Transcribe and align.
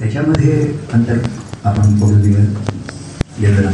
त्याच्यामध्ये 0.00 0.78
अंतर 0.92 1.18
आपण 1.64 1.98
बोलूया 2.00 2.40
येतं 3.38 3.70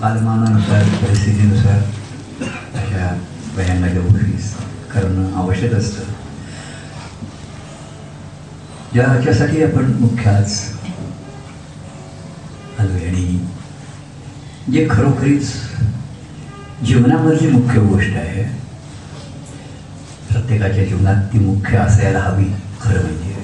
कालमानानुसार 0.00 0.82
परिस्थितीनुसार 0.82 1.78
अशा 2.78 3.06
वयांच्या 3.56 4.02
गोष्टी 4.02 4.32
करणं 4.92 5.32
आवश्यक 5.34 5.74
असतं. 5.74 6.02
ज्याच्यासाठी 8.92 9.62
आपण 9.62 9.92
मुख्य 9.92 10.30
आज 10.30 10.60
आणि 12.88 13.46
जे 14.72 14.86
खरोखरीच 14.90 15.52
जीवनामधली 16.86 17.48
मुख्य 17.48 17.80
गोष्ट 17.80 18.16
आहे 18.16 18.44
प्रत्येकाच्या 20.32 20.84
जीवनात 20.84 21.32
ती 21.32 21.38
मुख्य 21.38 21.78
असायला 21.78 22.18
हवी 22.18 22.52
खरं 22.80 23.02
म्हणजे. 23.02 23.35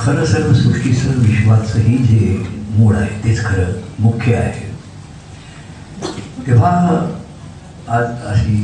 खरं 0.00 0.24
सर्व 0.24 0.52
सृष्टीचं 0.54 1.18
विश्वाचंही 1.20 1.96
जे 1.98 2.36
मूळ 2.76 2.94
आहे 2.96 3.22
तेच 3.24 3.44
खरं 3.44 3.72
मुख्य 4.00 4.34
आहे. 4.34 4.66
तेव्हा 6.46 6.70
आज 7.96 8.04
अशी 8.26 8.56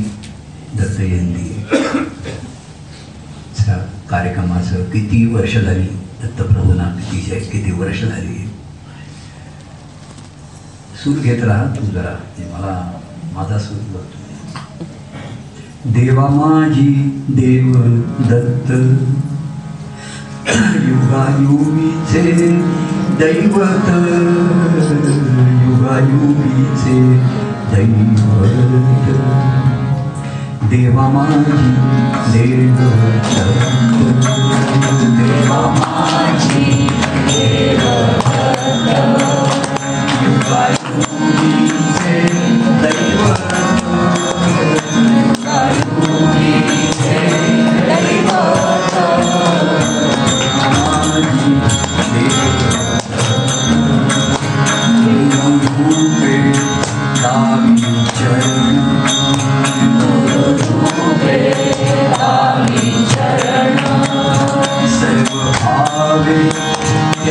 दत्त 0.75 0.97
जयंती 0.97 1.43
कार्यक्रमाचं 4.09 4.83
किती 4.91 5.25
वर्ष 5.33 5.55
झाली 5.57 5.87
दत्तप्रभूंना 6.21 6.83
किती 7.11 7.39
किती 7.51 7.71
वर्ष 7.79 8.01
झाली. 8.03 8.37
सूर 11.03 11.17
घेत 11.17 11.43
राहा 11.43 11.65
तू 11.75 11.85
जरा 11.85 12.11
म्हणजे 12.11 12.51
मला 12.53 12.75
माझा 13.33 13.57
सूर 13.59 13.79
बघतो. 13.93 14.17
देवा 15.93 16.27
माझी 16.29 16.89
देव 17.29 17.71
दत्त 18.29 18.71
युगायुगीचे 20.47 22.21
दैवत 23.19 23.87
युगायुगीचे 25.63 26.97
दैवत 27.71 29.07
देवा 30.69 31.07
माझी 31.13 31.57
देव 32.33 32.77
दत्त 33.95 34.25
देवा 35.17 35.61
माझी 35.79 36.65
युगायुगीचे 40.25 41.94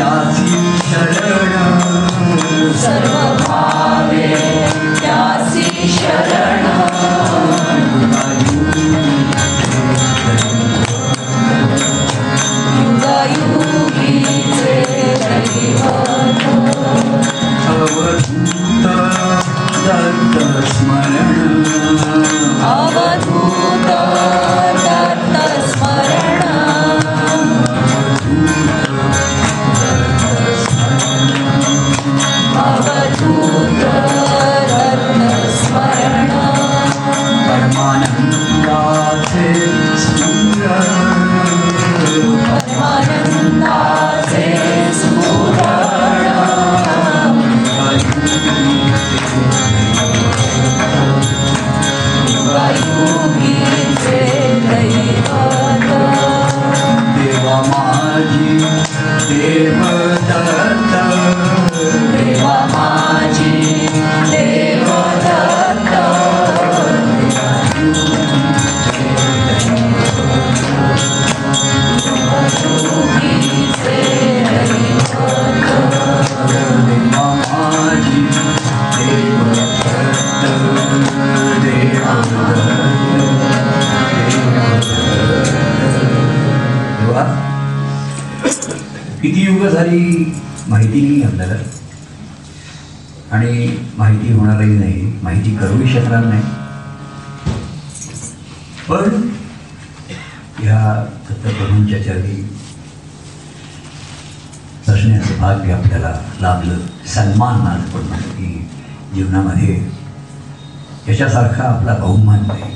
अवधूत 0.05 1.24
नाही 95.55 95.67
करूही 95.67 95.93
शकणार 95.93 96.25
नाही. 96.25 96.43
पण 98.89 99.29
ह्या 100.59 101.07
दत्तप्रभूंच्या 101.29 102.03
चरणी 102.05 102.41
असण्याचं 104.89 105.41
भाग्य 105.41 105.73
आपल्याला 105.73 106.15
लाभलं. 106.41 106.79
सन्मान 107.15 107.67
आज 107.67 107.91
पण 107.91 108.07
की 108.31 108.69
जीवनामध्ये 109.15 109.75
याच्यासारखा 111.09 111.65
आपला 111.65 111.95
बहुमान 111.95 112.47
नाही. 112.47 112.73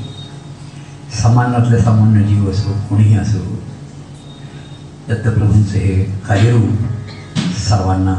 सामान्यातले 1.23 1.79
सामान्य 1.79 2.23
जीव 2.23 2.51
असो 2.51 2.73
कोणीही 2.89 3.17
असो 3.19 3.39
दत्तप्रभूंचं 5.09 5.79
हे 5.79 6.03
कार्यरूप 6.29 7.57
सर्वांना 7.59 8.15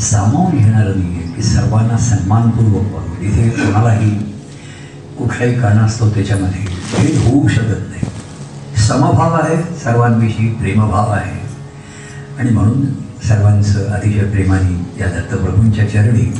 सामावून 0.00 0.58
घेणारं 0.58 0.98
नाही 0.98 1.16
आहे 1.16 1.32
की 1.34 1.42
सर्वांना 1.42 1.98
सन्मानपूर्वक 1.98 2.92
वागवं 2.94 3.09
इथे 3.20 3.48
कोणालाही 3.50 4.10
कुठल्याही 5.18 5.60
कारणास्तव 5.60 6.08
त्याच्यामध्ये 6.08 6.60
भेद 6.98 7.18
होऊ 7.22 7.48
शकत 7.48 7.88
नाही. 7.90 8.02
समभाव 8.88 9.34
आहे 9.34 9.78
सर्वांविषयी 9.78 10.48
प्रेमभाव 10.48 11.10
आहे. 11.10 11.40
आणि 12.38 12.50
म्हणून 12.50 12.86
सर्वांचं 13.28 13.88
अतिशय 13.88 14.24
प्रेमाने 14.24 15.00
या 15.00 15.06
दत्तप्रभूंच्या 15.06 15.90
चरणी 15.90 16.32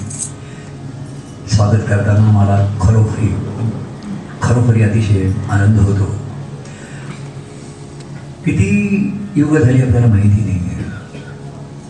स्वागत 1.54 1.80
करताना 1.88 2.30
मला 2.30 2.76
खरोखरी 2.80 3.34
खरोखरी 4.42 4.82
अतिशय 4.82 5.30
आनंद 5.50 5.80
होतो. 5.80 6.04
किती 8.44 8.68
युग 9.36 9.56
झाली 9.58 9.82
आपल्याला 9.82 10.06
माहिती 10.06 10.44
नाही 10.44 10.58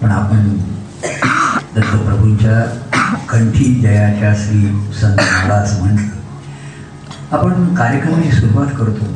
पण 0.02 0.10
आपण 0.10 0.56
दत्तप्रभूंच्या 1.76 2.89
कंठी 3.32 3.74
जयाच्या 3.74 4.34
श्री 4.34 4.60
संत 5.00 5.16
महाराज 5.16 5.80
म्हटलं. 5.80 6.08
आपण 7.36 7.74
कार्यक्रमाची 7.74 8.32
सुरुवात 8.32 8.66
करतो. 8.78 9.06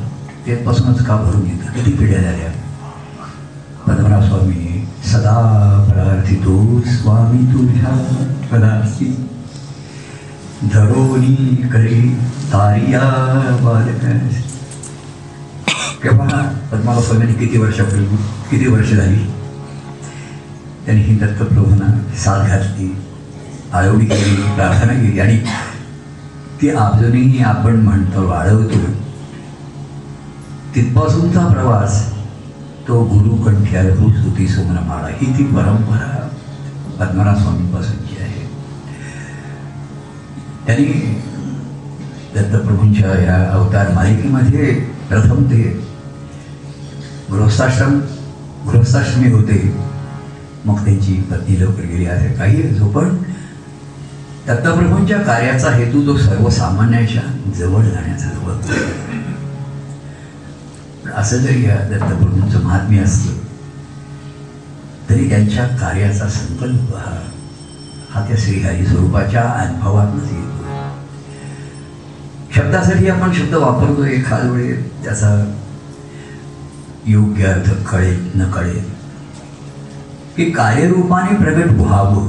तेपासूनच 0.47 1.07
का 1.07 1.17
भरून 1.17 1.47
येतं? 1.47 1.73
किती 1.73 1.93
पिढ्या 1.93 2.23
झाल्या? 2.23 2.51
पद्मनाभ 3.87 4.23
स्वामी 4.23 4.89
सदा 5.05 5.37
प्रार्थितो 5.93 6.81
स्वामी 6.81 7.39
तुझ्या 7.39 7.91
पदार्थी. 8.53 9.29
धरोनी 10.73 11.57
करी 11.73 12.15
तारिया 12.53 13.01
बालक. 13.63 14.05
केव्हा? 16.03 16.59
पद्मनाभ 16.73 16.99
स्वामींनी 16.99 17.33
किती 17.33 17.59
वर्षापूर्वी 17.59 18.17
किती 18.51 18.67
वर्ष 18.69 18.91
झाली? 18.91 19.25
त्यांनी 20.87 21.05
ही 21.05 21.17
दत्तप्रभूंना 21.17 22.17
साथ 22.17 22.49
घातली. 22.49 23.04
आळवणी 23.75 24.05
केली 24.05 24.35
प्रार्थना 24.35 24.93
केली. 24.93 25.21
आणि 25.21 25.39
ती 26.63 26.69
अजूनही 26.69 27.43
आपण 27.43 27.77
म्हणतो 27.77 28.29
वाढवतो. 28.29 28.79
तिथपासूनचा 30.75 31.47
प्रवास 31.47 32.15
तो 32.89 33.05
गुरु 33.05 33.37
कंठ्यार 33.37 33.85
हो 33.85 34.11
स्तुती 34.11 34.49
सुमनमाळा 34.49 35.09
ही 35.09 35.39
ती 35.39 35.45
परंपरा 35.45 36.29
पद्मनाभ 37.01 37.37
स्वामीपासूनची 37.37 38.23
आहे. 38.23 38.49
त्यांनी 40.67 41.21
दत्तप्रभूंच्या 42.35 43.23
या 43.23 43.51
अवतार 43.53 43.91
मालिकेमध्ये 43.93 44.75
प्रथम 45.09 45.45
ते 45.45 45.87
गृहस्थाश्रम 47.31 48.01
गृहस्थाश्रमी 48.67 49.31
होते. 49.31 49.77
मग 50.65 50.85
त्यांची 50.85 51.15
पत्नी 51.21 51.61
लवकर 51.61 51.83
गेली 51.83 52.07
आहे. 52.07 52.35
काही 52.35 52.63
झोपण 52.63 53.17
दत्तप्रभूंच्या 54.47 55.19
कार्याचा 55.19 55.71
हेतू 55.71 56.07
तो 56.07 56.17
सर्वसामान्याच्या 56.17 57.23
जवळ 57.59 57.83
जाण्याचा 57.83 58.29
जवळ 58.29 58.53
पण 61.05 61.11
असं 61.11 61.37
जरी 61.37 61.65
या 61.65 61.77
दत्तप्रभूंचं 61.77 62.63
महात्म्य 62.63 62.99
असलं 62.99 63.33
तरी 65.11 65.29
त्यांच्या 65.29 65.67
कार्याचा 65.67 66.29
संकल्प 66.29 66.95
हा 66.97 67.19
हा 68.11 68.27
त्या 68.29 68.37
श्रीहरी 68.39 68.87
स्वरूपाच्या 68.87 69.43
अनुभवातूनच 69.43 70.33
येतो. 70.33 70.65
शब्दासाठी 72.55 73.09
आपण 73.09 73.33
शब्द 73.33 73.55
वापरतो 73.55 74.05
एखाद 74.05 74.47
वेळे 74.51 74.75
त्याचा 75.05 75.53
योग्य 77.07 77.45
अर्थ 77.45 77.71
कळेल 77.91 78.31
न 78.35 78.51
कळेल. 78.51 78.85
की 80.37 80.51
कार्यरूपाने 80.51 81.37
प्रगट 81.37 81.71
व्हावं 81.71 82.29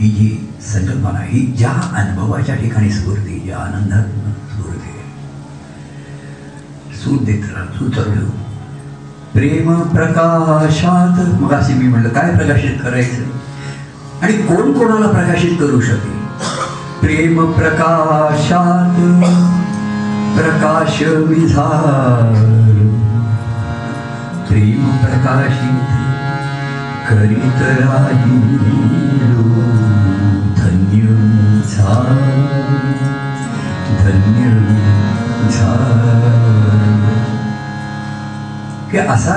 ही 0.00 0.10
जी 0.10 0.45
संकल्पना 0.72 1.18
ही 1.22 1.54
ज्या 1.58 1.70
अनुभवाच्या 1.70 2.54
ठिकाणी 2.54 2.90
स्फूर्ती 2.90 3.40
ज्या 3.44 3.56
आनंदात 3.56 4.04
स्फूर्ती. 4.50 4.92
सूर 6.96 7.24
देत 7.24 7.42
राहा 7.54 7.78
सुचवलं 7.78 8.28
प्रेम 9.34 9.82
प्रकाशात. 9.82 11.40
मग 11.40 11.52
असे 11.52 11.74
मी 11.74 11.88
म्हणलं 11.88 12.08
काय 12.08 12.36
प्रकाशित 12.36 12.78
करायचं? 12.82 13.22
आणि 14.22 14.32
कोण 14.32 14.72
कोणाला 14.72 15.06
प्रकाशित 15.06 15.58
करू 15.58 15.80
शकेल? 15.80 16.16
प्रेम 17.00 17.52
प्रकाशात. 17.52 19.00
प्रकाश 20.36 21.02
विधार 21.02 22.32
प्रेम 24.48 24.96
प्रकाशित 24.96 25.80
करीत 27.10 27.62
राहिलो. 27.62 29.85
झालो 31.76 32.14
धन्य 34.02 34.50
झालो 35.50 35.96
की 38.90 38.98
असा 38.98 39.36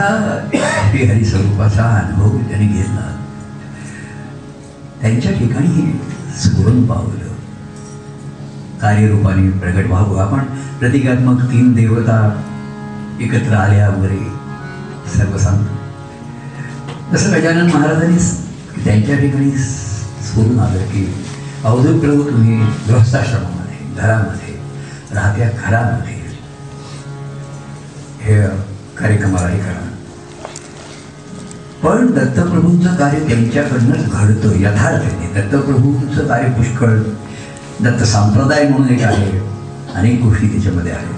श्रीहरी 0.90 1.26
स्वरूपाचा 1.26 1.84
अनुभव 1.84 2.38
त्यांनी 2.38 2.68
घेतला. 2.68 3.16
त्यांच्या 5.02 5.32
ठिकाणी 5.32 6.02
स्फुरण 6.38 6.86
पावलं. 6.86 7.30
कार्यरूपाने 8.82 9.50
प्रगट 9.50 9.86
व्हावं. 9.88 10.22
आपण 10.22 10.40
प्रतिकात्मक 10.80 11.42
तीन 11.42 11.74
देवता 11.74 12.44
एकत्र 13.20 13.54
आल्या 13.54 13.90
वगैरे 13.90 14.20
सर्व 15.18 15.38
सांगतो. 15.38 15.80
तसं 17.14 17.32
गजानन 17.32 17.72
महाराजांनी 17.74 18.18
त्यांच्या 18.86 19.20
ठिकाणी 19.20 19.52
सोडून 19.52 20.60
आलं 20.60 20.86
की 20.86 21.16
अवधूत 21.66 22.00
प्रभू 22.02 22.24
तुम्ही 22.24 22.58
गृहस्थाश्रमामध्ये 22.88 24.02
घरामध्ये 24.02 24.54
राहत्या 25.16 25.50
घरामध्ये 25.66 26.14
हे 28.22 28.42
कार्यक्रमाला 28.98 29.48
हे 29.48 29.58
करा. 29.60 29.88
पण 31.84 32.08
दत्तप्रभूंचं 32.08 32.96
कार्य 32.96 33.28
त्यांच्याकडनंच 33.28 34.12
घडतं 34.12 34.56
यथार्थाने. 34.56 35.42
दत्तप्रभूंचं 35.42 36.28
कार्य 36.28 36.50
पुष्कळ 36.50 36.98
दत्त 37.84 38.04
संप्रदाय 38.04 38.68
म्हणून 38.68 38.90
एक 38.90 39.02
आहे 39.02 39.32
अनेक 39.96 40.22
गोष्टी 40.22 40.48
त्याच्यामध्ये 40.48 40.92
आहेत. 40.92 41.16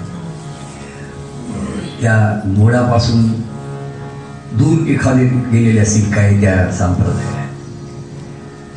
त्या 2.02 2.40
मुळापासून 2.44 3.26
दूर 4.52 4.86
एखादे 4.86 5.24
गेलेले 5.24 5.80
असतील 5.80 6.12
काही 6.12 6.40
त्या 6.40 6.72
संप्रदाय 6.72 7.41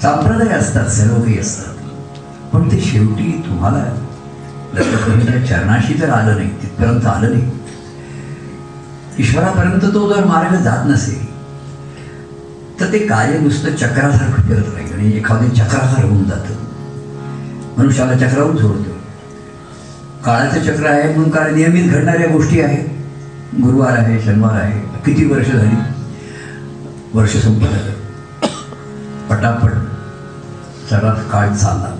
संप्रदाय 0.02 0.48
असतात 0.48 0.88
सर्व 0.88 1.22
काही 1.22 1.40
असतात. 1.40 1.74
पण 2.54 2.72
ते 2.72 2.80
शेवटी 2.80 3.44
तुम्हाला 3.46 3.84
दत्तप्रभूंच्या 4.76 5.46
चरणाशी 5.46 5.94
जर 5.94 6.10
आलं 6.10 6.36
नाही 6.36 6.50
तिथपर्यंत 6.62 7.06
आलं 7.06 7.30
नाही. 7.30 7.52
ईश्वरापर्यंत 9.20 9.94
तो 9.94 10.14
जर 10.14 10.24
मार्ग 10.24 10.56
जात 10.56 10.86
नसेल 10.86 11.26
तर 12.80 12.92
ते 12.94 13.00
कार्य 13.00 13.40
नुसतं 13.40 13.76
चक्रासारखं 13.76 14.42
फिरत 14.42 14.74
राहील 14.74 14.94
आणि 14.94 15.18
एखादे 15.18 15.50
चक्रासार 15.50 16.04
होऊन 16.06 16.24
जातं. 16.24 16.54
मनुष्याला 17.78 18.14
चक्रावून 18.14 18.58
सोडतो. 18.58 18.92
काळाचं 20.26 20.60
चक्र 20.60 20.86
आहे 20.86 21.14
म्हणून 21.14 21.30
काय 21.30 21.52
नियमित 21.52 21.92
घडणाऱ्या 21.92 22.28
गोष्टी 22.28 22.62
आहेत. 22.62 22.88
गुरुवार 23.64 23.98
आहे 23.98 24.22
शनिवार 24.22 24.62
आहे 24.62 24.80
किती 25.06 25.26
वर्ष 25.26 25.48
झाली? 25.48 25.76
वर्ष 27.14 27.38
संपत 27.38 27.68
आलं 27.68 28.05
पटापट 29.30 29.72
सर्वात 30.90 31.16
काळ 31.32 31.48
चालला 31.48 31.96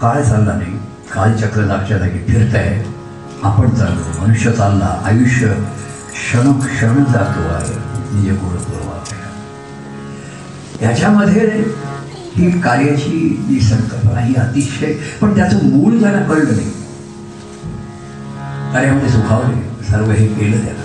काळ 0.00 0.22
चालला 0.22 0.52
नाही 0.52 0.78
कालचक्र 1.14 1.62
जागच्या 1.62 1.98
जागी 1.98 2.18
फिरत 2.18 2.54
आहे. 2.54 2.84
आपण 3.42 3.70
चाललो. 3.70 4.22
मनुष्य 4.22 4.52
चालला. 4.52 5.00
आयुष्य 5.04 5.46
क्षण 6.12 6.52
क्षण 6.52 7.04
जातो 7.04 7.48
आहे. 7.54 7.74
निज 8.12 8.32
गुण 8.32 8.56
याच्यामध्ये 10.82 11.64
ही 12.34 12.60
कार्याची 12.60 13.44
जी 13.48 13.60
संकल्पना 13.60 14.20
ही 14.20 14.34
अतिशय 14.34 14.92
पण 15.20 15.36
त्याचं 15.36 15.64
मूळ 15.64 16.00
त्याला 16.00 16.22
कळलं 16.22 16.56
नाही. 16.56 16.70
कार्यामध्ये 18.72 19.08
सुखावले. 19.08 19.70
सर्व 19.90 20.10
हे 20.10 20.26
केलं 20.26 20.64
त्याला 20.64 20.80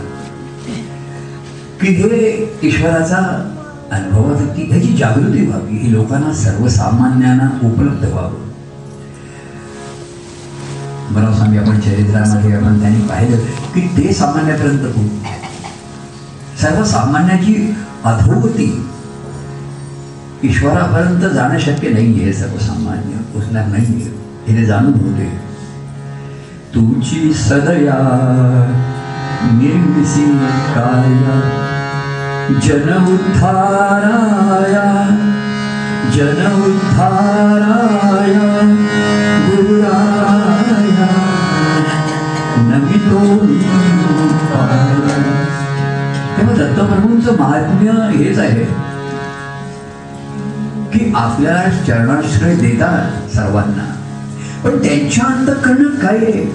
की 1.82 1.88
हे 1.88 2.60
ईश्वराचा 2.64 3.52
ती 4.58 4.72
ह्याची 4.72 4.98
जागृती 4.98 5.46
व्हावी. 5.46 5.78
ही 5.78 5.92
सर्वसामान्यांना 6.34 7.68
उपलब्ध 7.68 8.06
व्हावं. 8.06 8.46
मला 11.12 11.38
सांगे 11.38 11.60
आपण 11.60 11.80
चरित्रामध्ये 11.80 12.56
आपण 12.56 12.80
त्यांनी 12.80 13.00
पाहिलं 13.00 13.38
की 13.76 13.82
ते 13.82 14.14
सामान्यापर्यंत 14.14 14.80
पोहोचले. 14.80 15.36
सर्वसामान्याची 16.62 17.76
अधोगती 18.04 18.90
ईश्वरापर्यंत 20.44 21.34
जाणं 21.34 21.60
शक्य 21.60 21.90
नाही 21.90 22.24
आहे 22.24 22.34
सर्वसामान्य. 22.34 23.18
पोचणार 23.34 23.68
नाही 23.68 23.86
आहे 23.86 24.54
हे 24.54 24.66
जाणून 24.66 24.94
होते. 24.94 25.26
तुझी 26.76 27.34
सदया 27.34 27.98
निर्मिसी 29.44 30.26
काया 30.76 31.72
जन 32.50 33.06
उद्धाराय 33.08 34.74
जन 36.16 36.62
उद्धाराय 36.66 38.34
गुरुराया 39.46 41.08
नमितो 42.58 43.22
तेव्हा 46.38 46.56
दत्तप्रभूंचं 46.56 47.38
महात्म्य 47.40 48.24
हेच 48.24 48.40
आहे 48.40 48.64
की 50.94 51.14
आपल्याला 51.16 51.70
चरणाश्रय 51.88 52.56
देतात 52.56 53.36
सर्वांना. 53.36 53.92
पण 54.64 54.78
त्यांच्या 54.78 55.26
अंतकरणात 55.26 56.02
काय 56.02 56.18
आहे? 56.18 56.54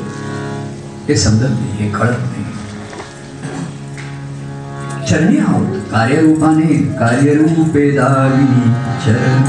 हे 1.08 1.16
समजत 1.16 1.42
नाही 1.42 1.72
हे 1.72 1.90
कळत 1.90 2.10
नाही. 2.10 2.39
शरणी 5.10 5.38
आहोत. 5.38 5.76
कार्यरूपाने 5.76 6.96
कार्यरूपे 6.98 7.90
दावी 7.90 8.70
चरण. 9.04 9.42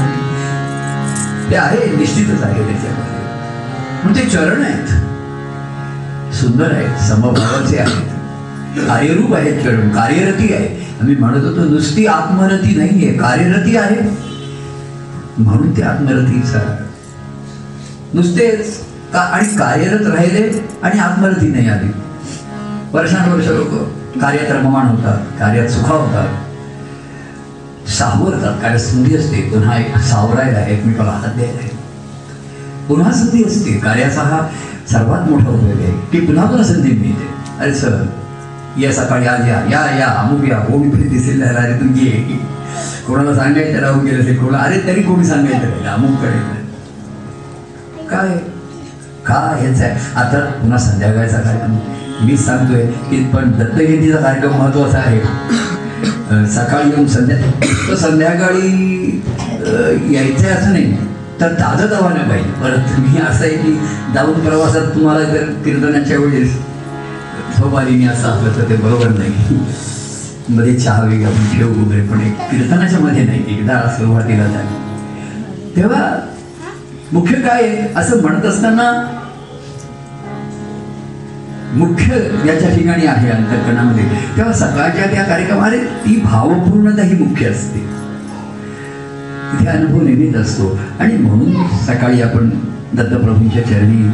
ते 1.50 1.56
आहे 1.56 1.96
निश्चितच 1.96 2.42
आहे 2.42 2.64
त्याच्यामध्ये. 2.64 3.22
पण 4.02 4.16
ते 4.16 4.30
चरण 4.30 4.62
आहेत. 4.62 4.88
सुंदर 6.34 6.72
आहेत 6.72 7.10
समभावाचे 7.10 7.78
आहेत. 7.78 8.08
कार्यरूप 8.88 9.34
आहेत 9.34 9.62
चरण 9.62 9.88
कार्यरती 9.88 10.52
आहे. 10.52 10.96
आम्ही 11.00 11.16
म्हणत 11.16 11.44
होतो 11.44 11.64
नुसती 11.64 12.06
आत्मरती 12.06 12.76
नाहीये 12.76 13.12
कार्यरती 13.12 13.76
आहे. 13.76 14.16
म्हणून 15.38 15.76
ते 15.76 15.82
आत्मरतीचा 15.82 16.76
नुसतेच 18.14 18.80
का 19.12 19.20
आणि 19.20 19.56
कार्यरत 19.58 20.06
राहिले 20.06 20.68
आणि 20.82 21.00
आत्मरती 21.00 21.48
नाही 21.48 21.68
आली. 21.68 21.88
वर्षानुवर्ष 22.92 23.46
लोक 23.46 24.01
कार्यात 24.20 24.52
रममाण 24.52 24.86
होतात 24.86 25.18
कार्यात 25.38 25.68
सुखा 25.68 25.94
होतात. 25.94 26.28
सावरतात 27.88 28.62
कार्य 28.62 28.78
संधी 28.78 29.16
असते. 29.16 29.40
पुन्हा 29.40 29.76
एक 29.76 29.96
सावरायला 29.96 30.60
एकमेकाला 30.60 31.10
हात 31.10 31.34
द्यायला 31.34 31.58
आहे. 31.58 31.70
पुन्हा 32.88 33.12
संधी 33.12 33.44
असते. 33.44 33.72
कार्याचा 33.72 34.20
हा 34.20 34.48
सर्वात 34.90 35.30
मोठा 35.30 35.48
उपयोग 35.48 35.80
आहे. 35.80 35.92
की 36.12 36.26
पुन्हा 36.26 36.44
पुन्हा 36.44 36.64
संधी 36.64 36.90
मिळते. 36.90 37.28
अरे 37.60 37.74
सर 37.74 38.04
या 38.78 38.92
सकाळी 38.92 39.26
आज 39.26 39.48
या 39.48 39.62
या 39.70 39.98
या 39.98 40.06
अमुक 40.06 40.44
या 40.44 40.58
कोणी 40.58 40.90
फिरी 40.90 41.08
दिसेल 41.08 41.42
त्याला 41.42 41.60
अरे 41.60 41.80
तुम्ही 41.80 42.06
ये. 42.06 42.40
कोणाला 43.06 43.34
सांगायचं 43.34 43.78
राहून 43.78 44.04
गेलं 44.04 44.20
असेल 44.20 44.44
कोणाला 44.44 44.62
अरे 44.62 44.80
तरी 44.86 45.02
कोणी 45.02 45.24
सांगायचं 45.24 45.84
अमुककडे 45.84 46.62
काय? 48.10 48.38
का 49.26 49.56
हेच 49.60 49.80
आहे. 49.82 50.20
आता 50.20 50.38
पुन्हा 50.38 50.78
संध्याकाळचा 50.78 51.40
कार्यक्रम. 51.40 51.76
मी 52.20 52.36
सांगतोय 52.36 52.84
की 53.10 53.22
पण 53.32 53.50
दत्तगिरीचा 53.58 54.16
कार्यक्रम 54.16 54.52
महत्त्वाचा 54.58 54.98
आहे. 54.98 55.20
सकाळी 56.52 56.90
येऊन 56.90 57.06
संध्या 57.06 57.96
संध्याकाळी 57.96 59.20
यायचं 60.14 60.46
आहे 60.46 60.54
असं 60.54 60.72
नाही. 60.72 60.92
तर 61.40 61.52
ताजं 61.60 61.90
तवानं 61.90 62.28
पाहिजे 62.28 62.50
परत 62.62 62.98
मी 63.00 63.20
असं 63.20 63.44
आहे 63.44 63.56
की 63.56 63.72
जाऊन 64.14 64.40
प्रवासात 64.40 64.94
तुम्हाला 64.94 65.24
जर 65.24 65.44
कीर्तनाच्या 65.64 66.18
वेळेस 66.18 66.52
सोमारीने 67.56 68.06
असं 68.06 68.28
असलं 68.28 68.56
तर 68.56 68.68
ते 68.70 68.76
बरोबर 68.82 69.08
नाही. 69.18 69.58
मध्ये 70.48 70.74
चहा 70.78 71.02
वेगळा 71.04 71.28
आपण 71.28 71.56
ठेवू 71.56 71.84
वगैरे 71.84 72.02
पण 72.08 72.20
एक 72.20 72.38
कीर्तनाच्या 72.50 72.98
मध्ये 72.98 73.24
नाही. 73.24 73.42
एकदा 73.48 73.80
सुरुवातीला 73.98 74.46
झाली. 74.46 74.80
तेव्हा 75.76 76.08
मुख्य 77.12 77.40
काय 77.40 77.64
असं 77.96 78.20
म्हणत 78.22 78.44
असताना 78.46 78.90
मुख्य 81.72 82.14
याच्या 82.46 82.76
ठिकाणी 82.76 83.06
आहे 83.06 83.30
अंतकरणामध्ये 83.30 84.04
तेव्हा 84.36 84.52
सकाळच्या 84.52 85.06
त्या 85.12 85.22
कार्यक्रमाने 85.22 85.78
ती 85.78 86.20
भावपूर्णता 86.24 87.02
ही 87.02 87.24
मुख्य 87.24 87.46
असते. 87.46 87.80
तिथे 89.52 89.66
अनुभव 89.66 90.02
नेहमीच 90.02 90.36
असतो. 90.36 90.78
आणि 91.00 91.16
म्हणून 91.16 91.66
सकाळी 91.86 92.22
आपण 92.22 92.50
दत्तप्रभूंच्या 92.92 93.64
चरणी 93.64 94.08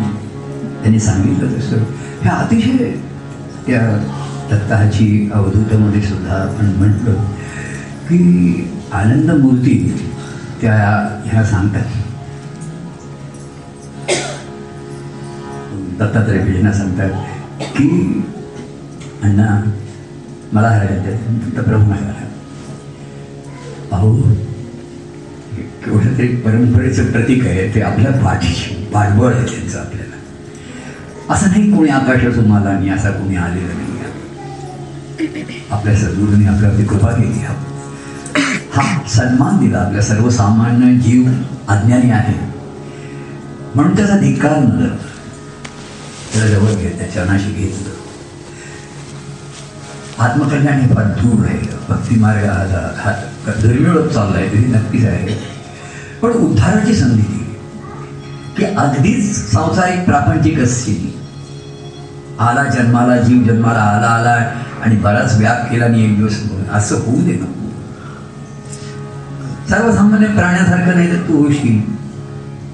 त्यांनी 0.82 1.00
सांगितलं 1.00 1.58
तसं. 1.58 1.76
हे 2.22 2.28
अतिशय 2.28 2.90
त्या 3.66 3.80
दत्ताची 4.50 5.30
अवधूतमध्ये 5.34 6.02
सुद्धा 6.02 6.34
आपण 6.34 6.66
म्हटलं 6.66 7.14
की 8.08 8.70
आनंद 8.92 9.30
मूर्ती 9.30 10.06
त्या 10.60 10.74
ह्या 11.24 11.44
सांगतात. 11.44 11.84
दत्तात्रय 16.00 16.38
भेजना 16.38 16.72
सांगतात 16.72 17.10
की 17.60 17.88
अण्णा 19.22 19.48
मला 20.52 20.68
हरायचं 20.68 21.62
प्रभू 21.62 21.84
मला 21.84 22.12
अहो 23.92 24.12
तरी 26.18 26.26
परंपरेचं 26.36 27.10
प्रतीक 27.12 27.46
आहे 27.46 27.68
ते 27.74 27.80
आपल्या 27.80 28.12
पाठीशी 28.12 28.74
पाठबळ 28.94 29.32
आहे 29.34 29.46
त्यांचं 29.46 29.78
आपल्याला 29.78 31.34
असं 31.34 31.50
नाही 31.50 31.70
कोणी 31.72 31.88
आकाशातून 31.90 32.46
मला 32.46 32.70
आणि 32.70 32.88
असा 32.88 33.10
कोणी 33.10 33.36
आलेला 33.36 33.72
नाही 33.74 33.88
आपल्या 35.70 35.94
सद्गुरूंनी 35.96 36.46
आपल्यावरती 36.46 36.84
कृपा 36.84 37.10
केली 37.12 37.44
हा 38.74 38.84
सन्मान 39.08 39.58
दिला 39.58 39.78
आपल्या 39.78 40.02
सर्वसामान्य 40.02 40.92
जीव 41.00 41.28
अज्ञानी 41.68 42.10
आहे 42.10 42.34
म्हणून 43.74 43.96
त्याचा 43.96 44.16
धिक्कार 44.18 44.58
न 44.58 44.86
त्याला 46.32 46.46
जवळ 46.48 46.74
घेत 46.74 46.98
त्याच्या 46.98 47.22
अनाशी 47.22 47.52
घेतलं 47.52 47.96
आत्मकल्याण 50.18 50.80
हे 50.80 50.94
फार 50.94 51.04
दूर 51.04 51.44
आहे 51.46 51.58
भक्ती 51.88 52.14
मार्ग 52.20 52.44
हा 52.44 52.80
हा 52.96 53.12
दुर्मिळच 53.62 54.12
चाललाय 54.14 54.48
तरी 54.48 54.64
नक्कीच 54.66 55.04
आहे. 55.04 55.34
पण 56.22 56.30
उद्धाराची 56.30 56.94
संधी 56.94 57.22
दिली. 57.22 57.44
की 58.56 58.64
अगदीच 58.64 59.34
सांसारिक 59.52 60.04
प्रापंचिक 60.04 60.58
असतील 60.60 61.06
आला 62.38 62.64
जन्माला 62.64 63.16
जीव 63.16 63.42
जन्माला 63.42 63.80
आला 63.80 64.06
आला 64.06 64.34
आणि 64.82 64.96
बराच 64.96 65.36
व्याप 65.38 65.70
केला 65.70 65.84
आणि 65.84 66.04
एक 66.04 66.16
दिवस 66.16 66.40
असं 66.72 66.96
होऊ 66.96 67.22
दे 67.22 67.32
नको 67.32 67.70
सर्वसामान्य 69.70 70.26
प्राण्यासारखं 70.26 70.94
नाही 70.94 71.10
तर 71.12 71.28
तू 71.28 71.42
होशील. 71.44 71.80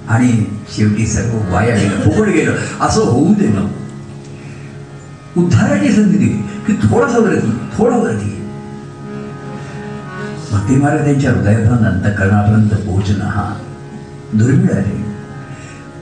आणि 0.09 0.45
शेवटी 0.77 1.07
सर्व 1.07 1.55
वाया 1.55 1.77
गेलं 1.77 2.01
फुकट 2.01 2.29
गेलं. 2.29 2.57
असं 2.81 3.01
होऊ 3.01 3.35
दे 3.35 3.49
ना. 3.49 3.73
उद्धाराची 5.37 5.93
संधी 5.93 6.19
दिली 6.19 6.43
की 6.67 6.73
थोडासा 6.73 7.19
वरती 7.19 7.51
थोडा 7.79 7.97
वरती. 7.97 8.41
भक्ती 10.53 10.77
महाराज 10.77 11.05
त्यांच्या 11.05 11.33
हृदयापर्यंत 11.33 11.71
अंतकरणापर्यंत 11.71 12.87
पोहोचणं 12.87 13.25
हा 13.25 13.59
दुर्मिळ 14.33 14.73
आहे. 14.73 15.05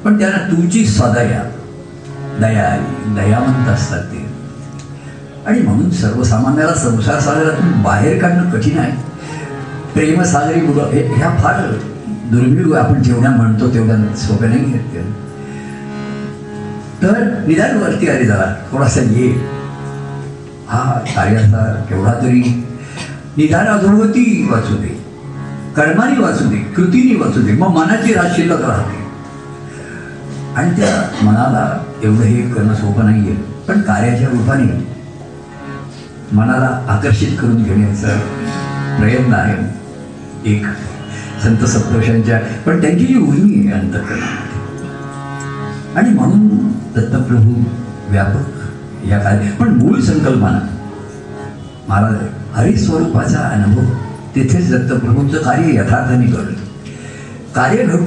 पण 0.05 0.19
त्यांना 0.19 0.51
तुमची 0.51 0.87
सदया 0.87 1.51
दया 2.41 2.73
आली. 2.73 3.15
दयावंत 3.15 3.69
असतात 3.69 4.03
ते. 4.03 4.27
आणि 5.47 5.61
म्हणून 5.61 5.91
सर्वसामान्याला 5.91 6.75
संसार 6.75 7.21
सागरातून 7.21 7.83
बाहेर 7.83 8.23
काढणं 8.23 8.51
कठीण 8.51 8.79
आहे. 8.79 8.93
प्रेमसागरी 9.95 10.61
मुलं 10.61 10.83
हे 10.83 11.15
ह्या 11.17 11.37
फार 11.43 11.79
दुर्मिळ 12.33 12.75
आपण 12.77 13.03
जेवढ्या 13.03 13.31
म्हणतो 13.31 13.69
तेवढ्या 13.75 13.97
सोप्या 14.17 14.49
नाही 14.49 14.65
घेत 14.65 14.93
त्या. 14.93 15.03
तर 17.03 17.23
निदान 17.47 17.77
वरती 17.77 18.09
आली 18.09 18.27
जरा 18.27 18.45
थोडासा 18.71 19.01
ये. 19.01 19.29
हा 20.69 20.83
कार्याचा 21.15 21.65
केवढा 21.89 22.13
तरी 22.23 22.43
निदान 23.37 23.67
अधोगती 23.67 24.25
वाचू 24.51 24.77
दे 24.77 24.89
कर्माने 25.77 26.21
वाचू 26.23 26.45
दे 26.51 26.57
कृतीने 26.77 27.15
वाचू 27.21 27.41
दे 27.41 27.53
मग 27.53 27.75
मनाची 27.77 28.15
राज 28.15 28.35
शिल्लक 28.37 28.61
राहते. 28.61 29.01
आणि 30.57 30.71
त्या 30.77 30.93
मनाला 31.23 31.67
एवढं 32.03 32.23
हे 32.23 32.41
करणं 32.51 32.75
सोपं 32.75 33.05
नाही 33.05 33.29
आहे 33.29 33.37
पण 33.69 33.81
कार्याच्या 33.81 34.29
रूपाने 34.29 34.81
मनाला 36.37 36.69
आकर्षित 36.89 37.39
करून 37.41 37.63
घेण्याचा 37.63 38.17
प्रयत्न 38.99 39.33
आहे 39.35 39.57
एक. 40.55 40.67
संत 41.43 41.65
सप्तोषांच्या 41.67 42.39
पण 42.67 42.81
त्यांची 42.81 43.05
जी 43.07 43.15
उर्मी 43.19 43.67
आहे 43.69 43.81
अंतकरणामध्ये 43.81 44.51
आणि 45.97 46.11
म्हणून 46.15 46.49
दत्तप्रभू 46.95 47.55
व्यापक 48.11 49.07
या 49.09 49.19
कार्य 49.19 49.51
पण 49.61 49.75
मूळ 49.77 50.01
संकल्पना 50.01 50.59
महाराज 51.89 52.17
हरिस्वरूपाचा 52.55 53.39
अनुभव 53.49 53.93
तिथेच 54.35 54.71
दत्तप्रभूंचं 54.71 55.43
कार्य 55.43 55.75
यथार्थाने 55.75 56.27
करतो 56.27 56.61
कार्य 57.55 57.85
घडू 57.85 58.05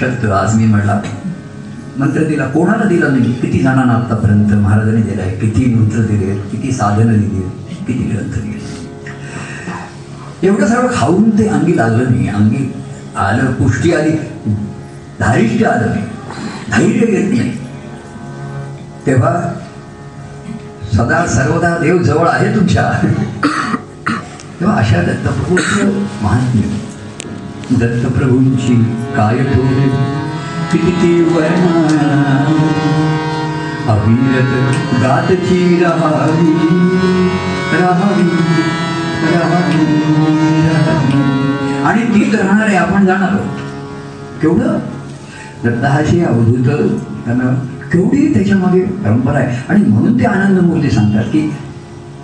शकतं 0.00 0.32
आज 0.32 0.54
मी 0.56 0.64
म्हणला. 0.64 1.00
मंत्र 1.98 2.22
दिला 2.24 2.46
कोणाला 2.48 2.84
दिला 2.88 3.08
नाही? 3.08 3.32
किती 3.32 3.58
जणांना 3.58 3.92
आत्तापर्यंत 3.92 4.52
महाराजांनी 4.52 5.02
दिला 5.02 5.22
आहे 5.22 5.36
किती 5.38 5.64
मंत्र 5.74 6.02
दिले 6.06 6.34
किती 6.50 6.72
साधनं 6.72 7.12
दिली 7.12 7.36
आहेत, 7.36 7.84
किती 7.86 8.02
ग्रंथ 8.04 8.32
दिले 8.34 8.53
एवढं 10.44 10.66
सगळं 10.66 10.88
खाऊन 10.96 11.30
ते 11.30 11.48
अंगी 11.48 11.76
लागलं 11.76 12.10
नाही. 12.10 12.28
अंगी 12.28 12.74
आलं 13.16 13.52
पुष्टी 13.52 13.94
आली. 13.94 14.10
धारिष्ट्य 15.20 15.66
आलं 15.66 15.86
नाही. 15.86 16.02
धैर्य 16.72 17.16
येत 17.16 17.38
नाही. 17.38 17.56
तेव्हा 19.06 19.52
सदा 20.92 21.26
सर्वदा 21.26 21.78
देव 21.78 21.98
जवळ 21.98 22.28
आहे 22.28 22.54
तुमच्या. 22.54 22.92
तेव्हा 24.60 24.76
अशा 24.76 25.02
दत्तप्रभूंचं 25.02 26.06
महात्म्य. 26.22 26.68
दत्तप्रभूंची 27.76 28.84
काय 29.16 29.36
थोडे 29.36 29.88
किती 30.72 31.22
वर्णा 31.22 32.44
अविरत 33.88 34.74
गातची 35.02 35.80
राहावी 35.84 36.52
राहावी. 37.80 38.83
आणि 41.84 42.02
तीच 42.02 42.34
राहणार 42.34 42.66
आहे 42.66 42.76
आपण 42.76 43.06
जाणार 43.06 43.28
आहोत. 43.28 43.58
केवढं? 44.42 44.78
दत्ताशी 45.64 46.24
अवधूत 46.24 46.64
त्यांना 47.24 47.54
केवढी 47.92 48.34
त्याच्यामागे 48.34 48.80
परंपरा 48.80 49.38
आहे. 49.38 49.56
आणि 49.68 49.84
म्हणून 49.84 50.20
ते 50.20 50.24
आनंद 50.24 50.58
मूर्ती 50.58 50.90
सांगतात 50.90 51.24
की 51.24 51.52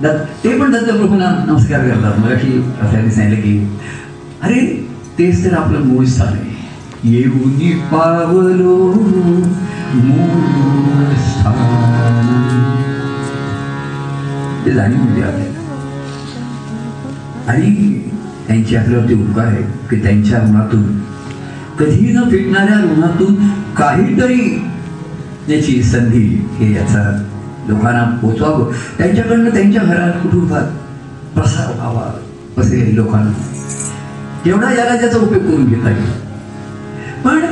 दत्त 0.03 0.45
ते 0.45 0.59
पण 0.59 0.73
दत्तप्रभूंना 0.73 1.45
नमस्कार 1.47 1.81
करतात. 1.81 2.19
मग 2.19 2.31
अशी 2.31 2.73
असं 2.83 3.11
सांगितलं 3.11 3.43
की 3.43 3.79
अरे 4.43 4.89
तेच 5.19 5.45
तर 5.45 5.55
आपलं 5.55 5.81
मूळ 5.81 6.05
स्थान 6.05 6.29
आहे. 6.29 6.51
येऊनी 7.05 7.73
पावलो 7.93 8.93
मूळ 9.95 11.15
स्थान. 11.15 11.67
ते 14.67 14.71
जाणीव 14.71 14.99
म्हणजे 14.99 15.23
आपल्याला 15.23 15.60
आणि 17.51 17.95
त्यांची 18.49 18.77
आपल्यावरती 18.77 19.15
उपकार 19.15 19.47
आहे 19.47 19.63
की 19.91 20.03
त्यांच्या 20.03 20.39
ऋणातून. 20.39 20.83
कधी 21.79 22.13
न 22.13 22.23
फिटणाऱ्या 22.31 22.79
ऋणातून 22.85 23.35
काहीतरी 23.77 24.67
त्याची 25.49 25.83
संधी 25.83 26.27
हे 26.59 26.75
याचा 26.75 27.27
लोकांना 27.69 28.05
पोचवावं. 28.23 28.73
त्यांच्याकडनं 28.99 29.51
त्यांच्या 29.51 29.83
घरात 29.83 30.13
कुटुंबात 30.13 30.63
प्रसार 31.35 31.75
व्हावा 31.75 32.21
असे 32.59 32.97
लोकांना. 32.97 33.33
तेवढा 34.45 34.71
याला 34.71 35.01
त्याचा 35.01 35.19
उपयोग 35.19 35.43
करून 35.43 35.67
घेता 35.67 35.91
येईल. 35.91 36.11
पण 37.25 37.45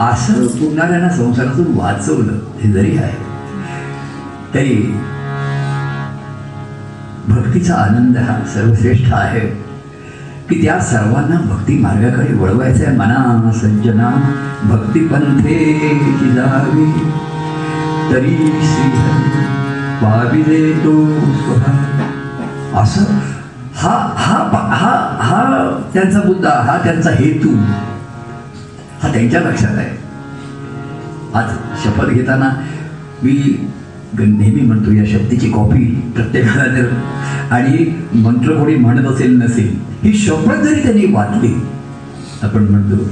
असं 0.00 0.46
पुरणाऱ्यांना 0.46 1.08
संसारातून 1.08 1.66
वाचवलं 1.68 2.38
हे 2.60 2.72
जरी 2.72 2.96
आहे 2.98 3.16
तरी 4.54 4.96
भक्तीचा 7.28 7.74
आनंद 7.74 8.16
हा 8.16 8.36
सर्वश्रेष्ठ 8.54 9.12
आहे. 9.12 9.40
की 10.48 10.62
त्या 10.62 10.80
सर्वांना 10.80 11.36
भक्ती 11.44 11.78
मार्गाकडे 11.78 12.34
वळवायचं 12.34 12.86
आहे 12.86 12.96
मना 12.96 13.50
सज्जना 13.52 14.10
भक्ती 14.62 15.00
जावी? 16.34 16.84
तरी 18.10 18.36
श्रीहरी 18.62 19.46
पाविले 20.02 20.72
तो 20.84 21.04
असं 22.80 23.04
हा 23.74 24.14
हा 24.18 24.38
हा 24.72 24.92
हा 25.20 25.42
त्यांचा 25.94 26.18
मुद्दा 26.18 26.50
हा 26.50 26.78
त्यांचा 26.84 27.10
हेतू 27.10 27.48
हा 29.02 29.12
त्यांच्या 29.12 29.40
लक्षात 29.40 29.76
आहे. 29.76 29.96
आज 31.34 31.50
शपथ 31.84 32.06
घेताना 32.06 32.48
मी 33.22 33.32
नेहमी 34.16 34.60
म्हणतो 34.60 34.92
या 34.92 35.04
शब्दाची 35.06 35.50
कॉपी 35.50 35.84
प्रत्येकाला 36.14 36.66
जर 36.66 36.88
आणि 37.50 37.84
मंत्र 38.14 38.54
कोणी 38.54 38.74
म्हणत 38.74 39.06
असेल 39.06 39.36
नसेल 39.42 39.68
ही 40.02 40.12
शपथ 40.18 40.62
जरी 40.62 40.82
त्यांनी 40.82 41.04
वाचली 41.12 41.52
आपण 42.42 42.62
म्हणतो 42.62 43.04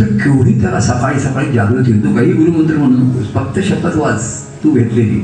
तर 0.00 0.06
केवढी 0.16 0.60
त्याला 0.60 0.80
सकाळी 0.80 1.20
सकाळी 1.20 1.52
जागृती 1.52 1.90
होईल. 1.92 2.04
तू 2.04 2.14
काही 2.16 2.32
गुरुमंत्र 2.32 2.76
म्हणून 2.76 3.22
फक्त 3.34 3.58
शपथ 3.60 3.96
वाच. 3.96 4.44
तू 4.64 4.70
घेतलेली. 4.70 5.20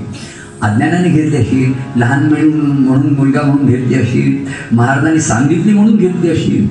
अज्ञानाने 0.62 1.08
घेतली 1.08 1.36
अशी 1.36 1.72
लहान 1.96 2.26
म्हणून 2.26 2.84
म्हणून 2.86 3.14
मुलगा 3.14 3.42
म्हणून 3.42 3.66
घेतली 3.66 3.94
अशी 3.94 4.46
महाराजांनी 4.72 5.20
सांगितली 5.20 5.72
म्हणून 5.72 5.96
घेतली 5.96 6.30
अशी 6.30 6.66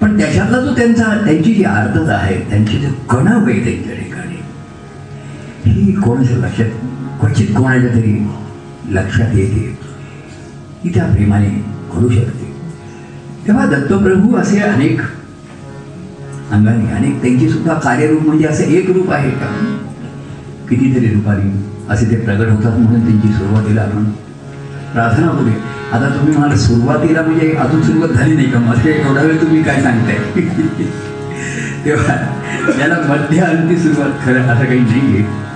पण 0.00 0.18
त्याच्यातला 0.18 0.60
जो 0.60 0.74
त्यांचा 0.74 1.04
त्यांची 1.24 1.54
जी 1.54 1.64
आर्तता 1.64 2.14
आहे 2.14 2.38
त्यांची 2.50 2.78
जो 2.78 2.88
कणव 3.10 3.48
आहे 3.48 3.64
त्यांच्या 3.64 3.94
ठिकाणी 3.94 5.70
ही 5.70 5.92
कोणाच्या 5.92 6.36
लक्षात 6.36 6.86
क्वचित 7.20 7.46
कोणाच्या 7.56 7.90
तरी 7.90 8.26
लक्षात 8.90 9.34
येते. 9.34 9.78
ती 10.84 10.88
त्या 10.88 11.04
प्रेमाने 11.04 11.48
करू 11.94 12.08
शकते. 12.08 12.54
तेव्हा 13.46 13.66
दत्तप्रभू 13.66 14.36
असे 14.36 14.60
अनेक 14.60 15.00
अंगाने 16.50 16.92
अनेक 16.92 17.22
त्यांची 17.22 17.48
सुद्धा 17.48 17.74
कार्यरूप 17.74 18.22
म्हणजे 18.22 18.46
असं 18.46 18.64
एक 18.64 18.90
रूप 18.90 19.12
आहे 19.12 19.30
का? 19.30 19.76
कितीतरी 20.68 21.14
रूपाने 21.14 21.64
असे 21.88 22.10
ते 22.10 22.16
प्रगट 22.16 22.50
होतात 22.50 22.78
म्हणून 22.78 23.00
त्यांची 23.00 23.28
सुरुवातीला 23.28 23.82
आपण 23.82 24.04
प्रार्थना 24.92 25.28
करूया. 25.28 25.54
आता 25.92 26.08
तुम्ही 26.08 26.36
म्हणाल 26.36 26.56
सुरुवातीला 26.56 27.22
म्हणजे 27.22 27.52
अजून 27.52 27.82
सुरुवात 27.82 28.08
झाली 28.08 28.34
नाही 28.34 28.50
का? 28.50 28.58
मध्ये 28.58 28.92
एवढा 28.92 29.22
वेळ 29.22 29.40
तुम्ही 29.40 29.62
काय 29.62 29.82
सांगताय? 29.82 30.16
तेव्हा 31.84 32.14
याला 32.80 32.96
मध्य 33.08 33.40
अंती 33.40 33.76
सुरुवात 33.76 34.10
खरं 34.24 34.40
असं 34.40 34.64
काही 34.64 34.80
नाही 34.80 35.00
आहे 35.00 35.49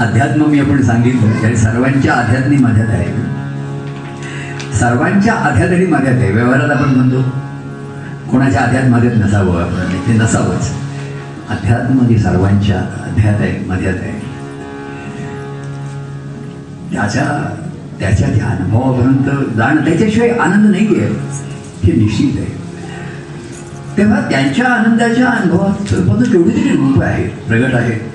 अध्यात्म 0.00 0.44
मी 0.46 0.60
आपण 0.60 0.82
सांगितलं 0.82 1.46
आणि 1.46 1.56
सर्वांच्या 1.56 2.14
अध्यात्मी 2.14 2.56
माझ्यात 2.56 2.88
आहे. 2.88 3.06
सर्वांच्या 4.78 5.34
अध्यात 5.34 5.70
आणि 5.70 5.86
माझ्यात 5.86 6.14
आहे. 6.14 6.32
व्यवहारात 6.32 6.70
आपण 6.70 6.88
म्हणतो 6.88 7.22
कोणाच्या 8.30 8.60
अध्यात 8.60 8.88
माझ्यात 8.90 9.14
नसावं 9.16 9.62
आपण 9.62 9.96
ते 10.08 10.12
नसावंच. 10.12 10.70
अध्यात्म 11.50 11.94
म्हणजे 11.94 12.18
सर्वांच्या 12.18 12.78
अध्यात 12.78 13.40
आहे 13.40 13.66
मध्यात 13.66 13.94
आहे. 13.94 14.12
त्याच्या 16.92 17.56
त्याच्या 18.00 18.28
त्या 18.28 18.46
अनुभवापर्यंत 18.46 19.56
जाणं 19.56 19.84
त्याच्याशिवाय 19.84 20.30
आनंद 20.30 20.70
नाही 20.70 20.86
आहे 20.86 21.08
हे 21.82 21.92
निश्चित 21.92 22.38
आहे. 22.38 22.56
तेव्हा 23.96 24.20
त्यांच्या 24.20 24.66
आनंदाच्या 24.66 25.26
अनुभवात 25.26 25.94
बघ 25.94 26.22
केवढी 26.22 26.50
तरी 26.50 26.76
रूप 26.76 27.02
आहे 27.02 27.28
प्रगट 27.28 27.74
आहे. 27.74 28.08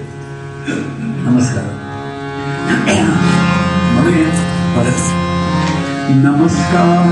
नमस्कार 1.26 1.64
म्हणूया 3.94 4.30
परत 4.76 5.04
नमस्कार 6.16 7.06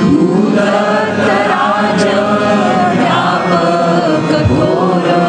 तु 0.02 0.12
व्यापकभोरा 3.02 5.20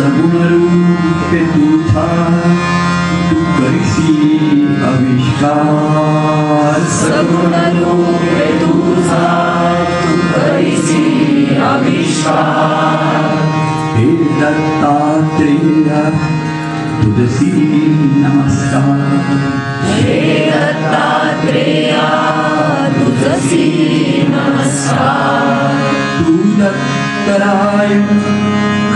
सगुण 0.02 0.32
रूप 0.50 1.34
तुझा 1.50 2.04
तू 3.26 3.42
करिसी 3.58 4.14
आविष्कार 4.86 6.80
सगुण 6.94 7.54
रूप 7.76 8.24
तुझा 8.62 9.28
तू 10.00 10.16
करीसी 10.32 11.04
आविष्कार 11.66 13.04
हे 13.94 14.08
दत्तात्रेया 14.40 16.02
तुझसी 17.02 17.52
नमस्कार 18.16 18.98
हे 20.00 20.18
दत्तात्रेया 20.50 22.10
तुझसी 22.98 23.64
नमस्कार 24.34 25.80
तू 26.18 26.36
दत्तराय 26.58 26.62
कार्यरूप 26.62 26.80
होसी 26.90 27.11
यं 27.28 28.02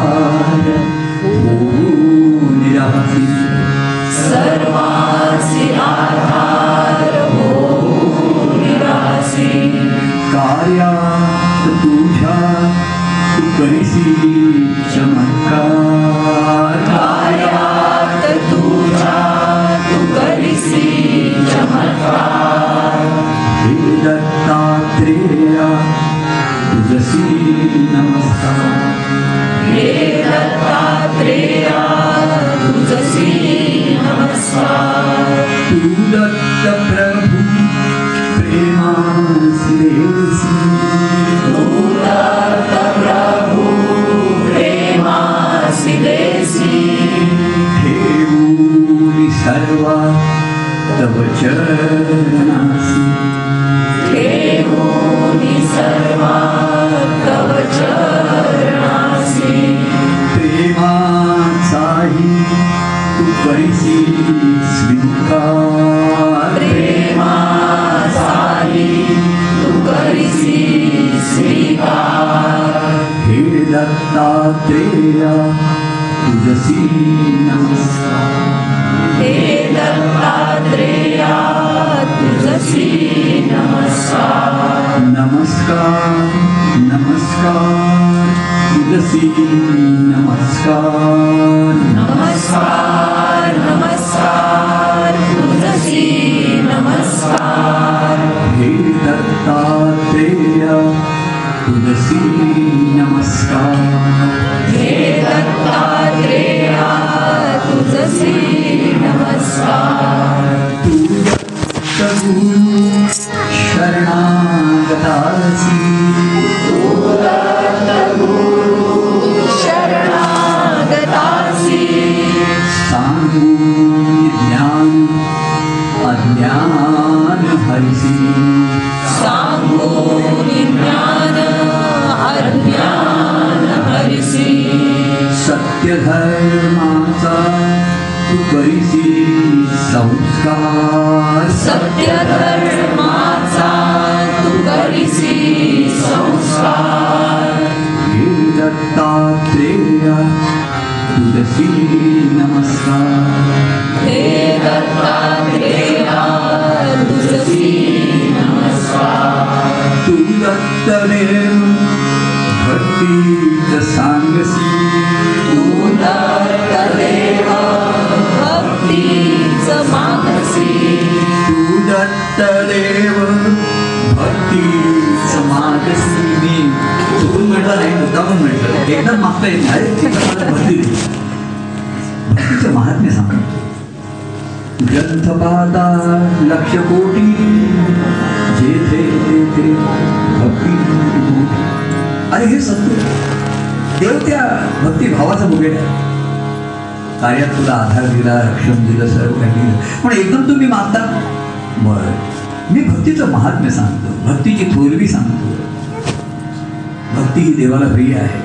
देवाला 207.77 207.95
प्रिय 207.95 208.15
आहे. 208.15 208.41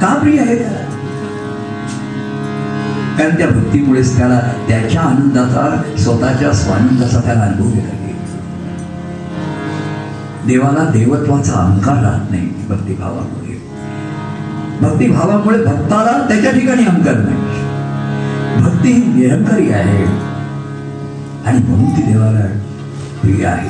का 0.00 0.14
प्रिय 0.14 0.40
आहे 0.40 0.58
त्याला? 0.58 0.78
कारण 3.18 3.36
त्या 3.36 3.46
भक्तीमुळेच 3.46 4.16
त्याला 4.16 4.40
त्याच्या 4.68 5.00
आनंदाचा 5.00 5.82
स्वतःच्या 5.98 6.52
स्वानंदाचा 6.52 7.20
त्याला 7.20 7.40
अनुभव 7.40 7.70
घेता 7.70 8.04
येईल 8.04 8.16
देवाला 10.46 10.90
देवत्वाचा 10.90 11.52
अहंकार 11.52 12.02
राहत 12.02 12.30
नाही 12.30 12.46
भक्तिभावामुळे. 12.68 13.56
भक्तिभावामुळे 14.80 15.58
भक्ताला 15.58 16.26
त्याच्या 16.28 16.52
ठिकाणी 16.52 16.84
अहंकार 16.84 17.14
नाही. 17.14 17.38
भक्ती 18.62 18.92
ही 18.92 19.20
निरंकारी 19.20 19.70
आहे. 19.70 20.04
आणि 21.46 21.58
म्हणून 21.58 21.96
ती 21.96 22.02
देवाला 22.02 22.46
प्रिय 23.22 23.46
आहे. 23.46 23.68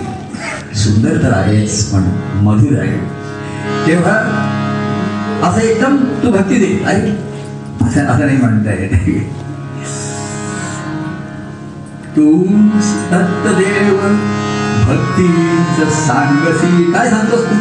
सुंदर 0.74 1.22
तर 1.22 1.33
आहेच 1.33 1.92
पण 1.92 2.02
मधुर 2.42 2.78
आहे. 2.78 3.19
तेव्हा 3.90 4.12
असं 5.48 5.61
एकदम 5.61 5.96
तू 5.96 6.31
भक्ती 6.31 6.59
दे. 6.59 6.85
अरे 6.85 7.11
असं 7.87 8.07
असं 8.07 8.26
नाही 8.26 8.37
म्हणता 8.37 8.70
येत. 8.70 8.92
तू 12.16 12.44
दत्तदेव 13.12 13.96
भक्तीच 14.85 15.88
सांगसी. 15.92 16.92
काय 16.92 17.11
सांगतोस 17.11 17.44
तू? 17.46 17.55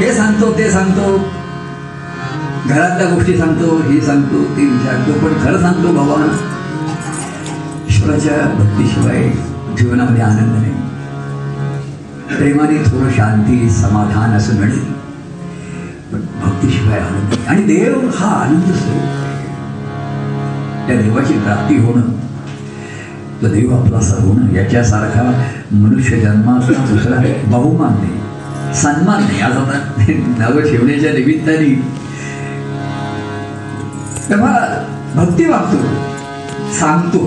हे 0.00 0.12
सांगतो 0.14 0.52
ते 0.58 0.70
सांगतो. 0.70 1.16
घरातल्या 2.66 3.08
गोष्टी 3.14 3.38
सांगतो 3.38 3.76
हे 3.76 4.00
सांगतो 4.00 4.44
ते 4.56 4.66
विचारतो. 4.66 5.12
पण 5.12 5.44
खरं 5.44 5.60
सांगतो 5.60 5.92
बाबा 5.92 6.24
ईश्वराच्या 7.88 8.38
भक्तीशिवाय 8.58 9.28
जीवनामध्ये 9.78 10.22
आनंद 10.22 10.52
नाही. 10.52 10.74
प्रेमाने 12.36 12.78
थोडं 12.78 13.10
शांती 13.10 13.70
समाधान 13.70 14.30
असं 14.30 14.54
मिळेल. 14.54 14.89
भक्तीशिवाय 16.90 17.00
आनंद. 17.00 17.34
आणि 17.48 17.62
देव 17.64 18.08
हा 18.16 18.28
आनंद 18.36 18.72
स्वरूप 18.74 19.18
त्या 20.86 21.00
देवाची 21.00 21.38
प्राप्ती 21.38 21.76
होणं 21.78 22.08
तो 23.42 23.48
देव 23.48 23.74
आपला 23.74 23.98
होणं 24.22 24.54
याच्यासारखा 24.54 25.22
मनुष्य 25.72 26.20
जन्माचा 26.20 26.84
दुसरा 26.86 27.20
बहुमान 27.50 27.92
नाही 28.00 28.74
सन्मान 28.82 29.22
नाही. 29.22 29.40
आज 29.40 29.56
आता 29.56 29.78
नावं 30.38 30.70
ठेवण्याच्या 30.70 31.12
निमित्ताने 31.12 31.74
तेव्हा 34.28 34.52
भक्ती 35.14 35.44
वागतो 35.44 35.78
सांगतो. 36.78 37.26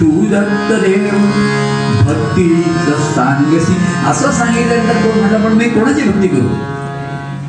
तू 0.00 0.10
दत्त 0.30 0.72
देव 0.84 1.08
भक्तीच 2.04 2.88
सांगसी 3.14 3.74
असं 4.08 4.30
सांगितल्यानंतर 4.32 5.04
तो 5.04 5.20
म्हटला 5.20 5.38
पण 5.38 5.52
मी 5.52 5.68
कोणाची 5.68 6.02
भक्ती 6.02 6.28
करू? 6.28 6.48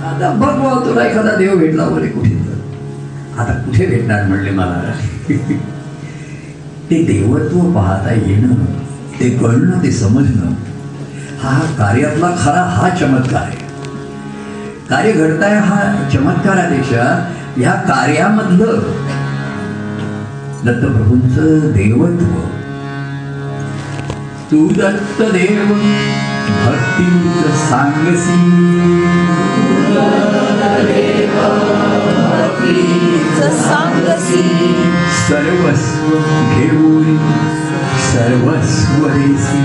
आता 0.05 0.29
बघ 0.35 0.53
बघ 0.55 0.85
तुला 0.85 1.03
एखादा 1.05 1.35
देव 1.35 1.55
भेटला 1.57 1.83
वगैरे 1.83 2.07
कुठे 2.07 2.33
आता 3.39 3.53
कुठे 3.55 3.85
भेटणार? 3.85 4.23
म्हणले 4.23 4.51
मला 4.51 4.93
ते 6.89 7.01
देवत्व 7.03 7.59
पाहता 7.73 8.11
येणं 8.13 8.55
ते 9.19 9.29
कळणं 9.37 9.83
ते 9.83 9.91
समजणं 9.91 10.53
हा 11.41 11.59
कार्यातला 11.77 12.29
खरा 12.37 12.61
हा 12.71 12.89
चमत्कार 12.89 13.41
आहे. 13.41 13.63
कार्य 14.89 15.11
घडताय 15.13 15.57
हा 15.59 15.79
चमत्कारापेक्षा 16.13 17.03
ह्या 17.57 17.73
कार्यामधलं 17.87 18.79
दत्तप्रभूंचं 20.65 21.71
देवत्व 21.73 22.35
तू 24.51 24.67
दत्त 24.77 25.21
देव 25.21 25.73
भक्तीच 26.65 27.45
सांगसी. 27.69 28.43
सर्वस्व 35.27 36.09
घेऊन 36.55 37.17
सर्वस्व 38.11 39.07
देसी 39.07 39.63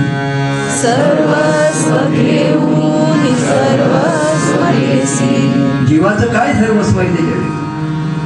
सर्वस्व 0.82 1.96
घेऊन 2.12 3.26
सर्वस्व 3.40 4.62
देसी 4.70 5.86
जीवाचं 5.86 6.32
काय 6.32 6.52
सर्वस्व 6.54 6.98
आहे 7.00 7.08
त्याच्याकडे? 7.08 7.48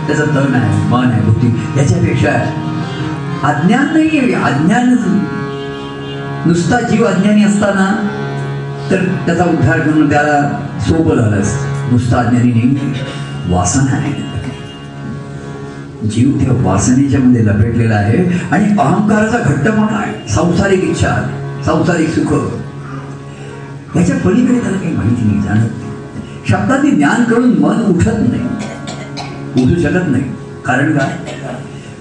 त्याचं 0.06 0.34
तन 0.34 0.54
आहे 0.54 0.88
मन 0.88 1.10
आहे 1.12 1.20
बुद्धी. 1.22 1.48
याच्यापेक्षा 1.80 2.30
अज्ञान 3.48 3.92
नाही 3.92 4.18
आहे 4.18 4.32
अज्ञानच 4.52 5.04
नुसता 6.46 6.80
जीव 6.80 7.04
अज्ञानी 7.04 7.44
असताना 7.44 8.08
तर 8.90 9.04
त्याचा 9.26 9.44
उद्धार 9.44 9.80
करून 9.80 10.10
त्याला 10.10 10.66
सोपं 10.80 11.16
झालं 11.16 11.36
असतं. 11.36 11.92
नुसता 11.92 12.16
अज्ञानी 12.16 12.52
नाही 12.52 12.92
वासना 13.46 13.96
आहे. 13.96 14.12
जीव 16.08 16.30
त्या 16.30 16.48
वासनेच्या 16.52 17.20
मध्ये 17.20 17.46
लपेटलेला 17.46 17.94
आहे 17.94 18.38
आणि 18.50 18.64
अहंकाराचा 18.78 19.38
घट्टपणा 19.38 19.96
आहे. 19.96 20.28
संसारिक 20.28 20.84
इच्छा 20.84 21.38
सांसारिक 21.64 22.08
सुख. 22.08 22.32
याच्या 23.96 24.16
पलीकडे 24.16 24.60
त्याला 24.60 24.76
काही 24.76 24.96
माहिती 24.96 25.22
नाही 25.24 25.42
जाणत 25.42 25.68
शब्दांनी 26.50 26.90
ज्ञान 26.90 27.24
करून 27.24 27.48
मन 27.48 27.82
उठत 27.82 28.18
नाही. 28.18 28.44
उठू 29.64 29.82
शकत 29.82 30.10
नाही. 30.10 30.24
कारण 30.66 30.98
काय? 30.98 31.12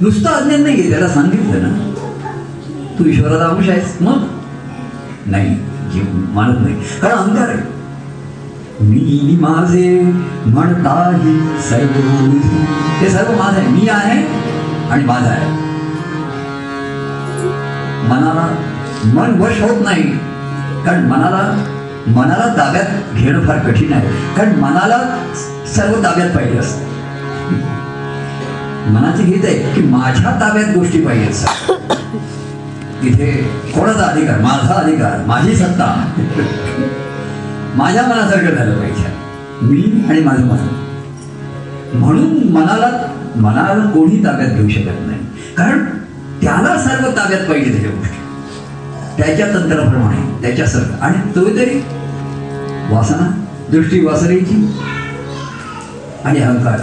नुसतं 0.02 0.30
अज्ञान 0.30 0.64
नाही 0.64 0.90
त्याला 0.90 1.08
सांगितलं 1.08 1.62
ना. 1.62 1.93
तू 3.00 3.06
ईश्वराचा 3.06 3.46
अंश 3.46 3.70
आहेस 3.70 3.98
मग? 4.02 4.26
नाही 5.26 5.56
जीव 5.94 6.04
मानत 6.34 6.60
नाही. 6.62 6.76
कारण 7.02 7.16
अंधार 7.16 7.50
आहे. 7.50 7.72
मी 8.82 9.38
माझे 9.42 10.02
म्हणताही 10.46 11.38
सर्व 11.70 12.00
ते 13.02 13.10
सर्व 13.10 13.32
माझं 13.38 13.58
आहे. 13.58 13.68
मी 13.68 13.88
आहे 13.88 14.18
आणि 14.90 15.06
माझं 15.06 15.30
आहे. 15.30 15.52
मनाला 18.10 18.48
मन 19.14 19.42
वश 19.42 19.62
होत 19.62 19.84
नाही. 19.84 20.04
कारण 20.86 21.06
मनाला 21.06 21.42
मनाला 22.08 22.48
ताब्यात 22.58 23.16
घेणं 23.16 23.46
फार 23.48 23.60
कठीण 23.60 23.94
आहे. 23.94 24.08
कारण 24.38 24.56
मनाला 24.60 24.98
सर्व 25.76 26.04
ताब्यात 26.04 26.36
पाहिजे 26.36 26.58
असत. 26.58 26.82
मनाचं 28.88 29.24
हेच 29.24 29.46
आहे 29.46 29.74
की 29.74 29.82
माझ्या 29.82 30.32
ताब्यात 30.42 30.76
गोष्टी 30.78 31.06
पाहिजेत 31.06 31.30
तिथे 33.04 33.32
कोणाचा 33.76 34.04
अधिकार? 34.04 34.40
माझा 34.40 34.74
अधिकार 34.74 35.26
माझी 35.26 35.56
सत्ता. 35.56 36.14
माझ्या 37.76 38.04
मनासारखं 38.04 38.56
झालं 38.56 38.80
पाहिजे. 38.80 39.08
मी 39.62 40.06
आणि 40.10 40.20
माझं 40.20 40.44
मन. 40.44 40.58
म्हणून 41.94 42.50
मनाला 42.54 42.90
मनाला 43.36 43.86
कोणी 43.86 44.26
ताब्यात 44.26 44.50
घेऊ 44.50 44.70
शकत 44.70 45.08
नाही. 45.08 45.20
कारण 45.58 45.86
त्याला 46.42 46.78
सर्व 46.78 47.12
ताब्यात 47.12 47.46
पाहिजे 47.46 47.72
त्याच्या 47.72 47.92
गोष्टी. 47.92 48.18
त्याच्या 49.22 49.48
तंत्राप्रमाणे 49.48 50.42
त्याच्यासारखं 50.42 51.00
आणि 51.00 51.36
तो 51.36 51.46
तरी 51.58 51.80
वासना 52.90 53.46
दृष्टी 53.72 54.06
वासनेची 54.06 54.72
आणि 56.26 56.40
अहंकार. 56.40 56.80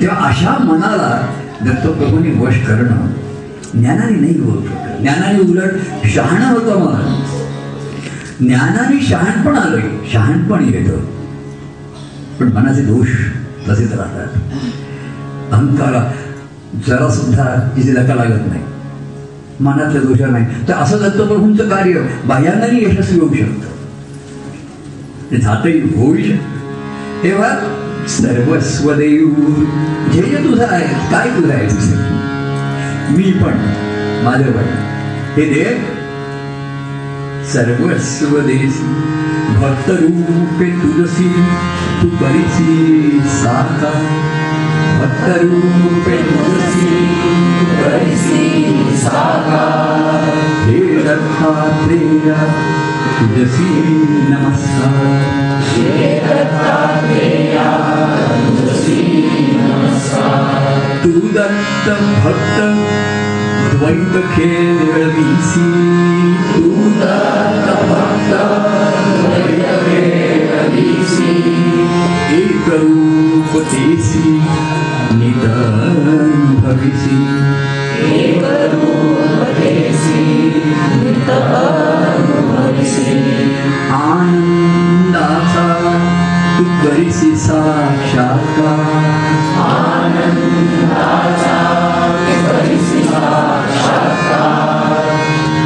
तेव्हा 0.00 0.28
अशा 0.28 0.50
मनाला 0.50 1.28
दत्तप्रभूंनी 1.64 2.30
वश 2.30 2.66
करणं 2.66 3.06
ज्ञानाने 3.74 4.16
नाही 4.16 4.40
होऊ 4.40 4.62
शकत. 4.62 4.87
ज्ञानाने 5.00 5.38
उलट 5.38 5.72
शहाणा 6.06 6.48
होतं 6.48 6.80
मन 6.80 7.24
ज्ञानाने 8.46 9.06
शहाणपण 9.06 9.56
आलंय. 9.56 9.82
शहाणपण 10.12 10.64
येतं. 10.64 10.96
पण 12.40 12.52
मनाचे 12.52 12.80
दोष 12.80 13.06
तसेच 13.68 13.92
राहतात. 13.92 14.28
अहंकारा 15.52 16.12
जरा 16.86 17.10
सुद्धा 17.10 17.72
तिची 17.76 17.92
धक्का 17.92 18.14
लागत 18.14 18.48
नाही. 18.48 18.62
मनातल्या 19.60 20.02
दोषा 20.02 20.26
नाही. 20.26 20.68
तर 20.68 20.72
असं 20.72 20.96
दत्तप्रभूंचं 20.96 21.68
कार्य 21.68 21.92
बाह्यांनाही 22.24 22.84
यशस्वी 22.84 23.20
होऊ 23.20 23.34
शकतं. 23.34 23.68
ते 25.30 25.36
जातही 25.36 25.80
होऊ 25.80 26.16
शकतं 26.16 26.58
तेव्हा 27.22 27.48
सर्वस्वदेव 28.08 29.34
ध्येय 30.10 30.22
जे 30.22 30.22
जे 30.22 30.36
तुझं 30.36 30.66
आहे 30.68 31.10
काय 31.10 31.30
तुझं 31.30 31.52
आहे? 31.52 31.66
मी 33.16 33.32
पण. 33.32 33.87
माझं 34.24 34.52
पण 34.52 34.68
हे 35.36 35.44
देव 35.54 35.76
सर्वस्व 37.52 38.38
देस 38.40 38.80
भक्त 39.60 39.90
रूपे 39.90 40.70
तुलसी 40.70 41.28
तू 42.02 42.08
करीसी 42.08 43.20
साका 43.26 43.92
भक्त 45.00 45.28
रूपे 45.42 46.16
तुलसी 46.22 46.96
तू 47.60 47.66
करीसी 47.82 48.96
साका 48.96 49.64
हे 50.64 50.78
दत्तात्रेय 51.02 52.34
तुझसी 53.20 53.70
नमस्कार. 54.28 55.38
तू 61.04 61.10
दत्त 61.10 61.88
भक्त 62.24 62.58
द्वैत 63.70 64.14
खेळवीसी 64.32 65.68
तू 66.54 66.70
दत्त 67.00 67.68
भक्त 67.90 68.32
द्वैत 69.18 69.64
खेळवीसी 69.84 71.32
एक 72.36 72.68
रूप 72.68 73.52
देसी 73.62 74.28
निधन 75.20 76.06
भविसी। 76.62 77.18
आनंदाचा 83.90 85.66
तू 86.58 86.64
करीसी 86.64 87.36
साक्षात्कार। 87.36 88.86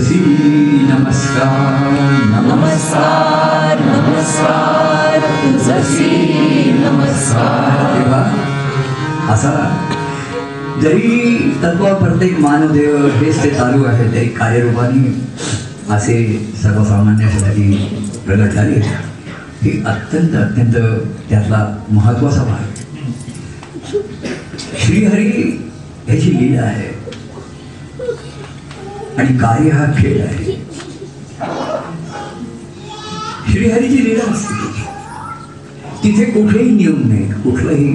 तुलसी 0.00 0.18
नमस्कार 0.88 1.88
नमस्कार 2.44 3.80
नमस्कार 3.80 5.24
नमस्कार. 6.84 7.96
तेव्हा 7.96 8.22
असा 9.32 9.52
जरी 10.82 11.10
तत्व 11.62 11.84
प्रत्येक 11.94 12.38
मानवदेव 12.40 13.06
हेच 13.16 13.42
ते 13.42 13.50
चालू 13.50 13.84
आहे 13.84 14.06
तरी 14.12 14.28
कार्यरूपाने 14.38 15.02
असे 15.94 16.16
सर्वसामान्यासाठी 16.62 17.72
प्रगट 18.26 18.52
झाले. 18.52 18.80
ही 19.62 19.82
अत्यंत 19.86 20.34
अत्यंत 20.36 20.76
त्यातला 21.30 21.60
महत्त्वाचा 21.90 22.44
भाग. 22.44 22.64
श्रीहरी 24.86 25.30
ह्याची 26.06 26.36
लीला 26.36 26.62
आहे. 26.62 26.89
आणि 29.20 29.38
कार्य 29.38 29.70
हा 29.70 29.84
खेळ 29.98 30.24
आहे. 30.24 30.66
श्रीहरीची 33.52 34.04
लीला 34.04 34.32
असते. 34.32 34.54
तिथे 36.04 36.24
कुठलेही 36.24 36.70
नियम 36.70 37.08
नाही 37.08 37.32
कुठलंही 37.32 37.92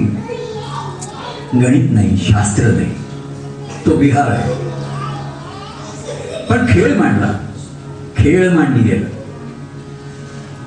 गणित 1.62 1.90
नाही 1.90 2.16
शास्त्र 2.16 2.64
नाही. 2.64 2.94
तो 3.86 3.90
विहार 3.90 4.30
आहे. 4.30 4.54
पण 6.46 6.66
खेळ 6.68 6.98
मांडला. 6.98 7.32
खेळ 8.16 8.52
मांडली 8.52 8.82
गेला. 8.82 9.08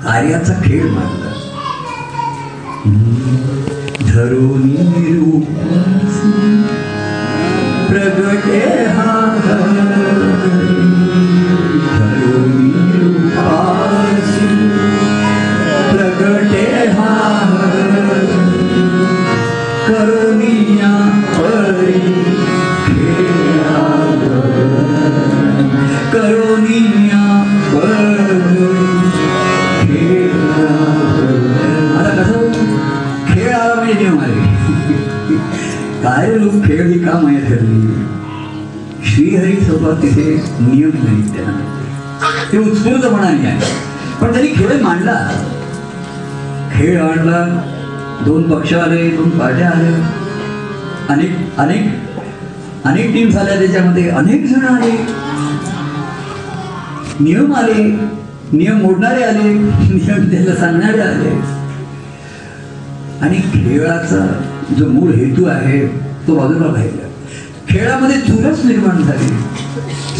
कार्याचा 0.03 0.53
खेळ 0.53 0.83
मांडला. 0.83 1.29
धरून 3.99 4.69
प्रगटे 7.87 8.85
खेळ 36.69 36.87
ही 36.87 36.99
का 36.99 37.19
माया 37.19 37.39
ठरली 37.39 38.05
श्रीहरी 39.05 39.53
सोबत 39.53 40.01
तिथे 40.01 40.43
नियम 40.59 40.89
नाही 41.03 41.35
त्यांना 41.35 41.81
ते 42.51 42.57
उत्स्फूर्तपणाने 42.57 43.47
आहे. 43.47 43.61
पण 44.21 44.31
त्यांनी 44.31 44.51
खेळ 44.55 44.81
मांडला. 44.81 45.29
खेळ 46.73 47.01
आणला. 47.01 47.63
दोन 48.25 48.49
पक्ष 48.49 48.73
आले 48.73 49.09
दोन 49.09 49.29
पार्ट्या 49.29 49.69
आल्या 49.69 50.09
अनेक 51.09 51.31
अनेक 51.57 51.93
अनेक 52.85 53.13
टीम्स 53.13 53.35
आल्या 53.35 53.59
त्याच्यामध्ये. 53.59 54.09
अनेक 54.09 54.45
जण 54.45 54.65
आले. 54.65 54.91
नियम 57.19 57.53
आले. 57.55 57.83
नियम 58.51 58.81
मोडणारे 58.81 59.23
आले. 59.23 59.53
नियम 59.53 60.29
त्याला 60.31 60.55
सांगणारे 60.55 61.01
आले. 61.01 61.41
आणि 63.21 63.39
खेळाचा 63.39 64.41
जो 64.77 64.87
मूळ 64.87 65.11
हेतू 65.11 65.45
आहे 65.45 66.08
तो 66.29 66.35
बाजूला 66.35 66.73
राहिला. 66.75 67.07
खेळामध्ये 67.69 68.17
चुरस 68.17 68.65
निर्माण 68.65 69.03
झाली. 69.03 69.27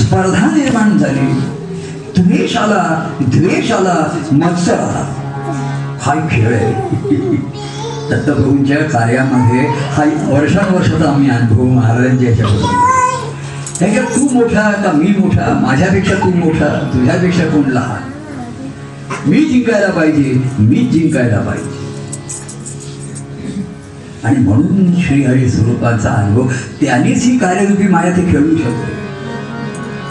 स्पर्धा 0.04 0.48
निर्माण 0.58 0.98
झाली. 0.98 1.42
द्वेष 2.22 2.58
आला 2.58 3.10
द्वेष 3.22 3.72
आला 3.72 3.96
मत्सर 4.32 4.74
आला. 4.74 5.04
हा 6.02 6.14
खेळ 6.32 6.54
आहे. 6.54 6.74
दत्तप्रभूंच्या 8.10 8.78
कार्यामध्ये 8.78 9.60
हा 9.68 10.04
वर्षानुवर्षाचा 10.34 11.10
आम्ही 11.10 11.30
अनुभव 11.30 11.64
महाराजांच्या 11.64 12.30
याच्याबरोबर 12.30 12.88
त्याच्यात 13.80 14.06
तू 14.06 14.30
मोठा 14.34 14.72
का 14.72 14.92
मी 14.92 15.08
मोठा? 15.08 15.64
माझ्यापेक्षा 15.68 16.16
तू 16.16 16.38
मोठा 16.38 16.92
तुझ्यापेक्षा 16.94 17.44
कोण 17.44 17.70
लहान? 17.70 18.10
मी 19.30 19.44
जिंकायला 19.46 19.88
पाहिजे 19.88 20.42
मी 20.60 20.76
जिंकायला 20.76 21.40
पाहिजे. 21.40 21.79
आणि 24.24 24.40
म्हणून 24.46 24.94
श्रीहरी 25.02 25.50
स्वरूपाचा 25.50 26.10
अनुभव 26.12 26.48
त्यांनीच 26.82 27.24
ही 27.26 27.38
कार्यरूपी 27.40 27.88
माया 27.88 28.12
ते 28.18 28.22
खेळू 28.32 28.56
शकतो. 28.58 28.98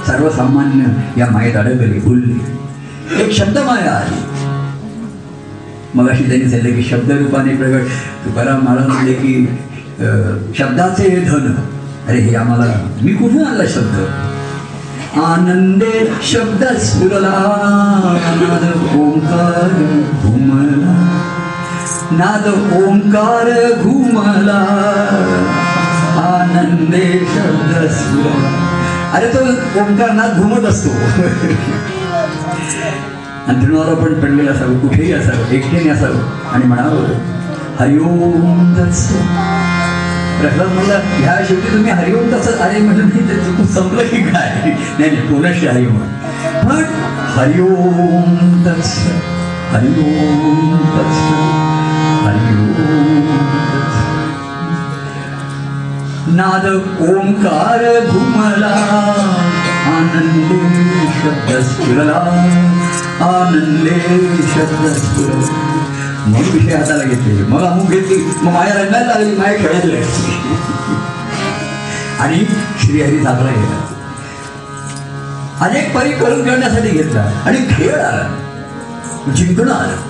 सर्वसामान्य 0.07 1.21
या 1.21 1.27
मायेत 1.31 1.57
अडकले 1.57 1.99
भुलले 2.01 3.23
एक 3.23 3.33
शब्द 3.37 3.59
माया 3.59 3.93
आली 3.93 4.21
मग 5.95 6.09
अशी 6.11 6.25
त्यांनी 6.29 6.49
सांगितलं 6.51 6.75
की 6.75 6.83
शब्दरूपाने 6.89 7.55
प्रगट. 7.57 7.85
तुकाराम 8.25 8.65
महाराज 8.65 8.87
म्हणले 8.89 9.13
की 9.13 9.47
शब्दाचे 10.59 11.09
हे 11.09 11.21
धन. 11.25 11.55
अरे 12.09 12.19
हे 12.21 12.35
आम्हाला 12.37 12.65
मी 13.03 13.13
कुठून 13.15 13.45
आणला 13.47 13.65
शब्द? 13.69 13.97
आनंदे 15.21 16.07
शब्द 16.23 16.65
स्फुरला 16.79 17.37
ओंकार 18.97 19.69
घुमला 20.23 20.95
नाद 22.11 22.47
ओंकार 22.77 23.49
घुमला. 23.83 24.59
आनंदे 26.19 27.07
शब्द 27.35 27.73
स्फुरला 27.97 28.53
अरे 29.17 29.29
तो 29.35 29.41
ओंकार 29.81 30.11
नाद 30.13 30.39
घुमत 30.41 30.65
असतो. 30.69 30.91
अंतरुणावर 33.49 33.89
आपण 33.89 34.15
पडलेलं 34.21 34.51
असावं 34.53 34.79
कुठेही 34.79 35.13
असावं 35.13 35.53
एकट्याने 35.57 35.89
असावं. 35.91 36.19
आणि 36.53 36.65
म्हणावं 36.65 37.05
हरिओम 37.79 38.75
तत्सव 38.77 39.17
प्रल्हाद 40.41 40.69
म्हणला 40.73 40.99
ह्या 41.19 41.37
शेवटी 41.49 41.73
तुम्ही 41.73 41.93
हरिओम 41.93 42.33
तसं 42.33 42.59
अरे 42.65 42.79
म्हणजे 42.81 43.37
चुकून 43.45 43.67
संपलं 43.67 44.03
की 44.11 44.23
काय? 44.23 44.49
नाही 44.99 45.11
नाही 45.11 45.27
पुनश्च 45.29 45.65
हरिओम 45.67 45.99
पण 46.69 46.85
हरिओम 47.37 48.65
तत्स 48.67 48.97
हरिओम 49.73 50.77
तत्स 50.97 51.67
नाद 56.31 56.67
ओंकार 57.01 58.07
घुमला 58.11 58.75
आनंदे 59.87 60.59
शब्द 61.21 61.65
स्फुरला 61.65 62.17
आनंदे 63.21 64.01
शब्द 64.55 64.93
स्फुरला 64.93 65.65
मग 66.27 66.39
विषय 66.39 66.77
हाताला 66.77 67.05
घेतले. 67.05 67.43
मग 67.43 67.63
अमुक 67.63 67.91
घेतली. 67.91 68.25
मग 68.43 68.53
माया 68.53 68.75
रंगायला 68.75 69.07
लागली. 69.07 69.37
माया 69.37 69.57
खेळायला 69.57 69.95
लागली. 69.95 70.35
आणि 72.21 72.45
श्रीहरी 72.85 73.25
चांगला 73.25 73.51
गेला 73.51 73.95
अनेक 75.61 75.99
परी 75.99 76.13
करून 76.13 76.45
करण्यासाठी 76.45 76.89
घेतला. 76.89 77.43
आणि 77.47 77.59
खेळ 77.71 77.95
आला. 77.95 78.37
जिंकणं 79.37 79.73
आलं. 79.73 80.08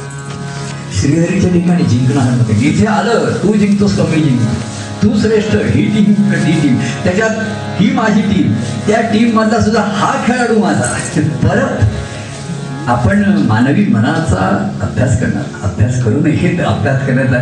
श्रीहरीच्या 0.99 1.51
ठिकाणी 1.51 1.85
जिंकणार 1.85 2.27
आलं 2.27 2.59
जिथे 2.59 2.87
आलं 2.87 3.33
तू 3.43 3.53
जिंकतोस 3.55 3.97
कमी 3.97 4.21
जिंकतो 4.23 5.03
तू 5.03 5.19
श्रेष्ठ 5.21 5.55
ही 5.55 5.85
टीम 5.95 6.13
ती 6.33 6.53
टीम 6.61 6.79
त्याच्यात 7.05 7.31
ही 7.81 7.91
माझी 7.93 8.23
टीम 8.23 8.53
त्या 8.87 9.01
टीम 9.01 9.37
मधला 9.37 9.61
सुद्धा 9.61 9.83
हा 9.83 10.13
खेळाडू 10.27 10.59
माझा. 10.59 10.87
परत 11.43 11.85
आपण 12.89 13.23
मानवी 13.49 13.85
मनाचा 13.87 14.47
अभ्यास 14.83 15.21
करणार. 15.21 15.45
अभ्यास 15.63 16.03
करू 16.03 16.21
नये 16.21 16.57
अभ्यास 16.59 17.07
करण्याचा 17.07 17.39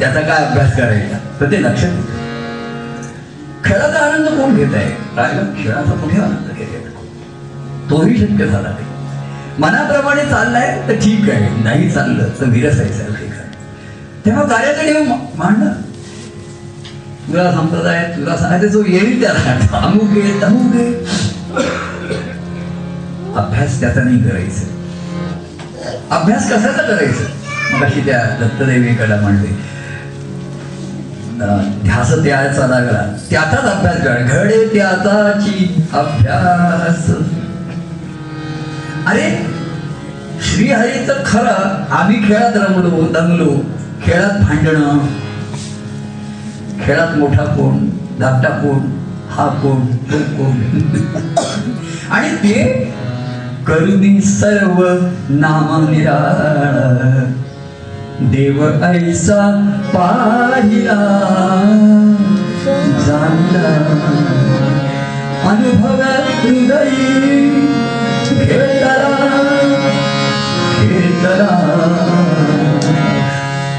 त्याचा 0.00 0.20
काय 0.20 0.44
अभ्यास 0.46 0.76
करायचा? 0.76 1.18
तर 1.40 1.50
ते 1.52 1.62
लक्षात 1.62 1.90
खेळाचा 3.64 3.98
आनंद 3.98 4.28
कोण 4.28 4.54
घेत 4.56 4.74
आहे? 4.74 4.90
राहिला 5.16 5.42
खेळाचा 5.62 5.92
कुठे 5.92 6.16
आनंद 6.16 6.56
घेत 6.56 6.90
तोही 7.90 8.16
शक्य 8.16 8.46
झाला 8.46 8.68
नाही. 8.68 8.92
मनाप्रमाणे 9.58 10.24
चाललाय 10.24 10.82
तर 10.88 10.94
ठीक 10.94 11.28
आहे. 11.30 11.62
नाही 11.62 11.90
चाललं 11.90 12.28
तर 12.40 12.44
विरसायचं 12.44 13.02
आहे. 13.02 13.26
तेव्हा 14.26 14.42
कार्याचं 14.42 14.84
नियम 14.84 15.12
मांडला. 15.34 15.72
तुला 17.28 17.52
संप्रदाय 17.52 18.02
तुला 18.16 18.36
सांगायचं 18.36 18.66
जो 18.66 18.82
येईल 18.86 19.20
त्याला. 19.22 19.78
अमुक 19.78 20.16
येईल 20.16 20.42
तमुक 20.42 20.74
येईल 20.74 21.04
अभ्यास 23.36 23.80
त्याचा 23.80 24.02
नाही 24.02 24.22
करायचा. 24.22 24.66
अभ्यास 26.16 26.46
कशाचा 26.46 26.82
करायचा? 26.82 27.24
मग 27.72 27.84
अशी 27.84 28.00
त्या 28.00 28.24
दत्तदेवीकडे 28.40 29.14
म्हणले 29.20 29.52
ध्यास 31.82 32.10
त्याचा 32.24 32.66
लागला. 32.66 33.02
त्याचाच 33.30 33.64
अभ्यास 33.64 34.02
करा. 34.02 34.14
घडे 34.14 34.66
त्याचाची 34.74 35.84
अभ्यास. 35.92 37.10
अरे 39.06 39.46
श्रीहरीचं 40.40 41.12
खरं. 41.26 41.84
आम्ही 41.94 42.28
खेळात 42.28 42.52
रमलो 42.56 43.06
दंगलो 43.06 43.64
खेळात 44.04 44.30
भांडणं. 44.30 44.98
खेळात 46.84 47.18
मोठा 47.18 47.44
कोण 47.44 47.90
धाकटा 48.20 48.48
कोण 48.48 48.78
हा 49.30 49.46
कोण 49.46 49.86
तो 49.86 50.18
कोण? 50.18 50.80
आणि 52.10 52.36
ते 52.36 52.84
करुणी 53.66 54.20
सर्व 54.20 54.84
नाम 55.28 55.84
देव 58.20 58.82
ऐसा 58.82 59.70
पाहिला. 59.94 60.94
जाणला. 63.06 63.68
अनुभव 65.48 66.02
हृदयी. 66.40 67.83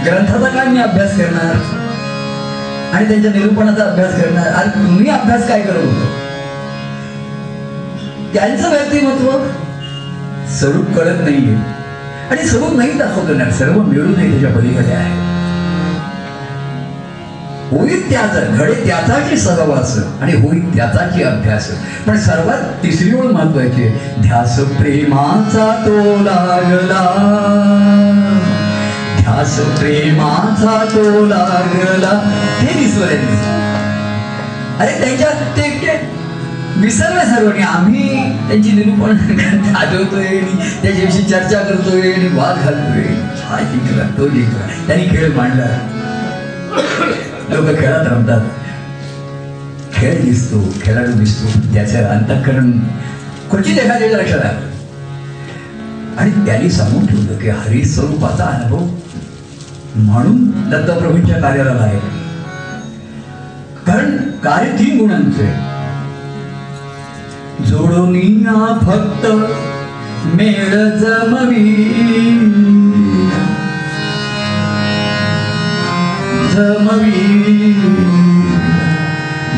ग्रंथाचा 0.06 0.48
काय 0.48 0.66
मी 0.66 0.80
अभ्यास 0.80 1.18
करणार 1.18 1.84
आणि 2.93 3.08
त्यांच्या 3.08 3.32
निरूपणाचा 3.32 3.84
अभ्यास 3.84 4.22
करणार. 4.22 4.48
आणि 4.48 4.70
तुम्ही 4.70 5.10
अभ्यास 5.10 5.48
काय 5.48 5.62
करू? 5.62 5.89
त्यांचं 8.34 8.70
व्यक्तिमत्व 8.70 9.32
स्वरूप 10.60 10.86
कळत 10.96 11.22
नाहीये. 11.22 11.56
आणि 12.32 12.48
स्वरूप 12.48 12.74
नाही 12.78 12.91
दाखवत 12.91 13.38
ना 13.38 13.52
सर्व 13.52 13.82
मिळून 13.82 14.14
त्याच्या 14.14 14.50
पलीकडे 14.50 14.91
आहे. 14.91 15.24
होईल 17.76 18.09
त्याचं 18.09 18.55
घडे 18.57 18.73
त्याचाची 18.73 19.38
सहवास 19.38 19.97
आणि 20.21 20.34
होईल 20.34 20.76
त्याचाची 20.76 21.23
अभ्यास. 21.23 21.69
पण 22.07 22.17
सर्वात 22.17 22.84
तिसरी 22.84 23.13
ओळ 23.13 23.32
महत्वाची 23.32 23.88
ध्यास 24.21 24.59
प्रेमाचा 24.59 25.65
तो 25.86 26.15
लागला. 26.23 27.01
ध्यास 29.19 29.59
प्रेमाचा 29.80 30.86
तो 30.95 31.26
लागला. 31.26 32.19
हे 32.61 32.80
दिसलं 32.80 33.05
अरे 34.80 34.99
त्यांच्या 34.99 35.30
ते 35.57 35.69
विसरलं 36.78 36.82
विसरले 36.82 37.36
सर्वांनी. 37.36 37.63
आम्ही 37.63 38.32
त्यांची 38.47 38.71
निरूपण 38.71 39.11
आठवतोय 39.76 40.28
आणि 40.28 40.57
त्याच्याविषयी 40.82 41.23
चर्चा 41.23 41.59
करतोय 41.59 42.11
आणि 42.11 42.28
वाद 42.28 42.63
घालतोय. 42.63 43.13
हा 43.43 43.59
जिंकला 43.59 44.03
तो 44.17 44.28
जिंकला 44.28 44.67
त्यांनी 44.88 45.07
खेळ 45.07 45.36
मांडला. 45.36 45.65
लोक 47.50 47.80
खेळात 47.80 48.08
रमतात. 48.08 48.41
खेळ 49.93 50.24
दिसतो 50.24 50.74
खेळाडू 50.82 51.12
दिसतो 51.12 51.74
त्याचं 51.74 52.06
अंतःकरण 52.06 52.72
क्वचित 53.52 53.78
एखाद्याच्या 53.78 54.20
लक्षात 54.20 54.39
आलं. 54.39 54.66
आणि 56.18 56.32
त्यांनी 56.46 56.70
सांगून 56.70 57.06
ठेवलं 57.06 57.38
की 57.38 57.50
हरी 57.50 57.86
स्वरूपाचा 57.86 58.43
अनुभव 58.46 58.86
म्हणून 59.96 60.70
दत्तप्रभूंच्या 60.70 61.39
कार्याला 61.41 61.72
आहे 61.72 62.00
कारण 63.88 64.18
कार्य 64.43 64.72
तीन 64.72 64.98
गुणांचे 65.00 65.43
आहे. 65.43 65.76
जोडोनिया 67.66 68.78
फक्त 68.82 69.28
मेळ 70.36 70.89
जमवी 70.98 71.66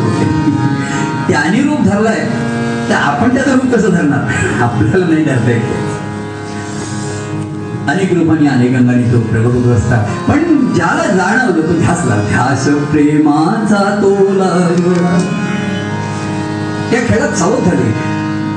त्याने 1.28 1.62
रूप 1.62 1.82
धरलाय. 1.82 2.28
तर 2.88 2.94
आपण 2.94 3.34
त्याचं 3.34 3.52
रूप 3.52 3.74
कसं 3.74 3.90
धरणार? 3.90 4.20
आपल्याला 4.62 5.06
नाही 5.06 5.24
धरता 5.24 5.50
येत. 5.50 6.03
अनेक 7.88 8.12
रूपांनी 8.12 8.46
अनेकांनी 8.46 9.12
तो 9.12 9.20
प्रगट 9.20 9.54
होत 9.54 9.76
असता 9.76 9.96
पण 10.28 10.72
ज्याला 10.74 11.14
जाणवलं 11.16 11.68
तो 11.68 11.72
ध्यासला. 11.78 12.14
ध्यास 12.28 12.66
प्रेमाचा 12.90 13.80
तो 14.02 14.14
त्या 16.90 17.00
खेळात 17.08 17.36
सावध 17.38 17.64
झाले. 17.64 17.90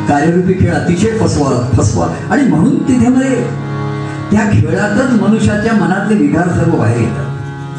कार्यरूपी 0.08 0.54
खेळ 0.54 0.74
अतिशय 0.74 1.18
फसवा 1.18 1.50
फसवा. 1.78 2.08
आणि 2.30 2.44
म्हणून 2.44 2.78
तिथे 2.88 3.08
मध्ये 3.08 3.44
त्या 4.32 4.50
खेळातच 4.54 5.22
मनुष्याच्या 5.22 5.74
मनातले 5.74 6.16
विकार 6.18 6.48
सर्व 6.50 6.76
बाहेर 6.78 7.00
येतात. 7.00 7.26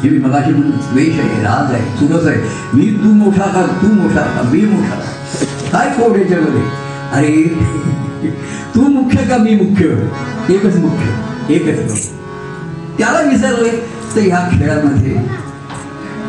जे 0.03 0.09
मी 0.09 0.17
मगाशी 0.17 0.51
म्हणून 0.51 0.71
द्वेष 0.71 1.19
आहे 1.19 1.43
राग 1.43 1.73
आहे 1.73 1.83
चुरस 1.97 2.27
आहे. 2.27 2.41
मी 2.73 2.85
तू 3.03 3.11
मोठा 3.13 3.45
का 3.45 3.65
तू 3.81 3.87
मोठा 3.87 4.21
का 4.21 4.49
मी 4.53 4.61
मोठा 4.65 4.99
काय 5.71 5.89
कोड 5.89 6.17
याच्यामध्ये? 6.17 6.61
अरे 7.13 7.43
तू 8.75 8.81
मुख्य 8.81 9.23
का 9.23 9.37
मी 9.37 9.55
मुख्य? 9.55 9.85
एकच 10.53 10.75
मुख्य. 10.75 11.28
एकच 11.49 12.09
त्याला 12.97 13.21
विसरले 13.21 13.69
तर 14.15 14.21
ह्या 14.21 14.49
खेळामध्ये 14.51 15.15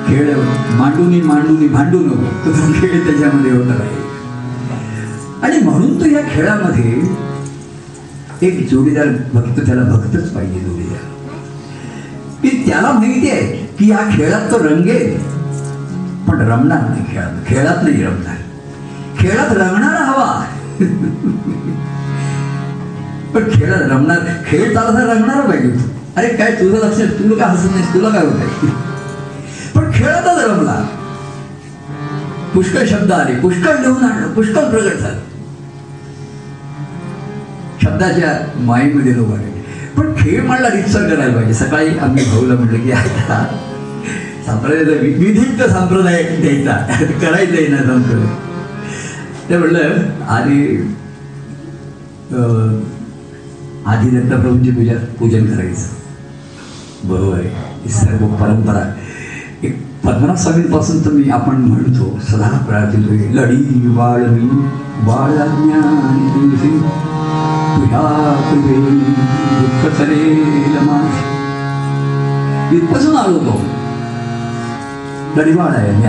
खेळ 0.09 0.35
मांडूनी 0.79 1.21
मांडूनी 1.23 1.69
भांडू 1.69 1.99
नको 1.99 2.53
खेळ 2.81 3.05
त्याच्यामध्ये 3.05 3.51
होत. 3.51 3.71
आहे 3.81 3.99
आणि 5.43 5.59
म्हणून 5.59 6.01
तो 6.01 6.07
या 6.07 6.21
खेळामध्ये 6.35 7.03
एक 8.47 8.69
जोडीदार 8.71 9.07
भक्त 9.35 9.61
त्याला 9.67 9.83
भक्तच 9.83 10.33
पाहिजे 10.33 10.61
जोडीदार. 10.61 11.05
की 12.43 12.65
त्याला 12.67 12.93
माहिती 12.93 13.31
आहे 13.31 13.67
की 13.79 13.91
या 13.91 14.09
खेळात 14.17 14.51
तो 14.51 14.59
रंगेल 14.59 15.19
पण 16.29 16.41
रमणार 16.41 16.89
नाही 16.89 17.05
खेळात. 17.13 17.33
खेळात 17.47 17.83
नाही 17.83 18.03
रमणार. 18.03 18.37
खेळात 19.19 19.53
रंगणारा 19.53 20.05
हवा. 20.05 20.45
पण 23.35 23.49
खेळ 23.51 23.73
रमणार 23.73 24.19
खेळ 24.47 24.75
चालता 24.75 25.13
रंगणार 25.13 25.41
पाहिजे 25.47 25.89
अरे 26.17 26.29
काय 26.29 26.53
तुझं 26.53 26.87
लक्ष 26.87 27.01
तुला 27.19 27.45
काय 27.45 27.57
हसत 27.57 27.71
नाही 27.71 27.95
तुला 27.95 28.09
काय 28.09 28.25
होत 28.27 28.71
पण 29.77 29.91
खेळातच 29.95 30.39
रमला. 30.45 30.75
पुष्कळ 32.55 32.85
शब्द 32.87 33.13
आले 33.13 33.35
पुष्कळ 33.41 33.77
लिहून 33.81 34.05
आणलं 34.05 34.33
पुष्कळ 34.35 34.65
प्रगट 34.71 34.97
झालं. 34.97 35.19
शब्दाच्या 37.83 38.33
माईमध्ये 38.61 39.17
लोक 39.17 39.31
आले. 39.33 39.51
पण 39.97 40.13
खेळ 40.19 40.43
म्हणला 40.43 40.69
रितसर 40.71 41.09
करायला 41.09 41.35
पाहिजे. 41.35 41.55
सकाळी 41.55 41.99
आम्ही 41.99 42.25
भाऊला 42.25 42.55
म्हटलं 42.55 42.79
की 42.79 42.93
आता 42.93 43.45
संप्रदायाचा 44.47 45.01
विधिक्त 45.03 45.63
संप्रदाय 45.71 46.23
द्यायचा. 46.23 46.77
करायचा 47.21 47.55
आहे 47.55 47.67
ना 47.67 47.77
संप्रदाय. 47.77 48.37
ते 49.49 49.57
म्हटलं 49.57 49.95
आधी 50.29 50.77
अं, 52.33 52.81
आधी 53.87 54.11
दत्तप्रभूंची 54.11 54.71
पूजा 54.71 54.93
पूजन 55.21 55.47
करायचं. 55.47 55.89
बरोबर 57.09 57.39
आहे. 57.39 57.49
ही 57.83 57.89
सर्व 57.89 58.27
परंपरा. 58.27 58.95
एक 59.63 59.87
पद्मनाभ 60.07 60.37
स्वामींपासून 60.37 61.05
तर 61.05 61.11
मी 61.11 61.31
आपण 61.31 61.55
म्हणतो 61.55 62.19
सदा 62.29 62.59
प्रार्थितो 62.69 63.13
लढी 63.13 63.89
बाळ 63.89 64.23
बाळज्ञानी 65.07 66.51
तुझ्या 67.77 68.01
दुःख 69.61 70.01
इथपासून 72.75 73.17
आलो 73.17 73.39
तो. 73.39 73.61
लढीवाळ 75.37 75.69
आहे 75.69 75.93
मी 75.97 76.05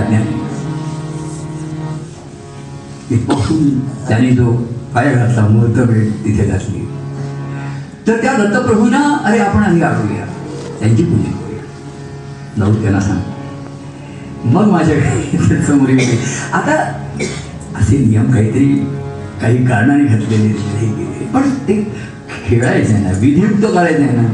इथपासून 3.15 3.79
त्याने 3.79 4.31
जो 4.31 4.51
पाय 4.93 5.13
घातला 5.13 5.47
मूर्त 5.47 5.79
वेळ 5.79 6.11
तिथे 6.11 6.45
घातली. 6.45 6.90
तर 8.07 8.21
त्या 8.21 8.33
दत्तप्रभूंना 8.33 8.99
अरे 9.25 9.39
आपण 9.39 9.63
अंगार 9.63 9.91
आठवूया 9.91 10.25
त्यांची 10.79 11.03
पूजा 11.03 11.31
करूया. 11.31 11.63
जाऊ 12.57 12.81
त्यांना 12.81 12.99
सांग 12.99 14.49
मग 14.53 14.69
माझ्याकडे 14.71 15.61
समोर 15.67 15.89
आता 16.53 16.75
असे 17.79 17.97
नियम 17.97 18.31
काहीतरी 18.31 18.65
काही 19.41 19.65
कारणाने 19.65 20.03
घातलेले 20.05 20.47
हे 20.77 21.25
पण 21.33 21.49
ते 21.67 21.75
खेळायचं 22.47 22.93
आहे 22.93 23.03
ना. 23.03 23.11
विधियुक्त 23.19 23.65
करायचं 23.65 24.03
आहे 24.03 24.15
ना. 24.17 24.27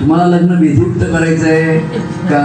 तुम्हाला 0.00 0.26
लग्न 0.26 0.58
विधियुक्त 0.58 1.00
करायचं 1.02 1.46
आहे 1.46 1.78
का 2.28 2.40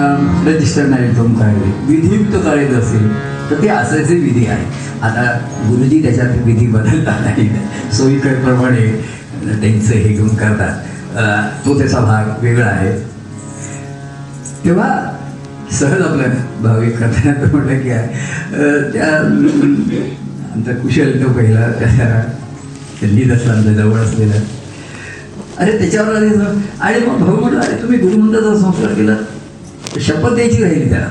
रजिस्टर 0.48 0.86
नाही 0.86 1.16
तुम 1.18 1.34
करायचं 1.34 1.86
विधियुक्त 1.88 2.36
करायचं 2.36 2.80
असेल 2.80 3.10
तर 3.50 3.62
ते 3.62 3.68
असायचे 3.70 4.16
विधी 4.16 4.46
आहे. 4.46 4.66
आता 5.02 5.24
गुरुजी 5.70 6.02
त्याच्यात 6.04 6.38
विधी 6.46 6.68
बदलतात 6.68 7.20
नाही 7.22 7.50
सोयीकडप्रमाणे 7.98 8.86
त्यांचं 9.46 9.94
हे 9.94 10.14
घेऊन 10.14 10.36
करतात. 10.36 11.66
तो 11.66 11.78
त्याचा 11.80 12.00
भाग 12.00 12.44
वेगळा 12.44 12.66
आहे. 12.66 12.92
तेव्हा 14.66 14.90
सहज 15.72 16.02
आपलं 16.02 16.34
भाविक 16.64 16.98
करताना 16.98 17.52
म्हटलं 17.52 17.80
की 17.80 17.90
त्या 18.92 19.08
आमचा 20.56 20.74
कुशल 20.74 21.24
तो 21.24 21.32
पहिला 21.34 21.70
त्या 21.80 22.22
त्यांनी 23.00 23.30
असला 23.32 23.54
आमच्या 23.54 23.74
जवळ 23.74 24.00
असलेला. 24.00 24.42
अरे 25.58 25.78
त्याच्यावर 25.80 26.16
आले 26.16 26.28
आणि 26.80 27.06
मग 27.06 27.18
भाऊ 27.18 27.40
म्हटलं 27.40 27.60
अरे 27.60 27.82
तुम्ही 27.82 27.98
गुरुमंत्राचा 28.00 28.56
संस्कार 28.62 28.94
केला. 28.94 29.16
शपथ 30.02 30.34
द्यायची 30.36 30.64
राहिली 30.64 30.90
त्याला. 30.90 31.10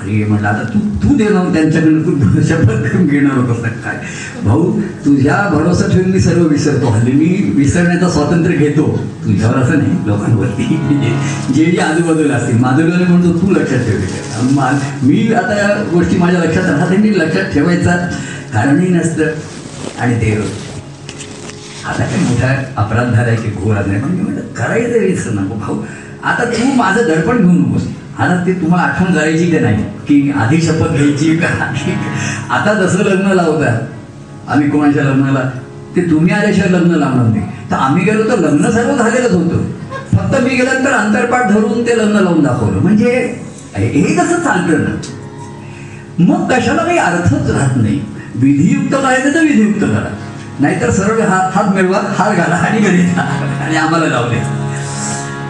अरे 0.00 0.24
म्हटलं 0.24 0.48
आता 0.48 0.62
तू 0.62 0.78
तू 1.02 1.14
देणार 1.16 1.52
त्यांच्याकडनं 1.52 2.02
तू 2.02 2.40
शपथ 2.48 2.96
घेणार 2.96 3.36
होतास 3.38 3.72
काय? 3.84 3.96
भाऊ 4.44 4.80
तुझ्या 5.04 5.36
भरोसा 5.52 5.86
ठेवून 5.86 6.10
मी 6.10 6.20
सर्व 6.20 6.42
विसरतो. 6.42 6.86
हल्ली 6.86 7.12
मी 7.12 7.50
विसरण्याचं 7.54 8.08
स्वातंत्र्य 8.10 8.56
घेतो. 8.56 8.84
तुझ्यावर 9.24 9.56
असं 9.56 9.78
नाही 9.78 10.06
लोकांवरती. 10.06 10.64
जे 11.54 11.64
जे 11.64 11.78
आजूबाजूला 11.78 12.34
असतील 12.34 12.58
माधुर्याने 12.58 13.04
म्हणतो 13.04 13.32
तू 13.38 13.50
लक्षात 13.50 13.78
ठेवले 13.78 14.54
मा- 14.54 14.72
मी 15.02 15.32
आता 15.34 15.56
या 15.58 15.68
गोष्टी 15.92 16.16
माझ्या 16.18 16.40
लक्षात 16.40 16.70
राहते 16.70 16.96
मी 16.96 17.18
लक्षात 17.18 17.52
ठेवायचा. 17.54 17.96
कारणही 18.54 18.88
नसतं. 18.88 19.30
आणि 20.00 20.20
ते 20.20 20.32
आता 21.86 22.04
काही 22.04 22.24
मोठा 22.24 22.54
अपराध 22.76 23.12
झालाय 23.14 23.36
की 23.36 23.50
घोर 23.50 23.74
नाही 23.86 24.00
पण 24.02 24.08
मी 24.08 24.20
म्हटलं 24.22 24.40
करायचं 24.56 25.34
नको 25.34 25.54
भाऊ. 25.54 25.82
आता 26.24 26.44
तू 26.44 26.72
माझं 26.74 27.02
दडपण 27.08 27.36
घेऊन 27.36 27.58
नकोस 27.60 27.82
आता 28.18 28.46
ते 28.46 28.52
तुम्हाला 28.52 28.86
आठवण 28.88 29.14
करायची 29.14 29.50
का 29.50 29.60
नाही? 29.60 29.82
की 30.08 30.32
आधी 30.36 30.60
शपथ 30.60 30.92
घ्यायची 30.92 31.36
का? 31.36 31.46
आता 32.50 32.74
जसं 32.74 33.04
लग्न 33.04 33.32
लावता 33.32 33.78
आम्ही 34.48 34.70
कोणाच्या 34.70 35.04
लग्नाला? 35.04 35.40
ते 35.96 36.00
तुम्ही 36.10 36.32
आल्याशिवाय 36.34 36.70
लग्न 36.70 36.94
लावणार 36.94 37.26
नाही. 37.26 37.42
तर 37.70 37.76
आम्ही 37.76 38.04
गेलो 38.04 38.22
तर 38.22 38.38
लग्न 38.38 38.70
सर्व 38.70 38.96
झालेलंच 38.96 39.32
होतं. 39.32 39.64
फक्त 40.16 40.40
मी 40.40 40.50
गेल्यानंतर 40.50 40.92
अंतरपाठ 40.92 41.50
धरून 41.50 41.86
ते 41.86 41.98
लग्न 41.98 42.16
लावून 42.16 42.42
दाखवलं. 42.42 42.80
म्हणजे 42.80 43.10
हे 43.76 44.14
कसं 44.14 44.40
चालतं 44.40 44.82
ना? 44.82 44.94
मग 46.18 46.52
कशाला 46.52 46.84
काही 46.84 46.98
अर्थच 46.98 47.50
राहत 47.50 47.76
नाही. 47.76 48.00
विधियुक्त 48.34 48.94
करायचं 48.94 49.34
तर 49.34 49.40
विधियुक्त 49.40 49.80
करा. 49.80 50.08
नाहीतर 50.60 50.90
सरळ 50.90 51.20
हात 51.20 51.50
हात 51.54 51.74
मिळवा 51.74 51.98
हार 52.18 52.34
घाला 52.34 52.54
आणि 52.54 52.80
घरी 52.80 53.02
आणि 53.60 53.76
आम्हाला 53.76 54.06
लावले 54.06 54.36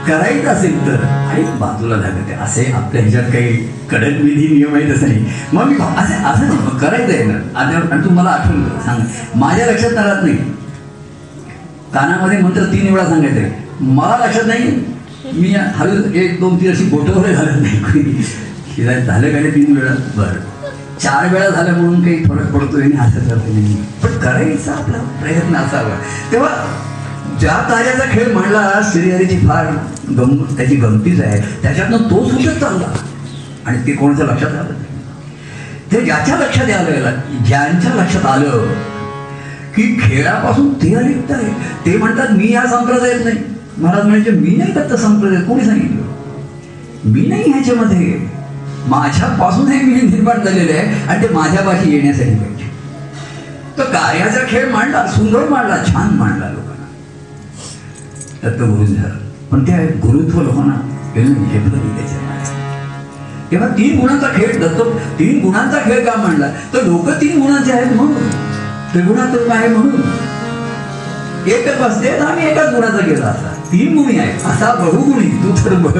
करायचं 0.07 0.49
असेल 0.49 0.87
तर. 0.87 1.05
आणि 1.05 1.43
बाजूला 1.43 1.97
झालं 1.97 2.29
ते. 2.29 2.33
असे 2.33 2.73
आपल्या 2.73 3.03
ह्याच्यात 3.03 3.31
काही 3.33 3.57
कडक 3.91 4.21
विधी 4.23 4.47
नियम 4.49 4.75
आहेत 4.75 4.95
असं 4.97 5.09
नाही. 5.09 5.25
मग 5.53 5.65
मी 5.65 5.75
असे 5.75 6.15
असं 6.15 6.49
नाही 6.49 6.79
करायचं 6.79 7.13
आहे 7.13 7.25
ना. 7.25 7.39
आणि 7.61 8.05
तू 8.05 8.11
मला 8.11 8.31
आठवण 8.31 8.65
सांग. 8.87 9.01
माझ्या 9.37 9.67
लक्षात 9.67 9.93
राहत 9.93 10.25
नाही. 10.25 10.37
कानामध्ये 11.95 12.39
मंत्र 12.39 12.65
तीन 12.65 12.93
वेळा 12.93 13.07
सांगायचं 13.07 13.41
आहे. 13.41 13.51
मला 13.81 14.27
लक्षात 14.27 14.47
नाही. 14.47 14.71
मी 15.35 15.55
हळू 15.75 16.13
एक 16.15 16.41
दोन 16.41 16.61
तीन 16.61 16.71
अशी 16.71 16.85
बोटं 16.85 17.23
घालत 17.23 17.61
नाही. 17.63 17.83
कोणी. 17.83 18.23
शिवाय 18.77 19.01
झालं 19.01 19.33
का 19.33 19.41
नाही 19.41 19.55
तीन 19.55 19.77
वेळा? 19.77 19.95
बरं. 20.17 20.41
चार 21.01 21.33
वेळा 21.33 21.49
झालं 21.49 21.71
म्हणून 21.73 22.03
काही 22.05 22.25
फरक 22.25 22.53
पडतोय 22.53 22.83
आणि 22.83 22.97
असं 22.97 23.29
करतो 23.29 23.53
नाही 23.53 23.75
पण 24.03 24.19
करायचा 24.19 24.73
आपला 24.73 24.99
प्रयत्न 25.21 25.57
असावा. 25.57 25.97
तेव्हा 26.33 26.49
ज्या 27.41 27.53
कार्याचा 27.53 28.05
खेळ 28.13 28.33
म्हणला 28.33 28.81
श्रीहरीची 28.93 29.37
फार 29.37 29.67
गम 30.19 30.37
त्याची 30.57 30.77
गमतीच 30.77 31.21
आहे. 31.21 31.63
त्याच्यातनं 31.63 31.97
तो 31.97 32.29
सुटत 32.29 32.61
चालला. 32.61 32.87
आणि 33.67 33.87
ते 33.87 33.93
कोणाच्या 33.93 34.27
लक्षात 34.27 34.51
आलं 34.51 34.69
नाही? 34.69 34.85
ते 35.93 36.01
ज्याच्या 36.01 36.37
लक्षात 36.37 36.71
आलं 36.71 37.45
ज्यांच्या 37.47 37.95
लक्षात 37.95 38.27
आलं 38.27 38.67
की 39.77 39.99
खेळापासून 40.03 40.73
ते 40.75 40.95
अलिप्त 40.95 41.33
आहे. 41.33 41.53
ते 41.87 41.97
म्हणतात 41.99 42.29
मी 42.31 42.53
या 42.53 42.67
संप्रदायात 42.67 43.25
नाही. 43.25 43.37
महाराज 43.79 44.07
म्हणजे 44.07 44.31
मी 44.31 44.57
नाही 44.57 44.73
दत्त 44.73 44.95
संप्रदाय 44.95 45.43
कोणी 45.43 45.65
सांगितलं? 45.65 46.03
मी 47.05 47.27
नाही 47.27 47.51
ह्याच्यामध्ये. 47.53 48.29
माझ्यापासून 48.87 49.67
हे 49.67 49.83
मी 49.83 50.01
निर्माण 50.01 50.45
झालेले 50.45 50.73
आहे 50.73 51.09
आणि 51.09 51.23
ते 51.23 51.35
माझ्यापाशी 51.35 51.93
येण्यासाठी 51.93 52.35
पाहिजे. 52.35 52.71
तो 53.79 53.83
कार्याचा 53.83 54.41
खेळ 54.49 54.73
मांडला 54.73 55.07
सुंदर 55.07 55.49
मांडला 55.49 55.77
छान 55.77 56.15
मांडला 56.15 56.47
लोकांना 58.45 58.95
झालं. 58.95 59.15
पण 59.51 59.67
त्या 59.67 59.77
गुरुत्व 59.77 60.43
लोकांना 60.43 60.75
गेलं 61.15 61.35
झेपलं 61.35 61.79
नाही 61.79 61.97
तेव्हा 63.51 63.69
तीन 63.69 64.01
गुणांचा 64.01 64.27
खेळ 64.27 64.61
दत्त 64.61 64.83
तीन 65.19 65.41
गुणांचा 65.41 65.79
खेळ 65.79 66.05
का 66.05 66.23
मांडला? 66.23 66.47
तर 66.75 66.83
लोक 66.83 67.11
तीन 67.11 67.43
गुणांचे 67.43 67.73
आहेत 67.73 67.97
म्हणून. 67.97 68.29
त्रिगुणात्मक 68.93 69.51
आहे 69.51 69.69
म्हणून. 69.69 70.01
एकच 71.47 71.81
असते 71.81 72.21
तर 72.21 72.25
आम्ही 72.25 72.51
एकाच 72.51 72.75
गुणाचा 72.75 72.99
केला 72.99 73.27
असा. 73.27 73.55
तीन 73.73 73.99
गुणी 73.99 74.19
आहेत 74.19 74.47
असा 74.47 74.75
बहुगुणी. 74.75 75.27
तू 75.27 75.65
तर 75.65 75.75
बघ. 75.75 75.99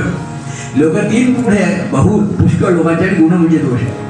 लोक 0.77 0.97
तीन 0.97 1.43
गुण 1.43 1.53
आहेत. 1.53 1.93
बहु 1.93 2.25
पुष्कळ 2.25 2.69
लोकांच्या 2.69 3.07
गुण 3.07 3.33
म्हणजे 3.33 3.59
दोष 3.59 3.81
आहे. 3.83 4.07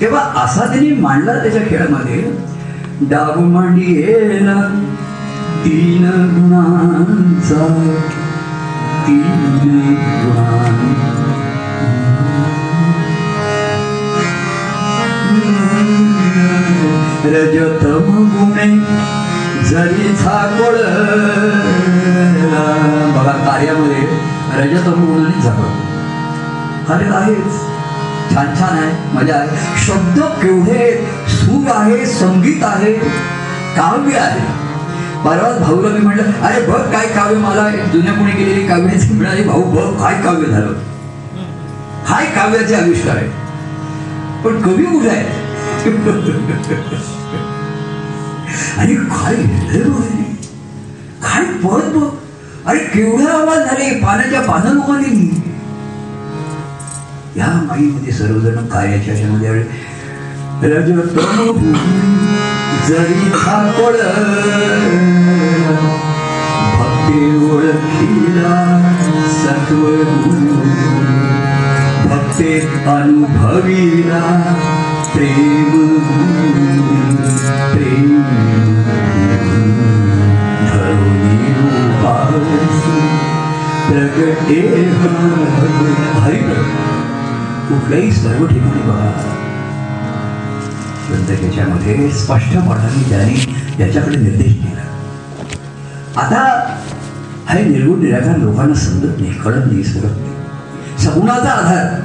तेव्हा 0.00 0.20
असा 0.20 0.66
त्यांनी 0.66 0.90
मांडला 0.90 1.42
त्याच्या 1.42 1.62
खेळामध्ये. 1.62 2.36
डाब 3.00 3.38
मांडियेला 3.38 4.83
तीन 5.64 6.04
गुणांचा 6.06 7.66
तीन 9.06 9.54
गुणांचा. 10.24 11.30
रजतम 17.26 18.28
गुणे 18.32 18.66
जरी 19.64 20.14
झाकोळ 20.14 20.74
बघा 23.12 23.32
कार्यामध्ये 23.32 24.02
रजतम 24.56 25.04
गुणाने 25.04 25.42
झाकोळ. 25.42 26.94
अरे 26.94 27.04
आहेच. 27.04 27.54
छान 28.34 28.46
छान 28.46 28.78
आहे. 28.78 29.16
मजा 29.16 29.34
आहे. 29.34 29.48
शब्द 29.86 30.20
केवढे 30.22 31.06
सूर 31.28 31.70
आहे 31.74 32.06
संगीत 32.06 32.64
आहे 32.64 32.92
काव्य 33.76 34.18
आहे. 34.18 34.63
परवाच 35.24 35.58
भाऊला 35.60 35.88
मी 35.88 36.00
म्हटलं 36.00 36.30
अरे 36.46 36.60
बघ 36.66 36.80
काय 36.92 37.06
काव्य 37.08 37.36
मला 37.38 37.68
जुन्या 37.92 38.12
कोणी 38.14 38.30
केलेली 38.32 38.66
काव्याची 38.68 39.12
मिळाली. 39.12 39.42
भाऊ 39.42 39.62
बघ 39.72 39.86
काय 40.00 40.20
काव्य 40.22 40.46
झालं. 40.46 40.72
काय 42.08 42.26
काव्याचे 42.34 42.74
आविष्कार 42.74 43.16
आहे 43.16 43.28
पण 44.44 44.60
कवी 44.62 44.84
कुठे 44.84 45.08
आहे 45.08 45.42
आणि 48.78 48.94
काय 48.96 49.36
काय 51.22 51.44
पद 51.62 51.96
बघ? 51.96 52.08
अरे 52.66 52.78
केवढे 52.84 53.24
आवाज 53.26 53.58
झाले 53.60 53.88
पाण्याच्या 54.00 54.40
पानं 54.42 54.74
लोकांनी 54.74 55.28
या 57.36 57.46
माईमध्ये 57.62 58.12
सर्वजण 58.12 58.66
कार्याच्या 58.66 59.14
ह्याच्यामध्ये 60.62 61.72
जरी 62.88 63.28
थाकोळ 63.34 63.96
भक्ती 66.78 67.20
ओळखीला 67.46 68.54
सत्व 69.38 69.82
भक्ते 72.08 72.52
अनुभवीला 72.94 74.22
प्रेम 75.14 75.72
प्रेम 77.72 78.22
धरुणी 80.68 81.52
रूपासी 81.60 82.98
प्रगटे 83.88 84.60
हरिप्र 86.20 86.62
कुठल्याही 87.68 88.12
सर्व 88.12 88.46
ठिकाणी 88.46 88.82
बघा. 88.88 89.42
ग्रंथकेच्यामध्ये 91.10 92.10
स्पष्ट 92.10 92.46
स्पष्टपणाने 92.48 93.10
त्याने 93.10 93.34
त्याच्याकडे 93.78 94.16
निर्देश 94.16 94.52
दिला. 94.52 94.80
आता 96.16 96.70
हे 97.48 97.64
निर्गुण 97.64 98.00
निराकार 98.00 98.36
लोकांना 98.36 98.74
समजत 98.74 99.20
नाही 99.20 99.32
कळत 99.32 99.66
नाही 99.66 99.84
सुरत 99.84 100.10
नाही. 100.10 100.34
सगुणाचा 100.98 101.50
आधार. 101.50 102.00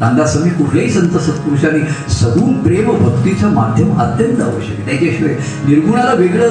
रामदास 0.00 0.32
स्वामी 0.32 0.50
कुठल्याही 0.50 0.90
संत 0.90 1.18
सत्पुरुषांनी 1.18 2.12
सगुण 2.12 2.52
प्रेम 2.62 2.90
भक्तीचं 2.90 3.50
माध्यम 3.50 4.00
अत्यंत 4.00 4.40
आवश्यक 4.40 4.80
आहे. 4.80 4.86
त्याच्याशिवाय 4.88 5.34
निर्गुणाला 5.66 6.12
वेगळं 6.12 6.48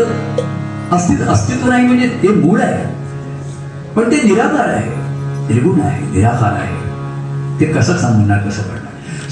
अस्तित्व 0.91 1.23
अस्तित्व 1.23 1.69
नाही 1.69 1.87
म्हणजे 1.87 2.07
ते 2.07 2.27
मूळ 2.27 2.61
आहे. 2.61 3.01
पण 3.95 4.11
ते 4.11 4.15
निराकार 4.15 4.69
आहे. 4.69 5.01
निर्गुण 5.53 5.81
आहे 5.81 6.05
निराकार 6.11 6.53
आहे. 6.53 6.81
ते 7.59 7.65
कसं 7.65 7.97
सांगणार 7.97 8.37
कसं 8.37 8.61
करणार 8.61 8.80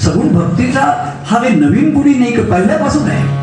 सगुण 0.04 0.28
भक्तीचा 0.34 0.80
हा 1.26 1.38
काही 1.38 1.54
नवीन 1.56 1.92
गुणी 1.94 2.14
नाही 2.14 2.32
का 2.32 2.42
पहिल्यापासून 2.50 3.08
आहे. 3.10 3.38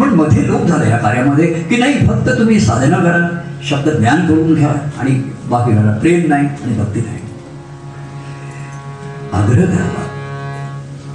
पण 0.00 0.08
मध्ये 0.14 0.46
लोक 0.46 0.66
झाले 0.66 0.90
या 0.90 0.96
कार्यामध्ये 0.96 1.46
की 1.68 1.76
नाही 1.76 2.06
फक्त 2.06 2.28
तुम्ही 2.38 2.58
साधना 2.60 2.98
करा 2.98 3.28
शब्द 3.68 3.88
ज्ञान 3.90 4.26
करून 4.26 4.54
घ्या 4.54 4.72
आणि 5.00 5.12
बाकी 5.50 5.72
करा 5.72 5.96
प्रेम 6.00 6.28
नाही 6.28 6.46
आणि 6.46 6.74
भक्ती 6.78 7.00
नाही. 7.00 7.18
आग्रह 9.32 9.64
करावा 9.66 10.04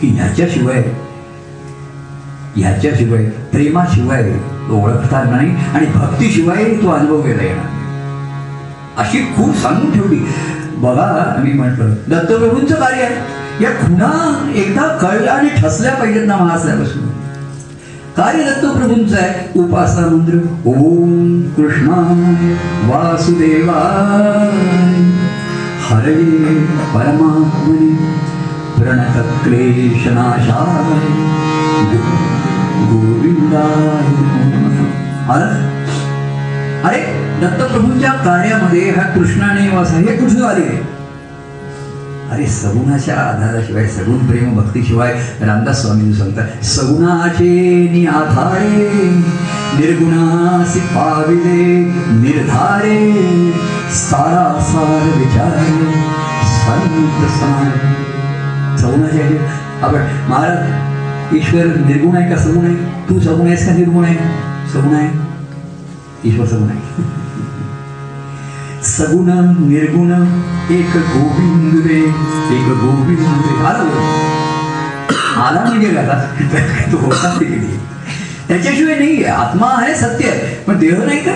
की 0.02 0.08
ह्याच्याशिवाय 0.16 0.82
ह्याच्याशिवाय 2.56 3.24
प्रेमाशिवाय 3.52 4.32
तो 4.70 4.82
ओळखता 4.82 5.24
नाही 5.24 5.56
आणि 5.74 5.86
भक्तीशिवाय 5.96 6.64
तो 6.82 6.90
अनुभव 6.90 7.22
घेता 7.22 7.44
येणार 7.44 7.80
अशी 9.02 9.20
खूप 9.36 9.56
सांगून 9.58 9.92
ठेवली. 9.92 10.20
बघा 10.78 11.36
मी 11.44 11.54
म्हटलं 11.54 11.94
दत्तप्रभूंचं 12.10 12.76
कार्य 12.76 13.04
आहे. 13.04 13.40
या 13.62 13.70
खुणा 13.70 14.12
एकदा 14.55 14.88
कळल्या 15.01 15.34
आणि 15.34 15.49
ठसल्या 15.57 15.93
पाहिजेत 15.93 16.28
ना 16.28 16.36
महासल्यापासून 16.38 17.07
कार्य 18.18 18.43
दत्तप्रभूंचं 18.43 19.16
आहे? 19.16 19.59
उपासना 19.59 20.07
मंत्र. 20.07 20.38
ओम 20.66 21.41
कृष्णाय 21.57 22.53
वासुदेवाय. 22.89 24.49
हरे 25.86 26.16
परमात्मने 26.93 27.95
प्रणत 28.78 29.43
क्लेशनाशाय 29.43 30.95
गोविंदाय 32.91 34.09
अरे 36.88 37.01
दत्तप्रभूंच्या 37.41 38.12
कार्यामध्ये 38.12 38.89
हा 38.89 39.01
कृष्णाने 39.01 39.68
वास 39.76 39.91
हे 39.91 40.18
कुठून 40.18 40.43
आले 40.43 41.01
अरे 42.32 42.46
सगुणाच्या 42.48 43.16
आधाराशिवाय, 43.16 43.88
सगुण 43.88 44.18
प्रेम 44.28 44.56
भक्तीशिवाय 44.56 45.14
रामदास 45.42 45.82
स्वामी 45.82 46.14
सांगतात, 46.14 46.64
सगुणाचे 46.64 47.50
नि 47.92 48.06
आधारे 48.06 48.86
निर्गुणासी 49.80 50.80
पाविले, 50.80 51.66
निर्धारे 52.22 52.96
सारासार 53.92 55.18
विचारे, 55.18 55.92
संत 56.56 57.28
समान 57.40 58.78
सगुणाचे 58.78 59.38
आपण 59.82 60.30
महाराज, 60.30 61.36
ईश्वर 61.36 61.66
निर्गुण 61.66 62.16
आहे 62.16 62.30
का 62.30 62.42
सगुण 62.42 62.66
आहे? 62.66 62.76
तू 63.10 63.20
सगुण 63.20 63.48
आहेस 63.48 63.66
का 63.68 63.74
निर्गुण 63.74 64.06
आहे? 64.06 64.16
सगुण 64.74 64.94
आहे. 64.94 65.10
ईश्वर 66.30 66.46
सगुण 66.46 66.70
आहे. 66.70 67.20
सगुण 68.98 69.30
निर्गुण 69.70 70.12
एक 70.74 70.98
गोविंद 70.98 71.86
रे 71.86 72.00
एक 72.58 72.68
गोविंद 72.68 73.20
रे 73.20 73.66
आला 73.66 73.84
आला 75.48 75.64
म्हणजे 75.64 75.88
काय 75.88 76.92
तो 76.92 76.98
होता 76.98 77.39
त्याच्याशिवाय 78.48 78.96
नाही 78.96 79.24
आत्मा 79.24 79.68
आहे 79.78 79.96
सत्य 79.96 80.30
आहे. 80.30 80.56
पण 80.64 80.78
देह 80.80 80.98
नाही 81.06 81.20
का? 81.20 81.32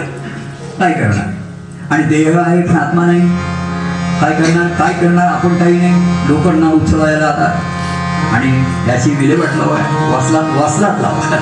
काय 0.80 0.94
करणार? 0.94 1.34
आणि 1.90 2.04
देह 2.04 2.40
आहे 2.40 2.62
पण 2.62 2.76
आत्मा 2.76 3.06
नाही. 3.06 3.22
काय 4.22 4.32
करणार? 4.32 4.68
काय 4.68 4.94
करणार? 4.94 5.28
आपण 5.28 5.58
काही 5.58 5.78
नाही. 5.78 5.94
लोकांना 6.28 6.70
उचलायला 6.70 7.26
आता. 7.26 7.52
आणि 8.34 8.64
त्याची 8.86 9.10
विल्हेवाट 9.10 9.56
लावा. 9.56 9.78
वासला 10.16 10.40
वासलात 10.40 11.02
लावा. 11.02 11.38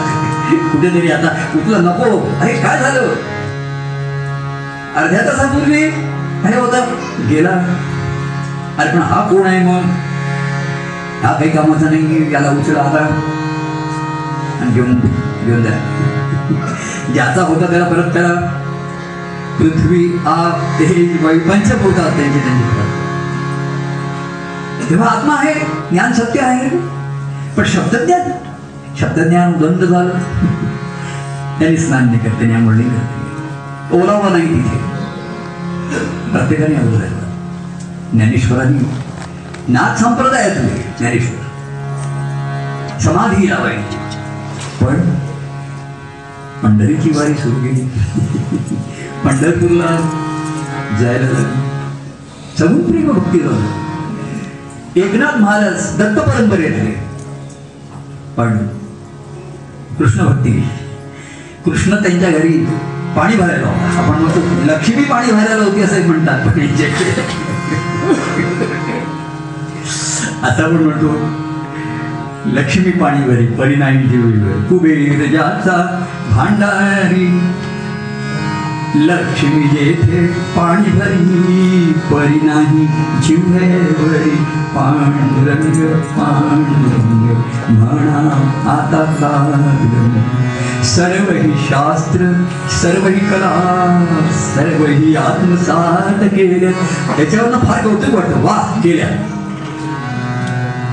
कुठेतरी 0.72 1.12
आता 1.12 1.28
तुला 1.54 1.78
नको. 1.78 2.38
अरे 2.42 2.54
काय 2.54 2.80
झालं? 2.80 3.14
अर्ध्या 4.96 5.22
तासापूर्वी 5.22 5.84
अरे 6.46 6.56
होता. 6.58 6.80
गेला. 7.30 7.50
अरे 8.78 8.90
पण 8.90 9.02
हा 9.02 9.28
कोण 9.30 9.46
आहे 9.46 9.60
मग? 9.60 9.86
हा 11.24 11.34
काही 11.34 11.50
कामाचा 11.52 11.90
नाही 11.90 12.34
याला 12.34 12.50
उचला 12.50 12.80
आता. 12.80 13.04
आणि 14.62 14.72
घेऊन 14.74 15.00
घेऊन 15.46 15.62
द्या. 15.64 15.72
ज्याचा 17.14 17.42
होता 17.42 17.66
त्याला 17.66 17.86
परत 17.86 18.14
त्याला 18.14 18.34
पृथ्वी 19.60 20.20
आग 20.28 20.80
तेज 20.80 21.24
वायू 21.24 21.40
पंचभूतात 21.40 22.12
त्यांचे 22.18 22.40
त्यांचे 22.40 22.92
तेव्हा 24.90 25.10
आत्मा 25.10 25.36
आहे 25.36 25.54
ज्ञान 25.92 26.14
सत्य 26.14 26.40
आहे. 26.40 26.70
पण 27.58 27.64
शब्दज्ञान 27.66 28.32
शब्दज्ञान 29.00 29.54
उदंड 29.54 29.84
झालं. 29.84 30.10
त्यांनी 31.60 31.78
स्नान 31.78 32.06
नाही 32.06 32.20
करते 32.20 32.48
त्यामुळे 32.48 32.78
नाही 32.78 32.90
करते. 32.90 33.23
ओलावा 33.92 34.30
नाही 34.30 34.48
तिथे. 34.48 34.78
प्रत्येकाने 36.32 36.76
अवघड 36.76 37.08
ज्ञानेश्वरांनी 38.12 38.80
नाथ 39.68 39.96
संप्रदायातले 39.96 40.78
ज्ञानेश्वर 41.00 41.42
समाधी 43.00 43.50
लावायची. 43.50 43.98
पण 44.86 44.96
पंढरीची 46.64 47.10
वारी 47.10 47.34
सुरू 47.34 47.56
केली. 47.56 47.82
पंढरपूरला 49.26 49.86
जायला 51.02 51.30
लागली. 51.30 51.62
समुद्री 52.58 53.04
भक्ती 53.04 53.40
झालं. 53.40 53.84
एकनाथ 54.96 55.38
महाराज 55.38 55.98
दत्त 56.02 56.20
परंपरेतले 56.20 56.92
पण 58.38 58.58
कृष्ण 59.98 60.26
भक्ती 60.26 60.70
कृष्ण 61.66 61.96
त्यांच्या 61.96 62.30
घरी 62.30 62.66
पाणी 63.16 63.36
भरायला 63.36 63.68
आपण 63.98 64.22
म्हणतो 64.22 64.40
लक्ष्मी 64.66 65.04
पाणी 65.04 65.32
भरायला 65.32 65.64
होती 65.64 65.82
असं 65.82 66.08
म्हणतात 66.08 66.48
पण 66.48 66.60
आता 70.44 70.64
आपण 70.64 70.76
म्हणतो 70.76 71.16
लक्ष्मी 72.46 72.92
पाणी 72.92 73.26
भरी 73.28 73.46
परिणामी 73.46 74.08
जीव 74.08 74.30
कुबेर 74.70 75.26
ज्याचा 75.26 75.78
भांडारी 76.30 77.28
लक्ष्मी 78.96 79.64
जेथे 79.64 80.28
पाणी 80.28 80.92
भरी, 80.92 81.94
परी 82.12 82.48
नाही 82.48 82.88
जिव्हेवरी 83.28 84.36
पांडुरंग 84.76 86.00
पांडुरंग, 86.00 87.36
म्हणा 87.78 88.30
आता 88.72 89.04
काल 89.04 89.84
सर्व 90.84 91.34
ही 91.34 91.54
शास्त्र 91.70 92.46
सर्व 92.82 93.08
ही 93.08 93.20
कला 93.20 94.06
सर्व 94.32 94.86
ही 94.86 95.16
आत्मसात 95.16 96.24
केल्या। 96.24 96.72
त्याच्यावरनं 97.18 97.58
फार 97.58 97.84
कौतुक 97.84 98.16
वाटतं. 98.16 98.44
वा 98.44 98.82
केल्या. 98.84 99.33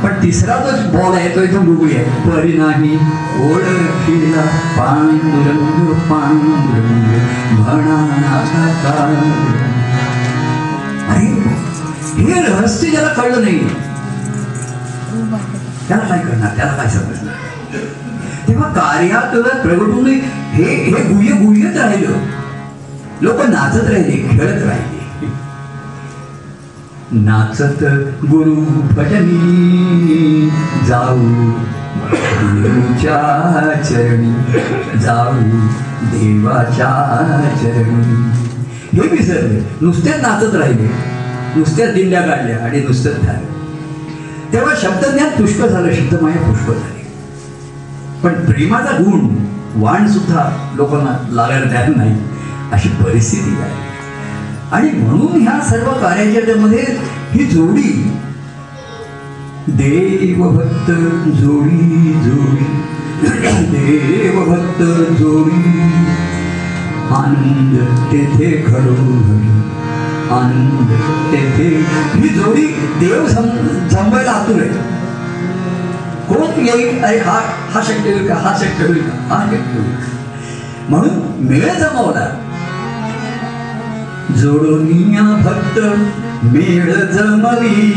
पण 0.03 0.13
तिसरा 0.23 0.57
जो 0.67 0.73
बॉल 0.93 1.15
आहे 1.17 1.29
तो 1.35 1.43
इथून 1.43 1.65
बघूया. 1.67 2.03
परी 2.27 2.53
नाही 2.59 2.95
ओळखीला 3.47 4.43
पांडुरंग 4.77 5.93
पांडुरंग 6.11 7.09
म्हणा 7.59 7.97
आता 8.63 8.93
अरे 11.11 11.27
हे 12.23 12.41
रहस्य 12.43 12.91
ज्याला 12.91 13.09
कळलं 13.13 13.43
नाही. 13.43 13.59
त्याला 15.89 16.05
काय 16.09 16.19
करणार? 16.19 16.57
त्याला 16.57 16.73
काय 16.73 16.89
समजणार? 16.89 17.35
तेव्हा 18.49 18.69
कार्यात 18.73 19.35
प्रगटून 19.63 20.07
हे 20.07 20.65
हे 20.65 21.03
गुह्य 21.13 21.33
गुह्यच 21.45 21.77
राहिलं. 21.77 22.19
लोक 23.23 23.41
नाचत 23.49 23.91
राहिले 23.91 24.17
खेळत 24.29 24.63
राहिले. 24.63 24.90
नाचत 27.13 27.83
गुरु 28.25 28.55
भजनी 28.95 30.51
जाऊ 30.89 31.19
गुरुच्या 32.43 33.83
चरणी 33.85 34.33
जाऊ 34.99 35.41
देवाच्या 36.03 36.91
चरणी. 37.63 38.15
हे 38.93 39.09
विसरले 39.09 39.77
नुसत्याच 39.81 40.21
नाचत 40.23 40.55
राहिले 40.55 40.89
नुसत्याच 41.57 41.95
दिंड्या 41.95 42.21
काढल्या 42.21 42.65
आणि 42.65 42.81
नुसतंच 42.81 43.21
झालं. 43.21 44.53
तेव्हा 44.53 44.75
शब्दज्ञान 44.83 45.29
पुष्कळ 45.29 45.67
झालं 45.67 45.93
शब्दमाया 45.93 46.37
पुष्कळ 46.37 46.73
झाली. 46.73 47.05
पण 48.23 48.53
प्रेमाचा 48.53 48.97
गुण 48.99 49.29
वाण 49.83 50.09
सुद्धा 50.09 50.73
लोकांना 50.75 51.29
लागायला 51.31 51.71
तयार 51.71 51.89
नाही 51.97 52.17
अशी 52.73 52.89
परिस्थिती 52.89 53.61
आहे. 53.63 53.90
आणि 54.73 54.91
म्हणून 54.91 55.43
ह्या 55.43 55.61
सर्व 55.61 55.91
कार्याच्यामध्ये 55.91 56.85
ही 57.33 57.45
जोडी. 57.45 58.17
देव 59.69 60.49
भक्त 60.49 60.91
जोडी 61.31 62.13
जोडी. 62.25 62.65
देवभक्त 63.67 64.83
जोडी. 65.21 65.71
आनंद 67.11 68.09
तेथे 68.13 68.65
घडोघडी 68.67 69.49
आनंद 70.31 70.91
तेथे. 71.33 71.87
ही 72.21 72.29
जोडी 72.29 72.67
देव 72.99 73.29
सम- 73.29 73.89
जमवायला 73.89 74.31
आतुर 74.31 74.61
आहे. 74.61 74.71
कोण 76.29 76.67
येईल? 76.67 77.03
अरे 77.03 77.19
हा 77.19 77.41
हा 77.71 77.81
शक्य 77.85 78.13
होईल 78.13 78.29
का? 78.29 78.35
हा 78.35 78.59
शक्य 78.61 78.87
होईल 78.87 79.03
का? 79.03 79.35
हा 79.35 79.47
शक्य 79.47 79.79
होईल 79.79 79.95
म्हणून 80.89 81.45
मेळ 81.49 81.75
जमवला 81.75 82.50
जोडोनिया 84.37 85.41
भक्त 85.45 85.79
मेळ 86.43 86.95
जमवी 86.95 87.95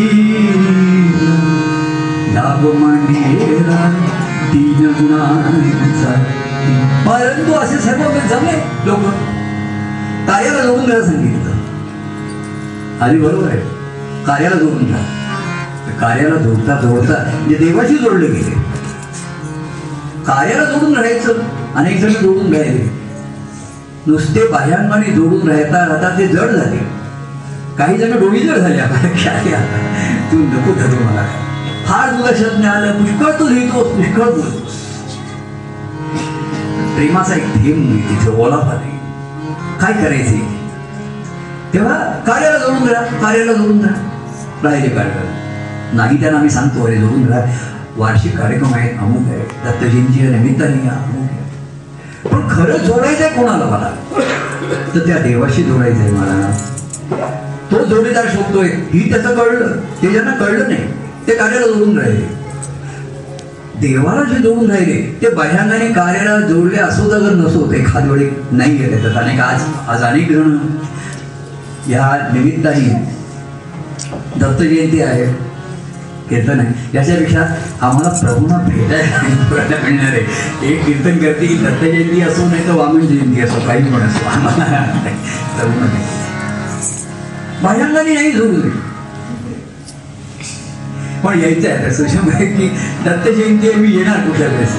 लाभ 2.36 2.66
मांडीला 2.74 4.00
तीन 4.54 4.92
गुणांचा. 5.00 6.24
परंतु 7.06 7.52
असे 7.54 7.78
सर्व 7.78 8.04
जमले 8.30 8.58
लोक 8.86 9.00
कार्याला 10.28 10.64
जोडून 10.64 10.86
घ्यायला 10.86 11.06
सांगितलं. 11.06 11.52
आणि 13.06 13.20
बरोबर 13.20 13.48
आहे. 13.48 13.60
कार्याला 14.26 14.56
जोडून 14.56 14.86
घ्या 14.86 14.98
कार्याला 16.02 16.36
जोडता 16.36 16.82
जोडता 16.82 17.14
म्हणजे 17.40 17.56
देवाशी 17.56 17.96
जोडले 17.96 18.28
गेले. 18.28 18.74
कार्याला 20.28 20.64
जोडून 20.66 20.96
राहायचं 20.96 21.34
अनेक 21.76 22.00
जण 22.00 22.10
जोडून 22.10 22.54
राहिले 22.54 23.03
नुसते 24.08 24.48
बाह्यांगाने 24.48 25.12
जोडून 25.12 25.50
राहता 25.50 25.86
राहता 25.88 26.18
ते 26.18 26.28
जड 26.28 26.56
झाले. 26.56 26.78
काही 27.78 27.98
जण 27.98 28.20
डोळी 28.20 28.40
जड 28.40 28.58
झाले 28.58 28.78
काय 29.26 29.62
तू 30.32 30.38
नको 30.38 30.74
धरू 30.74 31.04
मला. 31.04 31.26
फार 31.88 32.12
तुला 32.12 32.32
शब्द 32.38 32.66
आलं. 32.66 32.92
पुष्कळ 32.92 33.40
तू 33.40 33.48
लिहितोस 33.48 33.88
पुष्कळ 33.88 34.30
बोलतोस. 34.30 34.82
प्रेमाचा 36.96 37.34
एक 37.34 37.44
थेंब 37.56 37.90
नाही 37.90 38.02
तिथे 38.02 38.42
ओलावा 38.42 38.74
नाही. 38.74 38.92
काय 39.82 39.94
करायचे? 39.94 40.42
तेव्हा 41.74 41.98
कार्याला 42.28 42.58
जोडून 42.58 42.90
राहा 42.90 43.20
कार्याला 43.22 43.54
जोडून 43.54 43.86
राहा 43.86 44.70
राहिले 44.70 44.90
कार्य 44.90 45.10
नाही 45.94 46.20
त्यांना 46.20 46.38
आम्ही 46.38 46.50
सांगतो 46.50 46.86
अरे 46.86 46.96
जोडून 46.96 47.28
राहा 47.28 47.42
वार्षिक 47.98 48.38
कार्यक्रम 48.38 48.74
आहेत 48.74 49.00
अमुक 49.00 49.28
आहे 49.28 49.40
दत्तजींची 49.66 50.22
निमित्ताने 50.22 50.90
अमुक 50.90 51.23
पण 52.26 52.48
खरं 52.50 52.78
जोडायचंय 52.78 53.30
कोणाला 53.30 53.66
मला? 53.66 53.90
तर 54.96 55.00
त्या 55.00 55.18
देवाशी 55.18 55.64
जोडायचंय 55.64 56.12
मला. 56.12 56.52
तो 57.72 57.84
जोडीदार 57.86 58.26
शोधतोय. 58.28 58.68
ही 58.68 59.12
त्याचं 59.12 59.36
कळलं. 59.36 59.76
ते 60.02 60.12
ज्यांना 60.12 60.32
कळलं 60.32 60.68
नाही 60.68 60.88
ते 61.28 61.36
कार्याला 61.36 61.68
जोडून 61.68 62.00
राहिले. 62.00 62.28
देवाला 63.82 64.24
जे 64.24 64.36
जोडून 64.36 64.72
राहिले 64.72 65.02
ते 65.22 65.30
बाह्यांगाने 65.30 65.88
कार्याला 65.88 66.40
जोडले 66.40 66.78
असो 66.78 67.12
तर 67.12 67.20
जर 67.20 67.34
नसोत 67.36 67.72
ते 67.72 67.78
एखाद 67.78 68.10
वेळी 68.10 68.30
नाही 68.52 68.78
गेले 68.78 69.04
तर 69.04 69.18
अनेक 69.18 69.40
आज 69.40 69.62
आज 69.88 70.04
अनेक 70.04 70.32
जण 70.32 70.58
या 71.90 72.30
निमित्ताने 72.34 72.94
दत्त 74.40 74.62
जयंती 74.62 75.02
आहे. 75.02 75.26
कीर्तन 76.30 76.60
आहे. 76.60 76.98
याच्यापेक्षा 76.98 77.42
आम्हाला 77.88 78.10
प्रभूंना 78.20 78.58
भेटायला 78.68 79.82
मिळणार 79.84 80.12
आहे. 80.12 80.22
एक 80.70 80.86
कीर्तन 80.86 81.18
करते 81.18 81.48
की 81.48 81.56
दत्त 81.56 81.84
जयंती 81.84 82.22
असो 82.22 82.48
नाही 82.48 82.68
तर 82.68 82.76
वामन 82.76 83.06
जयंती 83.08 83.42
असो 83.42 83.60
काही 83.68 83.84
पण 83.94 84.02
असो. 84.02 84.26
आम्हाला 84.30 84.82
प्रभूंना 85.58 85.86
नाही 88.04 88.32
जोडू 88.32 88.62
दे. 88.62 88.70
पण 91.24 91.40
यायचं 91.40 91.70
आहे 91.70 91.90
तसं 91.90 92.08
शंभर 92.08 92.44
की 92.56 92.68
दत्त 93.06 93.28
जयंती 93.28 93.70
आहे 93.70 93.80
मी 93.82 93.92
येणार 93.92 94.20
कुठल्या 94.20 94.48
वेळेस? 94.48 94.76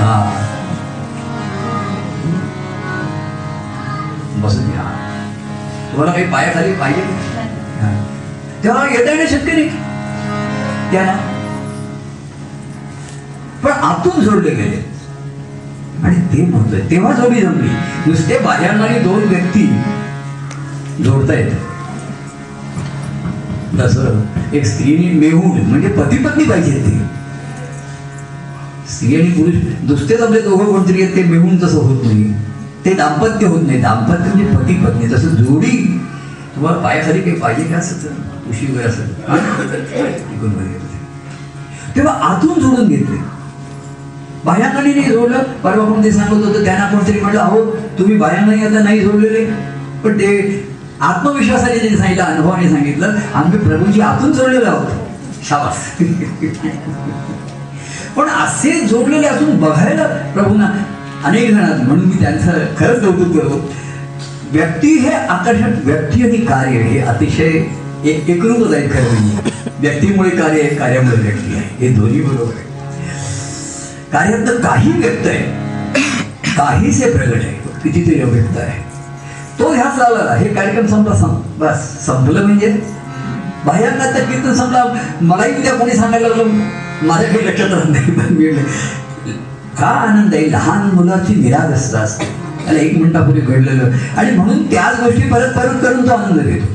हा. 0.00 0.14
बसून 4.42 4.70
घ्या 4.70 4.82
तुम्हाला 5.92 6.12
काही 6.12 6.24
पायाखाली 6.30 6.72
पाहिजे? 6.72 7.02
तेव्हा 8.64 8.86
येता 8.88 9.10
येणं 9.10 9.26
शक्य 9.26 9.52
नाही 9.52 9.68
त्यांना 10.90 11.16
पण 13.62 13.70
आतून 13.70 14.24
जोडले 14.24 14.50
गेले. 14.50 14.82
आणि 16.04 16.16
ते 16.32 16.42
म्हणतोय 16.46 16.80
तेव्हा 16.90 17.12
जोडी 17.12 17.40
जमली. 17.40 17.68
नुसते 18.06 18.38
बाह्यांगाने 18.38 18.98
दोन 18.98 19.22
व्यक्ती 19.28 19.66
जोडता 21.04 21.34
येतात. 21.34 21.60
तसं 23.80 24.22
एक 24.56 24.66
स्त्रीने 24.66 25.12
मेहून 25.18 25.60
म्हणजे 25.60 25.88
पती 25.88 26.18
पत्नी 26.24 26.44
पाहिजे 26.44 26.80
ते. 26.80 26.98
स्त्री 28.90 29.16
आणि 29.16 29.30
पुरुष 29.30 29.54
नुसतेच 29.82 30.20
आपले 30.20 30.40
दोघं 30.40 30.64
कोणतरी 30.64 31.02
आहेत 31.02 31.16
ते 31.16 31.22
मिळून 31.22 31.56
तसं 31.62 31.78
होत 31.78 32.04
नाही. 32.04 32.32
ते 32.84 32.94
दाम्पत्य 32.94 33.46
होत 33.46 33.62
नाही. 33.66 33.80
दाम्पत्य 33.82 34.32
म्हणजे 34.32 34.56
पती 34.56 34.74
पत्नी 34.84 35.14
तसं 35.14 35.34
जोडी 35.34 35.76
तुम्हाला 36.56 36.78
पायाखाली 36.78 37.20
काही 37.20 37.36
पाहिजे 37.36 37.64
का 37.64 37.76
असं 37.76 38.32
उशी 38.50 38.66
वय 38.72 38.82
असं 38.84 39.04
तेव्हा 41.96 42.12
आतून 42.28 42.60
जोडून 42.60 42.88
घेतले. 42.88 43.16
बाह्यांगाने 44.44 44.92
नाही 44.94 45.12
जोडलं 45.12 45.42
परवा 45.62 45.84
कोणते 45.84 46.10
सांगत 46.12 46.44
होतं 46.44 46.64
त्यांना 46.64 46.86
कोणतरी 46.88 47.20
म्हणलं 47.20 47.40
अहो 47.40 47.60
तुम्ही 47.98 48.16
बाह्यांगाने 48.16 48.64
आता 48.66 48.82
नाही 48.84 49.00
जोडलेले 49.00 49.44
पण 50.04 50.18
ते 50.18 50.28
आत्मविश्वासाने 51.00 51.78
त्यांनी 51.78 51.96
सांगितलं 51.98 52.24
अनुभवाने 52.24 52.68
सांगितलं. 52.70 53.14
आम्ही 53.34 53.58
प्रभूजी 53.58 54.00
आतून 54.00 54.32
जोडलेलो 54.32 54.64
आहोत. 54.64 54.90
शाबास. 55.48 55.76
पण 58.16 58.28
असे 58.28 58.72
जोडलेले 58.80 59.26
असून 59.26 59.56
बघायला 59.60 60.06
प्रभूंना 60.34 60.70
अनेक 61.24 61.50
जण 61.50 61.58
आहेत. 61.60 61.82
म्हणून 61.86 62.04
मी 62.04 62.16
त्यांचं 62.20 62.64
खरंच 62.78 63.00
कौतुक 63.00 63.36
करतो. 63.36 63.70
व्यक्ती 64.52 64.92
हे 64.98 65.12
आकर्षक 65.12 65.84
व्यक्ती 65.84 66.22
आणि 66.22 66.36
कार्य 66.46 66.82
हे 66.82 67.00
अतिशय 67.00 67.58
एक 68.04 68.30
एकरूपच 68.30 68.74
आहेत 68.74 68.90
खरं 68.90 69.02
म्हणजे 69.02 69.50
व्यक्तीमुळे 69.80 70.30
कार्य 70.30 70.60
आहे 70.60 70.74
कार्यामुळे 70.74 71.16
व्यक्ती 71.16 71.54
आहे. 71.54 71.76
हे 71.80 71.88
दोन्ही 71.88 72.20
बरोबर 72.20 72.52
आहे. 72.54 72.64
कार्यात 74.12 74.46
तर 74.46 74.60
काही 74.60 74.92
व्यक्त 74.92 75.26
आहे. 75.26 75.44
काहीसे 76.56 77.10
प्रगट 77.10 77.34
आहे. 77.34 77.52
कितीतरी 77.82 78.20
अव्यक्त 78.20 78.58
आहे. 78.58 78.82
तो 79.58 79.72
ह्याच 79.72 79.98
लावला. 79.98 80.34
हे 80.34 80.54
कार्यक्रम 80.54 80.86
संपला 80.86 81.14
सं 81.14 81.42
बस. 81.58 82.06
संपलं 82.06 82.42
म्हणजे? 82.42 82.76
बाह्यांना 83.66 84.06
तर 84.06 84.24
कीर्तन 84.24 84.54
संपला. 84.54 84.84
मलाही 85.22 85.56
उद्या 85.56 85.74
कोणी 85.74 85.92
सांगायला 85.92 86.28
लागलं 86.28 86.44
माझ्या 87.02 87.28
काही 87.28 87.46
लक्षात 87.46 87.70
राहत 87.70 87.88
नाही. 87.88 88.54
का 89.80 89.86
आनंद 89.86 90.34
आहे? 90.34 90.52
लहान 90.52 90.90
मुलाची 90.94 91.34
निरागस्त 91.34 91.94
असते. 91.94 92.24
त्याला 92.64 92.80
एक 92.80 92.98
मिनिटापूर्वी 92.98 93.40
घडलेलं 93.40 93.90
आणि 94.16 94.30
म्हणून 94.30 94.70
त्याच 94.70 95.00
गोष्टी 95.00 95.22
परत 95.22 95.48
परत 95.48 95.82
करून 95.82 96.08
तो 96.08 96.12
आनंद 96.12 96.40
घेतो. 96.40 96.73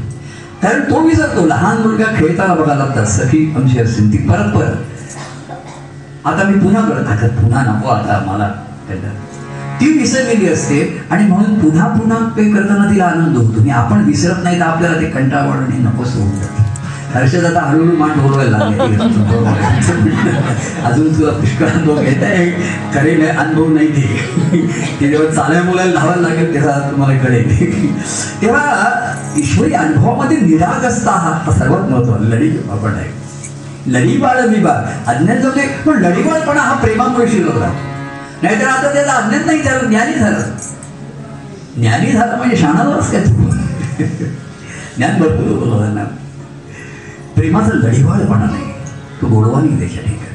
कारण 0.64 0.82
तो 0.82 1.00
विसरतो 1.00 1.46
लहान 1.46 1.78
मुलगा 1.78 2.06
खेळताना 2.16 2.54
बघायला 2.54 2.86
लागतात 2.86 3.06
सखी 3.06 3.54
अंशी 3.56 3.80
असतील 3.80 4.12
ती. 4.14 4.18
परत 4.18 4.56
परत. 4.56 4.76
आता 6.26 6.44
मी 6.44 6.60
पुन्हा 6.60 6.82
करत 6.82 7.08
आता 7.08 7.28
पुन्हा 7.28 7.62
नको 7.64 7.90
आता 7.90 8.24
मला 8.28 8.48
कंटाळा. 8.90 9.14
ती 9.82 10.00
विसरलेली 10.00 10.54
असते 10.54 11.04
आणि 11.10 11.26
म्हणून 11.26 11.60
पुन्हा 11.60 11.88
पुन्हा 11.88 12.18
ते 12.38 12.52
करताना 12.52 12.92
तिला 12.92 13.06
आनंद 13.06 13.38
होतो. 13.38 13.62
आणि 13.62 13.70
आपण 13.70 14.04
विसरत 14.04 14.44
नाही 14.44 14.60
तर 14.60 14.66
आपल्याला 14.66 15.00
ते 15.02 15.06
कंटाळवण 15.06 15.58
आणि 15.58 15.78
नकोस 15.78 16.16
होऊन 16.16 16.32
जाते. 16.32 16.69
हर्षद 17.14 17.46
आता 17.46 17.60
हळूहळू 17.60 17.96
मान 17.98 18.10
ढोलवायला 18.20 18.58
लागले. 18.58 18.96
अजून 20.86 21.14
तुला 21.20 21.32
पुष्कळ 21.32 21.66
अनुभव 21.66 22.02
घेता 22.02 22.26
आहे. 22.26 22.50
खरे 22.94 23.16
नाही 23.18 23.30
अनुभव 23.30 23.68
नाही 23.74 23.88
ते. 23.88 24.02
ते 25.02 25.08
जेव्हा 25.08 25.32
चालाय 25.34 25.62
मुलाला 25.62 25.92
लावायला 25.92 26.28
लागेल 26.28 26.54
तेव्हा 26.54 26.80
तुम्हाला 26.92 27.18
कळेल. 27.20 27.50
तेव्हा 28.42 28.64
ईश्वरी 29.38 29.74
अनुभवामध्ये 29.74 30.38
निरागसता 30.38 31.12
हा 31.12 31.32
हा 31.46 31.52
सर्वात 31.52 31.90
महत्त्वाचा. 31.90 32.24
लढी 32.26 32.50
आपण 32.72 32.94
आहे. 32.94 33.10
लढीबाळ 33.88 34.40
विभाग 34.48 35.10
अज्ञान 35.10 35.42
दे 35.50 35.68
पण 35.86 36.02
लढीबाळपणा 36.02 36.62
हा 36.62 36.74
प्रेमामुळे 36.74 37.28
शिरवला 37.28 37.72
नाहीतर 38.44 38.68
आता 38.68 38.94
त्याला 38.94 39.14
अज्ञान 39.14 39.46
नाही 39.46 39.62
झालं 39.62 39.88
ज्ञानी 39.90 40.14
झालं. 40.14 40.42
ज्ञानी 41.78 42.12
झालं 42.12 42.38
म्हणजे 42.38 42.56
शाणावरच 42.58 43.12
काय 43.12 43.24
तू 43.24 43.50
ज्ञान 44.98 45.20
भरपूर 45.20 45.48
होतं 45.48 45.70
लोकांना 45.70 46.04
प्रेमाचा 47.40 47.74
लढीवाळपणा 47.74 48.46
नाही. 48.46 48.72
तो 49.22 49.28
गोडवा 49.28 49.60
नाही 49.62 49.80
त्याच्या 49.80 50.04
ठिकाणी 50.04 50.28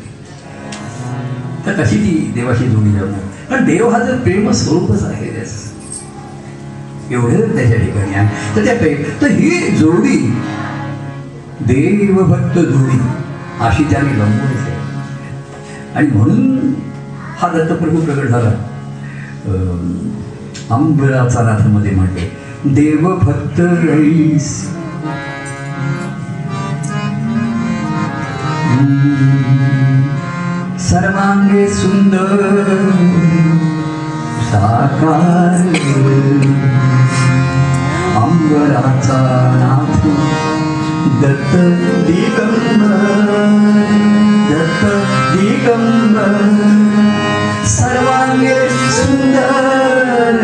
तर 1.66 1.82
कशी 1.82 1.96
ती 1.96 2.32
देवाशी 2.34 2.64
जोडी 2.68 2.92
जाणार 2.92 3.20
कारण 3.50 3.64
देव 3.64 3.88
हा 3.90 3.98
जर 3.98 4.16
प्रेम 4.22 4.50
स्वरूपच 4.52 5.04
आहे 5.04 5.30
त्याचं 5.34 7.12
एवढे 7.12 7.36
जर 7.36 7.54
त्याच्या 7.56 7.78
ठिकाणी 7.78 8.14
आहे. 8.14 8.56
तर 8.56 8.64
त्या 8.64 8.74
प्रेम 8.76 9.02
तर 9.22 9.30
ही 9.30 9.50
जोडी 9.78 10.16
देवभक्त 11.66 12.58
जोडी 12.58 12.98
अशी 13.60 13.84
त्याने 13.90 14.18
लंबून 14.18 14.72
आणि 15.96 16.06
म्हणून 16.08 16.72
हा 17.38 17.48
दत्तप्रभू 17.48 18.00
प्रगट 18.00 18.28
झाला. 18.28 18.50
अंबराचा 20.74 21.42
नाथमध्ये 21.42 21.90
म्हटले 21.90 22.30
देवभक्त 22.74 23.60
रईस 23.60 24.46
सर्वांगे 30.84 31.66
सुंदर 31.74 32.70
साकार 34.46 35.60
अंबराचा 38.20 39.20
नाथ 39.60 40.06
दत्त 41.22 41.54
दिगंबर 42.08 43.30
दत्त 44.50 44.84
दिगंबर 45.36 46.34
सर्वांगे 47.76 48.58
सुंदर 48.98 50.42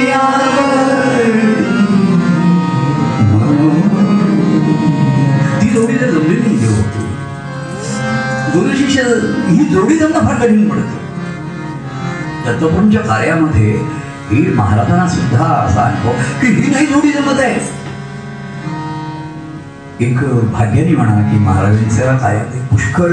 ती 5.61 5.69
जोडी 5.69 5.95
तर 5.95 6.09
जमलेली 6.09 6.39
नाही 6.39 6.57
देव 6.57 6.73
गुरु 8.53 8.75
शिष्य 8.77 9.03
ही 9.49 9.63
जोडी 9.65 9.99
त्यांना 9.99 10.19
फार 10.19 10.35
कठीण 10.35 10.69
पडतं. 10.69 11.01
दत्तप्रभूंच्या 12.45 13.01
कार्यामध्ये 13.01 13.71
ही 14.31 14.41
महाराजांना 14.55 15.07
सुद्धा 15.07 15.45
असा 15.45 15.81
अनुभव 15.81 16.13
की 16.41 16.47
ही 16.47 16.71
नाही 16.71 16.85
जोडी 16.85 17.11
जमत 17.11 17.39
आहे. 17.39 17.82
एक 19.99 20.17
भाग्याने 20.51 20.95
म्हणा 20.95 21.31
की 21.31 21.37
महाराजांच्या 21.37 22.17
कार्यात 22.17 22.45
पुष्कळ 22.45 23.09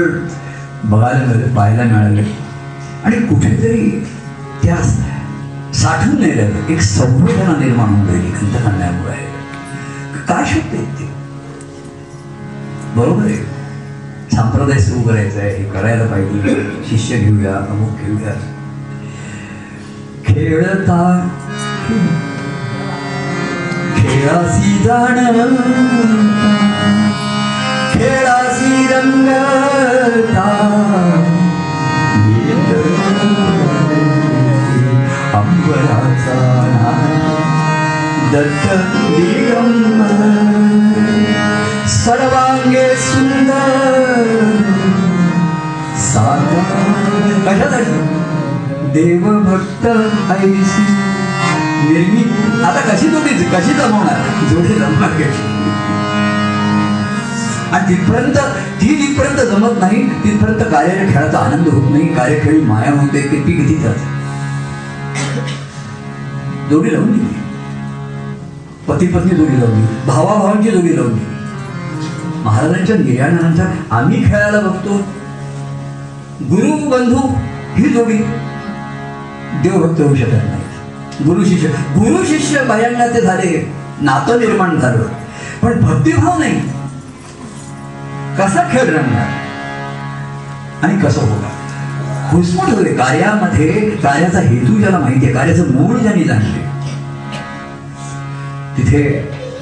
बघायला 0.83 1.25
मिळालं 1.25 1.55
पाहायला 1.55 1.83
मिळालं. 1.83 2.21
आणि 3.03 3.15
कुठेतरी 3.15 4.07
त्या 4.63 4.75
साठवून 5.73 6.19
नाही 6.19 6.73
एक 6.73 6.81
संवेदना 6.81 7.55
निर्माण 7.65 7.89
होऊन 7.89 8.07
राहिली. 8.07 8.31
कंथकांड्यामुळे 8.31 9.31
काय 10.27 10.43
शब्द 10.45 10.75
आहेत 10.75 10.99
ते? 10.99 11.09
बरोबर 12.95 13.25
आहे. 13.25 13.35
संप्रदाय 14.35 14.79
सुरू 14.79 15.01
करायचा 15.01 15.39
आहे. 15.39 15.57
हे 15.57 15.69
करायला 15.69 16.05
पाहिजे. 16.05 16.65
शिष्य 16.89 17.17
घेऊया 17.17 17.55
अमुक 17.55 17.99
घेऊया. 18.01 18.33
खेळता 20.25 21.29
खेळासी 23.97 24.77
जाण. 24.83 25.55
सर्वांगे 42.01 42.87
सुंदर 42.95 44.29
साकार 46.03 46.79
कशासाठी 47.45 47.99
देवभक्त 48.93 49.85
ऐसी 50.31 50.85
निर्मी 51.89 52.23
आता 52.63 52.81
कशी 52.81 53.07
जोडी 53.07 53.33
कशी 53.53 53.73
जमवणार 53.73 54.47
जोडी 54.49 54.73
जमणार 54.73 55.09
कशी 55.09 56.00
आणि 57.71 57.95
तिथपर्यंत 57.95 58.37
ती 58.81 58.87
जिथपर्यंत 58.87 59.37
जमत 59.37 59.79
नाही 59.79 60.09
तिथपर्यंत 60.23 60.71
कार्य 60.71 61.13
खेळाचा 61.13 61.39
आनंद 61.39 61.67
होत 61.67 61.91
नाही 61.91 62.13
कार्यखेळी 62.15 62.61
माया 62.61 62.91
होते 62.91 63.21
किती 63.21 63.51
किती 63.51 63.75
जात. 63.75 63.95
जोडी 66.69 66.93
लावून 66.93 67.11
दिली. 67.11 67.39
पती 68.87 69.07
पत्नी 69.07 69.35
जोडी 69.35 69.59
लावली 69.59 69.81
भावाभावांची 70.07 70.71
जोडी 70.71 70.95
लावली 70.95 71.19
महाराजांच्या 72.43 72.95
निर्याणानंतर 72.95 73.65
आम्ही 73.91 74.23
खेळायला 74.25 74.59
बघतो. 74.59 74.97
गुरु 76.49 76.89
बंधू 76.89 77.19
ही 77.75 77.89
जोडी 77.89 78.17
देवभक्त 79.63 80.01
होऊ 80.01 80.15
शकत 80.15 80.33
नाही. 80.33 80.61
गुरु 81.25 81.45
शिष्य 81.45 81.67
गुरु 81.67 82.25
शिष्य 82.25 82.63
भयांना 82.63 83.07
ते 83.07 83.21
झाले 83.21 83.73
नातं 84.01 84.39
निर्माण 84.39 84.79
झालं. 84.79 85.03
पण 85.61 85.81
भक्तिभाव 85.81 86.39
नाही. 86.39 86.80
कसा 88.37 88.61
खेळ 88.71 88.89
रंगणार 88.95 89.39
आणि 90.83 90.99
कसं 90.99 91.21
होणार? 91.21 91.49
घुसमट 92.31 92.69
होते. 92.69 92.93
कार्यामध्ये 92.97 93.67
कार्याचा 94.03 94.39
हेतू 94.39 94.77
ज्याला 94.79 94.99
माहिती 94.99 95.25
आहे 95.25 95.33
कार्याचं 95.33 95.71
मूळ 95.71 95.97
ज्यांनी 95.97 96.23
जाणले. 96.23 96.61
तिथे 98.77 99.01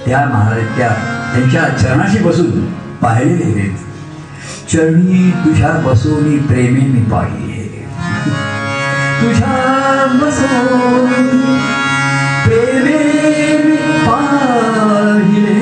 त्या 0.06 0.26
महाराज 0.26 0.78
त्या 0.78 0.90
त्यांच्या 1.34 1.64
चरणाशी 1.78 2.20
बसून 2.24 2.66
पाहिलेले 3.02 3.60
आहेत 3.60 4.68
चरणी 4.72 5.30
तुझ्या 5.46 5.72
बसून 5.86 6.38
प्रेमे 6.48 6.86
मी 6.90 7.02
पाहिले. 7.12 7.68
तुझ्या 9.22 10.06
बसून 10.22 11.08
प्रेमे 12.46 12.98
मी 13.64 13.78
पाहिले. 14.08 15.59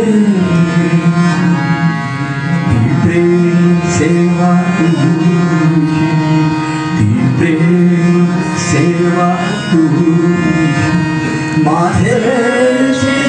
सेवा 3.98 4.50
तुझी 4.80 5.36
ती 6.98 7.06
प्रेम 7.38 8.26
सेवा 8.64 9.28
तुझी 9.72 10.12
माझे 11.64 12.18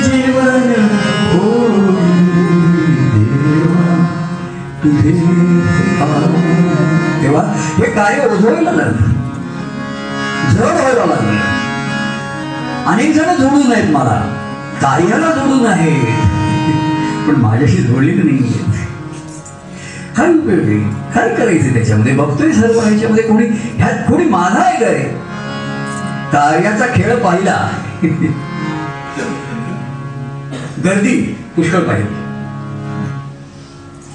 जीवन 0.03 0.66
हो 1.33 1.53
देवा 3.14 3.87
तुझे 4.83 5.12
तेव्हा 7.23 7.43
हे 7.79 7.91
कार्य 7.93 8.27
ओझवायला 8.27 8.71
लागलं 8.71 9.16
जड 10.53 10.61
व्हायला 10.61 11.05
लागलं 11.07 11.37
अनेक 12.93 13.14
जण 13.14 13.35
जोडून 13.41 13.73
आहेत 13.73 13.91
मला 13.91 14.19
कार्याला 14.83 15.31
जोडून 15.33 15.66
आहे 15.66 15.95
पण 17.27 17.41
माझ्याशी 17.41 17.77
जोडलेले 17.77 18.23
नाही. 18.23 18.66
काय 20.19 20.29
उपयोग 20.29 20.61
आहे 20.61 20.79
काय 21.14 21.35
करायचं 21.35 21.75
त्याच्यामध्ये. 21.75 22.12
बघतोय 22.16 22.53
सर्व 22.53 22.81
ह्याच्यामध्ये 22.81 23.25
कोणी 23.25 23.47
ह्यात 23.77 23.99
कोणी 24.09 24.25
माझा 24.25 24.61
आहे 24.61 24.77
काय 24.81 24.95
रे? 24.95 25.03
कार्याचा 26.33 26.87
खेळ 26.95 27.14
पाहिला. 27.16 27.57
गर्दी 30.85 31.16
पुष्कळ 31.57 31.81
पाहिली. 31.81 32.09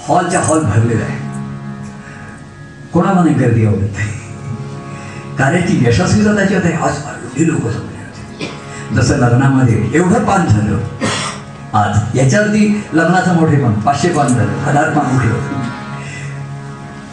हॉलच्या 0.07 0.39
हॉल 0.39 0.63
भरलेला 0.63 1.03
आहे. 1.03 1.17
कोणाला 2.93 3.23
नाही 3.23 3.35
गर्दी 3.35 3.65
आवडत 3.65 3.97
कार्याची 5.37 5.79
यशस्वीता 5.87 6.35
त्याच्यात 6.35 6.65
आहे. 6.65 6.73
आज 6.73 6.97
एवढी 7.37 7.47
लोक 7.51 7.61
होते. 7.63 8.49
जसं 8.95 9.17
लग्नामध्ये 9.17 9.89
एवढं 9.93 10.23
पान 10.25 10.45
झालं. 10.47 10.77
आज 11.73 12.17
याच्यावरती 12.17 12.83
लग्नाचं 12.93 13.35
मोठेपण 13.35 13.73
पाचशे 13.73 14.09
पान 14.09 14.27
झालं. 14.27 14.51
हजार 14.65 14.89
पान 14.89 15.15
उठलं 15.17 15.61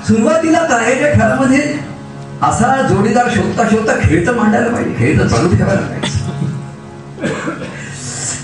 सुरुवातीला 0.08 0.62
करायच्या 0.64 1.12
खेळामध्ये 1.12 1.60
असा 2.42 2.74
जोडीदार 2.82 3.28
शोधता 3.34 3.68
शोधता 3.70 3.92
खेळ 4.02 4.26
तर 4.26 4.34
मांडायला 4.34 4.68
पाहिजे 4.68 4.94
खेळ 4.98 5.18
तर 5.18 5.26
चालू 5.28 5.54
ठेवायला 5.56 5.80
पाहिजे. 5.80 6.18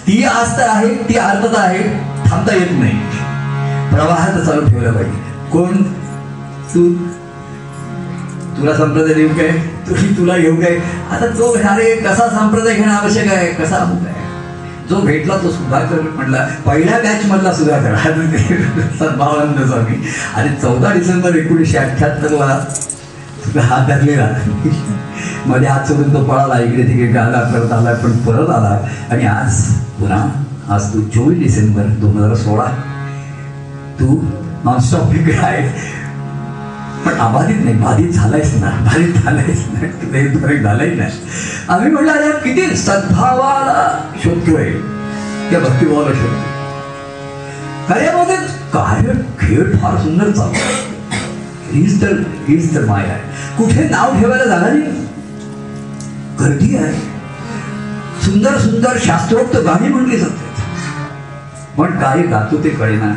ती 0.06 0.22
आस्था 0.24 0.70
आहे 0.72 0.94
ती 1.08 1.16
आर्थता 1.18 1.60
आहे 1.60 1.82
थांबता 2.30 2.54
येत 2.54 2.70
नाही. 2.70 2.98
प्रवाहात 3.90 4.40
चालू 4.46 4.66
ठेवलं 4.68 4.92
पाहिजे. 4.92 5.12
कोण? 5.52 5.82
तू. 6.74 6.88
तुला 8.58 8.74
संप्रदाय 8.74 9.20
येऊ 9.20 9.28
काय 9.28 9.48
तुझी 9.88 10.08
तुला 10.16 10.36
घेऊ 10.36 10.56
काय? 10.56 10.76
आता 11.10 11.26
तो 11.38 11.52
अरे 11.68 11.94
कसा 11.96 12.28
संप्रदाय 12.28 12.74
घेणं 12.74 12.92
आवश्यक 12.92 13.32
आहे? 13.32 13.52
कसा 13.54 13.76
अमुक 13.76 14.06
आहे 14.06 14.15
जो 14.90 15.00
भेटला 15.00 15.36
तो 15.42 15.50
सुधाकर 15.50 16.00
म्हटला 16.00 16.46
पहिल्या 16.66 16.98
बॅच 17.02 17.24
मधला 17.26 17.52
सुधाकर 17.52 17.94
सद्भावानंद 18.98 19.64
स्वामी. 19.68 19.96
आणि 20.34 20.54
चौदा 20.62 20.92
डिसेंबर 20.92 21.36
एकोणीसशे 21.36 21.78
अठ्ठ्याहत्तरला 21.78 22.58
तुला 23.44 23.62
हात 23.62 23.88
धरलेला. 23.88 24.28
मध्ये 25.46 25.68
हात 25.68 25.86
सोडून 25.88 26.12
तो 26.14 26.22
पळाला 26.24 26.58
इकडे 26.60 26.82
तिकडे 26.82 27.06
गाला 27.12 27.40
परत 27.52 27.72
आला 27.72 27.92
पण 28.02 28.16
परत 28.26 28.50
आला. 28.50 28.78
आणि 29.10 29.26
आज 29.26 29.62
पुन्हा 29.98 30.24
आज 30.74 30.92
तू 30.94 31.00
चोवीस 31.14 31.38
डिसेंबर 31.38 31.82
दोन 32.00 32.16
हजार 32.16 32.34
सोळा. 32.36 32.66
तू 34.00 34.20
नॉनस्टॉप 34.64 35.14
इकडे 35.14 35.36
आहे 35.42 35.68
पण 37.06 37.18
अबाधित 37.20 37.64
नाही 37.64 37.76
बाधित 37.76 38.10
झालायच 38.10 38.54
ना 38.54 38.70
बाधित 38.84 39.14
झालायच 39.22 39.64
नाही 39.82 40.28
फरक 40.38 40.62
झालाही 40.62 40.94
नाही. 40.94 41.10
आम्ही 41.68 41.90
म्हणलं 41.90 42.12
अरे 42.12 42.30
किती 42.44 42.76
सद्भावाला 42.76 43.98
शोधतोय. 44.24 44.70
त्या 45.50 45.60
भक्तिभावाला 45.60 46.14
शोधतो 46.14 46.54
कार्यामध्ये 47.88 48.36
कार्य 48.72 49.12
खेळ 49.40 49.76
फार 49.76 49.96
सुंदर 50.02 50.30
चालू 50.30 50.52
हीच 51.72 52.00
तर 52.02 52.12
हीच 52.48 52.74
तर 52.74 52.84
माया 52.84 53.12
आहे. 53.12 53.54
कुठे 53.58 53.88
नाव 53.88 54.18
ठेवायला 54.20 54.44
जागा 54.44 54.66
नाही. 54.66 54.80
गर्दी 56.40 56.76
आहे. 56.76 56.92
सुंदर 58.24 58.58
सुंदर 58.58 58.96
शास्त्रोक्त 59.04 59.56
गाणी 59.56 59.88
म्हणली 59.88 60.16
जातात. 60.16 60.42
पण 61.78 61.98
काय 61.98 62.22
गातो 62.22 62.64
ते 62.64 62.70
कळेना. 62.70 63.14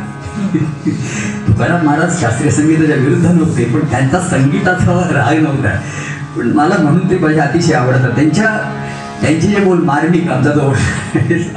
तुकाराम 1.60 1.82
महाराज 1.86 2.20
शास्त्रीय 2.20 2.50
संगीताच्या 2.50 2.94
विरुद्ध 2.96 3.26
नव्हते 3.26 3.64
पण 3.72 3.80
त्यांचा 3.90 4.18
संगीताचा 4.28 4.92
राग 5.14 5.40
नव्हता. 5.42 5.70
पण 6.36 6.46
मला 6.56 6.76
म्हणून 6.82 7.10
ते 7.10 7.18
माझ्या 7.18 7.44
अतिशय 7.44 7.74
आवडतात. 7.74 8.10
त्यांच्या 8.16 8.46
त्यांचे 9.20 9.48
जे 9.48 9.60
बोल 9.64 9.82
मार्मिक 9.84 10.30
आमचा 10.30 10.50
जो 10.50 10.68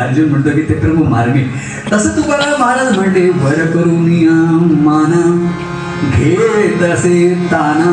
अर्जुन 0.03 0.29
म्हणतो 0.29 0.55
की 0.55 0.61
ते 0.69 0.79
प्रभू 0.79 1.03
मार्मिक. 1.09 1.47
तसं 1.93 2.15
तुकाराम 2.17 2.61
महाराज 2.61 2.97
म्हणते 2.97 3.29
वर 3.43 3.65
करून 3.73 4.83
माना 4.83 5.23
घेत 6.17 6.83
असे 6.91 7.33
ताना. 7.51 7.91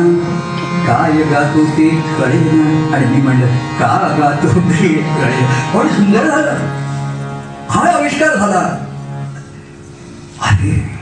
काय 0.87 1.23
गातो 1.31 1.65
ते 1.77 1.89
कळे 2.19 2.43
आणि 2.93 3.05
मी 3.07 3.21
म्हणलं 3.21 3.57
का 3.79 4.15
गातो 4.19 4.59
ते 4.59 4.93
कळे 5.17 5.45
पण 5.73 5.95
सुंदर 5.95 6.29
झालं. 6.29 6.55
हा 7.69 7.89
आविष्कार 7.91 8.35
झाला. 8.35 8.69
अरे 10.49 10.99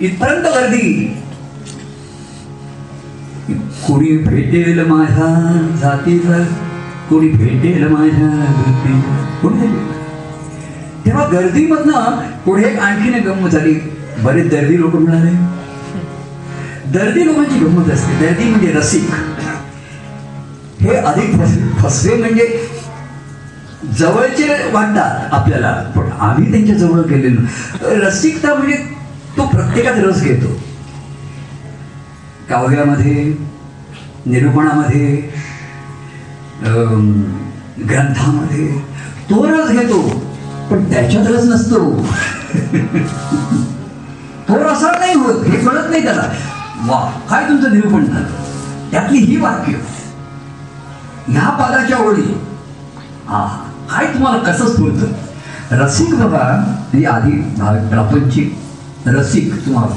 इथपर्यंत 0.00 0.44
गर्दी. 0.44 1.16
कोणी 3.86 4.18
भेटेल 4.18 4.86
माझ्या 4.86 5.68
जातीचा 5.80 6.44
कोणी 7.10 7.28
भेटेल 7.28 7.86
माझ्या 7.86 8.62
गर्दी 8.66 9.00
कोणी? 9.42 9.66
तेव्हा 11.06 11.28
गर्दीमधनं 11.28 12.20
पुढे 12.44 12.64
आणखीन 12.64 13.14
एक 13.14 13.26
गंमत 13.26 13.50
झाली. 13.50 13.74
बरेच 14.22 14.50
दर्दी 14.50 14.80
लोक 14.80 14.94
मिळाले 14.94 15.54
दर्दी 16.90 17.26
लोकांची 17.26 17.58
गंमत 17.58 17.90
असते. 17.90 18.26
दर्दी 18.26 18.44
म्हणजे 18.44 18.72
रसिक. 18.72 19.10
हे 20.80 20.94
अधिक 20.94 21.32
फस- 21.32 21.82
फसवे 21.82 22.14
म्हणजे 22.14 22.68
जवळचे 23.98 24.70
वाटतात 24.72 25.34
आपल्याला. 25.34 25.72
पण 25.96 26.04
आम्ही 26.20 26.50
त्यांच्या 26.50 26.76
जवळ 26.76 27.00
गेलेलो. 27.00 27.40
रसिकता 27.82 28.54
म्हणजे 28.54 28.93
तो 29.36 29.46
प्रत्येकात 29.46 29.96
रस 30.04 30.22
घेतो. 30.22 30.48
काव्यामध्ये 32.48 33.34
निरूपणामध्ये 34.26 35.06
ग्रंथामध्ये 37.88 38.66
तो 39.30 39.44
रस 39.46 39.70
घेतो 39.70 40.00
पण 40.70 40.84
त्याच्यात 40.90 41.26
रस 41.26 41.44
नसतो. 41.44 41.78
तो 44.48 44.56
रसा 44.64 44.90
नाही 44.98 45.14
होत 45.14 45.44
हे 45.46 45.56
कळत 45.56 45.90
नाही 45.90 46.02
त्याला. 46.02 46.22
वा 46.86 46.98
काय 47.30 47.48
तुमचं 47.48 47.72
निरूपण 47.72 48.04
झालं? 48.04 48.26
त्यातली 48.90 49.18
ही 49.18 49.36
वाक्य. 49.36 49.72
ह्या 51.28 51.48
पादाच्या 51.50 51.98
ओळी. 51.98 52.22
हा 53.28 53.46
काय 53.90 54.06
तुम्हाला 54.06 54.38
कसं 54.38 54.66
स्फूर्त? 54.66 55.04
रसिक 55.72 56.14
बघा 56.14 56.42
ही 56.94 57.04
म्हणजे 57.04 57.06
आधी 57.06 57.30
प्रापंचिक 57.88 58.52
रसिक 59.06 59.66
तुम्हाला. 59.66 59.94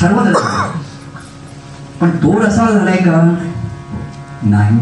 सर्व 0.00 0.18
पण 2.00 2.10
तो 2.10 2.40
रसाळ 2.40 2.70
झालाय 2.70 2.96
का? 2.96 3.44
नाही. 4.42 4.78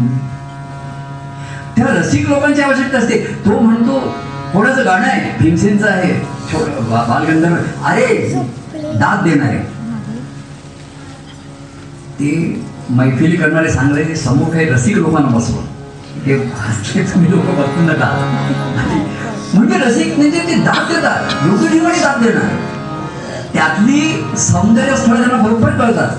त्या 1.75 1.85
रसिक 1.95 2.29
लोकांची 2.29 2.61
आवश्यकता 2.61 2.97
असते. 2.97 3.39
तो 3.45 3.59
म्हणतो 3.59 3.99
कोणाचं 4.53 4.85
गाणं 4.85 5.05
आहे? 5.05 5.43
भीमसेनचं 5.43 5.87
आहे. 5.87 6.21
छोट- 6.53 6.81
बालगंधर्व. 6.81 7.55
अरे 7.85 8.33
दाद 8.75 9.23
देणारे 9.23 9.57
ते 12.19 12.61
मैफिली 12.89 13.35
करणारे 13.35 13.71
सांगले 13.71 14.15
समोर 14.15 14.49
काही 14.49 14.69
रसिक 14.69 14.97
लोकांना 14.97 15.29
बसवलं 15.29 15.61
ते 16.25 16.51
हसले 16.55 17.03
तुम्ही 17.03 17.31
लोक 17.31 17.45
बसून 17.45 17.85
नका. 17.85 18.09
म्हणजे 19.53 19.77
रसिक 19.77 20.17
म्हणजे 20.17 20.39
ते 20.39 20.55
दाद 20.55 20.95
देतात. 20.95 21.45
योग्य 21.45 21.67
ठिकाणी 21.67 21.99
दाद 21.99 22.23
देणार. 22.23 22.66
त्यातली 23.57 24.01
सौंदर्य 24.37 24.95
स्थळ 24.95 25.15
त्यांना 25.17 25.37
बरोबर 25.43 25.69
कळतात. 25.77 26.09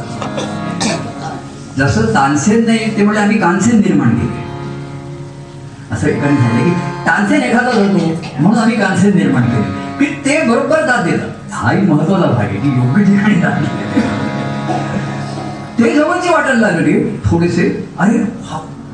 जसं 1.79 2.07
तानसेन 2.15 2.65
नाही 2.67 2.97
ते 2.97 3.03
म्हणजे 3.03 3.21
आम्ही 3.23 3.39
कानसेन 3.41 3.81
निर्माण 3.81 4.15
केले. 4.19 4.47
असं 5.95 6.07
एक 6.09 6.21
झालं 6.21 6.65
की 6.65 6.71
तानसेन 7.07 7.43
एखादा 7.43 7.71
होतो 7.71 8.07
म्हणून 8.41 8.59
आम्ही 8.59 8.77
कानसेन 8.77 9.17
निर्माण 9.17 9.43
केले. 9.43 9.77
की 9.99 10.07
ते 10.25 10.41
बरोबर 10.49 10.85
दाद 10.87 11.05
देतात. 11.05 11.29
हाही 11.53 11.81
महत्त्वाचा 11.83 12.27
भाग 12.27 12.45
आहे 12.45 12.59
की 12.61 12.69
योग्य 12.69 13.05
ठिकाणी 13.05 13.35
दाद 13.41 13.65
ते 15.79 15.95
जवळचे 15.95 16.31
वाटायला 16.31 16.61
लागले 16.61 16.93
थोडेसे 17.25 17.69
अरे 17.99 18.19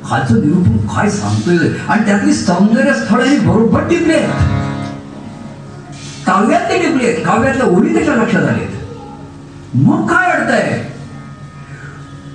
खालचं 0.09 0.41
निरूपण 0.41 0.87
काय 0.95 1.09
सांगतोय? 1.11 1.69
आणि 1.89 2.05
त्यातली 2.07 2.33
सौंदर्य 2.35 2.93
स्थळ 2.95 3.23
ही 3.23 3.39
बरोबर 3.47 3.89
टिकले 3.89 4.19
काव्यात 6.27 6.69
ते 6.69 6.79
टिपले 6.79 7.13
काव्यातल्या 7.13 7.67
ओळी 7.67 7.95
त्याच्या 7.95 8.15
लक्षात 8.15 8.43
आलेत. 8.43 8.69
मग 9.75 10.07
काय 10.07 10.31
अडतंय? 10.31 10.79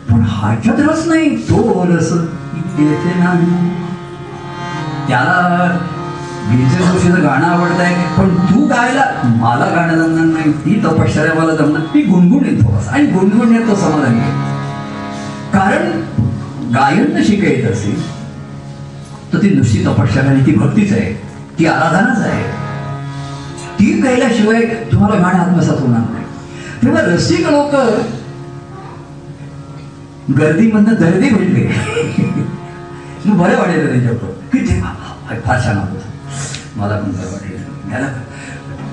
पण 0.09 0.23
ह्याच्यात 0.29 0.79
रस 0.79 1.07
नाही. 1.07 1.35
तो 1.49 1.85
रस 1.89 2.11
इथे 2.57 3.13
नाही 3.19 3.77
त्याला 5.07 5.37
विजय 6.49 6.83
जोशीचं 6.85 7.23
गाणं 7.23 7.45
आवडत 7.45 7.79
आहे 7.79 8.15
पण 8.17 8.29
तू 8.45 8.65
गायला 8.67 9.03
मला 9.23 9.65
गाणं 9.65 9.95
जमणार 9.95 10.25
नाही. 10.25 10.51
ती 10.65 10.79
तपश्चर्या 10.83 11.33
मला 11.33 11.55
जमणार. 11.55 11.81
ती 11.93 12.01
गुणगुण 12.01 12.45
येतो 12.45 12.77
आणि 12.91 13.05
गुणगुण 13.05 13.55
येतो 13.55 13.75
समाधान 13.75 14.19
आहे. 14.19 14.31
कारण 15.53 16.01
गायन 16.73 17.21
शिकायचं 17.23 17.71
असेल 17.71 18.01
तर 19.33 19.37
ती 19.37 19.49
नुसती 19.49 19.85
तपश्चर्या 19.85 20.31
आणि 20.31 20.45
ती 20.45 20.55
भक्तीच 20.55 20.93
आहे. 20.93 21.13
ती 21.59 21.65
आराधनाच 21.65 22.25
आहे. 22.27 22.58
ती 23.79 23.91
गायल्याशिवाय 24.01 24.61
तुम्हाला 24.91 25.15
गाणं 25.15 25.39
आत्मसात 25.39 25.79
होणार 25.81 25.99
नाही. 26.11 26.23
तेव्हा 26.83 27.01
रसिक 27.05 27.47
लोक 27.49 27.75
गर्दीमधनं 30.39 30.93
दर्दी 30.99 31.29
भेटले. 31.29 31.63
बरं 33.25 33.57
वाटेल 33.59 33.87
त्यांच्याकडं 33.87 34.33
किती? 34.51 34.81
फार 35.45 35.59
छान 35.63 35.77
होत 35.77 36.77
मला 36.77 36.95
पण 36.97 37.11
बरं 37.11 37.31
वाटेल. 37.31 37.93
याला 37.93 38.07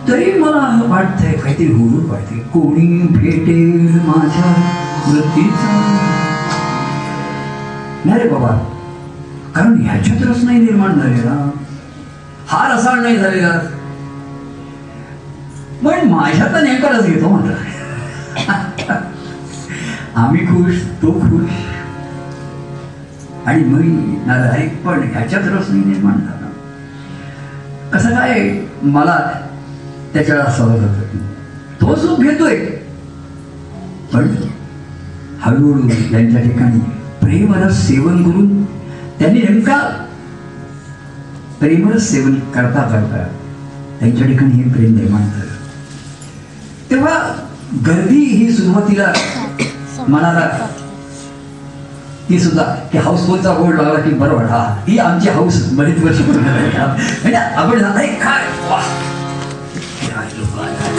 तरी 0.08 0.32
मला 0.40 0.82
वाटतंय 0.88 1.32
काहीतरी 1.32 1.66
हुरूर 1.66 2.10
वाटते 2.10 2.38
कोणी 2.52 2.86
भेटेल 3.10 3.98
माझ्या 4.06 4.52
वृत्तीचा? 5.06 5.72
नाही 8.04 8.22
रे 8.22 8.28
बाबा. 8.28 8.56
कारण 9.54 9.80
ह्याच्यात 9.82 10.22
रस 10.22 10.44
नाही 10.44 10.58
निर्माण 10.58 11.00
झालेला. 11.00 11.50
हा 12.48 12.66
रसाळ 12.74 13.00
नाही 13.00 13.16
झालेला. 13.16 13.58
पण 15.84 16.08
माझ्या 16.08 16.60
नेमका 16.60 16.88
रस 16.88 17.06
घेतो 17.06 17.28
म्हटलं 17.28 17.54
आम्ही 20.16 20.46
खुश 20.46 20.80
तो 21.02 21.10
खुश. 21.12 21.50
आणि 23.46 23.64
मी 23.64 24.16
अरे 24.30 24.66
पण 24.84 25.02
ह्याच्यात 25.12 25.42
रस 25.46 25.68
नाही 25.70 25.84
निर्माण 25.84 26.14
झाला. 26.14 26.48
कसं 27.92 28.14
काय 28.14 28.62
मला 28.82 29.16
त्याच्या 30.14 30.44
सवय 30.52 30.78
होत? 30.78 31.16
तो 31.80 31.94
सुख 31.96 32.22
घेतोय. 32.22 32.56
पण 34.12 34.34
हळूहळू 35.40 35.88
त्यांच्या 35.88 36.42
ठिकाणी 36.42 36.80
प्रेमरस 37.20 37.86
सेवन 37.86 38.22
करून 38.22 38.64
त्यांनी 39.18 39.42
नेमका 39.42 39.78
प्रेमरस 41.60 42.10
सेवन 42.10 42.34
करता 42.54 42.82
करता 42.82 43.26
त्यांच्या 44.00 44.26
ठिकाणी 44.26 44.62
हे 44.62 44.70
प्रेम 44.70 44.96
निर्माण 44.96 45.22
झालं. 45.22 45.55
तेव्हा 46.96 47.16
गर्दी 47.86 48.20
ही 48.26 48.52
सुरुवातीला 48.52 49.06
मनाला 50.08 50.46
ती 52.28 52.38
सुद्धा 52.40 52.62
की 52.92 52.98
हाऊसफुलचा 52.98 53.52
बोर्ड 53.54 53.80
लागला 53.80 53.98
की 54.00 54.10
बरं 54.10 54.34
वाटा 54.34 54.60
ही 54.86 54.96
आमची 54.98 55.28
हाऊस 55.28 55.60
बरीच 55.72 55.98
वर्ष 56.04 56.20
म्हणजे 56.20 57.34
आपण 57.34 57.84
अरे 57.84 58.06
काय? 58.22 58.44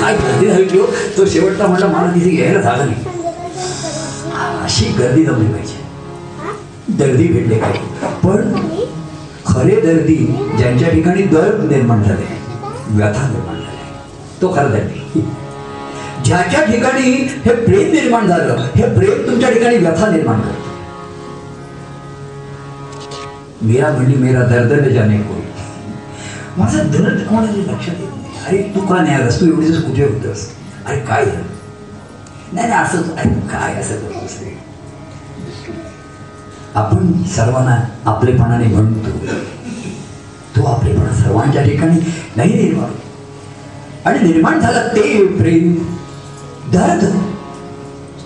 काय 0.01 0.15
गर्दी 0.17 0.47
झाली 0.47 0.77
हो? 0.79 0.85
तो 1.17 1.25
शेवटचा 1.25 1.67
म्हटलं 1.67 1.87
मला 1.87 2.11
तिथे 2.15 2.29
घ्यायला 2.29 2.61
झालं 2.61 2.85
नाही. 2.85 3.05
अशी 4.63 4.85
गर्दी 4.99 5.23
जमली 5.25 5.51
पाहिजे. 5.53 6.93
दर्दी 6.97 7.27
भेटले 7.27 7.59
पाहिजे. 7.59 8.07
पण 8.23 8.53
खरे 9.45 9.81
दर्दी 9.81 10.15
ज्यांच्या 10.57 10.89
ठिकाणी 10.89 11.23
दर्द 11.33 11.71
निर्माण 11.71 12.03
झाले 12.03 12.35
व्यथा 12.87 13.27
निर्माण 13.29 13.55
झाले. 13.55 13.91
तो 14.41 14.53
खरा 14.55 14.67
दर्दी. 14.67 15.25
ज्या 16.27 16.41
ज्या 16.49 16.63
ठिकाणी 16.65 17.11
हे 17.45 17.53
प्रेम 17.55 17.91
निर्माण 17.91 18.27
झालं 18.27 18.65
हे 18.75 18.93
प्रेम 18.95 19.25
तुमच्या 19.27 19.49
ठिकाणी 19.49 19.77
व्यथा 19.77 20.09
निर्माण 20.11 20.39
करतं 20.41 20.65
मीरा 23.61 23.91
म्हणजे 23.91 24.15
मेरा 24.15 24.41
दर्द 24.41 24.67
ज्याने 24.67 24.93
जाने 24.93 25.17
कोई. 25.17 25.41
माझं 26.57 26.89
दर्द 26.91 27.21
कोणाला 27.27 27.71
लक्षात 27.71 27.95
येत 27.99 28.09
नाही. 28.11 28.45
अरे 28.47 28.61
तू 28.75 28.81
का 28.85 29.01
नाही 29.01 29.15
आलास? 29.15 29.39
तू 29.41 29.45
एवढीच 29.45 29.83
कुठे 29.85 30.03
होतस? 30.03 30.47
अरे 30.85 30.99
काय 30.99 31.25
झालं? 31.25 31.41
नाही 32.53 32.67
नाही 32.69 32.81
असं 32.83 33.15
अरे 33.15 33.29
काय 33.51 33.73
असं 33.73 33.95
करतोस 33.95 34.37
रे 34.41 34.55
आपण 36.75 37.11
सर्वांना 37.35 37.77
आपलेपणाने 38.09 38.65
म्हणतो. 38.65 39.35
तो 40.57 40.65
आपलेपणा 40.65 41.13
सर्वांच्या 41.13 41.63
ठिकाणी 41.63 41.99
नाही 42.35 42.63
निर्माण 42.63 42.89
आणि 44.05 44.31
निर्माण 44.31 44.59
झालं 44.59 44.87
ते 44.87 45.25
प्रेम. 45.37 45.73
दर्द. 46.73 47.03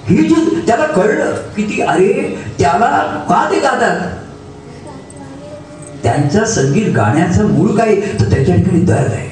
ही 0.08 0.16
जी 0.18 0.62
त्याला 0.68 0.86
कळलं 0.86 1.34
की 1.56 1.64
ती 1.64 1.82
अरे 1.82 2.14
त्याला 2.60 2.90
का 3.30 3.48
ते 3.52 3.60
गातात? 3.60 4.00
त्यांचं 6.04 6.46
संगीत 6.46 6.92
गाण्याचं 6.96 7.48
मूळ 7.48 7.76
काय? 7.78 7.96
तर 8.20 8.30
त्यांच्या 8.30 8.56
ठिकाणी 8.56 8.80
दर्द 8.80 9.12
आहे. 9.12 9.30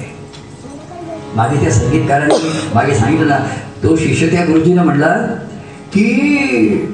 मागे 1.34 1.60
त्या 1.60 1.70
संगीतकारांनी 1.72 2.34
मागे 2.74 2.94
सांगितलं 2.94 3.28
ना 3.28 3.38
तो 3.82 3.96
शिष्य 3.96 4.26
त्या 4.26 4.44
गुरुजीनं 4.44 4.84
म्हटला 4.84 5.14
की 5.92 6.86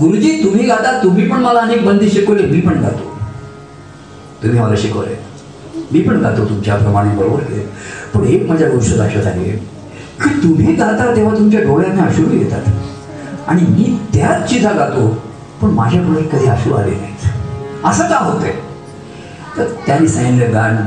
गुरुजी 0.00 0.30
तुम्ही 0.44 0.66
गाता 0.66 0.98
तुम्ही 1.02 1.28
पण 1.30 1.40
मला 1.40 1.60
अनेक 1.60 1.84
बंदी 1.84 2.10
शिकवले 2.10 2.46
मी 2.46 2.60
पण 2.60 2.80
गातो. 2.82 3.10
तुम्ही 4.42 4.60
मला 4.60 4.74
शिकवले. 4.76 5.14
मी 5.92 6.00
पण 6.00 6.20
गातो 6.22 6.44
तुमच्याप्रमाणे 6.48 7.14
बरोबर 7.16 7.42
आहे 7.42 7.66
पण 8.14 8.26
एक 8.26 8.48
माझ्या 8.48 8.68
गोष्ट 8.70 8.94
लक्षात 8.96 9.26
आली 9.26 9.48
आहे. 9.48 9.58
की 10.22 10.42
तुम्ही 10.42 10.74
गाता 10.74 11.16
तेव्हा 11.16 11.34
तुमच्या 11.38 11.60
डोळ्यांना 11.60 12.02
अश्रू 12.02 12.38
येतात. 12.38 12.62
आणि 13.46 13.62
मी 13.62 13.98
त्याच 14.14 14.50
चिथा 14.50 14.72
गातो 14.72 15.08
पण 15.62 15.70
माझ्या 15.70 16.02
डोळ्यात 16.02 16.28
कधी 16.32 16.46
अश्रू 16.46 16.74
आले 16.74 16.90
नाहीत. 16.90 17.28
असं 17.84 18.08
का 18.08 18.16
होतंय? 18.16 18.52
तर 19.56 19.64
त्यांनी 19.86 20.08
सांगितलं 20.08 20.52
गाणं 20.52 20.84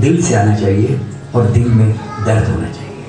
दिल 0.00 0.22
से 0.22 0.34
आना 0.34 0.54
चाहिए 0.54 0.96
और 1.34 1.44
दिल 1.44 1.68
में 1.68 1.90
दर्द 2.26 2.48
होना 2.48 2.68
चाहिए. 2.68 3.04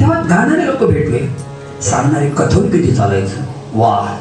तेव्हा 0.00 0.20
गाणारे 0.20 0.66
लोक 0.66 0.90
भेटले. 0.90 1.48
सांगणारे 1.82 2.30
कथोन 2.30 2.70
किती 2.70 2.94
चालायचं? 2.94 3.40
वा 3.74 4.16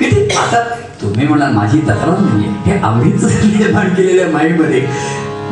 किती 0.00 0.36
आता 0.36 0.62
तुम्ही 1.02 1.28
म्हणा 1.28 1.50
माझी 1.50 1.78
तक्रार 1.78 2.18
नाही 2.20 2.54
हे 2.66 2.78
आम्हीच 2.78 3.24
निर्माण 3.24 3.94
केलेल्या 3.94 4.28
माईमध्ये 4.28 4.80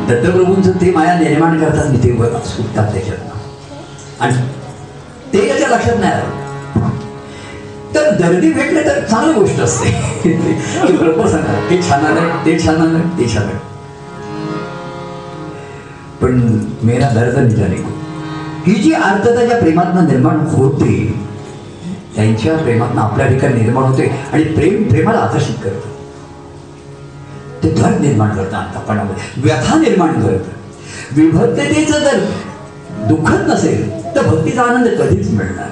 दत्तप्रभूंचं 0.09 0.71
ते 0.71 0.91
माया 0.91 1.19
निर्माण 1.19 1.59
करतात 1.59 1.91
मी 1.91 1.97
ते 1.97 2.11
वर 2.11 2.27
सुटतात 2.45 2.93
त्याच्यात. 2.93 3.17
आणि 4.21 4.35
ते 5.33 5.47
याच्या 5.47 5.67
लक्षात 5.69 5.99
नाही 5.99 6.13
आलं. 6.13 6.39
तर 7.95 8.09
दर्दी 8.15 8.51
भेटले 8.53 8.81
तर 8.85 8.99
चांगली 9.05 9.33
गोष्ट 9.33 9.59
असते. 9.61 9.89
बरोबर 10.91 11.27
सांगा 11.27 11.59
ते 11.69 11.81
छान 11.81 12.05
आलं 12.05 12.45
ते 12.45 12.57
छान 12.59 12.81
आलं 12.81 12.99
ते 13.17 13.27
छान 13.33 13.43
आलं 13.43 13.57
पण 16.21 16.39
मेरा 16.83 17.09
दर्द 17.09 17.37
निघाले 17.37 17.75
ही 18.65 18.73
जी 18.81 18.91
आर्तता 18.93 19.45
ज्या 19.45 19.57
प्रेमातनं 19.59 20.07
निर्माण 20.07 20.39
होते 20.49 20.95
त्यांच्या 22.15 22.57
प्रेमातनं 22.57 23.01
आपल्या 23.01 23.27
ठिकाणी 23.27 23.61
निर्माण 23.61 23.83
होते 23.83 24.07
आणि 24.33 24.43
प्रेम 24.43 24.83
प्रेमाला 24.89 25.19
आकर्षित 25.19 25.55
करतं. 25.63 25.89
ते 27.63 27.69
दर्द 27.71 28.01
निर्माण 28.01 28.35
करतं 28.35 28.57
अंतपणामध्ये 28.57 29.41
व्यथा 29.41 29.79
निर्माण 29.79 30.21
करतं 30.21 31.15
विभक्ततेचं 31.15 31.99
जर 31.99 32.19
दुःखच 33.07 33.49
नसेल 33.49 34.05
तर 34.15 34.27
भक्तीचा 34.27 34.61
आनंद 34.61 34.87
कधीच 34.87 35.31
मिळणार 35.31 35.69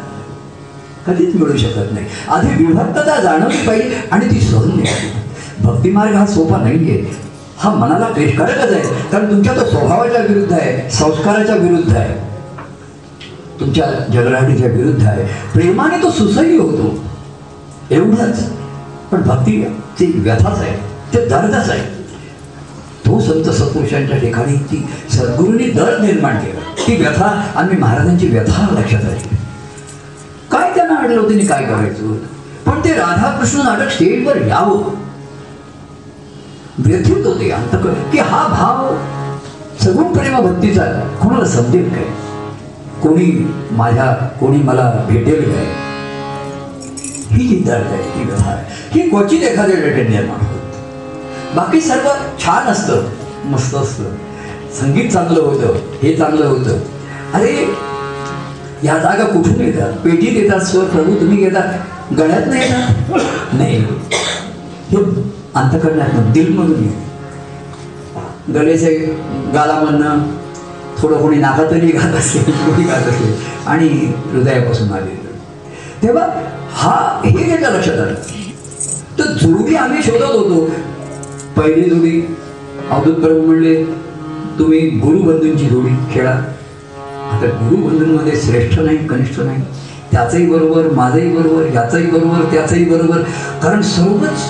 कधीच 1.08 1.36
मिळू 1.36 1.58
शकत 1.58 1.94
नाही. 1.94 2.06
आधी 2.30 2.66
विभक्तता 2.66 3.22
जाणवली 3.22 3.68
पाहिजे 3.68 3.96
आणि 4.12 4.26
ती 4.26 4.42
सहन 4.42 4.70
भक्ती 4.70 5.12
भक्तिमार्ग 5.64 6.16
हा 6.16 6.26
सोपा 6.26 6.58
नाही 6.58 6.92
आहे 6.92 7.18
हा 7.58 7.70
मनाला 7.70 8.06
क्लेशकारकच 8.06 8.72
आहे. 8.72 9.10
कारण 9.12 9.32
तुमच्या 9.32 9.54
तो 9.54 9.70
स्वभावाच्या 9.70 10.22
विरुद्ध 10.22 10.54
आहे 10.54 10.90
संस्काराच्या 10.90 11.56
विरुद्ध 11.56 11.94
आहे. 11.96 12.30
तुमच्या 13.60 13.86
जगराटीच्या 14.14 14.68
विरुद्ध 14.68 15.04
आहे. 15.04 15.24
प्रेमाने 15.54 16.04
तो 16.04 16.12
सुसह्य 16.12 16.58
होतो. 16.58 17.00
एवढंच. 17.92 18.50
पण 19.12 19.22
भक्ती 19.22 19.64
ती 20.00 20.12
व्यथाच 20.16 20.60
आहे. 20.60 20.78
ते 21.14 21.26
दर्दच 21.26 21.70
आहे. 21.70 21.99
तो 23.10 23.20
संत 23.20 23.50
सत्पुरुषांच्या 23.54 24.18
ठिकाणी 24.18 24.56
ती 24.56 24.86
सद्गुरूंनी 25.10 25.64
दर 25.64 25.98
निर्माण 26.00 26.38
केलं. 26.38 26.60
ती 26.88 26.96
व्यथा 26.96 27.26
आणि 27.56 27.78
महाराजांची 27.78 28.28
व्यथा 28.28 28.68
लक्षात 28.72 29.06
आली. 29.06 29.36
काय 30.52 30.74
त्यांना 30.76 30.96
अडलं 30.96 31.22
होतं 31.22 31.34
आणि 31.34 31.46
काय 31.46 31.66
करायचं 31.66 32.14
पण 32.66 32.80
ते 32.80 32.94
राधाकृष्ण 32.94 33.60
नाटक 33.60 33.90
स्टेजवर 33.90 34.38
यावं. 34.38 34.84
व्यथित 36.80 37.26
होते 37.26 37.50
अंतक. 37.50 37.88
की 38.12 38.18
हा 38.18 38.48
भाव 38.48 38.96
सगुण 39.84 40.14
प्रेमा 40.14 40.40
भक्तीचा 40.40 40.84
कोणाला 41.22 41.46
समजेल 41.46 41.90
काय? 41.90 42.04
कोणी 43.04 43.48
माझ्या 43.72 44.14
कोणी 44.40 44.58
मला 44.58 45.06
भेटेल 45.10 45.52
काय? 45.52 45.66
ही 47.32 47.48
जी 47.48 47.56
दर्द 47.56 47.88
आहे 47.88 48.20
ही 48.20 48.24
व्यथा 48.24 48.50
आहे. 48.50 48.66
ही 48.92 49.10
क्वचित 49.10 49.44
एखाद्या 49.44 49.76
निर्माण 50.10 50.46
होते 50.46 50.59
बाकी 51.56 51.82
सर्व 51.82 52.10
छान 52.40 52.68
असतं 52.68 53.06
मस्त 53.52 53.76
असतं. 53.76 54.16
संगीत 54.80 55.10
चांगलं 55.12 55.40
होतं 55.42 55.78
हे 56.02 56.16
चांगलं 56.16 56.46
होतं. 56.46 56.80
अरे 57.34 57.52
या 58.84 58.98
जागा 58.98 59.24
कुठून 59.26 59.62
येतात 59.62 59.94
पेटीत 60.04 60.38
येतात 60.38 60.60
स्वर 60.66 60.86
प्रभू 60.86 61.16
तुम्ही 61.22 61.38
घेतात 61.38 62.14
गळ्यात 62.18 62.48
नाही 62.48 62.62
येतात 62.62 63.54
नाही. 63.54 63.78
हे 64.90 64.98
अंतकरणात 65.56 66.32
दिलमधून 66.34 66.84
येत. 66.84 67.08
गळेचे 68.54 68.94
गालामधनं 69.54 70.24
थोडं 71.00 71.22
कोणी 71.22 71.38
नाकातरी 71.38 71.88
घात 71.88 72.16
असेल 72.16 72.44
कोणी 72.44 72.84
घात 72.84 73.08
असेल 73.08 73.34
आणि 73.68 73.88
हृदयापासून 74.32 74.92
आले 74.94 75.18
तेव्हा 76.02 76.26
हा 76.74 76.96
हे 77.26 77.48
त्याच्या 77.50 77.70
लक्षात 77.70 77.98
आलं. 78.00 78.14
तर 79.20 79.32
जोडी 79.42 79.76
आम्ही 79.76 80.04
शोधत 80.04 80.36
होतो 80.36 80.70
पहिली 81.60 81.90
जोडी 81.90 82.20
अवधूत 82.90 83.16
प्रभू 83.22 83.42
म्हणले 83.46 83.74
तुम्ही 84.60 84.80
गुरुबंधूंची 85.00 85.66
जोडी 85.70 85.90
खेळा. 86.12 86.32
आता 86.32 87.46
गुरुबंधूंमध्ये 87.46 88.36
श्रेष्ठ 88.42 88.80
नाही 88.80 88.98
कनिष्ठ 89.08 89.40
नाही. 89.40 89.62
त्याचंही 90.12 90.46
बरोबर 90.52 90.88
माझंही 90.96 91.36
बरोबर 91.36 91.66
याचंही 91.74 92.06
बरोबर 92.12 92.46
त्याचंही 92.52 92.86
बरोबर. 92.90 93.22
कारण 93.64 93.82
सर्वच 93.90 94.48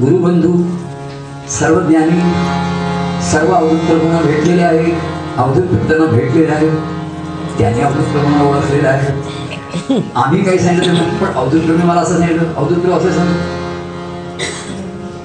गुरुबंधू 0.00 0.52
सर्व 1.58 1.80
ज्ञानी 1.88 2.20
सर्व 3.30 3.52
अवधूत 3.54 3.78
प्रभूंना 3.88 4.20
भेटलेले 4.26 4.62
आहे 4.62 4.92
अवधूत 5.36 5.76
त्यांना 5.88 6.06
भेटलेले 6.06 6.52
आहे 6.52 6.68
त्याने 7.58 7.80
अवधूत 7.82 8.12
प्रभूंना 8.12 8.48
ओळखलेलं 8.50 8.88
आहे. 8.88 10.00
आम्ही 10.14 10.44
काही 10.44 10.58
सांगितलं 10.58 10.92
नाही 10.92 11.18
पण 11.20 11.32
अवधूत 11.34 11.60
प्रभू 11.60 11.86
मला 11.86 12.00
असं 12.00 12.18
सांगितलं. 12.18 12.52
अवधूत 12.56 12.76
प्रभू 12.76 12.98
असं 12.98 13.10
सांगितलं. 13.12 13.56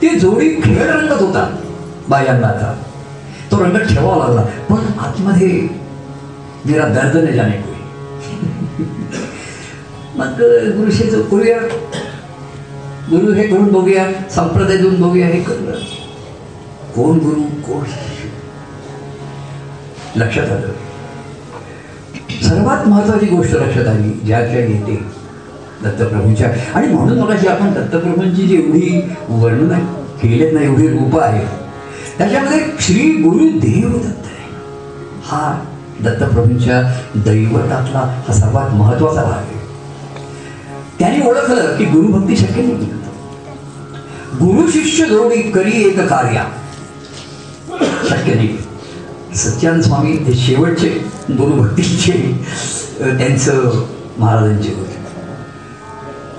ते 0.04 0.20
जोडी 0.20 0.50
खेळ 0.64 0.88
रंगत 0.88 1.22
होता. 1.22 1.58
बायांगाचा 2.10 2.84
तो 3.52 3.58
रंग 3.64 3.78
ठेवावा 3.78 4.26
लागला. 4.26 4.42
पण 4.42 5.00
आतमध्ये 5.00 5.68
मेरा 6.66 6.88
दर्द 6.88 7.18
नाही 7.18 7.36
जाणे 7.36 7.52
कोई 7.52 7.80
मग 10.16 10.42
गुरुशेच 10.78 11.16
करूया 11.30 11.58
गुरु 13.10 13.34
हे 13.34 13.48
करून 13.48 13.72
बघूया. 13.74 14.06
संप्रदाय 14.30 14.78
देऊन 14.78 15.02
बघूया. 15.02 15.28
हे 15.28 15.44
करूया 15.44 15.74
कोण 16.96 17.18
गुरु 17.20 17.42
कोण 17.42 17.84
लक्षात 20.16 20.52
आलं. 20.52 20.68
सर्वात 22.44 22.88
महत्वाची 22.88 23.26
गोष्ट 23.26 23.54
लक्षात 23.54 23.88
आली 23.88 24.10
ज्या 24.10 24.46
ज्या 24.46 24.60
येते. 24.60 25.23
दत्तप्रभूंच्या. 25.84 26.50
आणि 26.76 26.88
म्हणून 26.88 27.20
मग 27.20 27.32
आपण 27.48 27.74
दत्तप्रभूंची 27.74 28.48
जी 28.48 28.56
एवढी 28.56 29.02
वर्णन 29.30 29.86
केलेत 30.22 30.54
ना 30.54 30.62
एवढी 30.62 30.88
रूप 30.90 31.20
आहेत 31.20 31.48
त्याच्यामध्ये 32.18 32.60
श्री 32.80 33.10
गुरु 33.22 33.48
देव 33.60 33.90
दत्त 33.90 34.26
आहे. 34.26 34.50
हा 35.26 35.64
दत्तप्रभूंच्या 36.02 36.82
दैवतातला 37.16 38.00
हा 38.28 38.34
सर्वात 38.34 38.74
महत्त्वाचा 38.74 39.22
भाग 39.22 39.34
आहे. 39.34 39.62
त्याने 41.00 41.26
ओळखलं 41.28 41.76
की 41.78 41.86
गुरुभक्ती 41.86 42.36
शक्य 42.38 42.62
नाही 42.62 42.92
गुरु 44.40 44.70
शिष्य 44.72 45.06
जोडी 45.06 45.42
करी 45.52 45.82
एक 45.88 46.00
कार्या. 46.00 46.44
शक्य 48.10 48.34
नाही. 48.34 48.58
सच्चानंद 49.36 49.84
स्वामी 49.84 50.12
हे 50.24 50.34
शेवटचे 50.36 50.90
गुरुभक्तीचे 51.30 52.12
त्यांचं 53.00 53.84
महाराजांचे 54.18 54.70
होते. 54.70 54.93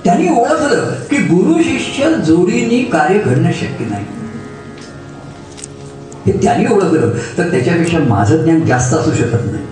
त्यांनी 0.05 0.27
ओळखलं 0.29 0.93
की 1.09 1.17
गुरु 1.17 1.63
शिष्य 1.63 2.13
जोडीने 2.13 2.83
कार्य 2.83 3.19
घडणं 3.19 3.51
शक्य 3.51 3.85
नाही. 3.85 4.05
हे 6.25 6.31
त्यांनी 6.43 6.65
ओळखलं 6.73 7.11
तर 7.37 7.51
त्याच्यापेक्षा 7.51 7.99
माझं 7.99 8.43
ज्ञान 8.43 8.65
जास्त 8.65 8.93
असू 8.93 9.11
शकत 9.11 9.51
नाही. 9.51 9.63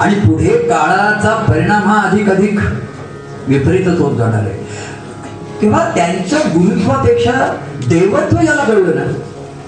आणि 0.00 0.14
पुढे 0.14 0.58
काळाचा 0.68 1.34
परिणाम 1.48 1.82
हा 1.82 2.00
अधिक 2.00 2.30
अधिक 2.30 2.58
विपरीतच 3.48 3.98
होत 3.98 4.16
जाणार 4.16 4.40
आहे. 4.40 4.62
तेव्हा 5.62 5.90
त्यांच्या 5.94 6.38
गुरुत्वापेक्षा 6.38 7.58
देवत्व 7.88 8.36
याला 8.36 8.64
कळलं 8.64 8.96
ना 8.96 9.04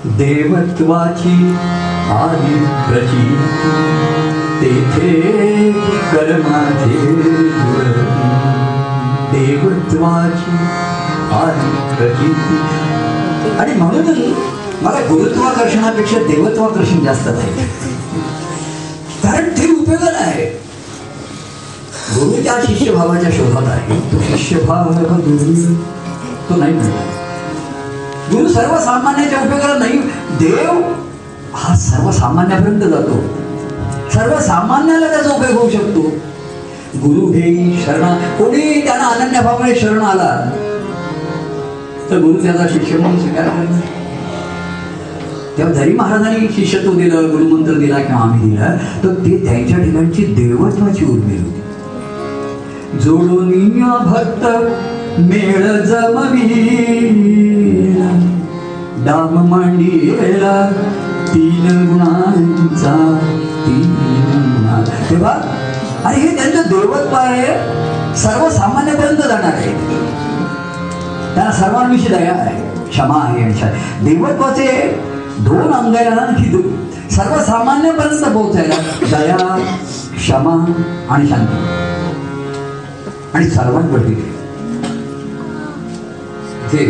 देवत्वाची 0.05 1.57
आधी 2.11 2.55
प्रचिती 2.89 3.71
तेथे 4.61 5.73
कर्माचे 6.13 7.13
देवत्वाची 9.35 10.51
आणि 13.59 13.73
म्हणून 13.75 14.07
मला 14.83 15.01
गुरुत्वाकर्षणापेक्षा 15.01 16.19
देवत्वाकर्षण 16.19 17.05
जास्त 17.05 17.29
आहे 17.29 17.65
कारण 19.23 19.49
ते 19.49 19.71
उपयोगाला 19.71 20.19
आहे. 20.19 20.45
गुरु 22.15 22.43
त्या 22.45 22.55
शिष्यभावाच्या 22.67 23.31
शोधात 23.31 23.69
आहे. 23.69 23.99
तो 24.13 24.19
शिष्यभाव 24.31 24.93
तो 26.49 26.57
नाही 26.57 26.73
मिळणार 26.73 27.13
गुरु 28.33 28.49
सर्वसामान्याच्या 28.49 29.41
उपयोगाला 29.41 29.79
नाही. 29.79 29.99
देव 30.41 30.93
हा 31.55 31.77
सर्वसामान्यापर्यंत 31.77 32.81
जातो. 32.81 33.21
सर्वसामान्याला 34.15 35.07
त्याचा 35.11 35.31
उपयोग 35.31 35.59
होऊ 35.59 35.71
शकतो. 35.71 36.09
गुरु 37.03 37.27
घेई 37.33 37.77
शरण. 37.85 38.15
कोणी 38.39 38.81
त्यांना 38.85 39.07
अनन्यभावाने 39.07 39.75
शरण 39.75 40.03
आला 40.03 40.31
तर 42.11 42.19
गुरु 42.19 42.43
त्याचा 42.43 42.67
शिष्य 42.73 42.99
म्हणून 42.99 43.19
स्वीकार 43.19 43.49
करणार. 43.49 43.81
तेव्हा 45.59 45.73
जरी 45.75 45.93
महाराजांनी 45.93 46.47
शिष्यत्व 46.55 46.93
दिलं 46.93 47.29
गुरुमंत्र 47.33 47.75
दिला 47.75 47.99
किंवा 47.99 48.21
आम्ही 48.21 48.51
दिला 48.51 48.67
तर 49.05 49.15
ते 49.27 49.37
त्यांच्या 49.45 49.79
ठिकाणची 49.79 50.25
देवत्वाची 50.35 51.05
उर्मिळ 51.05 51.39
होती. 51.41 51.61
जोडून 52.99 53.53
भक्त 54.05 54.45
मेळ 55.21 55.81
जमवी 55.81 56.49
डाम 59.07 59.35
मांडीला 59.49 60.71
तीन 61.35 61.87
गुणांचा 61.89 62.95
तीन 63.67 63.95
गुणा 64.47 64.83
तेव्हा 65.11 65.33
आणि 66.05 66.21
हे 66.21 66.35
त्यांचं 66.37 66.69
देवत्व 66.69 67.15
आहे 67.17 67.47
सर्वसामान्यपर्यंत 68.23 69.21
जाणार 69.29 69.53
आहे. 69.53 69.73
त्यांना 71.35 71.53
सर्वांविषयी 71.53 72.09
दया 72.09 72.33
आहे 72.33 72.89
क्षमा 72.89 73.21
आहे 73.23 73.43
आणि 73.43 74.05
देवत्वाचे 74.05 74.67
दोन 75.39 75.73
अंग 75.73 75.95
आहे 75.97 76.35
की 76.35 76.51
सर्वसामान्यपर्यंत 77.11 78.25
पोहोचायला 78.35 78.75
दया 79.13 79.57
क्षमा 80.17 80.53
आणि 81.15 81.29
शांती. 81.29 81.57
आणि 83.35 83.49
सर्वांकडे 83.51 84.15
ते 86.73 86.85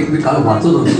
एक 0.00 0.10
मी 0.10 0.20
काल 0.22 0.42
वाचत 0.44 0.66
होतो. 0.66 0.90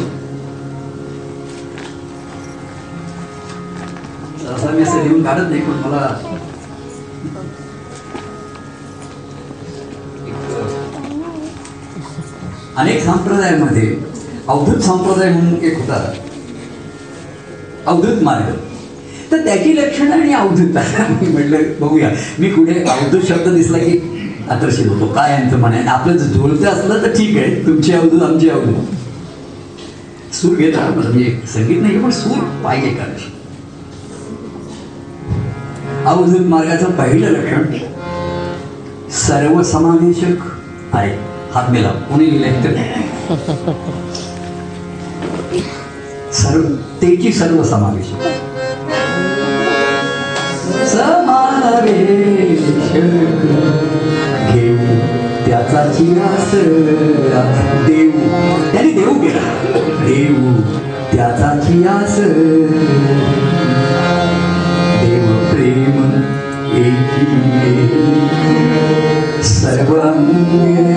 असा 4.54 4.70
मी 4.70 4.82
असं 4.82 5.02
लिहून 5.02 5.22
काढत 5.24 5.48
नाही 5.50 5.60
पण 5.60 5.88
मला 5.88 6.06
अनेक 12.76 13.02
संप्रदायामध्ये 13.04 13.96
अवधूत 14.48 14.80
संप्रदाय 14.80 15.30
म्हणून 15.32 15.54
एक 15.64 15.76
होता 15.76 16.12
अवधूत 17.86 18.22
मार्ग. 18.22 18.54
तर 19.32 19.44
त्याची 19.44 19.76
लक्षणं 19.76 20.20
आणि 20.20 20.32
अवधूत. 20.32 20.76
मी 21.22 21.28
म्हटलं 21.28 21.58
बघूया. 21.80 22.10
मी 22.38 22.50
कुठे 22.50 22.82
अवधूत 22.82 23.20
शब्द 23.28 23.48
दिसला 23.48 23.78
की 23.78 23.98
आकर्षित 24.50 24.86
होतो. 24.86 25.06
काय 25.06 25.32
यांचं 25.32 25.58
म्हणे 25.58 25.78
आणि 25.78 25.88
आपलं 25.88 26.16
जर 26.16 26.32
जुळतं 26.32 26.66
असलं 26.66 27.02
तर 27.02 27.12
ठीक 27.12 27.36
आहे. 27.36 27.66
तुमची 27.66 27.92
अवधूत 27.92 28.22
आमची 28.22 28.48
अवधूत. 28.48 30.34
सूर 30.34 30.56
घेता 30.56 30.88
म्हणजे 30.94 31.40
संगीत 31.46 31.82
नाही 31.82 32.02
पण 32.02 32.10
सूर 32.10 32.38
पाहिजे 32.64 32.90
का 32.90 33.04
अवधूत 36.10 36.46
मार्गाचं 36.46 36.90
पहिलं 36.90 37.30
लक्षण 37.30 37.62
सर्वसमावेशक 39.10 40.44
आहे. 40.92 41.35
हात 41.56 41.68
मेला 41.72 41.88
कोणी 42.08 42.24
लिहिलंय 42.30 42.52
तर 42.64 42.74
सर्व 46.32 46.64
तेची 47.02 47.32
सर्व 47.32 47.62
समावेश 47.64 48.10
समावेशक 50.88 51.86
घेऊ 54.52 54.98
त्याचा 55.46 55.86
चिरास 55.92 56.52
देऊ 57.86 58.10
त्याने 58.72 58.92
देऊ 58.92 59.14
केला 59.20 59.46
देऊ 60.04 60.52
त्याचा 61.12 61.54
चिरास 61.60 62.18
देव 65.00 65.26
प्रेम 65.50 65.96
एकी 66.76 67.26
सर्वांगे 69.44 70.95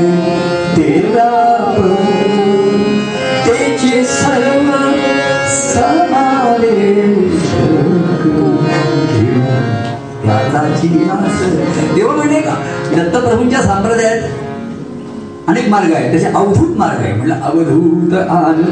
माझी 10.79 11.05
नास 11.05 11.41
तेव्हा 11.95 12.15
म्हणजे 12.15 12.41
का 12.41 12.53
दत्तप्रभूंच्या 12.95 13.61
संप्रदायात 13.61 15.47
अनेक 15.47 15.67
मार्ग 15.69 15.93
आहेत. 15.93 16.11
त्याचे 16.11 16.37
अवधूत 16.37 16.77
मार्ग 16.77 16.99
आहे 16.99 17.13
म्हणलं 17.13 17.41
अवधूत 17.41 18.13
आनंद 18.13 18.69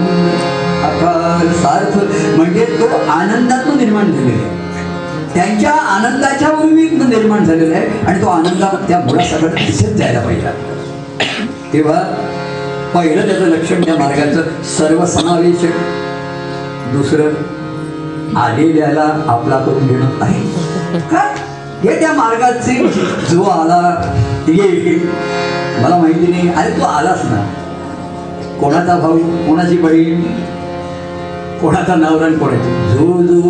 आकार 0.84 1.48
सार्थ. 1.54 1.98
म्हणजे 2.38 2.66
तो 2.80 2.88
आनंदातून 3.12 3.78
निर्माण 3.78 4.12
झालेला 4.12 4.44
आहे. 4.44 4.56
त्यांच्या 5.34 5.72
आनंदाच्या 5.72 6.50
पूर्वी 6.50 6.90
निर्माण 6.90 7.46
झालेला 7.46 7.76
आहे 7.76 8.00
आणि 8.06 8.22
तो 8.22 8.28
आनंद 8.28 8.64
त्या 8.88 9.00
मुलासकट 9.00 9.56
दिसत 9.56 9.98
जायला 9.98 10.20
पाहिजे. 10.20 10.48
तेव्हा 11.74 12.02
पहिलं 12.94 13.28
त्याचं 13.28 13.48
लक्षण 13.48 13.84
त्या 13.84 13.96
मार्गाचं 13.96 14.64
सर्वसमावेशक. 14.78 15.74
दुसरं 16.94 18.38
आलेल्याला 18.40 19.10
आपला 19.28 19.60
करून 19.60 19.88
घेणं 19.88 20.06
आहे. 20.22 20.42
काय 21.00 21.34
हे 21.84 21.99
त्या 21.99 22.14
मार्गाचे 22.14 22.74
जो 23.30 23.44
आला 23.44 23.80
येईल 24.48 25.10
मला 25.84 25.98
माहिती 25.98 26.32
नाही. 26.32 26.49
अरे 26.49 26.70
तू 26.78 26.82
आलास 26.82 27.26
ना. 27.26 27.41
कोणाचा 28.62 28.98
भाऊ? 28.98 29.18
कोणाची 29.18 29.78
बहीण? 29.78 30.22
कोणाचा 31.62 31.95
नवरा 31.95 32.30
कोणाची? 32.38 32.72
जो 32.94 33.22
जो 33.22 33.41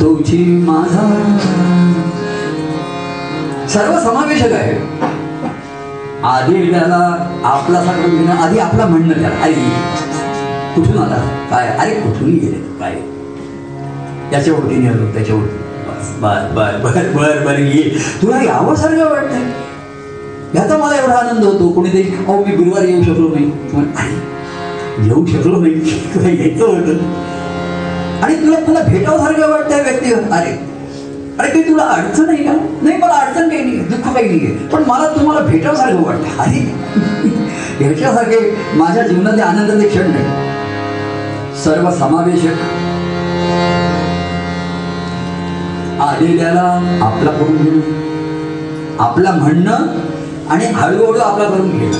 तुझी 0.00 0.44
माझा. 0.68 1.06
सर्व 3.68 3.98
समावेशक 3.98 4.52
आहे. 4.52 4.72
आधी 6.24 6.70
त्याला 6.72 7.28
आपला 7.44 7.82
घेणं 7.82 8.32
आधी 8.32 8.58
आपला 8.58 8.86
म्हणणं 8.86 9.20
त्याला 9.20 9.42
अरे 9.42 9.52
कुठून 10.74 10.98
आला 10.98 11.46
काय? 11.50 11.68
अरे 11.68 11.94
कुठून 11.94 12.30
गेले? 12.30 12.58
काय? 12.80 13.00
याच्या 14.32 14.54
ओळखीने 14.54 14.88
आलो 14.88 15.12
त्याच्या 15.12 15.34
ओळखी 15.34 15.67
बर 16.20 16.52
बर 16.54 16.76
बर 16.84 17.02
बर 17.16 17.44
बर 17.46 17.58
ये. 17.58 17.82
तुला 18.22 18.42
यावं 18.42 18.74
सारखं 18.74 19.10
वाटतंय? 19.10 19.42
याचा 20.54 20.76
मला 20.78 20.96
एवढा 20.96 21.14
आनंद 21.14 21.44
होतो. 21.44 21.68
कोणीतरी 21.68 22.02
अहो 22.02 22.44
मी 22.44 22.52
गुरुवारी 22.56 22.92
येऊ 22.92 23.02
शकलो 23.02 23.28
नाही. 23.28 23.50
येऊ 25.06 25.26
शकलो 25.26 25.60
नाही. 25.60 25.74
तुला 26.14 26.28
यायचं 26.28 26.64
होतं. 26.64 26.98
आणि 28.22 28.34
तुला 28.34 28.60
तुला 28.60 28.80
भेटावसारखं 28.80 29.50
वाटतंय 29.50 29.82
व्यक्ती 29.82 30.12
अरे 30.12 30.56
अरे 31.38 31.48
काही 31.50 31.68
तुला 31.68 31.82
अडचण 31.82 32.28
आहे 32.28 32.44
का? 32.44 32.52
नाही 32.82 32.96
मला 32.96 33.14
अडचण 33.14 33.48
काही 33.48 33.62
नाही 33.62 33.76
दुःख 33.78 34.14
काही 34.14 34.28
नाही 34.28 34.66
पण 34.72 34.82
मला 34.86 35.08
तुम्हाला 35.08 35.40
भेटावसारखं 35.40 36.02
वाटतं 36.02 36.42
अरे 36.42 36.58
ह्याच्यासारखे 37.84 38.56
माझ्या 38.74 39.06
जीवनातले 39.06 39.42
आनंदाचे 39.42 39.88
क्षण 39.88 40.10
नाही 40.10 40.24
सर्व 41.64 41.90
आलेल्याला 46.00 46.62
आपला 47.02 47.30
करून 47.30 47.56
घेऊ. 47.56 47.80
आपला 48.98 49.30
म्हणणं 49.30 49.86
आणि 50.48 50.66
हळूहळू 50.66 51.18
आपला 51.18 51.44
करून 51.44 51.70
घे 51.70 51.90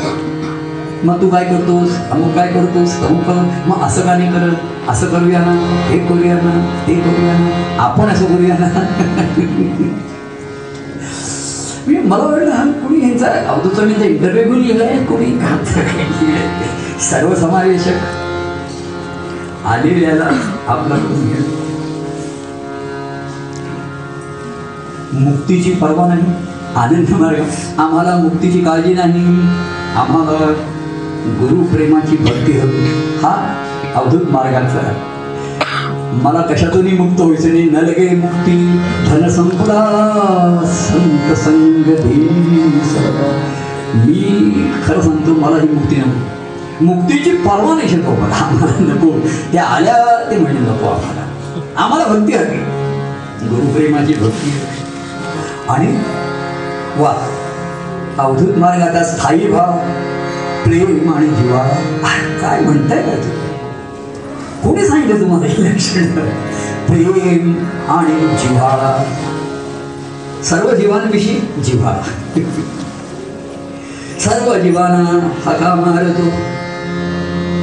मग 1.05 1.21
तू 1.23 1.29
काय 1.29 1.45
करतोस? 1.45 1.91
अमुक 2.11 2.35
काय 2.35 2.49
करतोस? 2.49 2.97
अमुक 3.03 3.23
कर 3.23 3.33
मग 3.67 3.83
असं 3.83 4.01
का 4.01 4.17
नाही 4.17 4.33
करत? 4.33 4.91
असं 4.91 5.07
करूया 5.07 5.39
ना? 5.39 5.53
हे 5.89 5.99
करूया 5.99 6.35
ना? 6.35 6.83
ते 6.89 6.95
करूया 6.95 7.33
ना? 7.33 7.77
आपण 7.83 8.09
असं 8.09 8.25
करूया 8.25 8.57
ना? 8.59 8.69
मी 11.87 11.97
मला 11.97 12.25
वाटलं 12.25 12.73
कोणी 12.73 13.09
यांचा 13.09 13.27
अवधूतचा 13.49 13.83
मी 13.83 13.95
इंटरव्ह्यू 14.05 14.45
घेऊन 14.45 14.59
लिहिलाय 14.59 15.05
कोणी? 15.05 15.39
सर्वसमावेशक. 17.01 17.95
आलेल्याला 19.67 20.29
आपला 20.69 20.97
करून 20.97 21.29
घेणं. 21.29 21.68
मुक्तीची 25.13 25.73
पर्वा 25.73 26.09
नाही. 26.09 26.23
आनंद 26.77 27.11
मार्ग. 27.11 27.43
आम्हाला 27.79 28.17
मुक्तीची 28.17 28.61
काळजी 28.61 28.95
नाही. 28.95 29.25
आम्हाला 29.97 30.53
गुरुप्रेमाची 31.27 32.17
भक्ती 32.17 32.53
हवी. 32.53 32.79
हा 33.23 33.55
अवधूत 33.95 34.21
मार्गाचा 34.31 34.87
आहे. 34.89 35.19
मला 36.23 36.41
कशातूनही 36.41 36.99
मुक्त 36.99 37.21
व्हायचं 37.21 37.49
नाही. 37.49 37.71
न 37.71 37.77
लगे 37.77 38.17
मुक्ती. 38.17 38.81
धन 39.07 39.29
संपला 39.29 40.61
संत 40.67 41.33
संग 41.37 41.83
मी 43.95 44.25
खरं 44.87 45.01
सांगतो 45.01 45.31
मला 45.31 45.57
ही 45.57 45.69
मुक्ती 45.69 45.97
नको. 45.97 46.85
मुक्तीची 46.85 47.31
पर्वा 47.31 47.75
नाही 47.75 47.89
शकतो 47.89 48.11
मला 48.11 48.35
आम्हाला 48.35 48.95
नको. 48.95 49.29
त्या 49.53 49.65
आल्या 49.65 50.31
ते 50.31 50.37
म्हणजे 50.37 50.61
नको 50.61 50.87
आम्हाला. 50.87 51.21
आम्हाला 51.77 52.05
भक्ती 52.05 52.33
हवी. 52.33 52.57
गुरुप्रेमाची 53.49 54.15
भक्ती. 54.15 54.51
हवी 54.51 54.88
आणि 55.69 55.99
वा 56.97 57.29
अवधूत 58.19 58.59
मार्गाचा 58.59 59.05
स्थायी 59.05 59.47
भाव 59.47 59.73
प्रेम 60.65 61.13
आणि 61.17 61.27
जीवा 61.27 61.69
काय 62.41 62.61
म्हणताय 62.61 63.03
का 63.03 63.15
तू 63.15 63.31
कोणी 64.69 64.87
सांगितलं 64.87 65.21
तुम्हाला 65.21 65.47
हे 65.47 65.65
लक्षण? 65.65 66.07
प्रेम 66.89 67.65
आणि 67.89 68.27
जिव्हाळा. 68.37 69.05
सर्व 70.45 70.77
जीवांविषयी 70.77 71.63
जिव्हाळा. 71.63 72.03
सर्व 74.21 74.55
जीवांना 74.59 75.29
हका 75.47 75.75
मारतो. 75.75 76.29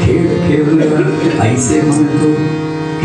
खेळ 0.05 0.27
खेळूया 0.47 1.43
ऐसे 1.43 1.81
म्हणतो 1.81 2.33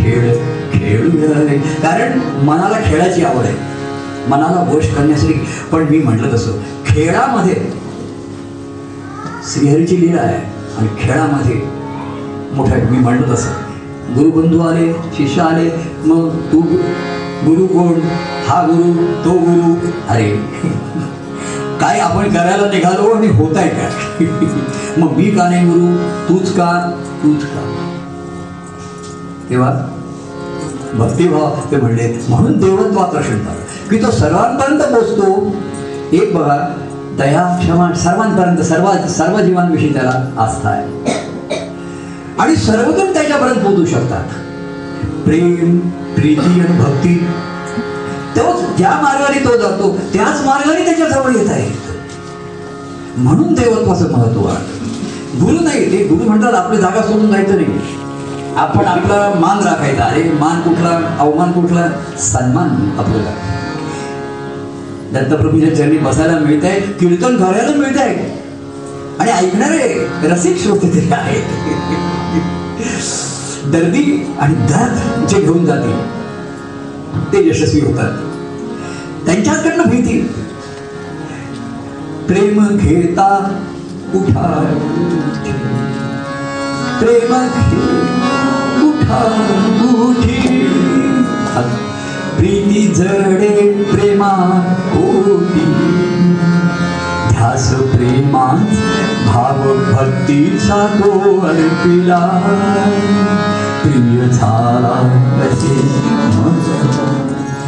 खेळ 0.02 0.34
खेळूया 0.72 1.60
कारण 1.82 2.18
मनाला 2.44 2.90
खेळाची 2.90 3.24
आवड 3.24 3.44
आहे. 3.44 3.79
मनाला 4.28 4.64
वश 4.72 4.94
करण्यासाठी. 4.94 5.32
पण 5.72 5.84
मी 5.90 5.98
म्हटलं 5.98 6.32
तसं 6.32 6.58
खेळामध्ये 6.86 7.54
श्रीहरीची 9.52 10.00
लीला 10.00 10.20
आहे 10.20 10.36
आणि 10.78 10.88
खेळामध्ये 11.00 11.60
मोठ्या 12.56 12.78
मी 12.90 12.98
म्हणलं 12.98 13.32
तसं. 13.34 13.50
गुरुबंधू 14.14 14.60
आले 14.60 14.92
शिष्य 15.16 15.42
आले 15.42 15.68
मग 16.04 16.28
तू 16.52 16.60
गुरु 17.46 17.66
कोण? 17.66 18.00
हा 18.48 18.62
गुरु 18.66 18.92
तो 19.24 19.38
गुरु. 19.38 19.74
अरे 20.08 20.30
काय 21.80 22.00
आपण 22.00 22.28
करायला 22.28 22.70
निघालो 22.70 23.10
आणि 23.10 23.28
होत 23.36 23.56
आहे 23.56 23.68
काय? 23.68 24.26
मग 24.98 25.16
मी 25.16 25.30
का 25.30 25.48
नाही 25.48 25.66
गुरु? 25.66 25.96
तूच 26.28 26.52
का? 26.56 26.70
तूच 27.22 27.44
का? 27.44 27.62
तेव्हा 29.50 29.70
भक्तिभाव 30.94 31.60
ते 31.70 31.76
म्हणले 31.76 32.06
म्हणून 32.28 32.58
देवत्व 32.58 32.98
आकर्षण 32.98 33.38
झालं 33.38 33.69
की 33.90 34.02
तो 34.02 34.10
सर्वांपर्यंत 34.10 34.80
पोचतो. 34.80 35.56
एक 36.12 36.34
बघा 36.36 36.56
दया 37.18 37.58
क्षमा 37.60 37.92
सर्वांपर्यंत 37.92 38.58
सर्व 38.58 39.08
सर्व 39.08 39.40
जीवांविषयी 39.40 39.92
त्याला 39.92 40.30
आस्था 40.38 40.68
आहे. 40.68 41.12
आणि 42.38 42.56
सर्वजण 42.56 43.12
त्याच्यापर्यंत 43.12 43.56
पोहोचू 43.56 43.84
शकतात. 43.84 44.24
प्रेम 45.24 45.78
प्रीती 46.16 46.60
आणि 46.60 46.78
भक्ती. 46.78 47.26
तोच 48.36 48.76
ज्या 48.76 48.90
मार्गाने 48.90 49.44
तो 49.44 49.56
जातो 49.56 49.98
त्याच 50.12 50.46
मार्गाने 50.46 50.84
त्याच्याजवळ 50.84 51.32
येत 51.36 51.50
आहे. 51.50 51.70
म्हणून 53.16 53.54
देवत्वाचं 53.54 54.12
महत्त्व 54.12 54.46
आहे. 54.46 54.80
गुरु 55.40 55.64
नाही 55.64 55.92
ते 55.92 56.04
गुरु 56.04 56.28
म्हणतात 56.28 56.54
आपली 56.54 56.76
जागा 56.76 57.02
सोडून 57.02 57.32
जायचं 57.32 57.56
नाही. 57.56 57.78
आपण 58.56 58.84
आपला 58.84 59.38
मान 59.40 59.58
राखायचा. 59.68 60.04
अरे 60.04 60.22
मान 60.22 60.60
कुठला 60.60 61.16
अवमान 61.18 61.52
कुठला? 61.52 61.86
सन्मान 62.18 62.96
आपल्याला. 62.98 63.30
दत्तप्रभूच्या 65.14 65.76
चरणी 65.76 65.98
बसायला 65.98 66.38
मिळत 66.38 66.64
आहे 66.64 66.80
कीर्तन 66.80 67.36
करायला 67.36 67.74
मिळत 67.76 67.98
आहे 67.98 68.42
आणि 69.18 69.30
ऐकणारे 69.30 70.06
रसिक 70.22 70.58
श्रोते 70.58 70.88
ते 70.94 71.14
आहेत. 71.14 71.42
दर्दी 73.66 74.34
आणि 74.38 74.54
दर्द 74.54 75.26
जे 75.26 75.40
घेऊन 75.40 75.66
जातील 75.66 75.98
ते 77.32 77.48
यशस्वी 77.48 77.80
होतात. 77.80 78.12
त्यांच्याकडनं 79.26 79.84
भीती. 79.84 80.20
प्रेम 82.28 82.76
घेता 82.76 83.58
उठा 84.14 84.76
प्रेम 87.00 87.34
उठा 88.88 89.22
उठी. 90.08 90.66
प्रीती 92.36 92.92
जडे 92.94 93.82
प्रेमा 93.82 94.30
होती. 95.22 95.64
ध्यास 97.30 97.74
प्रेमात 97.74 98.72
भाव 99.26 99.62
भक्तीचा 99.92 100.86
तो 101.00 101.38
अर्पिला 101.40 102.18
प्रिय 103.82 104.28
झाला 104.28 104.94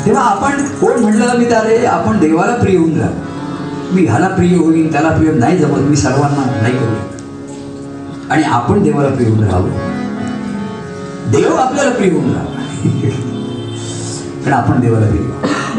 तेव्हा 0.06 0.22
आपण 0.22 0.64
कोण 0.80 1.00
म्हटलं 1.00 1.36
मी 1.38 1.44
तारे 1.44 1.84
आपण 1.86 2.18
देवाला 2.18 2.54
प्रिय 2.54 2.76
होऊन 2.76 2.94
जा 2.94 3.06
मी 3.92 4.06
ह्याला 4.06 4.28
प्रिय 4.28 4.56
होईन 4.56 4.92
त्याला 4.92 5.08
प्रिय 5.08 5.32
नाही 5.32 5.58
जमत. 5.58 5.78
मी 5.78 5.96
सर्वांना 5.96 6.44
नाही 6.62 6.74
करू 6.78 8.30
आणि 8.30 8.42
आपण 8.42 8.82
देवाला 8.82 9.08
प्रिय 9.08 9.28
होऊन 9.28 9.44
राहावं. 9.44 9.70
देव 11.32 11.54
आपल्याला 11.56 11.90
प्रिय 11.90 12.10
होऊन 12.10 12.32
राहा 12.32 12.60
पण 14.44 14.52
आपण 14.52 14.80
देवाला 14.80 15.06
प्रिय 15.06 15.22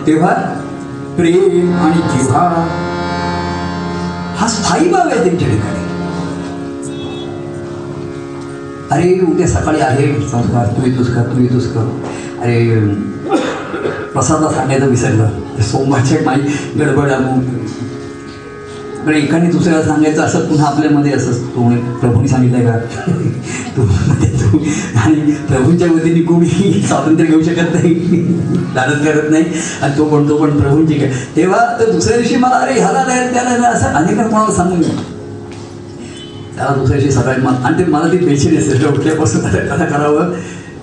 तेव्हा 0.08 0.32
प्रेम 1.18 1.74
आणि 1.78 2.02
जिव्हा 2.12 2.42
हा 4.38 4.48
स्थायी 4.48 4.90
भाव 4.90 5.10
आहे 5.10 5.24
त्यांच्या 5.24 5.48
ठिकाणी 5.48 5.82
अरे 8.92 9.20
उद्या 9.32 9.48
सकाळी 9.48 9.80
आहे 9.82 10.08
संस्कार 10.30 10.68
तू 10.68 10.86
येतोस 10.86 11.08
का? 11.16 11.24
तू 11.24 11.42
येतोस 11.42 11.68
का? 11.74 11.82
अरे 12.42 12.80
प्रसादा 14.14 14.50
सांगायचं 14.52 14.88
विसरलं. 14.88 15.30
सोमवारच्या 15.62 16.18
माई 16.26 16.40
गडबड 16.80 17.12
आहे. 19.04 19.12
पण 19.12 19.14
एकाने 19.14 19.52
दुसऱ्याला 19.52 19.84
सांगायचं 19.84 20.22
असं 20.24 20.40
पुन्हा 20.40 20.68
आपल्यामध्ये 20.68 21.12
असं 21.12 21.32
तू 21.32 21.62
म्हणे, 21.62 21.82
प्रभूने 22.00 22.28
सांगितलंय 22.28 22.66
का? 22.66 22.78
तू 23.78 23.86
तू 24.42 24.58
आणि 24.96 25.32
प्रभूंच्या 25.32 25.88
वतीने 25.92 26.22
कोणी 26.22 26.82
स्वातंत्र्य 26.88 27.28
घेऊ 27.28 27.42
शकत 27.42 27.74
नाही. 27.74 27.94
लालच 28.76 29.04
करत 29.06 29.32
नाही. 29.32 29.44
आणि 29.82 29.98
तो 29.98 30.06
पण 30.06 30.30
तो 30.30 30.38
पण 30.38 30.60
प्रभूंची 30.60 30.94
काय 30.94 31.12
तेव्हा 31.36 31.80
तर 31.80 31.92
दुसऱ्या 31.92 32.18
दिवशी 32.18 32.36
मला 32.36 32.56
अरे 32.56 32.74
ह्याला 32.74 33.04
नाही 33.08 33.34
त्याला 33.34 33.58
नाही. 33.58 33.74
असं 33.74 33.88
अनेक 33.88 34.16
कोणाला 34.16 34.54
सांगून 34.54 34.82
त्याला 36.56 36.76
दुसऱ्या 36.76 37.00
दिवशी 37.00 37.20
सकाळी 37.20 37.42
मला 37.42 37.68
आणि 37.68 37.78
ते 37.78 37.92
मला 37.92 38.12
ती 38.12 38.18
बेचीन 38.18 38.58
असेल 38.58 38.86
उठल्यापासून 38.86 39.42
कसं 39.42 39.86
करावं. 39.86 40.32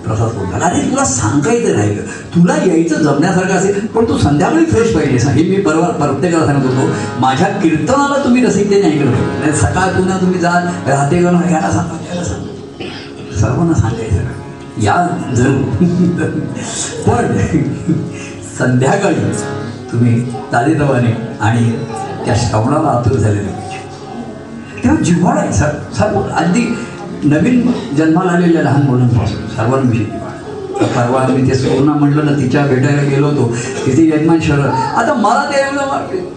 प्रसाद 0.05 0.27
बोलला 0.27 0.65
अरे 0.65 0.81
तुला 0.81 1.05
सांगायचं 1.05 1.75
नाही 1.77 1.97
तुला 2.35 2.55
यायचं 2.55 3.03
जमण्यासारखं 3.03 3.53
असेल 3.53 3.85
पण 3.87 4.05
तू 4.07 4.17
संध्याकाळी 4.17 4.65
फ्रेश 4.65 4.95
पाहिजे 4.95 5.29
हे 5.31 5.43
मी 5.49 5.61
परवा 5.61 5.87
प्रत्येकाला 5.87 6.45
सांगत 6.45 6.65
होतो. 6.65 6.93
माझ्या 7.19 7.47
कीर्तनाला 7.47 8.23
तुम्ही 8.23 8.45
रसिकतेने 8.45 8.87
ऐकलं 8.87 9.11
पाहिजे 9.11 9.39
नाही 9.39 9.53
सकाळ 9.53 9.89
पुन्हा 9.89 10.17
तुम्ही 10.21 10.39
जा 10.39 10.51
राहते 10.87 11.17
गण 11.17 11.35
याला 11.35 11.71
सांगा 11.71 11.97
त्याला 12.07 12.23
सांगा. 12.23 13.39
सर्वांना 13.39 13.73
सांगायचं. 13.73 14.39
या 14.81 14.95
जरूर. 15.35 15.61
पण 17.07 17.37
संध्याकाळी 18.57 19.15
तुम्ही 19.91 20.21
ताजेतवाने 20.53 21.11
आणि 21.41 21.71
त्या 22.25 22.35
श्रवणाला 22.35 22.89
आतुर 22.89 23.17
झालेले 23.17 23.47
पाहिजे. 23.47 23.77
तेव्हा 24.83 25.03
जिव्हाळा 25.03 25.41
आहे 25.41 25.53
सर. 25.53 25.69
सर्व 25.99 26.21
अगदी 26.21 26.61
नवीन 27.23 27.71
जन्माला 27.97 28.31
आलेल्या 28.31 28.61
लहान 28.63 28.85
मुलांपासून 28.87 29.47
सर्वांविषयी 29.55 30.05
परवा 30.95 31.25
मी 31.29 31.49
ते 31.49 31.55
सोना 31.55 31.93
म्हटलं 31.93 32.25
ना 32.25 32.31
तिच्या 32.37 32.65
भेटायला 32.67 33.01
गेलो 33.09 33.27
होतो. 33.27 33.53
तिथे 33.85 34.07
यजमान 34.07 34.39
शहर 34.41 34.59
आता 34.59 35.13
मला 35.13 35.43
ते 35.51 35.59
एवढं 35.61 35.87
वाटते 35.89 36.29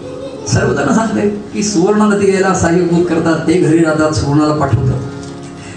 सांगते 0.47 1.27
की 1.53 1.63
सुवर्णाला 1.63 2.17
ते 2.19 2.31
यायला 2.31 2.53
सहाय्यभूत 2.53 3.05
करतात. 3.09 3.39
ते 3.47 3.53
घरी 3.53 3.83
राहतात 3.83 4.13
सुवर्णाला 4.13 4.53
पाठवतात. 4.59 4.99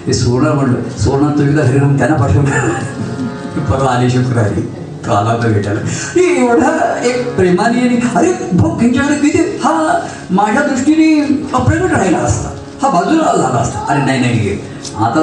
ते 0.06 0.12
सुवर्ण 0.12 0.48
म्हणलं 0.48 0.98
सुवर्णा 0.98 1.28
तुझ्या 1.38 1.64
घरी 1.64 1.78
राहून 1.78 1.96
त्यांना 1.98 2.16
पाठवलं 2.16 3.64
परवा 3.70 3.90
आले 3.92 4.10
शुक्रवारी 4.10 4.60
तो 5.06 5.12
आला 5.12 5.30
होता 5.30 5.48
भेटायला. 5.48 5.80
एवढा 6.20 6.70
एक 7.08 7.34
प्रेमाने 7.36 7.80
आणि 7.80 7.98
अरे 8.14 8.32
भाऊ 8.52 8.78
त्यांच्याकडे 8.80 9.16
किती 9.20 9.38
हा 9.64 9.98
माझ्या 10.30 10.62
दृष्टीने 10.66 11.20
अप्रगट 11.54 11.92
राहिला 11.92 12.18
असता. 12.18 12.54
हा 12.82 12.88
बाजूला 12.90 13.22
झाला 13.36 13.58
असता. 13.58 13.84
अरे 13.88 14.04
नाही 14.04 14.20
नाही 14.20 14.38
घे 14.40 14.56
आता 14.96 15.22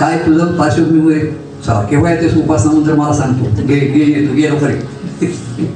काय 0.00 0.18
तुझं 0.26 0.54
पार्श्वभूमी 0.56 1.18
चला 1.66 1.80
केव्हा 1.90 2.10
येतेस 2.12 2.36
उपासना 2.38 2.72
नंतर 2.72 2.94
मला 2.94 3.12
सांगतो 3.14 3.66
घे 3.66 3.78
घे 3.80 4.04
ये 4.04 4.26
तू 4.26 4.34
घे 4.34 4.48
लवकर 4.50 4.70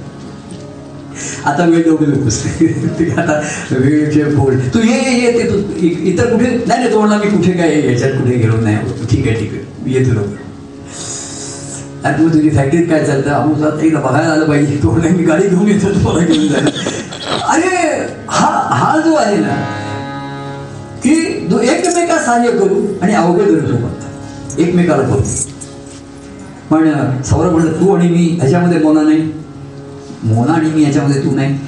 आता 1.46 1.64
वेळ 1.64 1.82
देऊ 1.84 1.96
नकोस 2.00 2.36
आता 3.18 3.32
वेळचे 3.70 4.22
फोड. 4.36 4.54
तू 4.74 4.80
ये 4.80 4.98
ये 5.14 5.32
ते 5.32 5.48
तू 5.50 5.56
इतर 5.80 6.30
कुठे? 6.32 6.46
नाही 6.66 6.78
नाही 6.78 6.92
तो 6.92 6.98
म्हणला 7.00 7.16
मी 7.16 7.30
कुठे 7.30 7.52
काय 7.52 7.80
याच्यात 7.82 8.12
कुठे 8.12 8.34
गेलो 8.34 8.56
नाही. 8.56 8.76
ठीक 9.10 9.26
आहे 9.28 9.36
ठीक 9.38 9.52
आहे. 9.52 9.92
येतो 9.92 10.12
लवकर. 10.14 10.36
आणि 12.04 12.24
मग 12.24 12.32
तुझी 12.34 12.50
फॅक्टरीत 12.50 12.86
काय 12.88 13.04
चालतं? 13.04 13.30
अमुक 13.32 13.80
एकदा 13.82 14.00
बघायला 14.00 14.32
आलं 14.32 14.46
पाहिजे 14.46 14.78
तो 14.82 14.90
म्हणला 14.90 15.16
मी 15.16 15.24
गाडी 15.24 15.48
घेऊन 15.48 15.68
येतो 15.68 15.92
तुम्हाला 15.94 16.24
घेऊन 16.24 16.46
जायला 16.48 16.70
अरे 17.52 17.76
हा 18.28 18.46
हा 18.72 18.96
जो 19.04 19.14
आहे 19.16 19.36
ना 19.36 19.54
की 21.04 21.10
एकमेका 21.68 22.18
सहाय्य 22.18 22.50
करू 22.50 22.86
आणि 23.02 23.14
अवघड 23.14 23.48
सोबत 23.48 24.60
एकमेकाला 24.60 25.02
बोलतो 25.02 25.48
पण 26.70 26.90
सौरभ 27.22 27.52
म्हणलं 27.52 27.72
तू 27.72 27.94
आणि 27.96 28.08
मी 28.08 28.36
ह्याच्यामध्ये 28.40 28.78
मोना 28.78 29.02
नाही. 29.02 29.32
मोना 30.24 30.52
आणि 30.52 30.70
मी 30.70 30.82
ह्याच्यामध्ये 30.82 31.24
तू 31.24 31.30
नाही. 31.30 31.58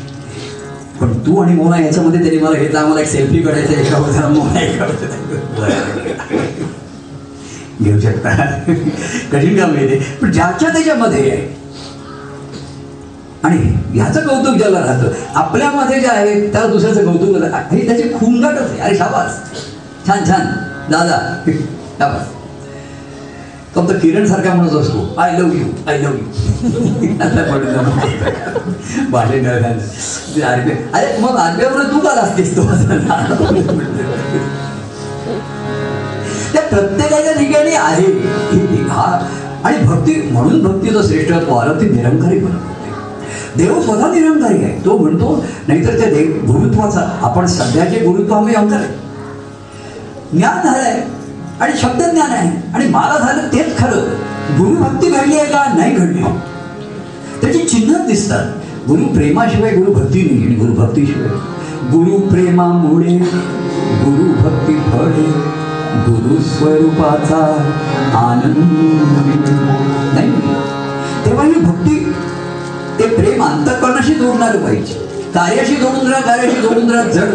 पण 1.01 1.13
तू 1.19 1.43
आणि 1.43 1.55
मोना 1.55 1.77
ह्याच्यामध्ये 1.77 2.21
त्यांनी 2.21 2.39
मला 2.39 2.59
घेतला 2.59 2.81
आम्हाला 2.81 3.01
एक 3.01 3.09
सेल्फी 3.09 3.43
काढायचा 3.43 3.81
एका 3.81 4.11
जरा 4.11 4.29
मोना 4.29 4.61
घेऊ 7.81 8.01
शकता. 8.01 8.31
कठीण 9.33 9.59
काम 9.59 9.75
आहे 9.75 9.99
पण 10.23 10.31
ज्याच्या 10.33 10.69
त्याच्यामध्ये 10.69 11.31
आहे 11.31 11.62
आणि 13.45 13.57
ह्याचं 13.95 14.27
कौतुक 14.27 14.57
ज्याला 14.59 14.81
राहतं 14.81 15.39
आपल्यामध्ये 15.39 16.01
जे 16.01 16.07
आहे 16.09 16.35
त्याला 16.53 16.67
दुसऱ्याचं 16.67 17.05
कौतुक 17.07 17.37
हे 17.37 17.49
आणि 17.49 17.87
त्याची 17.87 18.09
खुंगाटच 18.15 18.71
आहे. 18.71 18.81
अरे 18.81 18.97
शाबास. 18.97 19.39
छान 20.07 20.25
छान. 20.29 20.47
दादा 20.91 21.19
शाबास. 21.99 22.27
फक्त 23.75 23.93
किरण 24.03 24.27
सारखा 24.27 24.55
म्हणत 24.55 24.73
असतो. 24.77 25.15
I 25.21 25.33
love 25.39 25.59
you 25.59 25.67
I 25.89 25.99
love 25.99 26.17
you 26.19 26.25
भाषण 29.11 29.47
अरे 29.47 30.73
अरे 30.95 31.19
मग 31.21 31.37
आरबीआय 31.37 31.85
तू 31.93 31.99
का 31.99 32.15
लागतेस? 32.15 32.57
तो 32.57 32.63
त्या 36.53 36.63
प्रत्येकाच्या 36.63 37.33
ठिकाणी 37.33 37.75
आहे 37.75 38.07
हा 38.89 39.05
आणि 39.65 39.79
भक्ती 39.87 40.21
म्हणून 40.31 40.63
भक्तीचं 40.63 41.07
श्रेष्ठत्व 41.09 41.55
आलं 41.55 41.81
ते 41.81 41.89
निरंकारी 41.89 42.39
बनवतो. 42.39 42.71
देव 43.57 43.83
स्वतः 43.83 44.13
निरंकारी 44.15 44.65
आहे. 44.65 44.85
तो 44.85 44.99
म्हणतो 44.99 45.45
नाहीतर 45.69 46.01
त्या 46.01 46.11
देव 46.11 46.53
गुरुत्वाचा 46.53 47.19
आपण 47.23 47.47
सध्याचे 47.47 47.99
गुरुत्व 47.99 48.35
आम्ही 48.35 48.55
अंतर 48.55 48.77
आहे 48.77 48.95
ज्ञान 50.33 50.67
झालंय 50.67 51.01
आणि 51.61 51.73
शब्द 51.83 52.03
ज्ञान 52.03 52.31
आहे. 52.31 52.73
आणि 52.75 52.87
मला 52.87 53.19
झालं 53.19 53.43
तेच 53.53 53.79
खरं. 53.79 53.99
गुरुभक्ती 54.59 55.11
घडली 55.11 55.37
आहे 55.37 55.47
का? 55.47 55.75
नाही 55.77 55.95
घडली. 55.95 56.23
त्याची 57.43 57.59
चिन्ह 57.59 58.07
दिसतात. 58.07 58.47
गुरु 58.89 59.05
प्रेमाशिवाय 59.05 59.77
गुरुभक्ती 59.77 60.23
नाही 60.23 60.47
आणि 60.47 60.55
गुरु 60.55 60.73
भक्तीशिवाय. 60.73 61.29
गुरु 61.93 62.29
प्रेमामुळे 62.29 63.19
गुरु 64.05 64.33
भक्ती 64.43 64.75
फळे 64.75 65.33
गुरु 65.95 66.43
स्वरूपाचा 66.43 67.71
आनंद 68.15 68.57
नाही. 70.15 70.33
तेव्हा 71.27 71.45
ही 71.45 71.53
भक्ती 71.53 72.13
ते 73.03 73.09
प्रेम 73.09 73.43
अंतकरणाशी 73.45 74.15
जोडणार 74.15 74.57
पाहिजे. 74.57 74.95
कार्याशी 75.35 75.77
जोडून 75.77 76.13
राहा 76.13 76.21
कार्याशी 76.21 76.61
जोडून 76.61 76.91
राहा 76.91 77.03
जड 77.03 77.31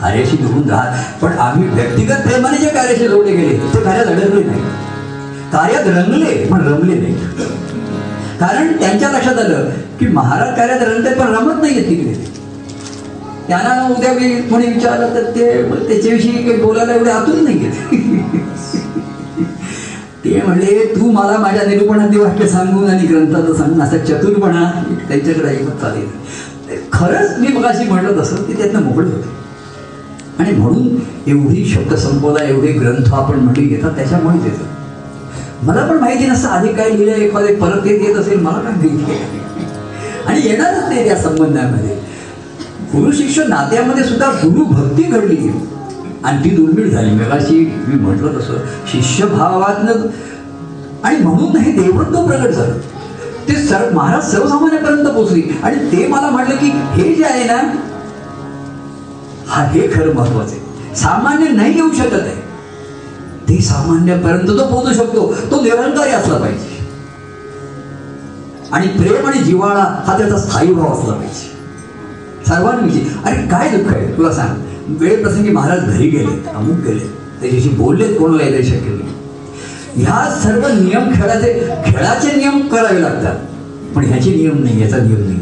कार्याशी 0.00 0.36
जोडून 0.36 0.70
राहा. 0.70 1.02
पण 1.22 1.38
आम्ही 1.38 1.68
व्यक्तिगत 1.68 2.26
प्रेमाने 2.26 2.56
जे 2.56 2.68
कार्याशी 2.68 3.08
जोडले 3.08 3.36
गेले 3.36 3.58
ते 3.74 3.80
कार्यात 3.84 4.06
अडकले 4.06 4.44
नाही. 4.44 4.60
कार्यात 5.52 5.86
रंगले 5.86 6.34
पण 6.44 6.60
रमले 6.60 6.94
नाही. 6.94 7.14
कारण 8.40 8.72
त्यांच्या 8.72 9.08
लक्षात 9.08 9.38
आलं 9.38 9.68
की 10.00 10.06
महाराज 10.06 10.56
कार्यात 10.56 10.82
रंगले 10.82 11.14
पण 11.14 11.26
रमत 11.26 11.62
नाही 11.62 11.88
तिकडे. 11.88 12.14
त्यांना 13.48 13.88
उद्या 13.88 14.12
मी 14.12 14.28
कोणी 14.42 14.66
विचारलं 14.66 15.14
तर 15.14 15.22
ते 15.22 15.62
त्याच्याविषयी 15.88 16.32
काही 16.32 16.62
बोलायला 16.62 16.94
एवढे 16.94 17.10
आतून 17.10 17.44
नाही 17.44 17.58
ते 20.24 20.42
म्हणले 20.46 20.84
तू 20.96 21.10
मला 21.10 21.38
माझ्या 21.38 21.64
निरूपणातली 21.66 22.18
वाक्य 22.18 22.46
सांगून 22.48 22.90
आणि 22.90 23.06
ग्रंथाचं 23.06 23.54
सांगून 23.54 23.82
असा 23.82 23.98
चतुरपणा 23.98 24.70
त्यांच्याकडे 25.08 25.48
ऐकत 25.48 25.80
चालेल. 25.80 26.06
ते 26.68 26.88
खरंच 26.92 27.38
मी 27.38 27.46
मगाशी 27.46 27.84
म्हटलं 27.84 28.22
तसं 28.22 28.36
ते 28.36 28.52
त्यातनं 28.52 28.82
मोकळे 28.82 29.06
होते. 29.06 29.28
आणि 30.38 30.52
म्हणून 30.52 30.96
एवढी 31.26 31.64
शब्दसंपदा 31.64 32.44
एवढे 32.44 32.72
ग्रंथ 32.72 33.12
आपण 33.14 33.38
म्हणून 33.38 33.68
घेतात 33.68 33.90
त्याच्यामुळे 33.90 34.36
येतं. 34.44 34.64
मला 35.62 35.86
पण 35.86 35.96
माहिती 35.96 36.26
नसतं 36.26 36.48
आधी 36.48 36.68
काय 36.68 36.90
लिहिलं 36.90 37.12
एखादे 37.12 37.54
परत 37.54 37.86
येत 37.86 38.00
येत 38.00 38.16
असेल 38.16 38.40
मला 38.40 38.58
काय 38.58 38.72
माहिती? 38.72 39.14
आणि 40.26 40.40
येणारच 40.44 40.90
ते 40.90 41.04
त्या 41.04 41.16
संबंधामध्ये. 41.16 41.94
गुरु 42.94 43.12
शिष्य 43.12 43.42
नात्यामध्ये 43.48 44.04
सुद्धा 44.04 44.26
गुरु 44.26 44.64
भक्ती 44.64 45.02
घडली 45.02 45.36
आणि 46.24 46.44
ती 46.44 46.50
दुर्मिळ 46.50 46.90
झाली. 46.90 47.10
मगाशी 47.10 47.84
मी 47.88 47.94
म्हटलं 47.94 48.38
तसं 48.38 48.56
शिष्यभावातनं 48.92 49.92
आणि 51.04 51.16
म्हणून 51.16 51.56
हे 51.56 51.72
देवत्व 51.72 52.26
प्रगट 52.26 52.48
झालं. 52.48 52.78
ते 53.48 53.54
सर्व 53.56 53.96
महाराज 53.96 54.32
सर्वसामान्यापर्यंत 54.32 55.08
पोचली 55.08 55.42
आणि 55.62 55.76
ते 55.92 56.06
मला 56.06 56.30
म्हटलं 56.30 56.56
की 56.56 56.66
हे 56.68 57.14
जे 57.14 57.24
आहे 57.24 57.44
ना 57.44 57.72
हा 59.46 59.64
हे 59.64 59.88
खरं 59.94 60.14
महत्वाचं 60.14 60.52
आहे. 60.52 60.94
सामान्य 60.96 61.48
नाही 61.48 61.74
येऊ 61.74 61.92
शकत 61.92 62.14
आहे. 62.14 62.44
ते 63.48 63.62
सामान्यपर्यंत 63.62 64.48
तो 64.48 64.66
पोहोचू 64.66 64.92
शकतो. 64.92 65.34
तो 65.50 65.60
निरंकारी 65.60 66.10
असला 66.10 66.38
पाहिजे. 66.38 66.74
आणि 68.72 68.88
प्रेम 68.88 69.26
आणि 69.26 69.38
जिव्हाळा 69.38 70.02
हा 70.06 70.18
त्याचा 70.18 70.36
स्थायी 70.38 70.74
भाव 70.74 71.00
असला 71.00 71.14
पाहिजे. 71.14 71.54
सर्वांविषयी. 72.48 73.06
अरे 73.24 73.48
काय 73.48 73.68
दुःख 73.68 73.92
आहे? 73.94 74.16
तुला 74.16 74.32
सांग. 74.32 74.63
वेळ 74.88 75.22
प्रसंगी 75.22 75.50
महाराज 75.50 75.84
घरी 75.84 76.08
गेले 76.08 76.50
अमुक 76.54 76.76
गेले. 76.76 77.06
त्याच्याशी 77.40 77.68
बोललेत 77.68 78.18
कोणाला 78.18 78.42
यायला 78.42 78.62
शक्य 78.62 78.90
नाही. 78.90 79.12
ह्या 79.96 80.40
सर्व 80.42 80.66
नियम 80.68 81.10
खेळाचे 81.14 81.52
खेळाचे 81.86 82.36
नियम 82.36 82.60
करावे 82.60 83.02
लागतात. 83.02 83.36
पण 83.96 84.04
ह्याचे 84.04 84.30
नियम 84.30 84.62
नाही 84.64 84.82
याचा 84.82 84.96
नियम 84.96 85.20
नाही. 85.20 85.38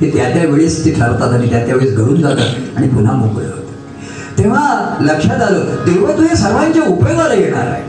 हे 0.00 0.10
त्या 0.10 0.34
त्या 0.34 0.44
वेळेस 0.44 0.84
ते 0.84 0.90
ठरतात 0.90 1.32
आणि 1.32 1.50
त्या 1.50 1.66
त्यावेळेस 1.66 1.94
घडून 1.94 2.20
जातात 2.20 2.76
आणि 2.76 2.88
पुन्हा 2.88 3.12
मोकळे 3.12 3.46
होतात. 3.46 4.38
तेव्हा 4.38 4.96
लक्षात 5.00 5.42
आलं 5.42 5.64
देवत्व 5.86 6.22
हे 6.22 6.36
सर्वांच्या 6.36 6.82
उपयोगाला 6.82 7.34
येणार 7.34 7.66
आहे. 7.66 7.82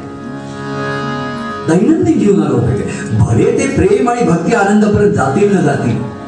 दैनंदिन 1.68 2.20
जीवनाला 2.20 2.50
उपयोग 2.50 2.82
आहे. 2.82 3.18
भले 3.20 3.58
ते 3.60 3.68
प्रेम 3.68 4.10
आणि 4.10 4.24
भक्ती 4.24 4.56
आनंदापर्यंत 4.56 5.14
जातील 5.14 5.58
न 5.58 5.62
जातील 5.62 6.19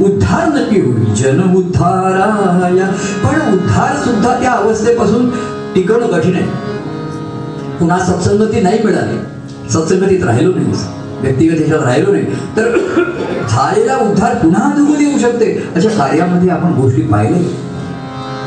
उद्धार 0.00 0.48
नक्की 0.48 0.80
होईल. 0.80 1.14
जन 1.14 1.54
उद्धाराया 1.56 2.86
पण 3.24 3.52
उद्धार 3.52 3.96
सुद्धा 3.96 4.40
त्या 4.40 4.52
अवस्थेपासून 4.52 5.30
टिकवणं 5.74 6.06
कठीण 6.06 6.34
आहे. 6.34 6.44
पुन्हा 7.78 7.98
सत्संगती 7.98 8.60
नाही 8.60 8.78
मिळाली. 8.84 9.18
सत्संगतीत 9.70 10.24
राहिलो 10.24 10.52
नाही. 10.54 10.72
व्यक्तिगत 11.20 11.56
ह्याच्यात 11.56 11.82
राहिलो 11.82 12.12
नाही. 12.12 12.24
तर 12.24 12.76
झालेला 13.50 13.96
उद्धार 13.96 14.34
पुन्हा 14.34 14.70
अनुभूत 14.70 14.96
येऊ 15.00 15.18
शकते. 15.18 15.68
अशा 15.76 15.88
कार्यामध्ये 15.88 16.48
आपण 16.48 16.72
गोष्टी 16.72 17.02
पाहिले 17.02 17.64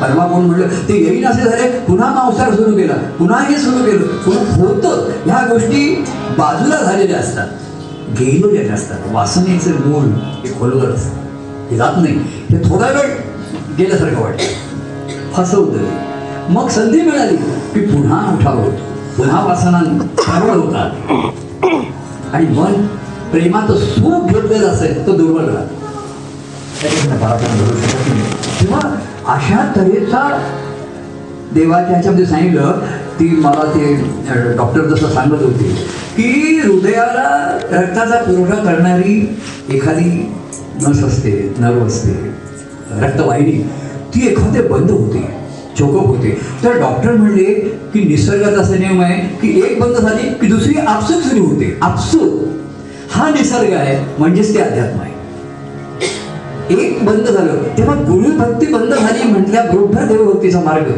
परवा 0.02 0.28
कोण 0.28 0.42
म्हटलं 0.42 0.68
ते 0.68 1.06
येईन 1.06 1.26
असे 1.26 1.42
झाले 1.42 1.80
पुन्हा 1.80 2.14
मांसार 2.14 2.56
सुरू 2.56 2.78
केला 2.78 2.94
पुन्हा 2.94 3.44
हे 3.44 3.58
सुरू 3.58 3.92
केलं. 3.92 4.08
पुन्हा 4.08 4.64
होतं. 4.64 5.12
ह्या 5.26 5.48
गोष्टी 5.54 6.06
बाजूला 6.38 6.76
झालेल्या 6.76 7.20
असतात. 7.20 7.48
गेलेल्या 8.20 8.74
असतात. 8.74 9.00
वासनेचं 9.12 9.72
मूळ 9.86 10.04
हे 10.16 10.60
खोलवर 10.60 10.90
असतात 10.90 11.27
हे 11.70 11.78
जात 11.78 11.98
नाही. 11.98 12.16
हे 12.50 12.58
थोडा 12.70 12.88
वेळ 12.92 13.10
गेल्यासारखं 13.78 14.22
वाटतं 14.22 15.34
फसवतं 15.34 16.54
मग 16.54 16.68
संधी 16.70 17.02
मिळाली 17.02 17.36
की 17.74 17.80
पुन्हा 17.86 18.20
उठावं. 18.34 18.70
पुन्हा 19.18 19.46
वासना 19.46 19.80
प्रबळ 20.18 20.56
होतात 20.56 20.90
आणि 22.34 22.46
मन 22.58 22.86
प्रेमाचं 23.32 23.78
सुख 23.78 24.30
घेतलेलं 24.32 24.68
असेल 24.68 25.06
तो 25.08 25.12
दुर्बल 25.18 25.50
राहतो. 25.50 25.76
नाही 26.82 28.22
तेव्हा 28.60 28.80
अशा 29.34 29.66
तऱ्हेचा 29.76 30.22
देवाच्या 31.54 31.90
ह्याच्यामध्ये 31.90 32.26
सांगितलं 32.26 32.80
ती 33.20 33.28
मला 33.42 33.64
ते 33.76 33.94
डॉक्टर 34.58 34.86
जसं 34.86 35.14
सांगत 35.14 35.42
होते 35.44 35.70
की 36.16 36.60
हृदयाला 36.60 37.58
रक्ताचा 37.72 38.22
पुरवठा 38.24 38.56
करणारी 38.64 39.16
एखादी 39.74 40.10
नस 40.82 41.04
असते 41.04 41.32
नर्व 41.60 41.86
असते 41.86 42.12
रक्तवाहिनी 43.02 43.62
ती 44.16 44.28
एखादे 44.28 44.62
बंद 44.68 44.92
होते 44.92 45.26
चोकप 45.78 46.06
होते. 46.08 46.30
तर 46.64 46.80
डॉक्टर 46.80 47.16
म्हणले 47.16 47.54
की 47.94 48.04
निसर्गाचा 48.08 48.62
असा 48.62 48.76
नियम 48.76 49.02
आहे 49.02 49.20
की 49.42 49.50
एक 49.62 49.80
बंद 49.82 49.98
झाली 49.98 50.30
की 50.42 50.48
दुसरी 50.48 50.76
आपसूक 50.78 51.22
सुरू 51.24 51.44
होते 51.46 51.78
आपसूक. 51.82 52.46
हा 53.12 53.30
निसर्ग 53.30 53.74
आहे 53.74 53.98
म्हणजेच 54.18 54.54
ते 54.54 54.62
अध्यात्म 54.62 55.00
आहे. 55.02 55.16
एक 56.76 57.06
बंद 57.06 57.28
झालं 57.28 57.64
तेव्हा 57.78 57.96
गुरुभक्ती 57.98 58.66
बंद 58.74 58.94
झाली 58.94 59.32
म्हटल्या 59.32 59.64
गृह 59.64 60.06
देवभक्तीचा 60.06 60.60
मार्ग. 60.62 60.92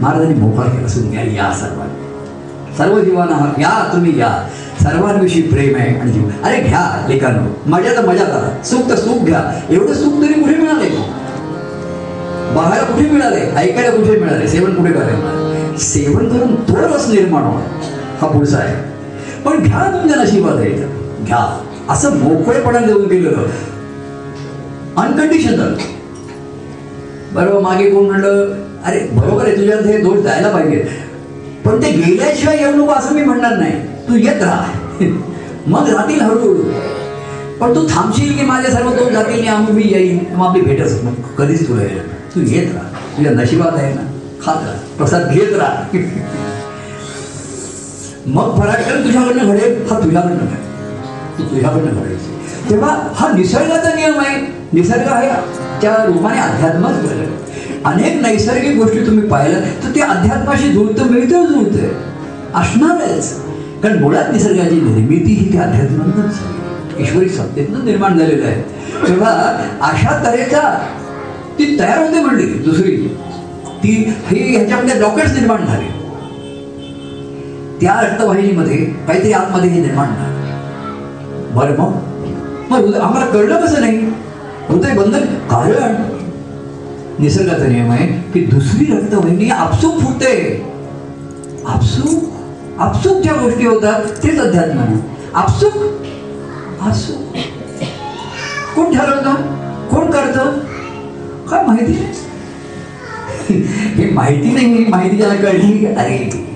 महाराजांनी 0.00 0.34
मोकळा 0.34 0.68
केला 0.68 0.86
असून 0.86 1.10
घ्या 1.10 1.22
या 1.22 1.52
सर्वांनी. 1.54 2.76
सर्व 2.76 3.00
जीवांना 3.00 3.34
हा 3.34 3.92
तुम्ही 3.92 4.12
घ्या 4.12 4.28
सर्वांविषयी 4.82 5.42
प्रेम 5.42 5.76
आहे 5.76 5.98
आणि 6.00 6.12
जीव 6.12 6.28
अरे 6.44 6.60
घ्या 6.60 7.06
लेखांनो 7.08 7.70
मजा 7.70 7.94
तर 7.96 8.06
मजा 8.06 8.24
करा. 8.24 8.62
सुख 8.64 8.88
तर 8.90 8.96
सुख 8.96 9.24
घ्या. 9.24 9.42
एवढं 9.70 9.94
सुख 9.94 10.22
तरी 10.22 10.40
कुठे 10.42 10.56
मिळाले 10.56 10.88
बघायला 12.54 12.84
कुठे 12.84 13.08
मिळाले 13.10 13.40
ऐकायला 13.56 13.90
कुठे 13.90 14.18
मिळाले 14.20 14.48
सेवन 14.48 14.74
कुठे 14.74 14.92
करायला 14.92 15.76
सेवन 15.78 16.28
करून 16.28 16.54
तो 16.68 16.76
रस 16.76 17.08
निर्माण 17.08 17.42
होणार. 17.42 17.66
हा 18.20 18.26
पुढचा 18.28 18.58
आहे. 18.58 18.74
पण 19.44 19.62
घ्या 19.62 19.90
तुमच्या 19.92 20.22
नशिबात 20.22 20.56
आहे 20.56 20.70
इथं. 20.70 21.24
घ्या. 21.24 21.44
असं 21.90 22.16
मोकळेपणा 22.16 22.78
देऊन 22.78 23.04
गेलं 23.04 23.46
अनकंडिशनल 24.96 25.74
बरोबर 27.32 27.60
मागे 27.60 27.90
कोण 27.90 28.04
म्हणलं? 28.04 28.52
अरे 28.84 29.08
बरोबर 29.12 29.44
आहे 29.44 29.56
तुझ्यात 29.56 29.86
हे 29.86 29.98
दोष 29.98 30.18
जायला 30.18 30.48
पाहिजे. 30.48 30.88
पण 31.64 31.82
ते 31.82 31.90
गेल्याशिवाय 31.90 32.58
येऊ 32.58 32.72
नको 32.72 32.92
असं 32.92 33.14
मी 33.14 33.24
म्हणणार 33.24 33.56
नाही. 33.56 33.72
तू 34.08 34.16
येत 34.16 34.42
राहा. 34.42 34.72
मग 35.66 35.86
जातील 35.86 36.20
हळूहळू. 36.20 36.62
पण 37.60 37.74
तू 37.74 37.86
थांबशील 37.90 38.38
की 38.38 38.44
माझे 38.44 38.72
सर्व 38.72 38.90
दोष 38.90 39.12
जातील 39.12 39.38
आणि 39.38 39.46
आम्ही 39.46 39.72
मी 39.72 39.82
येईन 39.86 40.34
मग 40.34 40.46
आपली 40.46 40.62
भेटच 40.62 41.02
मग 41.04 41.14
कधीच 41.38 41.68
तुला 41.68 41.82
येईल 41.82 42.08
तू 42.34 42.40
येत 42.40 42.74
राहा. 42.74 42.88
तुझ्या 43.16 43.32
नशिबात 43.32 43.72
आहे 43.72 43.94
ना. 43.94 44.00
खात 44.44 44.56
राहा. 44.56 44.74
प्रसाद 44.96 45.28
घेत 45.28 45.52
राहा. 45.56 45.82
मग 48.26 48.60
पराक्रम 48.60 49.04
तुझ्याकडनं 49.04 49.52
घडेल 49.52 49.82
हा 49.90 49.98
तुझ्याकडनं 50.04 50.36
घडेल. 50.36 50.68
तू 51.38 51.44
तुझ्याकडनं 51.44 52.00
घडायची 52.00 52.70
तेव्हा 52.70 52.96
हा 53.14 53.32
निसर्गाचा 53.32 53.94
नियम 53.94 54.18
आहे. 54.20 54.36
निसर्ग 54.72 55.08
आहे 55.08 55.28
त्या 55.80 55.94
रूपाने 56.06 56.38
अध्यात्मच 56.38 57.02
घडेल 57.02 57.30
अनेक 57.84 58.22
नैसर्गिक 58.22 58.76
गोष्टी 58.76 59.06
तुम्ही 59.06 59.28
पाहिल्या 59.28 59.60
तर 59.60 59.94
ते 59.94 60.00
अध्यात्माशी 60.00 60.68
जुळतं 60.68 61.10
मिळतं 61.10 61.44
जुळतं 61.46 61.88
असणारच. 62.54 63.40
कारण 63.82 63.98
मुळात 63.98 64.32
निसर्गाची 64.32 64.80
निर्मिती 64.80 65.32
ही 65.32 65.52
त्या 65.52 65.62
अध्यात्मातच 65.62 66.40
ईश्वरी 66.98 67.28
सत्तेतनं 67.28 67.84
निर्माण 67.84 68.18
झालेलं 68.18 68.46
आहे. 68.46 68.62
तेव्हा 69.08 69.30
अशा 69.82 70.22
तऱ्हेचा 70.26 70.86
ती 71.58 71.78
तयार 71.78 71.98
होते 71.98 72.20
म्हणली 72.20 72.46
दुसरी. 72.46 73.16
ती 73.82 74.14
हे 74.26 74.56
ह्याच्यामध्ये 74.56 75.00
रॉकेट्स 75.00 75.32
निर्माण 75.32 75.66
झाले. 75.66 75.86
त्या 77.80 78.00
रक्तवाहिनीमध्ये 78.00 78.76
काहीतरी 78.76 79.32
आतमध्ये 79.32 79.70
हे 79.70 79.80
निर्माण 79.80 80.06
झालं. 80.06 80.40
बरं 81.54 81.72
मग? 81.72 81.92
मग 82.70 82.94
आम्हाला 82.94 83.26
कळलं 83.26 83.66
कसं 83.66 83.80
नाही? 83.80 83.98
हृदय 84.68 84.94
बंधन 84.94 85.20
कारण? 85.20 86.19
निसर्गाचा 87.20 87.66
नियम 87.66 87.90
आहे 87.90 88.06
की 88.32 88.40
दुसरी 88.46 88.84
रक्तवाहिनी 88.92 89.48
आपसूक 89.50 89.98
फुटते. 90.00 90.34
आपसूक 91.66 92.22
आपसूक 92.78 93.22
ज्या 93.22 93.32
गोष्टी 93.34 93.66
होतात 93.66 94.04
तेच 94.22 94.38
अध्यात्म 94.40 94.78
आहे. 94.78 94.96
आपसूक 95.34 95.72
आपसूक. 96.80 97.16
कोण 98.76 98.94
ठरवतं? 98.94 99.34
कोण 99.88 100.10
करतं? 100.10 100.58
काय 101.50 101.66
माहिती? 101.66 101.92
हे 103.94 104.10
माहिती 104.10 104.52
नाही 104.52 104.66
ही 104.66 104.84
माहिती 104.88 105.16
ज्याला 105.16 105.34
कळली 105.34 105.86
अरे. 105.86 106.46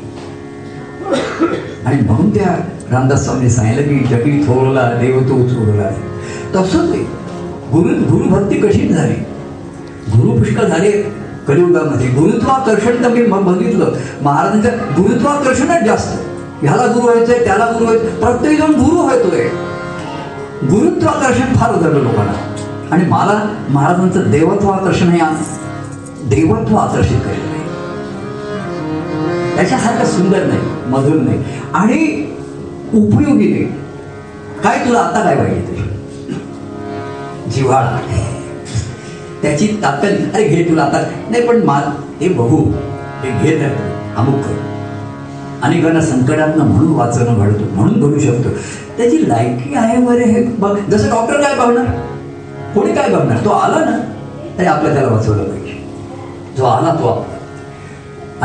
आणि 1.85 2.01
म्हणून 2.01 2.35
त्या 2.35 2.57
रामदास 2.91 3.25
स्वामी 3.25 3.51
सांगितलं 3.51 3.89
की 3.89 4.05
जगी 4.05 4.43
थोरला 4.47 4.91
देव 5.01 5.21
तो 5.21 5.43
चोरला 5.49 5.91
तसंच 6.55 6.91
गुरु 7.73 7.95
गुरुभक्ती 8.11 8.61
कशी 8.61 8.89
झाली. 8.89 9.15
गुरुपुष्कळ 10.09 10.65
झाले 10.65 10.91
कलियुगामध्ये. 11.49 12.09
गुरुत्वाकर्षण 12.09 13.05
तर 13.05 13.09
मी 13.09 13.23
बघितलं. 13.23 13.93
महाराजांचं 14.23 14.69
गुरुत्वाकर्षणच 14.69 15.87
जास्त. 15.87 16.21
ह्याला 16.63 16.87
गुरु 16.87 17.07
व्हायचंय 17.07 17.45
त्याला 17.45 17.67
गुरु 17.67 17.85
व्हायचं 17.85 18.21
प्रत्येक 18.21 18.59
जण 18.59 18.71
गुरु 18.71 18.97
व्हायतोय. 18.97 19.49
गुरुत्वाकर्षण 20.69 21.55
फार 21.55 21.81
झालं 21.81 21.99
लोकांना. 21.99 22.55
आणि 22.91 23.05
मला 23.05 23.55
महाराजांचं 23.69 24.31
देवत्वाकर्षण 24.31 25.09
हे 25.09 25.21
आज. 25.21 25.37
देवत्व 26.23 26.77
आकर्षित 26.77 27.19
केलेलं 27.19 27.49
आहे. 27.49 27.65
त्याच्यासारखं 29.57 30.05
सुंदर 30.05 30.45
नाही 30.45 30.61
मधुर 30.87 31.15
नाही. 31.15 31.45
आणि 31.75 32.27
उपयोगी 32.95 33.49
नाही. 33.49 33.65
काय 34.65 34.89
तुला 34.89 34.99
आता 34.99 35.21
काय 35.25 35.37
पाहिजे 35.37 35.61
तुझी 35.61 35.83
जिव्हाळा. 37.51 37.99
त्याची 39.45 39.67
ताकद 39.67 40.09
अरे 40.35 40.49
घे 40.49 40.63
तुला 40.71 40.83
आता. 40.83 41.05
नाही 41.31 41.49
पण 41.49 41.63
मा 41.63 41.79
हे 42.21 42.29
बघू. 42.29 42.57
हे 43.25 43.31
घेत 43.43 43.63
आहे 43.63 43.75
अमुक 44.17 44.41
कर. 44.41 44.57
अनेकांना 45.63 46.01
संकटातनं 46.01 46.65
म्हणून 46.65 46.95
वाचणं 46.95 47.39
घडतो. 47.39 47.65
म्हणून 47.73 48.11
घडू 48.11 48.21
शकतो. 48.21 48.49
त्याची 48.97 49.29
लायकी 49.29 49.75
आहे 49.75 50.05
बरे 50.05 50.25
हे. 50.25 50.43
बघ 50.43 50.79
जसं 50.91 51.09
डॉक्टर 51.09 51.41
काय 51.41 51.67
बघणार? 51.67 51.85
कोणी 52.75 52.93
काय 52.93 53.09
बघणार? 53.09 53.37
तो 53.45 53.51
आला 53.51 53.85
ना 53.85 53.99
तरी 54.59 54.67
आपल्या 54.67 54.95
त्याला 54.95 55.09
वाचवलं 55.09 55.45
पाहिजे. 55.45 55.85
जो 56.57 56.65
आला 56.65 56.95
तो 57.03 57.07
आपला. 57.09 57.37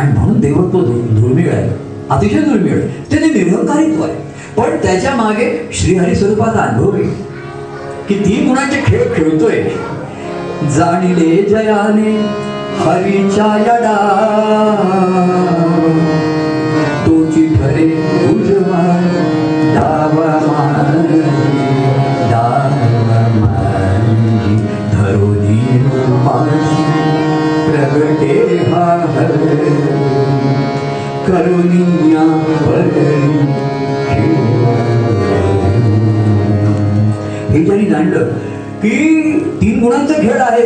आणि 0.02 0.14
म्हणून 0.14 0.40
देवत्व 0.40 0.80
दुर्मिळ 0.92 1.54
आहे. 1.54 1.70
अतिशय 2.10 2.40
दुर्मिळ 2.40 2.72
आहे. 2.72 3.12
ते 3.12 3.16
ते 3.16 3.68
आहे. 3.70 4.30
पण 4.58 4.78
त्याच्यामागे 4.84 5.70
श्रीहरी 5.74 6.16
स्वरूपाचा 6.16 6.60
अनुभव 6.60 6.94
आहे. 6.94 7.04
की 8.08 8.16
ती 8.16 8.46
गुणांचे 8.48 8.84
खेळ 8.88 9.14
खेळतोय? 9.14 9.64
जाणिले 10.68 11.36
जयाने 11.44 12.12
हरीच्या 12.80 13.46
यडा. 13.60 13.98
तोची 17.06 17.46
ठरे 17.56 17.86
उजवा 18.30 18.82
डावा 19.76 20.34
डावा 22.32 23.00
रूपाशी 25.96 26.84
प्रगटे 27.70 28.58
हा 28.72 28.86
करुणिया 31.28 32.26
हे 37.50 37.64
ज्यांनी 37.64 37.86
जाणलं 37.86 38.49
की 38.80 39.40
तीन 39.62 39.80
गुणांचा 39.84 40.14
खेळ 40.14 40.42
आहे. 40.42 40.64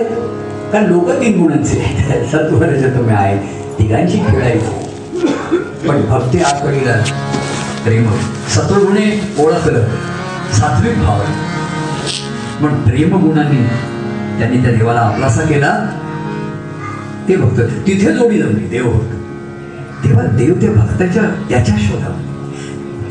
कारण 0.72 0.86
लोक 0.86 1.10
तीन 1.12 1.42
गुणांचे 1.42 1.80
आहेत. 1.80 2.96
तुम्ही 2.96 3.16
आहे. 3.16 3.38
तिघांची 3.80 4.18
खेळायची 4.18 5.88
पण 5.88 6.02
भक्ती 6.10 6.40
आकडीला 6.40 7.04
प्रेम 7.84 8.12
सत्वगुणे 8.50 9.36
ओळखलं. 9.40 9.86
सात्विक 10.54 10.98
भाव 10.98 11.22
आहे. 11.22 11.34
पण 12.64 12.82
प्रेमगुणाने 12.82 13.68
त्यांनी 14.40 14.58
त्या 14.58 14.72
देवाला 14.72 15.00
आपलासा 15.00 15.42
केला. 15.42 15.90
ते 17.30 17.36
भक्त. 17.36 17.62
तिथे 17.88 18.12
जोडी 18.12 18.42
जमली. 18.42 18.68
देव 18.68 18.92
भक्त. 18.92 19.14
तेव्हा 20.04 20.26
देव 20.26 20.54
त्या 20.54 20.72
भक्ताच्या 20.72 21.24
त्याच्या 21.50 21.76
शोधा 21.80 22.08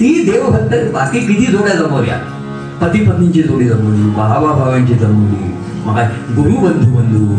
ती 0.01 0.31
देवभक्त 0.31 0.93
बाकी 0.93 1.21
किती 1.21 1.47
जोड्या 1.53 1.75
जमवल्या? 1.75 2.32
पती 2.83 3.05
पत्नीची 3.07 3.43
जोडी 3.43 3.69
जमवली 3.69 4.11
भावा 4.11 4.53
भावांची 4.53 4.95
जमवली 4.95 5.51
मग 5.85 5.95
काय 5.97 6.09
गुरु 6.37 6.55
बंधू 6.57 6.91
बंधू 6.97 7.35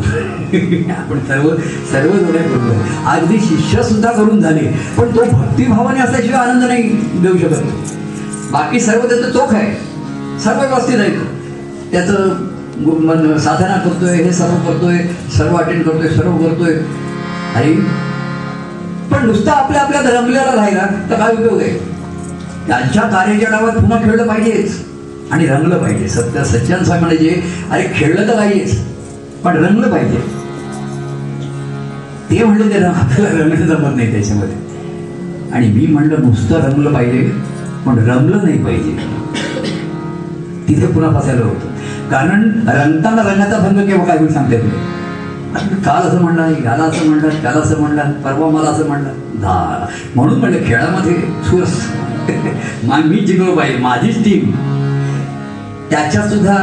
आपण 0.94 1.20
सर्व 1.28 1.50
सर्व 1.92 2.16
जोड्या 2.18 2.42
करून 2.44 3.06
अगदी 3.08 3.38
शिष्य 3.40 3.84
सुद्धा 3.84 4.12
करून 4.12 4.42
झाले. 4.42 4.66
पण 4.98 5.16
तो 5.16 5.24
भक्तिभावाने 5.32 6.00
असल्याशिवाय 6.00 6.50
आनंद 6.50 6.64
नाही 6.64 6.84
देऊ 7.22 7.38
शकत. 7.38 8.52
बाकी 8.52 8.80
सर्व 8.80 9.08
त्याचं 9.08 9.32
चोख 9.32 9.54
आहे. 9.54 9.74
सर्व 10.44 10.60
व्यवस्थित 10.60 11.00
आहे. 11.00 11.12
त्याचं 11.92 12.50
मन 13.08 13.38
साधना 13.38 13.78
करतोय 13.80 14.16
हे 14.16 14.32
सर्व 14.34 14.56
करतोय 14.68 14.98
सर्व 15.38 15.56
अटेंड 15.58 15.84
करतोय 15.84 16.10
सर्व 16.16 16.38
करतोय. 16.38 16.74
अरे 17.56 17.74
पण 19.12 19.26
नुसतं 19.26 19.52
आपल्या 19.52 19.82
आपल्या 19.82 20.02
रंगलेला 20.02 20.56
राहिला 20.56 20.86
तर 21.10 21.16
काय 21.16 21.34
उपयोग 21.34 21.62
आहे? 21.62 21.78
त्यांच्या 22.68 23.04
कार्याच्या 23.04 23.70
पुन्हा 23.70 23.98
खेळलं 24.04 24.28
पाहिजेच. 24.28 24.82
आणि 25.34 25.46
रंगलं 25.48 25.78
पाहिजे. 25.78 26.08
सत्य 26.08 26.44
सच्चान 26.44 26.84
स्वामी 26.84 27.00
म्हणायचे 27.02 27.44
अरे 27.72 27.84
खेळलं 27.96 28.28
तर 28.28 28.36
पाहिजेच 28.36 28.78
पण 29.44 29.58
रंगलं 29.58 29.92
पाहिजे. 29.92 30.18
ते 32.30 32.44
म्हणलं 32.44 32.70
ते 32.70 32.84
आपल्याला 32.84 33.44
रंगणं 33.44 33.66
जमत 33.66 33.96
नाही 33.96 34.12
त्याच्यामध्ये. 34.12 34.56
आणि 35.54 35.68
मी 35.68 35.86
म्हणलं 35.88 36.22
नुसतं 36.22 36.56
रंगलं 36.56 36.94
पाहिजे 36.94 37.32
पण 37.86 37.98
रंगलं 37.98 38.44
नाही 38.44 38.64
पाहिजे. 38.64 38.98
तिथे 40.68 40.88
पुन्हा 40.88 41.20
फसायला 41.20 41.46
होतं. 41.46 41.68
कारण 42.12 42.44
रंगताना 42.68 43.22
रंगाचा 43.22 43.58
भंग 43.60 43.88
केव्हा 43.88 44.06
काय 44.06 44.18
होईल 44.18 44.34
सांगते 44.34 44.58
नाही. 44.58 45.82
काल 45.86 46.08
असं 46.08 46.22
म्हणला 46.22 46.48
याला 46.48 46.84
असं 46.84 47.06
म्हणलं 47.06 47.42
त्याला 47.42 47.60
असं 47.60 47.80
म्हणलं 47.80 48.12
परवा 48.12 48.50
मला 48.50 48.70
असं 48.70 48.88
म्हणलं. 48.88 49.10
धा 49.42 49.86
म्हणून 50.16 50.40
म्हणलं 50.40 50.66
खेळामध्ये 50.68 51.16
सुरस. 51.44 51.80
मी 53.06 53.20
जिंकलो 53.20 53.56
पाहिजे. 53.56 53.78
माझीच 53.78 54.24
टीम 54.24 54.52
त्याच्यात 55.94 56.30
सुद्धा 56.30 56.54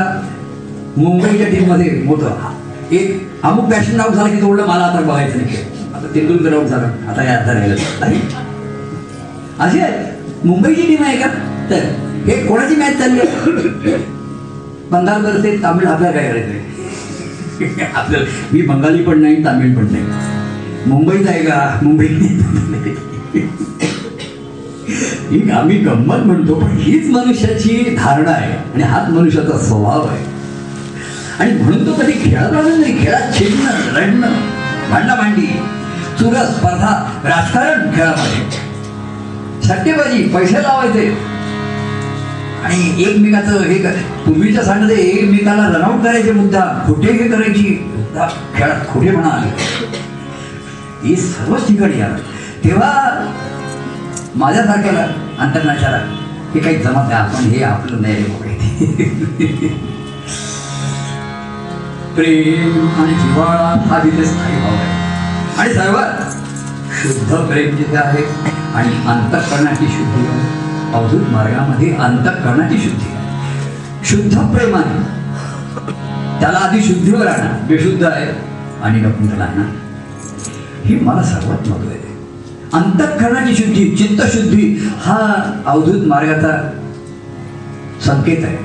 मुंबईच्या 0.96 1.48
टीममध्ये 1.48 1.90
मोठं 2.04 2.94
एक 2.94 3.28
अमुक 3.42 3.70
पॅशन 3.70 4.00
आउट 4.00 4.12
झाला 4.12 4.28
की 4.28 4.40
तोडलं 4.40 4.66
मला 4.66 4.84
आता 4.84 5.00
बघायचं 5.00 5.36
नाही. 5.38 5.56
आता 5.94 6.06
तेंडुलकर 6.14 6.52
आउट 6.52 6.66
झाला. 6.66 6.86
आता 7.08 7.22
काय 7.24 7.36
अर्धा 7.36 7.52
राहिलं. 7.52 7.74
नाही. 8.00 8.20
अशी 9.58 9.80
आहे. 9.80 9.92
मुंबईची 10.44 10.82
टीम 10.82 11.02
आहे 11.04 11.16
का? 11.16 11.26
तर 11.70 11.84
हे 12.26 12.46
कोणाची 12.46 12.76
मॅच 12.76 12.98
चालली 12.98 13.20
आहे? 13.20 13.96
बंगाल 14.90 15.22
करते 15.24 15.56
तामिळ 15.62 15.86
आपल्याला 15.86 16.18
काय 16.18 16.28
करायचं 16.28 17.94
आपल्याला 17.94 18.26
मी 18.52 18.62
बंगाली 18.62 19.02
पण 19.02 19.22
नाही 19.22 19.44
तामिळ 19.44 19.74
पण 19.76 19.86
नाही. 19.92 20.04
मुंबईत 20.86 21.28
आहे 21.28 21.42
का? 21.44 21.78
मुंबई 21.82 22.06
ही 25.30 25.50
आम्ही 25.50 25.78
गंमत 25.78 26.16
म्हणतो 26.16 26.54
पण 26.54 26.76
हीच 26.78 27.10
मनुष्याची 27.10 27.96
धारणा 27.98 28.30
आहे 28.30 28.52
आणि 28.52 28.82
हाच 28.82 29.08
मनुष्याचा 29.08 29.58
स्वभाव 29.58 30.06
आहे. 30.06 30.24
आणि 31.38 31.52
म्हणून 31.52 31.86
तो 31.86 31.92
कधी 31.92 32.12
खेळत 32.12 32.52
आला 32.52 32.76
नाही 32.76 33.04
खेळात 33.04 33.38
छिडणं 33.38 33.92
लढणं 33.92 34.32
भांडा 34.90 35.14
भांडी 35.14 35.46
चुरस 36.18 36.56
स्पर्धा 36.56 37.20
राजकारण 37.24 37.90
खेळामध्ये. 37.96 38.70
सट्टेबाजी 39.68 40.22
पैसे 40.22 40.62
लावायचे. 40.62 41.30
आणि 42.64 43.02
एकमेकाचं 43.02 43.62
हे 43.62 43.78
पूर्वीच्या 44.26 44.64
सांगते 44.64 44.94
एकमेकाला 44.94 45.68
रनआउट 45.68 46.02
करायचे 46.04 46.32
मुद्दा 46.32 46.84
खोटे 46.86 47.12
हे 47.12 47.28
करायची 47.28 47.64
खेळात 47.64 48.30
खेळात 48.56 48.80
खोटेपणा 48.88 49.28
आले. 49.28 49.50
ही 51.08 51.16
सर्वच 51.16 51.66
ठिकाणी 51.68 52.00
आलं. 52.00 52.16
तेव्हा 52.64 52.92
माझ्यासारख्याला 54.36 55.00
अंतरनाशाला 55.38 55.96
हे 56.54 56.60
काही 56.60 56.76
जमत 56.76 56.94
नाही. 56.94 57.12
आपण 57.12 57.44
हे 57.44 57.62
आपलं 57.62 58.02
नाही 58.02 58.24
प्रेम 62.14 62.88
आणि 63.02 63.14
जिवाळा 63.14 63.84
हा 63.90 63.98
तिथे 64.04 64.24
स्थायी 64.24 64.56
भाव 64.56 64.74
आहे 64.74 65.58
आणि 65.58 65.74
सर्वात 65.74 66.32
शुद्ध 67.02 67.34
प्रेम 67.34 67.76
जिथे 67.76 67.96
आहे 67.96 68.24
आणि 68.74 68.88
अंतःकरणाची 68.88 69.86
शुद्धी. 69.86 70.26
आहे 70.26 70.94
अवधूत 70.94 71.28
मार्गामध्ये 71.28 71.94
अंतःकरणाची 71.94 72.78
शुद्धी. 72.78 73.06
आहे 74.04 74.04
शुद्ध 74.04 74.56
प्रेमाने 74.56 75.02
त्याला 76.40 76.58
आधी 76.58 76.80
शुद्धीवर 76.82 77.26
आणा. 77.26 77.66
बेशुद्ध 77.68 78.04
आहे. 78.04 78.50
आणि 78.82 79.00
नकुंतला 79.00 79.44
आणा. 79.44 79.76
ही 80.84 81.00
मला 81.00 81.22
सर्वात 81.22 81.68
महत्त्व 81.68 81.90
आहे. 81.90 81.99
अंतःकरणाची 82.72 83.54
शुद्धी 83.54 83.96
चित्तशुद्धी 83.96 84.88
हा 84.98 85.52
अवधूत 85.66 86.06
मार्गाचा 86.06 86.70
संकेत 88.06 88.44
आहे. 88.44 88.56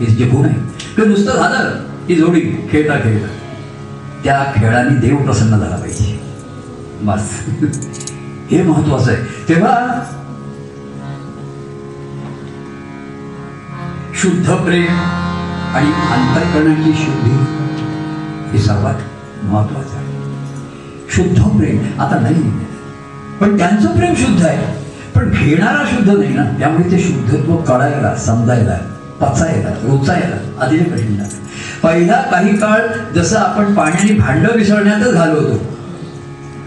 हे 0.00 0.06
जे 0.06 0.28
गुण 0.28 0.46
आहे 0.46 0.60
की 0.96 1.04
नुसतं 1.04 1.32
झालं 1.36 1.84
की 2.06 2.14
जोडी 2.14 2.40
खेळता 2.40 2.98
खेळता. 2.98 3.26
त्या 4.24 4.44
खेळाने 4.56 4.96
देव 4.96 5.16
प्रसन्न 5.16 5.58
झाला 5.58 5.76
पाहिजे. 5.76 6.20
बस. 7.02 7.46
हे 8.50 8.62
महत्वाचं 8.62 9.12
आहे. 9.12 9.48
तेव्हा 9.48 10.02
शुद्ध 14.14 14.54
प्रेम 14.54 14.86
आणि 15.74 15.86
अंतःकरणाची 15.86 16.92
शुद्धी 17.04 17.36
हे 18.52 18.58
सर्वात 18.58 18.94
महत्वाचं 19.44 19.96
आहे. 19.96 20.12
शुद्ध 21.10 21.42
प्रेम. 21.42 22.00
आता 22.00 22.18
नाही. 22.20 22.71
पण 23.42 23.58
त्यांचं 23.58 23.96
प्रेम 23.96 24.14
शुद्ध 24.14 24.44
आहे. 24.44 24.66
पण 25.14 25.30
घेणारा 25.30 25.84
शुद्ध 25.86 26.10
नाही 26.10 26.34
ना. 26.34 26.42
त्यामुळे 26.58 26.90
ते 26.90 26.98
शुद्धत्व 26.98 27.56
कळायला 27.56 28.14
समजायला 28.16 28.76
पचायला 29.20 29.68
रुचायला 29.82 30.36
अतिशय 30.60 30.84
कठीण 30.84 31.16
झालं. 31.16 31.40
पहिला 31.82 32.20
काही 32.22 32.56
काळ 32.56 32.80
जसं 33.14 33.38
आपण 33.38 33.74
पाण्याने 33.74 34.12
भांडं 34.14 34.54
विसरण्यातच 34.54 35.14
घालवतो 35.14 35.40
होतो 35.40 35.70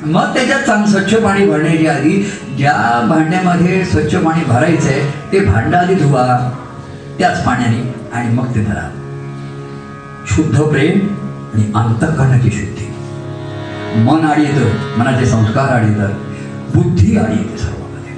मग 0.06 0.34
त्याच्यात 0.34 0.64
चांग 0.64 0.86
स्वच्छ 0.86 1.16
पाणी 1.16 1.46
भरण्याच्या 1.46 1.94
आधी 1.96 2.12
ज्या 2.58 3.06
भांड्यामध्ये 3.10 3.86
स्वच्छ 3.86 4.16
पाणी 4.16 4.44
भरायचं 4.44 4.90
आहे 4.90 5.32
ते 5.32 5.40
भांडं 5.40 5.78
आधी 5.78 5.96
धुवा 5.96 6.52
त्याच 7.20 7.44
पाण्याने 7.46 7.94
आणि 8.14 8.36
मग 8.36 8.56
ते 8.56 8.60
भरा 8.60 8.90
शुद्ध 10.28 10.62
प्रेम 10.62 11.08
आणि 11.54 11.72
अंतकरणाची 11.76 12.50
शुद्धी. 12.52 12.92
मन 14.04 14.26
आड 14.26 14.40
येतं 14.40 15.00
मनाचे 15.00 15.26
संस्कार 15.26 15.64
आड 15.64 15.86
येतात. 15.86 16.10
बुद्धी 16.74 17.18
आणि 17.18 17.36
येते 17.38 17.58
सर्वामध्ये 17.58 18.14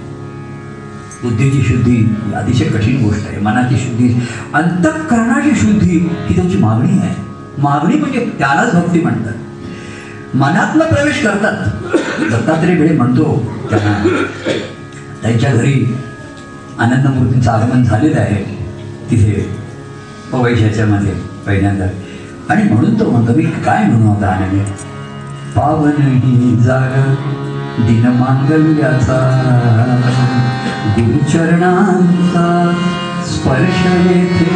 बुद्धीची 1.24 1.61
शुद्धी 1.61 1.91
ही 1.91 2.34
अतिशय 2.34 2.65
कठीण 2.65 3.03
गोष्ट 3.03 3.28
आहे. 3.28 3.40
मनाची 3.40 3.78
शुद्धी 3.78 4.22
अंतःकरणाची 4.53 5.56
शुद्धी 5.56 5.98
ही 5.99 6.36
त्याची 6.36 6.57
मागणी 6.57 6.99
आहे. 6.99 7.15
मागणी 7.57 7.98
म्हणजे 7.98 8.32
त्यालाच 8.40 8.74
भक्ती 8.76 9.02
म्हणतात. 9.02 9.34
मनातनं 10.36 10.86
प्रवेश 10.86 11.24
करतात. 11.24 11.68
दत्तात्रय 12.32 12.76
वेळे 12.76 12.98
म्हणतो 12.98 13.24
त्यांना 13.69 14.26
त्यांच्या 15.22 15.53
घरी 15.53 15.95
आनंदमूर्तींचं 16.80 17.52
आगमन 17.52 17.84
झालेलं 17.84 18.19
आहे. 18.19 18.44
तिथे 19.11 19.49
पवैशाच्यामध्ये 20.32 21.14
पहिल्यांदा. 21.48 21.86
आणि 22.49 22.64
म्हणून 22.64 22.99
तो 22.99 23.11
म्हणतो 23.11 23.34
मी 23.34 23.44
काय 23.44 23.86
म्हणू 23.86 24.11
आता 24.11 24.28
आनंद? 24.28 24.61
पावन 25.56 25.91
ही 25.91 26.56
जाग 26.56 26.91
दिनमांगल्याचा 27.80 29.18
गुरुचरणांचा 30.98 32.45
स्पर्श 33.26 33.86
येथे 34.06 34.56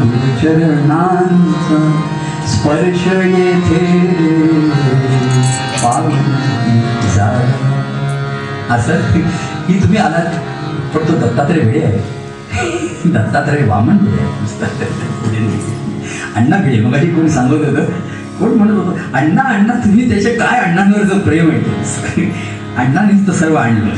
गुरुचरणांचा 0.00 1.78
स्पर्श 2.48 3.06
येथे. 3.06 3.82
असं 8.70 8.96
की 8.96 9.80
तुम्ही 9.82 9.98
आलात 9.98 10.34
पण 10.94 11.08
तो 11.08 11.12
दत्तात्रय 11.16 11.58
वेळे 11.58 11.82
आहे. 11.84 11.98
दत्तात्रय 13.04 13.68
वामन 13.68 13.96
वेळे 14.00 14.22
आहे. 14.22 15.72
अण्णा 16.36 16.56
भिडे 16.56 16.80
मग 16.80 16.94
कोणी 17.14 17.28
सांगत 17.30 17.52
होतं 17.52 17.84
कोण 18.40 18.50
म्हणत 18.50 18.72
होतं 18.72 19.12
अण्णा 19.12 19.42
अण्णा 19.42 19.72
तुम्ही 19.72 20.10
त्याचे 20.10 20.34
काय 20.34 20.60
अण्णांवरचं 20.60 21.18
प्रेम 21.18 21.50
आहे? 21.50 21.60
ते. 21.60 22.54
अण्णांनीच 22.76 23.26
तर 23.26 23.32
सर्व 23.32 23.54
आणलं. 23.54 23.88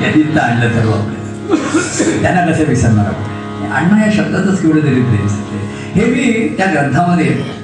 त्यांनीच 0.00 0.34
तर 0.34 0.40
आणलं 0.40 0.72
सर्व 0.72 0.92
आपल्याला 0.92 2.22
त्यांना 2.22 2.52
कसं 2.52 2.64
विसरणार 2.64 3.06
आपण? 3.06 3.34
अण्णा 3.72 4.06
या 4.06 4.12
शब्दातच 4.12 4.62
केवढं 4.62 4.82
तरी 4.82 5.02
प्रेम 5.02 5.26
हे 5.94 6.06
मी 6.06 6.54
त्या 6.58 6.66
ग्रंथामध्ये 6.66 7.54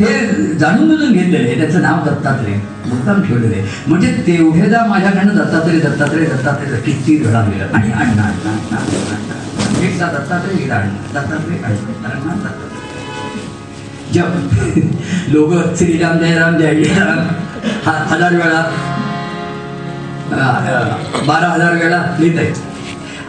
हे 0.00 0.36
जाणून 0.54 0.88
बुजून 0.88 1.12
घेतलेलं 1.12 1.48
आहे. 1.48 1.60
त्याचं 1.60 1.82
नाव 1.82 2.08
दत्तात्रय. 2.08 2.54
मुद्दाम 2.86 3.22
ठेवलेलं 3.22 3.56
आहे. 3.56 3.66
म्हणजे 3.86 4.12
तेवढेदा 4.12 4.86
माझ्याकडनं 4.86 5.36
दत्तात्रय 5.36 5.78
दत्तात्रय 5.78 6.24
दत्तात्रय 6.24 6.80
किती 6.80 7.16
घडा 7.16 7.44
गेलं? 7.44 7.64
आणि 7.64 7.92
अण्णा 7.92 8.22
अण्णा 8.22 8.50
अण्णा 8.50 8.76
अण्णा, 8.76 9.88
एकदा 9.88 10.06
दत्तात्रय 10.06 10.62
गेला 10.62 10.74
अण्णा. 10.74 11.20
दत्तात्रय 11.20 11.56
अण्णा 11.56 12.34
दत्तात्रय. 12.34 12.79
लोग 14.16 15.32
लोक 15.32 15.52
श्रीराम 15.78 16.18
जय 16.18 16.34
राम 16.38 16.56
जय 16.58 16.74
जय 16.74 16.94
राम 16.98 17.18
हा 17.86 17.92
हजार 18.10 18.32
वेळा. 18.32 18.62
बारा 21.26 21.48
हजार 21.48 21.74
वेळा 21.74 22.02
लिहित 22.18 22.38
आहे. 22.38 22.52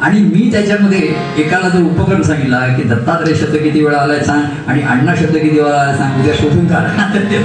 आणि 0.06 0.20
मी 0.20 0.50
त्याच्यामध्ये 0.52 1.00
एकाला 1.38 1.70
जो 1.70 1.84
उपक्रम 1.86 2.22
सांगितला 2.22 2.60
की 2.78 2.84
दत्तात्रय 2.90 3.34
शब्द 3.36 3.56
किती 3.64 3.84
वेळा 3.84 3.98
आलाय 3.98 4.20
सांग 4.26 4.70
आणि 4.70 4.82
अण्णा 4.82 5.16
शब्द 5.16 5.36
किती 5.38 5.60
वेळा 5.60 5.82
आलाय 5.82 5.98
सांग 5.98 6.20
उद्या 6.20 6.34
शोधून 6.40 6.68
काढ. 6.68 6.84
ते 7.16 7.38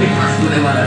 मला 0.63 0.85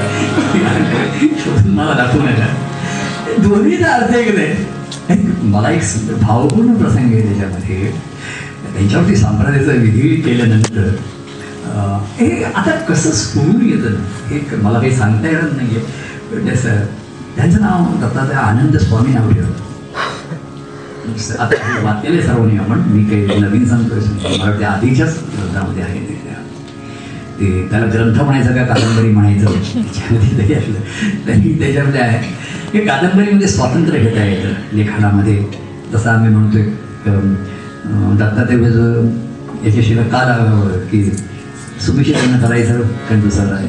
शोधून 1.45 1.73
मला 1.75 1.93
दाखवून 1.93 2.29
येणार. 2.29 3.39
दोन्हीचा 3.43 3.93
अर्थ 3.93 4.15
एक 4.17 4.35
नाही. 4.35 5.19
मला 5.51 5.71
एक 5.71 5.83
भावपूर्ण 6.21 6.75
प्रसंग 6.75 7.13
आहे 7.13 7.23
त्याच्यामध्ये. 7.23 7.93
त्यांच्यावरती 8.75 9.17
संप्रदायाचं 9.17 9.81
विधी 9.83 10.15
केल्यानंतर 10.27 10.89
हे 12.19 12.43
आता 12.45 12.71
कसं 12.89 13.11
स्फुरून 13.11 13.63
येतं 13.63 13.97
हे 14.29 14.57
मला 14.63 14.79
काही 14.79 14.97
सांगता 14.97 15.29
येणार 15.29 15.51
नाही 15.57 15.77
आहे 15.77 16.45
त्याचं 16.45 16.69
म्हणजे 16.69 16.87
त्यांचं 17.37 17.61
नाव 17.61 17.85
दत्तात्रय 18.01 18.37
आनंद 18.37 18.77
स्वामी 18.77 19.13
नाव 19.13 19.31
ठेवलं. 19.33 19.53
आता 21.39 21.57
हे 21.65 21.83
वाचलेले 21.85 22.23
सर्वांनी 22.23 22.59
आपण. 22.59 22.81
मी 22.87 23.05
काही 23.05 23.41
नवीन 23.41 23.65
सांगतोय 23.69 23.99
मला 23.99 24.51
वाटतं 24.51 24.65
आधीच्याच 24.67 25.19
ग्रंथामध्ये 25.29 25.83
आहे 25.83 26.01
ते. 26.01 26.15
त्या. 26.25 26.35
ते 27.41 27.69
त्याला 27.71 27.87
ग्रंथ 27.87 28.21
म्हणायचं 28.23 28.55
का 28.55 28.65
कादंबरी 28.65 29.11
म्हणायचं? 29.11 29.47
त्याच्यामध्ये 29.47 30.39
तरी 30.39 30.55
असलं. 30.55 30.81
तरी 31.27 31.59
त्याच्यामध्ये 31.61 32.01
आहे. 32.01 32.19
हे 32.75 32.85
कादंबरीमध्ये 32.87 33.49
स्वातंत्र्य 33.49 33.99
घेता 33.99 34.25
येतं 34.25 34.77
लेखनामध्ये 34.77 35.37
जसं 35.93 36.11
आम्ही 36.11 36.31
म्हणतोय 36.31 36.63
दत्तात्रय 38.19 38.57
याच्याशिवाय 39.65 40.09
का 40.09 40.21
की 40.91 41.03
सुमिशी 41.87 42.13
लग्न 42.13 42.47
करायचं 42.47 42.81
कारण 42.81 43.21
दुसरं 43.21 43.55
आहे. 43.55 43.69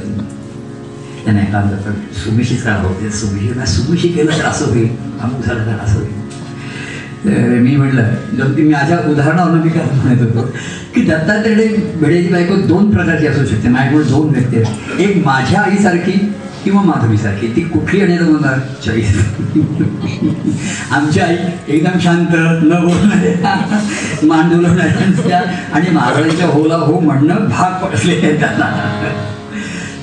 नाही, 1.26 1.38
नाही 1.38 1.52
काम 1.52 1.70
करतात 1.70 2.16
सुमिशीच 2.24 2.64
का 2.64 2.76
होते? 2.76 3.10
सुमिशी 3.12 3.48
नाही 3.48 3.68
सुमिशी 3.68 4.08
केलं 4.08 4.38
तर 4.40 4.46
असं 4.46 4.66
होईल. 4.66 4.90
अमुक 5.22 5.46
झालं 5.46 5.66
तर 5.66 5.84
असं 5.84 5.96
होईल. 5.96 6.20
तर 7.26 7.60
मी 7.60 7.76
म्हटलं 7.76 8.04
जर 8.38 8.48
मी 8.48 8.64
माझ्या 8.64 9.00
उदाहरणावरून 9.10 9.60
मी 9.62 9.70
काय 9.70 9.86
म्हणत 9.94 10.22
होतो? 10.22 10.48
की 10.96 11.02
दत्तात्रय 11.02 11.68
भिडेची 12.02 12.34
बायको 12.34 12.56
दोन 12.56 12.92
प्रकारची 12.94 13.28
असू 13.28 13.46
शकते. 13.46 13.70
माझ्याकडे 13.70 14.04
दोन 14.04 14.30
व्यक्ती 14.30 14.58
आहेत. 14.58 15.00
एक 15.00 15.26
माझ्या 15.26 15.62
आईसारखी 15.62 16.34
किंवा 16.64 16.82
माधवीसारखी 16.82 17.48
ती 17.56 17.62
कुठली 17.62 18.02
आणि 18.02 18.18
म्हणणार 18.18 18.60
चॉईस 18.86 19.16
आमची 20.92 21.20
आई 21.20 21.36
एकदम 21.68 22.00
शांत 22.00 22.36
न 22.64 22.80
बोलणाऱ्या 22.84 23.56
मान 24.24 24.66
आणि 25.74 25.90
महाराजांच्या 25.90 26.48
होला 26.48 26.76
हो 26.76 27.00
म्हणणं 27.00 27.48
भाग 27.50 27.86
पडले 27.86 28.38
त्यांना. 28.40 28.66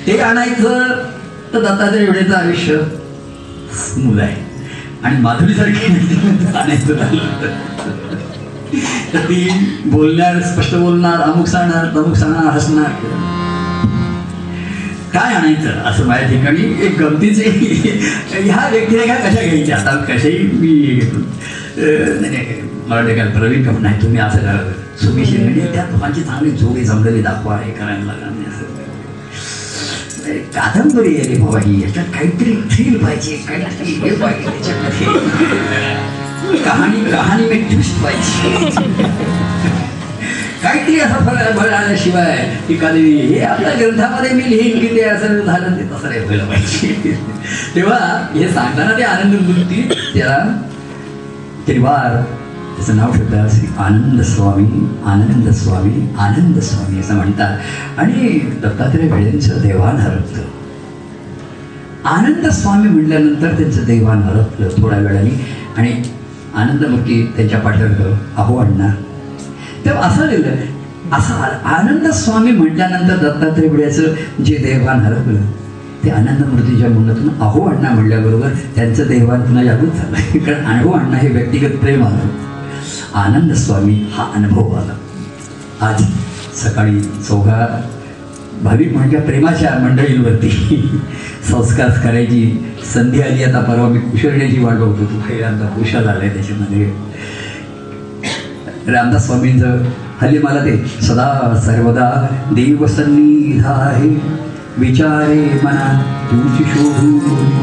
ते 0.07 0.19
आणायचं 0.19 0.87
तर 1.53 1.59
दत्ताच्या 1.59 2.01
एवढ्याचं 2.01 2.35
आयुष्य. 2.35 2.77
मुलं 3.97 4.21
आहे 4.21 4.35
आणि 5.03 5.21
माधुरीसारखी 5.21 5.93
आणायचं 6.57 6.93
तर 9.13 9.19
ती 9.19 9.49
बोलणार 9.85 10.41
स्पष्ट 10.41 10.75
बोलणार 10.75 11.21
अमुक 11.21 11.47
सांगणार 11.47 11.85
तमुक 11.95 12.15
सांगणार 12.15 12.53
हसणार. 12.53 12.91
काय 15.13 15.33
आणायचं? 15.35 15.69
असं 15.89 16.05
माझ्या 16.07 16.27
ठिकाणी 16.29 16.63
एक 16.85 16.97
गमतीचे 16.99 17.43
ह्या 18.33 18.67
व्यक्तीने 18.71 19.05
काय 19.07 19.17
कशा 19.21 19.41
घ्यायच्या? 19.41 19.77
आता 19.77 19.95
कशाही 20.05 20.37
मी 20.53 20.73
घेतो 20.95 21.19
नाही, 22.21 22.37
मला 22.87 22.95
वाटतं 22.95 23.15
काय 23.15 23.27
प्रवीण 23.37 23.63
कप 23.63 23.79
नाही 23.81 24.01
तुम्ही 24.01 24.19
असं 24.21 24.39
करा. 24.39 24.71
सुमिशी 25.01 25.37
म्हणजे 25.37 25.71
त्या 25.73 25.83
दोघांची 25.91 26.21
चांगली 26.23 26.51
जोडी 26.57 26.83
जमलेली 26.85 27.21
दाखवा 27.21 27.57
हे 27.57 27.71
करायला 27.71 28.03
लागणार 28.05 28.29
नाही 28.29 28.45
असं. 28.45 28.65
कादंबरी 30.55 31.15
आहे 31.19 31.35
बाबा 31.41 31.59
ही 31.59 31.81
याच्यात 31.81 32.05
काहीतरी 32.13 32.53
थ्रिल 32.71 32.97
पाहिजे 33.03 33.35
काहीतरी 33.47 33.91
हे 34.01 34.15
पाहिजे 34.15 34.49
त्याच्यामध्ये. 34.49 35.05
कहाणी 36.63 37.11
कहाणी 37.11 37.43
मी 37.49 37.57
ट्विस्ट 37.69 38.03
पाहिजे. 38.03 39.88
काहीतरी 40.63 40.99
असं 40.99 41.25
फळ 41.25 41.51
बळ 41.57 41.69
आल्याशिवाय 41.73 42.37
एखादी 42.69 43.01
हे 43.17 43.39
आपल्या 43.41 43.73
ग्रंथामध्ये 43.79 44.31
मी 44.31 44.49
लिहीन 44.49 44.79
की 44.79 44.87
ते 44.95 45.01
असं 45.01 45.39
झालं 45.45 45.77
ते 45.77 45.83
तसं 45.83 46.09
नाही 46.09 46.19
व्हायला 46.19 46.43
पाहिजे. 46.43 47.13
तेव्हा 47.75 47.97
हे 48.35 48.47
सांगताना 48.49 48.97
ते 48.97 49.03
आनंद 49.03 49.35
मूर्ती 49.41 49.81
त्याला 50.13 50.37
त्रिवार 51.67 52.21
त्याचं 52.75 52.97
नाव 52.97 53.11
ठेवतात 53.11 53.49
श्री 53.49 53.67
आनंद 53.77 54.21
स्वामी 54.21 54.85
आनंद 55.05 55.49
स्वामी 55.53 56.07
आनंद 56.19 56.59
स्वामी 56.59 56.99
असं 56.99 57.15
म्हणतात. 57.15 57.57
आणि 57.97 58.39
दत्तात्रय 58.63 59.07
वेळेंचं 59.07 59.61
देवान 59.61 59.95
हरपलं 59.95 60.43
आनंद 62.05 62.47
स्वामी 62.47 62.89
म्हटल्यानंतर 62.89 63.57
त्यांचं 63.57 63.85
देवान 63.85 64.21
हरपलं 64.23 64.81
थोड्या 64.81 64.99
वेळाने. 64.99 65.29
आणि 65.77 66.01
आनंदमूर्ती 66.55 67.25
त्यांच्या 67.35 67.59
पाठीवर 67.59 68.13
अहो 68.37 68.57
अण्णा 68.57 68.87
तेव्हा 69.85 70.01
असं 70.01 70.27
लिहिलं 70.27 70.51
असं 71.11 71.33
आ- 71.33 71.77
आनंद 71.77 72.11
स्वामी 72.11 72.51
म्हटल्यानंतर 72.51 73.15
दत्तात्रय 73.15 73.67
जे 74.43 74.55
देवान 74.55 74.99
हरपलं 74.99 75.41
ते 76.05 76.09
आनंद 76.09 76.45
मूर्तीच्या 76.45 76.89
मुलातून 76.89 77.39
अहो 77.39 77.69
अण्णा 77.69 77.89
म्हटल्याबरोबर 77.89 78.49
त्यांचं 78.75 79.03
देवान 79.07 79.41
पुन्हा 79.41 79.63
जागृत 79.63 79.91
झालं. 79.91 80.39
कारण 80.39 80.65
अहो 80.65 80.91
अण्णा 80.91 81.17
हे 81.17 81.29
व्यक्तिगत 81.29 81.69
प्रेम 81.69 82.03
आलं. 82.03 82.17
आनंद 83.13 83.51
स्वामी 83.51 84.05
हा 84.13 84.31
अनुभव 84.35 84.75
आला. 84.75 84.93
आज 85.85 86.03
सकाळी 86.55 87.01
चौघा 87.01 87.81
भाविक 88.63 88.93
म्हणजे 88.93 89.17
प्रेमाच्या 89.17 89.79
मंडळींवरती 89.79 90.49
संस्कार 91.51 91.89
करायची 91.89 92.65
संधी 92.93 93.21
आली. 93.21 93.43
आता 93.43 93.59
परवा 93.59 93.87
मी 93.87 93.99
कुशलण्याची 93.99 94.63
वाट 94.63 94.73
बघतो 94.73 95.05
तू 95.05 95.19
पहिल्यांदा 95.19 95.65
कुशल 95.65 96.07
आलाय 96.07 96.29
त्याच्यामध्ये. 96.29 96.93
रामदास 98.91 99.25
स्वामींचं 99.25 99.83
हल्ली 100.21 100.39
मला 100.39 100.59
ते 100.59 100.75
सदा 101.01 101.55
सर्वदा 101.65 102.09
देव 102.51 102.85
सन्निध 102.87 103.65
आहे. 103.65 104.09
विचारे 104.77 105.59
मना 105.63 105.87
तुमची 106.31 106.63
शोधू 106.63 107.17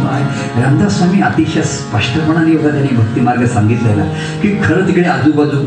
पाय. 0.04 0.22
रामदास 0.62 0.98
स्वामी 0.98 1.20
अतिशय 1.20 1.62
स्पष्टपणाने 1.62 2.50
एवढा 2.52 2.70
त्यांनी 2.70 2.96
भक्तिमार्ग 2.96 3.44
सांगितलेला. 3.46 4.04
की 4.42 4.48
खरं 4.64 4.86
तिकडे 4.88 5.08
आजूबाजू 5.08 5.64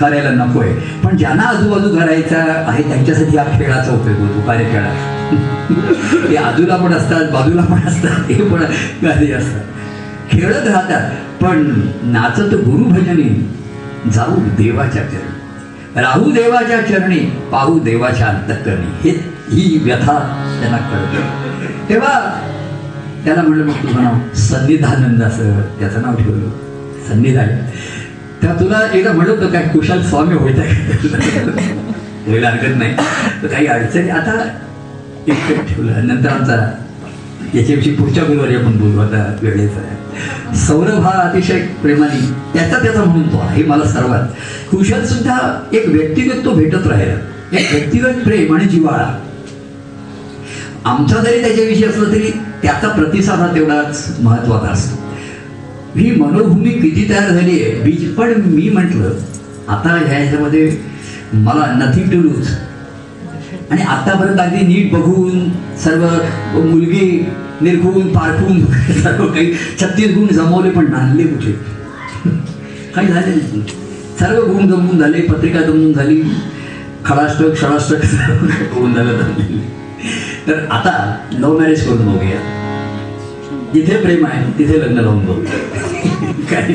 करायला 0.00 0.30
नको 0.30 0.60
आहे 0.60 0.74
पण 1.04 1.16
ज्यांना 1.16 1.42
आजूबाजू 1.42 1.96
करायचा 1.96 2.42
आहे 2.66 2.82
त्यांच्यासाठी 2.82 3.36
हा 3.36 3.44
खेळाचा 3.58 3.92
उपयोग 3.92 4.18
होतो. 4.18 4.46
कार्यखेळा 4.46 4.88
ते 6.30 6.36
आजूला 6.44 6.76
पण 6.76 6.92
असतात 6.92 7.30
बाजूला 7.32 7.62
पण 7.62 7.88
असतात 7.88 8.30
हे 8.30 8.42
पण 8.42 8.62
गादी 9.02 9.32
असतात. 9.32 9.60
खेळत 10.30 10.66
राहतात. 10.66 11.10
पण 11.42 11.80
नाचत 12.02 12.54
गुरुभजनी 12.54 13.28
जाऊ 14.14 14.36
देवाच्या 14.36 15.02
चरणी. 15.02 16.00
राहू 16.00 16.30
देवाच्या 16.30 16.80
चरणी 16.82 17.18
पाहू 17.52 17.78
देवाच्या 17.78 18.26
अंतकरणी. 18.26 19.10
हे 19.10 19.34
ही 19.52 19.80
व्यथा 19.84 20.46
त्यांना 20.60 20.78
कळत 20.78 21.88
तेव्हा 21.88 22.44
त्याला 23.24 23.42
म्हणलं 23.42 23.64
मग 23.64 23.72
तुझं 23.72 24.02
नाव 24.02 24.34
सन्निधानंद 24.34 25.22
असं 25.22 25.60
त्याचं 25.60 26.02
नाव 26.02 26.14
ठेवलं. 26.14 26.48
सन्निधान. 27.08 27.48
त्या 28.42 28.54
तुला 28.60 28.80
एकदा 28.94 29.12
म्हणत 29.12 29.28
होतं 29.28 29.46
काय 29.46 29.62
कुशाल 29.62 30.02
स्वामी 30.02 30.34
होत 30.34 30.58
आहे. 30.58 31.08
व्हायला 32.26 32.48
हरकत 32.48 32.76
नाही. 32.76 32.96
तर 33.42 33.46
काही 33.46 33.66
अडचणी 33.66 34.10
आता 34.10 34.58
एक 35.26 35.48
ठेवलं. 35.48 36.06
नंतर 36.06 36.28
आमचा 36.28 36.72
याच्याविषयी 37.54 37.94
पुढच्या 37.94 38.24
गुरुवारी 38.24 38.54
आपण 38.54 38.78
बोलू. 38.78 39.00
आता 39.00 39.36
वेळेचा 39.42 39.80
आहे. 39.80 40.56
सौरभ 40.56 41.00
हा 41.00 41.10
अतिशय 41.10 41.60
प्रेमाने 41.82 42.20
त्याचा 42.54 42.78
त्याचा 42.82 43.04
म्हणून 43.04 43.32
तो 43.32 43.38
आहे 43.38 43.62
मला 43.64 43.84
सर्वात. 43.84 44.28
कुशल 44.70 45.04
सुद्धा 45.04 45.38
एक 45.72 45.88
व्यक्तिगत 45.88 46.44
तो 46.44 46.50
भेटत 46.50 46.86
राहिला. 46.86 47.14
एक 47.56 47.72
व्यक्तिगत 47.72 48.22
प्रेम 48.24 48.54
आणि 48.54 48.64
जिवाळा 48.64 49.18
आमचा 50.84 51.16
जरी 51.16 51.40
त्याच्याविषयी 51.40 51.84
असलं 51.84 52.12
तरी 52.12 52.30
त्याचा 52.62 52.88
प्रतिसाद 52.88 53.38
हा 53.38 53.54
तेवढाच 53.54 54.16
महत्त्वाचा 54.20 54.72
असतो. 54.72 54.96
ही 55.96 56.10
मनोभूमी 56.10 56.70
किती 56.70 57.06
तयार 57.08 57.30
झाली 57.30 57.62
आहे? 57.62 57.80
बीज 57.82 58.14
पण 58.14 58.32
मी 58.46 58.68
म्हटलं 58.68 59.14
आता 59.68 59.88
ह्या 59.88 60.18
ह्याच्यामध्ये 60.18 60.76
मला 61.32 61.72
नथिंग 61.76 62.10
टू 62.10 62.28
लूज 62.28 62.48
आणि 63.70 63.82
आतापर्यंत 63.82 64.40
अगदी 64.40 64.64
नीट 64.66 64.92
बघून 64.92 65.48
सर्व 65.82 66.04
मुलगी 66.60 67.08
निरखून 67.60 68.12
पारखून 68.14 68.64
सर्व 69.02 69.26
काही 69.26 69.52
छत्तीस 69.80 70.14
गुण 70.14 70.26
जमवले 70.26 70.70
पण 70.70 70.90
नांदले 70.90 71.22
कुठे? 71.22 71.52
काही 72.94 73.08
झाले 73.08 73.34
नाही 73.34 73.62
सर्व 74.20 74.46
गुण 74.52 74.68
जमून 74.68 74.98
झाले 74.98 75.20
पत्रिका 75.22 75.62
जमून 75.62 75.92
झाली 75.92 76.20
खडाष्टक 77.04 77.56
षडाष्टक 77.60 78.72
होऊन 78.72 78.94
झालं 78.94 79.18
तर 80.46 80.64
आता 80.70 80.92
लव्ह 81.32 81.58
मॅरेज 81.60 81.84
करून 81.86 82.06
बघूया. 82.06 82.40
जिथे 83.74 83.96
प्रेम 84.02 84.24
आहे 84.26 84.44
तिथे 84.58 84.78
लग्न 84.80 84.98
लावून 84.98 85.24
बघूया. 85.26 85.58
काही 86.50 86.74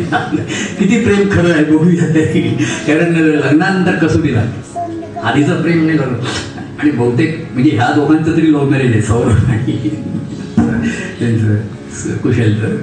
किती 0.79 1.03
प्रेम 1.03 1.29
खरं 1.31 1.53
आहे 1.53 1.63
बघूया. 1.65 2.13
तरी 2.15 2.41
कारण 2.87 3.15
लग्नानंतर 3.15 3.95
कसोटी 4.05 4.33
लागते 4.33 5.19
आधीचं 5.23 5.61
प्रेम 5.61 5.85
नाही 5.85 5.97
झालं. 5.97 6.17
आणि 6.83 6.91
बहुतेक 6.91 7.35
म्हणजे 7.53 7.69
ह्या 7.71 7.87
दोघांचं 7.95 8.31
तरी 8.31 8.51
लव्ह 8.51 8.69
मॅरेज 8.69 8.91
आहे 8.91 9.01
सौरभ 9.01 9.49
आणि 9.49 9.77
त्यांचं 11.19 12.17
कुशलचं 12.17 12.75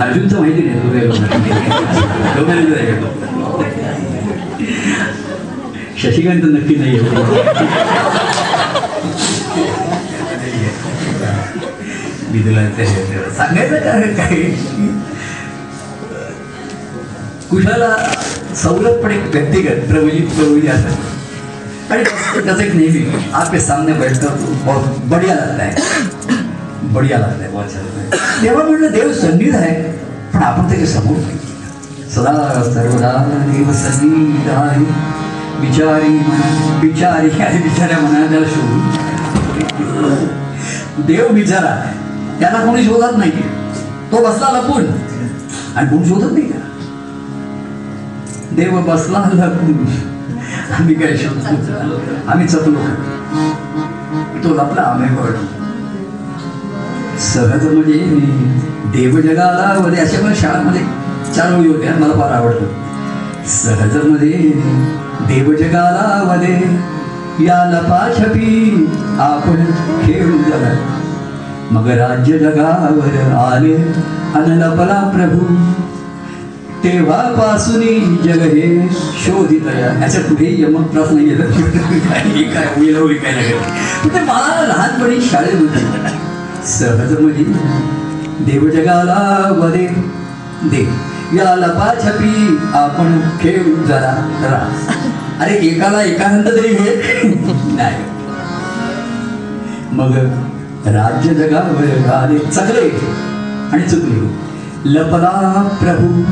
अर्जुनचं 0.00 0.40
माहिती 0.40 0.62
नाही 0.62 0.80
लव्ह 0.80 2.46
मॅरेज 2.46 2.72
आहे. 2.72 2.92
शशिकांत 6.02 6.42
नक्की 6.44 6.74
नाही 6.76 6.98
सांगायचं 13.36 13.78
कारण 13.80 14.14
काय? 14.14 14.42
कुशाला 17.50 17.96
सवलत 18.56 19.02
पण 19.02 19.10
एक 19.10 19.34
व्यक्तिगत 19.34 19.88
प्रवलित 19.88 20.28
प्रवली 20.30 20.66
असतात 20.68 21.13
आणि 21.90 22.02
त्याचं 22.04 22.60
एक 22.62 22.74
नेहमी. 22.74 23.30
आपके 23.32 23.60
सामने 23.60 23.92
बैठकर 23.92 24.28
बहुत 24.64 24.98
बढिया 25.10 25.34
लगता 25.34 25.62
है 25.62 25.74
बढिया 26.94 27.18
लगता 27.18 27.42
है 27.44 27.50
बहुत 27.50 27.64
अच्छा 27.64 27.80
लगता 27.80 28.00
है 28.00 28.06
तेव्हा 28.42 28.62
म्हणलं 28.64 28.92
देव 28.92 29.12
सन्निध 29.20 29.54
आहे 29.54 29.74
पण 30.32 30.42
आपण 30.42 30.68
त्याच्यासमोर 30.68 31.18
सदा 32.14 32.62
सर्वदा 32.64 33.12
देव 33.46 33.72
सन्निध 33.72 34.48
आहे. 34.50 34.84
बिचारी 35.60 36.14
विचारी 36.82 37.28
बिचारी 37.28 37.58
बिचाऱ्या 37.58 37.98
मना 37.98 38.26
त्याला 38.30 38.46
शोधून 38.54 38.80
देव 41.06 41.28
बिचारा 41.34 41.74
त्याला 42.40 42.64
कोणी 42.64 42.84
शोधत 42.84 43.16
नाही 43.18 43.30
तो 44.12 44.24
बसला 44.24 44.48
लपून. 44.52 44.84
आणि 45.76 45.88
कोण 45.88 46.02
शोधत 46.08 46.32
नाही 46.32 46.46
का 46.50 46.58
देव 48.56 48.80
बसला 48.90 49.18
लपून. 49.32 49.84
आम्ही 50.78 50.94
काय 50.94 51.16
शोधतो 51.16 52.30
आम्ही 52.30 52.46
चपलो 52.48 52.80
तो 54.44 54.54
लपला 54.54 54.82
आम्ही 54.82 55.16
पडलो 55.16 55.52
सहज 57.24 57.66
म्हणजे 57.66 57.98
देव 58.92 59.20
जगाला 59.20 59.72
वगैरे 59.78 60.00
अशा 60.00 60.22
पण 60.22 60.34
शाळांमध्ये 60.34 60.82
चार 61.34 61.52
ओळी 61.58 61.68
होत्या 61.68 61.94
मला 61.98 62.14
फार 62.20 62.32
आवडलं. 62.32 62.66
सहज 63.46 63.96
म्हणजे 63.96 64.08
मध्ये 64.08 64.50
देव 65.28 65.52
जगाला 65.52 66.22
वदे 66.28 67.44
या 67.44 67.64
लपाछपी 67.72 68.86
आपण 69.20 69.64
खेळू 70.02 70.38
जगा 70.38 70.72
मग 71.70 71.88
राज्य 71.88 72.38
जगावर 72.38 73.32
आले 73.36 73.74
अन 74.34 74.50
लपला 74.58 75.00
प्रभू. 75.14 75.46
तेव्हापासून 76.84 77.82
जग 78.22 78.40
हे 78.42 78.88
शोधित 79.24 79.66
याच्यापुढे 79.76 80.54
यमक 80.62 80.92
त्रास 80.92 81.10
नाही 81.12 81.28
येत 81.28 81.38
काय 82.54 82.64
होईल 82.76 82.96
होईल 82.96 83.18
काय 83.18 83.32
नाही. 83.32 83.52
ते 84.14 84.20
मला 84.20 84.66
लहानपणी 84.68 85.20
शाळेमध्ये 85.20 85.82
सहज 86.66 87.18
म्हणजे 87.20 87.44
देव 88.44 88.68
जगाला 88.70 89.48
वदे 89.58 89.86
दे. 90.70 90.86
या 91.36 91.54
लपाछपी 91.56 92.58
आपण 92.74 93.18
खेळ 93.40 93.62
जरा 93.86 94.12
जरा 94.42 94.58
अरे 95.40 95.54
एकाला 95.66 96.02
एकांत 96.02 96.44
तरी 96.46 96.74
हे 96.74 97.22
नाही. 97.76 98.02
मग 99.92 100.16
राज्य 100.86 101.34
जगावर 101.34 102.08
आले 102.14 102.38
चकले. 102.38 102.88
आणि 103.72 103.88
चुकले. 103.88 104.28
लपला 104.84 105.30
प्रभू. 105.80 106.22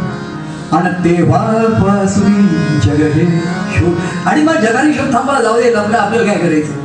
आणि 0.72 0.90
तेव्हापासून 1.04 2.46
जग 2.84 3.00
हे 3.14 3.24
शोध 3.72 4.28
आणि 4.28 4.42
मग 4.42 4.60
जगाने 4.60 4.92
शोध 4.92 5.12
थांबा 5.14 5.40
जाऊ 5.42 5.60
दे 5.62 5.70
लपला 5.72 5.98
आपल्याला 5.98 6.32
काय 6.32 6.40
करायचं? 6.42 6.80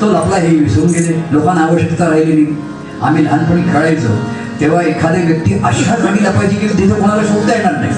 तो 0.00 0.10
लपला 0.10 0.36
हे 0.36 0.54
विसरून 0.56 0.90
गेले. 0.92 1.14
लोकांना 1.30 1.62
आवश्यकता 1.62 2.08
राहिली 2.10 2.42
नाही. 2.42 2.56
आम्ही 3.02 3.24
लहानपणी 3.24 3.62
खेळायचो. 3.62 4.14
तेव्हा 4.60 4.82
एखादी 4.82 5.22
व्यक्ती 5.22 5.58
अशा 5.64 5.94
जागी 5.96 6.24
लपायची 6.24 6.56
की 6.56 6.68
तिथं 6.68 7.00
कोणाला 7.00 7.22
शोधता 7.22 7.54
येणार 7.54 7.74
नाही. 7.74 7.92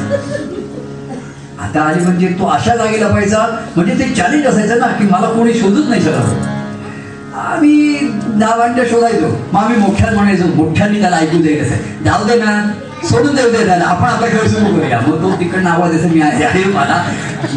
आता 1.61 1.81
आली 1.81 2.05
म्हणजे 2.05 2.29
तो 2.39 2.47
अशा 2.49 2.77
जागी 2.77 3.01
लपायचा 3.01 3.47
म्हणजे 3.77 3.95
ते 3.99 4.09
चॅलेंज 4.15 4.47
असायचं 4.47 4.79
ना 4.79 4.87
की 4.99 5.05
मला 5.05 5.33
कोणी 5.33 5.55
शोधत 5.55 5.89
नाही 5.89 6.03
शकत 6.03 7.37
आम्ही 7.39 7.99
नावांच्या 8.39 8.85
शोधायचो. 8.91 9.29
मग 9.53 9.63
आम्ही 9.63 9.79
मोठ्यात 9.81 10.15
म्हणायचो 10.15 10.47
मोठ्यांनी 10.55 11.01
त्याला 11.01 11.17
ऐकू 11.17 11.43
दे. 11.43 11.55
कसं 11.55 12.05
जाऊ 12.05 12.25
दे 12.29 12.37
ना. 12.43 12.61
सोडून 13.09 13.35
देऊ 13.35 13.51
दे 13.51 13.65
त्याला 13.67 13.85
आपण 13.85 14.09
आपला 14.09 14.27
खेळ 14.27 14.49
सुरू 14.49 14.75
करूया. 14.75 15.01
मग 15.01 15.23
तो 15.23 15.31
तिकडनं 15.41 15.71
आवाज 15.71 15.95
असं 15.97 16.09
मी 16.09 16.21
आहे. 16.21 16.45
अरे 16.45 16.65
मला 16.65 17.03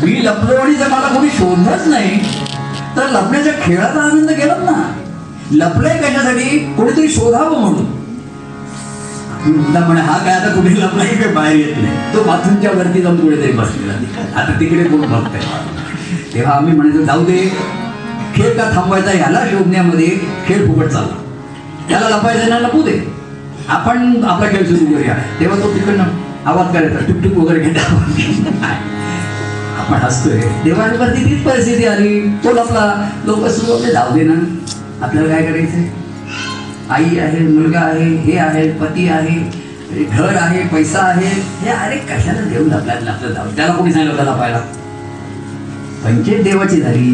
मी 0.04 0.26
लपलो 0.26 0.56
आणि 0.56 0.76
जर 0.76 0.88
मला 0.88 1.08
कोणी 1.08 1.30
शोधलंच 1.30 1.88
नाही. 1.88 2.20
तर 2.98 3.10
लपण्याच्या 3.10 3.54
खेळाचा 3.64 4.02
आनंद 4.02 4.30
गेलाच 4.30 4.58
ना. 4.58 4.82
लपलंय 5.52 5.98
कशासाठी? 5.98 6.58
कोणीतरी 6.78 7.08
शोधावं 7.10 7.60
म्हणून. 7.60 7.94
म्हणे 9.78 10.02
हा 10.02 10.18
काय 10.18 10.34
आता 10.34 10.48
कुठे 10.54 10.70
लपलाय 10.82 11.08
काय 11.08 11.34
बाहेर 11.34 11.56
येत 11.56 11.78
नाही. 11.78 12.14
तो 12.14 12.24
बाथरूमच्या 12.24 12.72
वरती 12.72 13.02
जाऊन 13.02 13.20
कुठेतरी 13.20 13.52
बसलेला. 13.52 13.94
आता 14.40 14.60
तिकडे 14.60 14.84
कोण 14.84 15.02
बघतंय? 15.02 15.42
तेव्हा 16.34 16.54
आम्ही 16.54 16.74
म्हणायचो 16.74 17.06
जाऊ 17.06 17.26
दे. 17.26 17.38
खेळ 18.36 18.58
का 18.58 18.70
थांबवायचा 18.76 19.12
ह्याला 19.12 19.46
शोधण्यामध्ये 19.46 20.08
खेळ 20.48 20.68
फुकट 20.68 20.88
चालला. 20.88 21.22
त्याला 21.90 22.10
लपायचं 22.10 22.50
ना 22.50 22.60
लपू 22.60 22.82
दे. 22.82 23.15
आपण 23.70 24.24
आपला 24.24 24.48
खेळ 24.50 24.66
सुरू 24.68 24.86
करूया. 24.86 25.16
तेव्हा 25.40 25.58
तो 25.60 25.74
तिकडनं 25.74 26.04
आवाज 26.50 26.74
करायचा 26.74 27.06
टुकटुक 27.06 27.38
वगैरे 27.38 27.60
घेता 27.60 27.82
आपण 29.80 29.98
हसतोय. 30.04 30.42
देवांवरती 30.64 31.24
तीच 31.26 31.44
परिस्थिती 31.46 31.86
आली. 31.88 32.20
तो 32.44 32.52
लपला 32.54 32.86
लोक 33.26 33.46
सुरू 33.48 33.74
आपले 33.74 33.92
जाऊ 33.94 34.14
दे 34.16 34.24
ना. 34.24 34.34
आपल्याला 35.02 35.30
काय 35.30 35.46
करायचंय? 35.46 35.88
आई 36.90 37.18
आहे 37.20 37.40
मुलगा 37.48 37.80
आहे 37.80 38.10
हे 38.24 38.38
आहे 38.40 38.70
पती 38.80 39.08
आहे 39.10 39.38
घर 40.04 40.36
आहे 40.36 40.68
पैसा 40.68 41.00
आहे. 41.06 41.34
हे 41.62 41.70
अरे 41.72 41.98
कशाला 42.10 42.42
देऊ 42.42 42.70
आपल्याला 42.70 43.12
आपलं 43.12 43.34
जाऊ? 43.34 43.56
त्याला 43.56 43.74
कोणी 43.74 43.94
सांगितलं 43.94 44.16
त्याला 44.16 44.32
पाहायला 44.32 44.60
पंचायत 46.04 46.44
देवाची 46.44 46.82
झाली. 46.82 47.12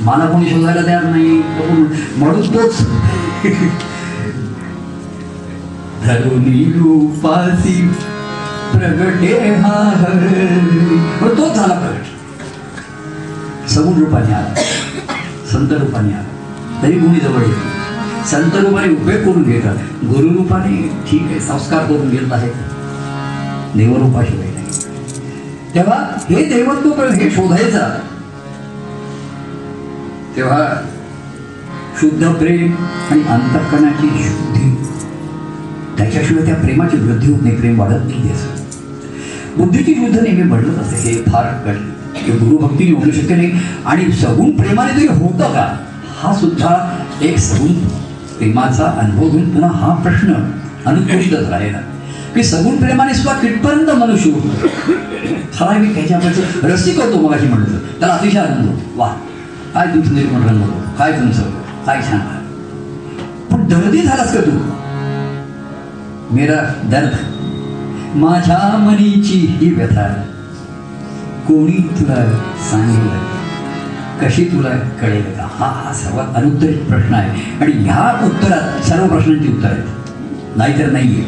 मला 0.00 0.26
कोणी 0.26 0.50
शोधायला 0.50 0.86
तयार 0.86 1.02
नाही. 1.04 1.40
म्हणून 2.16 2.54
तोच 2.54 2.78
धरुनी 6.08 6.64
रूपासी 6.74 7.88
प्रगटे 8.72 9.54
हा 9.54 9.72
हर. 9.96 10.14
पण 11.20 11.28
तोच 11.38 11.54
झाला 11.54 11.74
प्रगट. 11.74 12.06
सगुण 13.70 13.98
रूपाने 13.98 14.32
आला. 14.34 14.54
संत 15.52 15.72
रूपाने 15.72 16.12
आला. 16.12 16.82
तरी 16.82 16.98
कोणी 16.98 17.20
जवळ 17.20 17.42
येतो. 17.42 17.76
संत 18.26 18.56
रूपाने 18.56 18.92
उपयोग 18.92 19.22
करून 19.22 19.42
घेतात 19.42 19.76
गुरु 20.04 20.28
रूपाने 20.28 20.76
ठीक 21.10 21.22
आहे 21.22 21.40
संस्कार 21.40 21.84
करून 21.86 22.10
घेत 22.10 22.32
आहे 22.32 22.50
देवरूपाशिवाय 23.74 24.50
नाही 24.50 25.74
तेव्हा 25.74 25.96
हे 26.30 26.44
देवत्व 26.44 26.90
पण 26.90 27.12
हे 27.12 27.30
शोधायचा. 27.30 27.88
तेव्हा 30.36 30.58
शुद्ध 32.00 32.32
प्रेम 32.32 32.74
आणि 33.10 33.22
अंतःकरणाची 33.22 34.08
शुद्धी 34.08 34.87
त्याच्याशिवाय 35.98 36.46
त्या 36.46 36.54
प्रेमाची 36.54 36.96
वृद्धी 36.96 37.32
होत 37.32 37.42
नाही 37.42 37.56
प्रेम 37.56 37.80
वाढत 37.80 38.06
नाही 38.06 38.32
असं. 38.32 38.46
बुद्धीची 39.56 39.92
युद्ध 39.92 40.18
नेहमी 40.18 40.42
बढ़त 40.42 40.78
असते 40.78 40.96
हे 40.96 41.22
फार 41.22 41.44
कठीण 41.66 42.36
गुरुभक्तीने 42.38 42.90
होणं 42.90 43.12
शक्य 43.12 43.34
नाही. 43.36 43.52
आणि 43.84 44.12
सगुण 44.12 44.50
प्रेमाने 44.50 44.96
तरी 44.96 45.06
होतं 45.06 45.52
का? 45.52 45.66
हा 46.18 46.34
सुद्धा 46.34 46.74
एक 47.22 47.38
सगुण 47.38 47.72
प्रेमाचा 48.38 48.84
अनुभव 48.84 49.28
घेऊन 49.28 49.50
पुन्हा 49.50 49.70
हा 49.70 49.94
प्रश्न 49.94 50.34
अनुत्कृष्टच 50.86 51.48
राहिला 51.48 51.78
की 52.34 52.42
सगुण 52.42 52.76
प्रेमाने 52.76 53.14
सुद्धा 53.14 53.32
कितपर्यंत 53.32 53.90
मनुष्य 53.90 54.30
होतो. 54.30 54.68
ठराविक 55.58 55.94
त्याच्यामध्ये 55.94 56.70
रसिक 56.70 57.00
होतो 57.00 57.18
मग 57.18 57.34
अशी 57.34 57.46
म्हणतो 57.46 57.76
त्याला 58.00 58.14
अतिशय 58.14 58.38
आनंद 58.38 58.68
होतो. 58.68 59.00
वा 59.00 59.08
काय 59.74 59.86
तुमचं 59.86 60.14
निर्माण 60.14 60.42
रंग 60.42 60.60
होतो? 60.62 60.80
काय 60.98 61.12
तुमचं? 61.12 61.42
काय 61.86 62.02
छान 62.02 62.20
पण 63.50 63.66
दर्दी 63.68 64.02
झालास 64.02 64.34
का 64.34 64.40
तू? 64.40 64.50
मेरा 66.30 66.56
दर्द। 66.84 67.12
माझ्या 68.14 68.76
मनीची 68.78 69.38
ही 69.60 69.72
व्यथा 69.74 70.06
कोणी 71.48 71.88
तुला 72.00 72.16
सांगेल 72.70 73.08
कशी 74.20 74.44
तुला 74.44 74.68
कळेल? 75.00 75.22
का 75.22 75.42
हा 75.42 75.66
हा 75.66 75.92
सर्वात 75.92 76.36
अनुत्तरित 76.36 76.78
प्रश्न 76.88 77.14
आहे. 77.14 77.64
आणि 77.64 77.72
ह्या 77.72 78.26
उत्तरात 78.26 78.84
सर्व 78.84 79.06
प्रश्नांची 79.06 79.48
उत्तर 79.48 79.68
आहेत. 79.68 80.56
नाहीतर 80.56 80.90
नाहीये. 80.90 81.24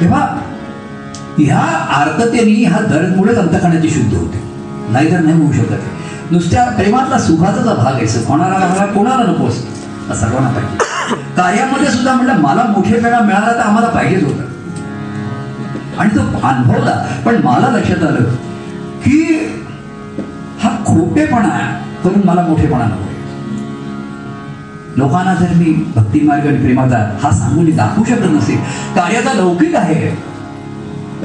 तेव्हा 0.00 0.20
ह्या 1.38 1.58
आर्ततेने 1.96 2.64
हा 2.64 2.80
दर्दमुळेच 2.80 3.38
अंतकणाची 3.38 3.90
शुद्ध 3.90 4.14
होते. 4.14 4.42
नाहीतर 4.90 5.20
नाही 5.20 5.42
होऊ 5.42 5.52
शकत. 5.52 6.32
नुसत्या 6.32 6.64
प्रेमातला 6.64 7.18
सुखाचा 7.18 7.74
भाग 7.74 7.94
आहे. 7.94 8.06
कोणाला 8.06 8.86
कोणाला 8.86 9.32
नको 9.32 9.46
असतो? 9.46 9.73
सर्वांना 10.12 10.48
पाहिजे. 10.50 10.76
कार्यामध्ये 11.36 11.90
सुद्धा 11.90 12.14
म्हटलं 12.14 12.40
मला 12.40 12.64
मोठेपणा 12.68 13.20
मिळाला 13.20 13.52
तर 13.52 13.60
आम्हाला 13.60 13.88
पाहिजेच 13.88 14.24
होत. 14.24 14.40
आणि 15.98 16.10
तो 16.10 16.20
अनुभवला 16.42 17.22
पण 17.26 17.36
मला 17.44 17.68
लक्षात 17.76 18.02
आलं 18.02 18.24
की 19.04 19.20
हा 20.62 20.70
खोटेपणा 20.86 21.58
करून 22.04 22.20
मला 22.24 22.42
मोठेपणा 22.42 22.84
नको 22.84 23.12
लोकांना 24.96 25.34
जर 25.34 25.54
मी 25.54 25.84
भक्ती 25.96 26.20
मार्ग 26.20 26.46
आणि 26.46 26.56
प्रेमाचा 26.56 26.98
हा 27.22 27.30
सांगून 27.30 27.70
दाखवू 27.76 28.04
शकत 28.04 28.26
नसेल 28.26 28.58
कार्याचा 28.96 29.32
लौकिक 29.32 29.74
आहे. 29.76 30.08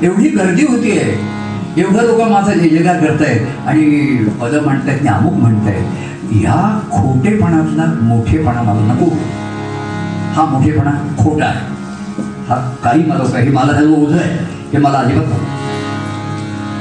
एवढी 0.01 0.29
गर्दी 0.29 0.65
होतीये. 0.65 1.19
एवढं 1.77 2.03
लोक 2.03 2.21
माझा 2.21 2.53
जे 2.53 2.69
जयकार 2.69 2.97
करतायत 2.97 3.67
आणि 3.67 4.15
पद 4.41 4.55
म्हणतायत 4.65 4.99
आणि 4.99 5.07
अमुक 5.07 5.33
म्हणतायत. 5.33 5.85
ह्या 6.31 6.81
खोटेपणातला 6.91 7.85
मोठेपणा 8.01 8.61
मला 8.61 8.93
नको. 8.93 9.17
हा 10.33 10.45
मोठेपणा 10.45 10.91
खोटा 11.23 11.45
आहे. 11.45 11.59
हा 12.49 12.75
काही 12.83 13.05
मला 13.05 13.23
काय 13.23 13.43
हे 13.43 13.49
मला 13.49 13.71
त्याचं 13.71 13.89
ओझ 13.89 14.13
आहे. 14.13 14.37
हे 14.71 14.77
मला 14.77 14.97
अजिबात 14.97 15.25
नको. 15.25 15.45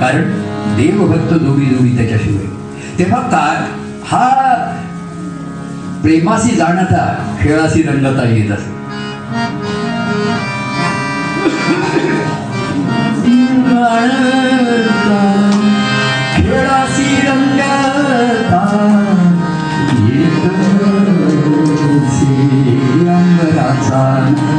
कारण 0.01 0.31
देवभक्त 0.77 1.35
जोडी 1.35 1.66
जोडी 1.66 1.97
त्याच्याशिवाय. 1.97 2.47
तेव्हा 2.99 3.20
काय 3.20 3.57
हा 4.05 4.55
प्रेमाशी 6.03 6.57
जाणता 6.57 7.37
खेळाशी 7.41 7.83
रंगता 7.83 8.29
येत 8.29 8.51
असे. 8.51 8.77
खेळाशी 16.37 17.27
रंगता. 17.27 19.28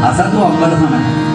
असा 0.03 0.29
तो 0.33 0.43
अंबरचा 0.43 0.89
नाही 0.89 1.29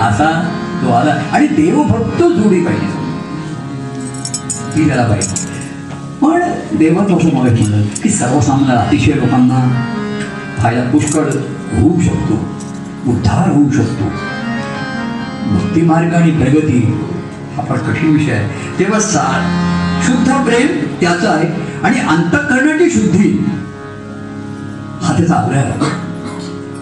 असा 0.00 0.48
तो 0.82 0.92
आला. 0.92 1.22
आणि 1.32 1.46
देव 1.46 1.82
फक्त 1.82 2.22
जोडी 2.22 2.64
पाहिजे. 2.64 2.86
ती 4.76 4.86
त्याला 4.88 5.08
पाहिजे. 5.08 5.46
पण 6.22 6.42
देवात 6.78 7.06
असं 7.06 7.36
मग 7.36 7.42
म्हणलं 7.42 7.82
की 8.02 8.10
सर्वसामान्य 8.10 8.74
अतिशय 8.74 9.12
लोकांना 9.12 9.84
फायदा 10.58 10.82
पुष्कळ 10.82 11.22
होऊ 11.80 12.00
शकतो. 12.00 12.34
उद्धार 13.06 13.50
होऊ 13.50 13.70
शकतो. 13.70 14.04
भक्तिमार्ग 15.46 16.14
आणि 16.14 16.30
प्रगती 16.30 17.08
हा 17.56 17.64
फार 17.64 17.78
कठीण 17.78 18.12
विषय 18.12 18.32
आहे. 18.32 18.78
तेव्हा 18.78 19.00
सार 19.00 19.66
शुद्ध 20.06 20.32
प्रेम 20.32 20.66
त्याचं 21.00 21.30
आहे. 21.30 21.65
आणि 21.82 22.00
अंतकरणाची 22.00 22.90
शुद्धी. 22.90 23.44
हा 25.02 25.14
त्याचा 25.18 25.34
आग्रह 25.34 25.58
आहे. 25.58 25.80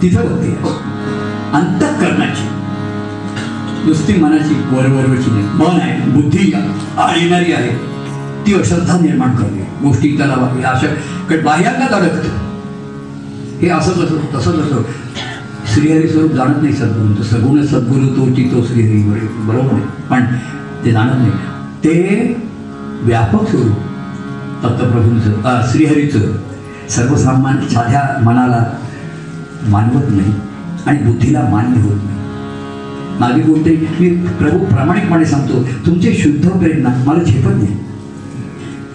तिथं 0.03 0.21
होते. 0.21 0.51
अंतकरणाची. 1.53 2.49
नुसती 3.87 4.16
मनाची 4.16 4.55
वरवरची 4.55 5.31
नाही. 5.31 5.49
मन 5.55 5.81
आहे 5.81 6.11
बुद्धी 6.11 6.53
येणारी 6.99 7.53
आहे. 7.53 7.95
ती 8.47 8.55
अश्रद्धा 8.55 8.99
निर्माण 9.01 9.37
करते. 9.37 9.69
गोष्टी 9.83 10.16
त्याला 10.16 10.35
हे 10.35 10.62
अशा 10.62 10.87
बाह्यांना 11.45 11.97
अडकत 11.97 12.27
हे 13.62 13.69
असंच 13.69 13.99
असं 13.99 14.16
तसंच 14.35 14.55
असं. 14.55 14.83
श्रीहरी 15.75 16.09
स्वरूप 16.09 16.33
जाणत 16.33 16.62
नाही 16.62 16.75
सद्गुरू. 16.75 17.23
सगुण 17.23 17.66
सद्गुरू 17.66 18.07
तो 18.07 18.35
चितो 18.35 18.66
श्रीहरी. 18.66 19.03
बरोबर 19.29 19.73
आहे. 19.73 19.83
पण 20.11 20.25
ते 20.85 20.93
जाणत 20.93 21.12
नाही. 21.15 21.31
ते 21.85 22.37
व्यापक 23.01 23.51
स्वरूप. 23.51 23.75
दत्तप्रभूंचं 24.65 25.61
श्रीहरीचं 25.73 26.20
सर्वसामान्य 26.91 27.69
साध्या 27.69 28.03
मनाला 28.23 28.65
मानवत 29.70 30.11
नाही 30.11 30.32
आणि 30.86 30.99
बुद्धीला 30.99 31.41
मान्य 31.51 31.81
होत 31.81 31.97
नाही. 31.97 32.12
मागे 33.20 33.43
बोलते 33.43 33.70
मी 34.01 34.09
प्रभू 34.39 34.59
प्रामाणिकपणे 34.66 35.24
सांगतो 35.27 35.62
तुमचे 35.86 36.15
शुद्ध 36.15 36.49
प्रेरणा 36.49 36.89
मला 37.07 37.23
झेपत 37.23 37.51
नाही. 37.51 37.77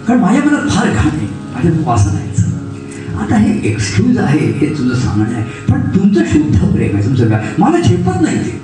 कारण 0.06 0.20
माझ्या 0.20 0.42
मनात 0.44 0.68
फार 0.70 0.86
घाण 0.86 1.08
आहे 1.08 1.26
माझ्या 1.54 1.72
वासना 1.86 2.18
आहे 2.18 2.28
आता 3.22 3.36
हे 3.36 3.58
एक्सक्यूज 3.70 4.18
आहे 4.18 4.38
हे 4.38 4.66
तुझं 4.78 4.94
सांगणं 4.94 5.34
आहे 5.34 5.42
पण 5.70 5.80
तुमचं 5.94 6.24
शुद्ध 6.24 6.58
प्रेम 6.58 6.94
आहे 6.96 7.04
तुमचं 7.04 7.28
काय 7.28 7.52
मला 7.58 7.80
झेपत 7.80 8.20
नाही 8.22 8.36
ते. 8.36 8.58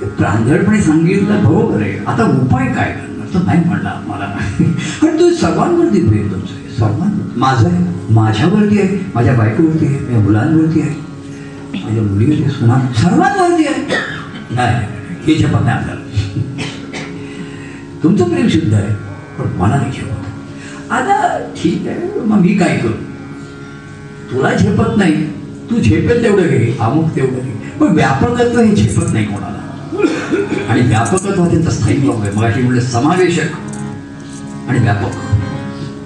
हे 0.00 0.06
प्रांजळपणे 0.10 0.80
सांगितलं 0.82 1.44
बरोबर 1.44 1.80
आहे. 1.82 1.92
आता 2.06 2.24
उपाय 2.24 2.66
काय? 2.66 2.92
करणार 2.92 3.13
तर 3.34 3.42
नाही 3.46 3.64
म्हणला 3.64 3.92
मला. 4.06 4.26
पण 5.02 5.18
तू 5.20 5.30
सर्वांवरती 5.40 6.06
प्रेम 6.08 6.30
तुमचं 6.32 6.54
आहे 6.54 6.76
सर्वांवर 6.76 7.38
माझं 7.38 7.68
आहे 7.68 8.12
माझ्यावरती 8.14 8.80
आहे 8.80 8.98
माझ्या 9.14 9.34
बायकोवरती 9.34 9.86
आहे 9.86 9.98
माझ्या 9.98 10.20
मुलांवरती 10.20 10.80
आहे 10.80 11.82
माझ्या 11.84 12.02
मुलीवरती 12.02 12.50
सुना 12.50 12.78
सर्वांवरती 13.00 13.66
आहे. 13.66 13.82
नाही 14.50 14.86
हे 15.26 15.34
झपत 15.34 15.64
नाही 15.64 15.78
आपल्याला. 15.78 16.00
तुमचं 18.02 18.28
प्रेम 18.30 18.48
शुद्ध 18.48 18.72
आहे 18.74 18.94
पण 19.38 19.56
मला 19.58 19.76
नाही 19.76 19.92
झेपत 19.92 20.92
आता 20.92 21.38
ठीक 21.56 21.86
आहे 21.88 22.20
मग 22.26 22.40
मी 22.40 22.54
काय 22.58 22.76
करू? 22.78 22.92
तुला 24.30 24.54
झेपत 24.54 24.96
नाही 24.96 25.24
तू 25.70 25.80
झेपेल 25.80 26.22
तेवढं 26.22 26.46
घे 26.48 26.76
अमुक 26.80 27.14
तेवढं 27.16 27.38
घे. 27.38 27.52
पण 27.80 27.94
व्यापकत्व 27.94 28.60
हे 28.60 28.74
झेपत 28.74 29.12
नाही 29.12 29.24
कोणाला. 29.26 29.60
आणि 30.74 30.82
व्यापकत्व 30.82 31.44
त्याचा 31.44 31.70
स्थायी 31.70 32.10
आहे 32.10 32.30
मराठी 32.36 32.62
म्हणलं 32.62 32.80
समावेशक 32.80 34.68
आणि 34.68 34.78
व्यापक. 34.78 35.12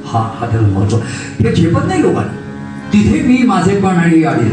हा 0.06 0.20
हा 0.40 0.46
त्याला 0.46 0.68
महत्त्व. 0.68 0.96
हे 1.40 1.54
झेपत 1.54 1.86
नाही 1.86 2.02
लोकांना. 2.02 2.32
तिथे 2.92 3.20
मी 3.22 3.42
माझे 3.46 3.80
पण 3.80 3.96
आणि 3.96 4.22
आडी 4.24 4.48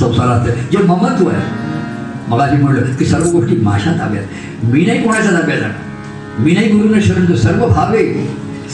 संसारात 0.00 0.46
जे 0.72 0.78
ममत्व 0.78 1.28
आहे. 1.28 1.42
मगाशी 2.28 2.62
म्हणलं 2.62 2.94
की 2.94 3.06
सर्व 3.06 3.30
गोष्टी 3.30 3.56
माझ्या 3.56 3.92
ताब्यात 3.92 4.64
मी 4.64 4.84
नाही 4.86 5.02
कोणाच्या 5.02 5.32
ताब्यात 5.32 5.58
जाणार 5.60 6.42
मी 6.42 6.52
नाही 6.52 6.70
गुरुन 6.70 7.00
शरण. 7.00 7.34
सर्व 7.34 7.66
भावे. 7.66 8.04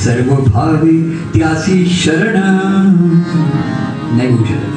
सर्व 0.05 0.35
भावे 0.35 1.01
त्यासी 1.35 1.85
शरण. 1.87 2.41
नाही 4.17 4.29
होऊ 4.29 4.45
शकत 4.45 4.74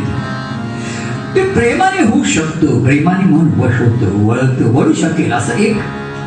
ते. 1.37 1.43
प्रेमाने 1.53 2.03
होऊ 2.03 2.23
शकतो 2.23 2.79
प्रेमाने 2.83 3.23
मन 3.25 3.47
वश 3.57 3.79
होतं 3.81 4.25
वळतं 4.25 4.71
वळू 4.73 4.93
शकेल 4.93 5.31
असं 5.31 5.57
एक 5.57 5.77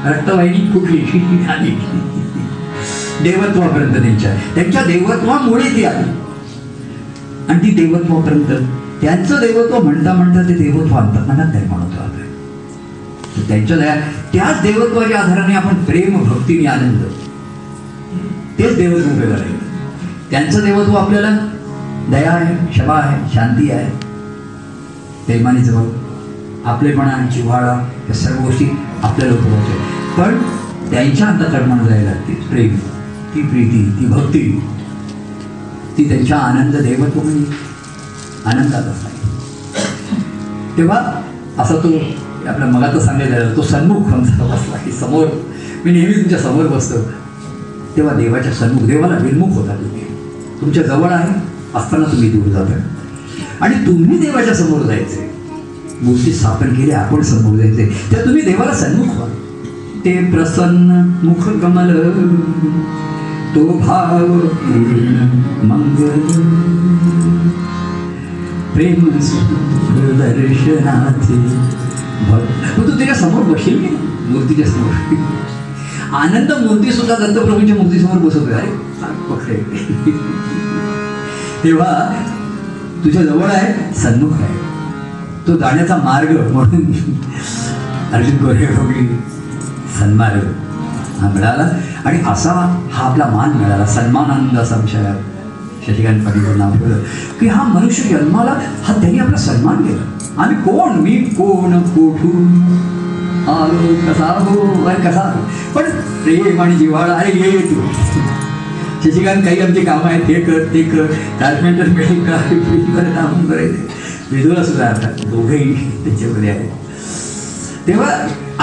रक्तवाहिनी 0.07 0.67
कुठली 0.73 0.99
आली 1.47 1.71
देवत्वापर्यंत 3.23 3.95
त्यांच्या 3.95 4.35
त्यांच्या 4.55 4.83
देवत्वामुळे 4.83 5.65
ती 5.77 5.85
आली 5.85 6.11
आणि 7.49 7.59
ती 7.63 7.71
देवत्वापर्यंत 7.77 8.53
त्यांचं 9.03 9.41
देवत्व 9.41 9.79
म्हणता 9.79 10.13
म्हणता 10.13 10.49
ते 10.49 10.55
देवत्व 10.55 10.97
अंतर्मनात 10.97 11.55
निर्माण 11.55 11.81
होतं 11.81 12.03
आता. 12.03 12.07
त्यांच्या 13.49 13.77
दया 13.77 13.95
त्याच 14.33 14.63
देवत्वाच्या 14.63 15.19
आधाराने 15.21 15.55
आपण 15.55 15.85
प्रेम 15.85 16.23
भक्तीने 16.25 16.67
आनंद 16.67 17.03
तेच 18.59 18.77
देवत्व 18.77 19.33
आहे 19.33 19.59
त्यांचं 20.31 20.65
देवत्व 20.65 20.97
आपल्याला 20.97 21.31
दया 22.09 22.31
आहे 22.31 22.55
क्षमा 22.67 22.95
आहे 22.95 23.35
शांती 23.35 23.71
आहे 23.71 23.91
प्रेमाने 25.31 25.61
जवळ 25.61 25.85
आपलेपणा 26.65 27.29
जिव्हाळा 27.35 27.89
या 28.09 28.15
सर्व 28.15 28.43
गोष्टी 28.45 28.65
आपल्याला 29.03 29.35
उपयोगाच्या 29.35 29.77
पण 30.17 30.39
त्यांच्या 30.91 31.27
अंतकर्मानं 31.27 31.87
जायला 31.89 32.13
ती 32.13 32.35
प्रेम 32.35 32.77
ती 33.35 33.43
प्रीती 33.43 33.85
ती 34.01 34.07
भक्ती 34.07 34.63
ती 35.99 36.09
त्यांच्या 36.09 36.39
आनंद 36.39 36.77
देवत्व 36.77 37.21
म्हणजे 37.23 37.45
आनंदातच 38.47 39.03
नाही 39.03 40.77
तेव्हा 40.77 40.99
असा 41.59 41.75
तो 41.75 41.97
आपल्या 42.49 42.69
मगात 42.69 42.99
सांगायला 43.01 43.39
झालं, 43.39 43.57
तो 43.57 43.63
सन्मुख 43.63 44.13
आमचा 44.13 44.55
बसला 44.55 44.77
की 44.77 44.93
समोर 44.93 45.27
मी 45.85 45.91
नेहमी 45.93 46.13
तुमच्यासमोर 46.13 46.67
बसतो. 46.67 47.01
तेव्हा 47.97 48.15
देवाच्या 48.15 48.53
सन्मुख 48.53 48.87
देवाला 48.87 49.17
विन्मुख 49.17 49.49
होता 49.49 49.75
तुम्ही 49.75 50.05
तुमच्या 50.61 50.83
जवळ 50.83 51.11
आहे 51.11 51.35
असताना 51.75 52.05
तुम्ही 52.05 52.31
दूर 52.31 52.53
जाता. 52.53 52.81
आणि 53.61 53.75
तुम्ही 53.75 54.19
देवाच्या 54.19 54.55
समोर 54.55 54.83
जायचे. 54.83 55.31
मूर्ती 56.03 56.33
स्थापन 56.33 56.75
केली 56.75 56.91
आपण 56.91 57.23
समोर 57.23 57.57
जायचे. 57.57 58.07
तर 58.13 58.25
तुम्ही 58.25 58.43
देवाला 58.43 58.75
सन्मुख 58.75 59.07
व्हा. 59.07 59.27
ते 60.05 60.31
प्रसन्न 60.33 60.91
मुख 61.27 61.49
कमल 61.61 62.11
तो 63.55 63.79
भाव 63.79 64.27
मंगल. 65.67 66.21
प्रेम 68.75 68.95
दर्शनाचे 70.19 71.35
भक्त. 72.29 72.81
मग 72.81 72.87
तू 72.87 72.97
त्याच्यासमोर 72.97 73.43
बसेल 73.43 73.79
की 73.79 73.97
मूर्तीच्या 74.33 74.67
समोर. 74.67 75.15
आनंद 76.15 76.53
मूर्ती 76.53 76.93
सुद्धा 76.93 77.15
दत्तप्रभूंच्या 77.15 77.77
मूर्तीसमोर 77.77 78.19
बसवतो 78.19 78.55
अरे 78.55 78.71
तेव्हा 81.65 82.23
तुझ्या 83.05 83.23
जवळ 83.23 83.47
आहे 83.47 83.95
सन्मुख 83.95 84.33
आहे. 84.33 84.55
तो 85.47 85.57
जाण्याचा 85.57 85.97
मार्ग 85.97 86.53
म्हणून 86.53 86.93
अर्जुन 88.13 88.37
गोरे 88.37 88.67
सन्मान 90.01 90.41
हा 91.21 91.31
मिळाला. 91.35 91.69
आणि 92.05 92.19
असा 92.27 92.83
हा 92.93 93.11
आपला 93.11 93.27
मान 93.27 93.51
मिळाला. 93.51 93.87
सन्मानानंद 93.87 94.59
असा 94.59 94.77
विषय 94.77 95.13
शशिकांत 95.87 96.25
पाटील 96.25 96.59
नाव 96.59 96.73
ठेवलं. 96.73 96.99
की 97.41 97.47
हा 97.47 97.63
मनुष्य 97.63 98.19
जन्माला 98.19 98.55
हा 98.85 98.95
त्यांनी 98.95 99.19
आपला 99.19 99.37
सन्मान 99.37 99.77
केला. 99.77 100.03
आम्ही 100.43 100.57
कोण? 100.57 100.93
मी 100.93 101.11
कोण? 101.11 101.83
कोठून? 101.83 102.63
आलो 103.49 104.13
कसा 104.13 104.47
हो? 104.51 104.85
कसा? 104.95 105.47
पण 105.75 105.83
प्रेम 106.25 106.63
आणि 106.63 106.77
जिव्हाळा 106.77 107.15
आहे 107.15 107.51
ये 107.51 107.59
तू. 107.59 107.81
शशिकांत 109.05 109.43
काही 109.43 109.61
आमची 109.61 109.81
कामं 109.81 110.05
आहेत 110.05 110.25
हे 110.25 110.41
कर 110.43 110.65
ते 110.75 110.83
कर. 110.83 111.07
ट्रान्समेंटर 111.39 111.89
मिळेल 111.89 112.25
का 112.27 112.37
काम 113.17 113.45
करायचं 113.47 114.33
विधवा 114.33 114.65
सुद्धा 114.65 114.87
आता 114.87 115.09
दोघेही 115.27 115.75
त्याच्यामध्ये 116.05 116.51
आहेत. 116.51 116.71
तेव्हा 117.87 118.09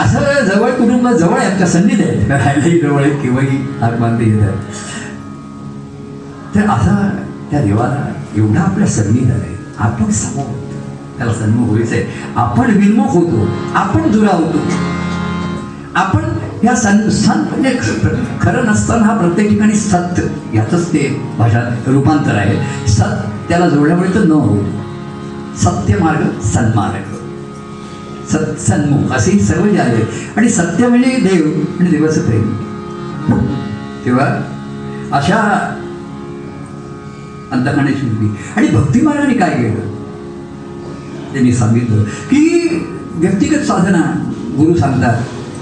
असं 0.01 0.45
जवळ 0.45 0.71
कुटुंब 0.71 1.07
जवळ 1.09 1.37
आहे 1.37 1.49
आमच्या 1.51 1.67
संधीत 1.67 1.99
आहेत 1.99 2.31
राहायलाही 2.31 2.79
जवळ 2.79 3.01
आहेत 3.01 3.21
किंवाही 3.21 3.57
हात 3.81 3.99
बांधते 3.99 4.29
येतात 4.29 4.57
तर 6.55 6.69
असा 6.69 6.95
त्या 7.51 7.61
देवाला 7.63 8.05
एवढा 8.37 8.61
आपल्या 8.61 8.87
सन्निध 8.87 9.31
आहे. 9.31 9.55
आपण 9.77 10.11
समोर 10.11 10.45
त्याला 11.17 11.33
सन्मुख 11.33 11.69
व्हायचं 11.69 11.95
आहे. 11.95 12.05
आपण 12.35 12.71
विन्मुख 12.77 13.07
होतो. 13.07 13.47
आपण 13.75 14.11
दुरावतो. 14.11 14.59
आपण 15.95 16.36
या 16.63 16.75
सन 16.75 17.09
सन 17.09 17.39
म्हणजे 17.39 17.69
ख- 17.69 18.41
खरं 18.41 18.65
नसताना 18.65 19.03
हा 19.03 19.17
प्रत्येक 19.17 19.49
ठिकाणी 19.49 19.73
सत्य 19.75 20.23
याचंच 20.53 20.87
ते 20.87 21.21
भाषा 21.37 21.75
रूपांतर 21.87 22.35
आहे. 22.35 22.87
सत 22.87 23.03
त्याला 23.49 23.69
जोडल्यामुळे 23.69 24.09
तर 24.15 24.23
न. 24.23 24.31
होऊ 24.31 24.63
सत्य 25.57 25.97
मार्ग 25.99 26.39
सन्मार्ग. 26.41 27.17
सत 28.31 28.59
सन्मुख 28.59 29.11
असे 29.11 29.39
सर्व 29.39 29.67
जे 29.67 29.77
आहे 29.77 30.01
आणि 30.37 30.49
सत्य 30.49 30.87
म्हणजे 30.87 31.09
देव 31.09 31.61
आणि 31.79 31.89
देवाचं 31.89 32.21
प्रेम. 32.21 32.57
तेव्हा 34.05 34.25
अशा 35.11 35.37
अंतकाण्याची 37.51 38.05
मुली 38.05 38.29
आणि 38.55 38.67
भक्ती 38.67 39.01
मार्गाने 39.01 39.33
काय 39.33 39.49
केलं? 39.49 39.79
त्यांनी 41.33 41.53
सांगितलं 41.53 42.03
की 42.03 42.69
व्यक्तिगत 43.11 43.59
साधना 43.59 44.33
गुरु 44.57 44.75
सांगतात. 44.75 45.15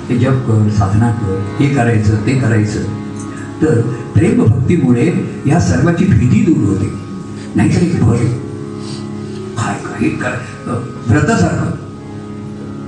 हे 0.10 0.18
जप 0.18 0.44
कर 0.48 0.70
साधना 0.70 1.10
कर 1.12 1.40
हे 1.60 1.68
करायचं 1.76 2.26
ते 2.26 2.40
करायचं. 2.40 2.80
तर 3.62 3.82
प्रेम 4.14 4.44
भक्तीमुळे 4.44 5.12
या 5.48 5.60
सर्वाची 5.60 6.06
भीती 6.06 6.44
दूर 6.46 6.68
होते. 6.68 6.92
नाहीतर 7.56 7.82
एक 7.82 8.04
भय 8.04 8.26
काय 9.58 9.78
काही 9.86 10.10
कर 10.10 10.34
व्रतासारखं. 11.08 11.72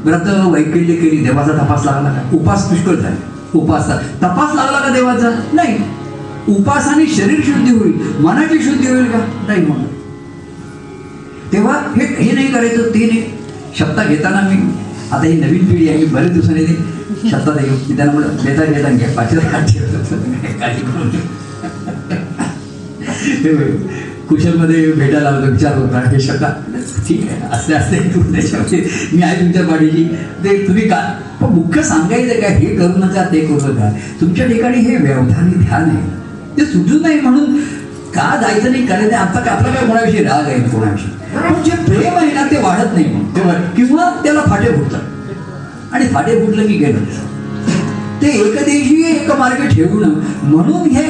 व्रत 0.06 0.28
वैकल्य 0.52 0.96
केली 0.96 1.24
देवाचा 1.24 1.54
तपास 1.54 1.86
लागला 1.86 2.10
का? 2.10 2.30
उपास 2.34 2.70
पुष्कळ 2.70 2.96
झाले. 2.96 3.16
उपास 3.54 3.88
तपास 4.24 4.56
लागला 4.56 4.80
का 4.80 4.94
देवाचा? 4.94 5.30
नाही. 5.54 5.78
उपासाने 6.50 7.06
शरीर 7.08 7.42
शुद्धी 7.46 7.78
होईल. 7.78 7.94
मनाची 8.20 8.64
शुद्धी 8.64 8.88
होईल 8.88 9.06
का? 9.12 9.20
नाही 9.48 9.66
म्हणून 9.66 9.86
तेव्हा 11.54 11.76
हे 11.96 12.06
हे 12.06 12.32
नाही 12.32 12.48
करायचं 12.48 12.90
ते 12.94 13.06
नाही. 13.06 13.24
शब्द 13.80 14.00
घेताना 14.08 14.42
मी 14.42 14.56
आता 15.12 15.26
ही 15.26 15.40
नवीन 15.42 15.66
पिढी 15.66 15.88
आहे 15.90 15.98
मी 15.98 16.06
बरेच 16.06 16.32
दिवसांनी 16.32 16.64
ते 16.66 16.97
शब्दात 17.32 17.58
येऊ 17.64 17.76
मी 17.90 17.96
त्यांना 17.98 18.14
म्हणलं 18.14 18.44
देता 18.46 18.66
घेता 18.66 18.90
घ्या 18.90 19.10
पाचशे 19.16 19.38
काही 20.60 20.82
कुशलमध्ये 24.30 24.92
भेटायला 24.92 25.30
आलो 25.30 25.52
विचार 25.52 25.76
होता 25.78 26.00
हे 26.10 26.20
शब्द 26.20 26.44
ठीक 27.08 27.28
आहे 27.30 27.50
असते 27.52 27.74
असते 27.74 28.00
तुमच्या 28.14 28.32
त्याच्यामध्ये 28.34 28.80
मी 29.14 29.22
आहे 29.22 29.40
तुमच्या 29.42 29.64
पाठीची 29.68 30.04
ते 30.44 30.56
तुम्ही 30.68 30.88
का? 30.90 30.98
पण 31.42 31.54
मुख्य 31.54 31.84
सांगायचं 31.84 32.40
काय 32.42 32.56
हे 32.56 32.76
करू 32.76 32.98
नका 32.98 33.24
ते 33.32 33.40
करू 33.42 33.72
नका 33.74 33.90
तुमच्या 34.22 34.48
ठिकाणी 34.48 34.80
हे 34.80 34.96
व्यवधानी 34.96 35.64
ध्यान 35.64 35.84
आहे. 35.84 36.02
ते 36.58 36.66
सुचू 36.66 37.00
नाही 37.02 37.20
म्हणून 37.22 37.56
का 38.16 38.30
जायचं 38.42 38.72
नाही 38.72 38.86
करायचं 38.88 39.16
आता 39.16 39.40
का 39.40 39.52
आपला 39.52 39.74
काय 39.74 39.88
कोणाविषयी 39.88 40.24
राग 40.24 40.46
आहे 40.46 40.60
कोणाविषयी? 40.70 41.12
पण 41.36 41.62
जे 41.64 41.76
प्रेम 41.86 42.16
आहे 42.18 42.34
ना 42.34 42.44
ते 42.52 42.62
वाढत 42.64 42.94
नाही 42.94 43.06
म्हणून. 43.06 43.36
तेव्हा 43.36 43.54
किंवा 43.76 44.10
त्याला 44.24 44.42
फाटे 44.48 44.72
फुटतात. 44.72 45.02
आणि 45.98 46.08
फाटे 46.08 46.46
फुटलं 46.46 46.68
की 46.68 46.74
गेलं. 46.74 47.00
ते 48.22 48.28
एकदेशीय 48.28 49.08
एक 49.08 49.32
मार्ग 49.32 49.68
ठेवणं 49.68 50.14
म्हणून 50.44 50.90
हे 50.90 51.04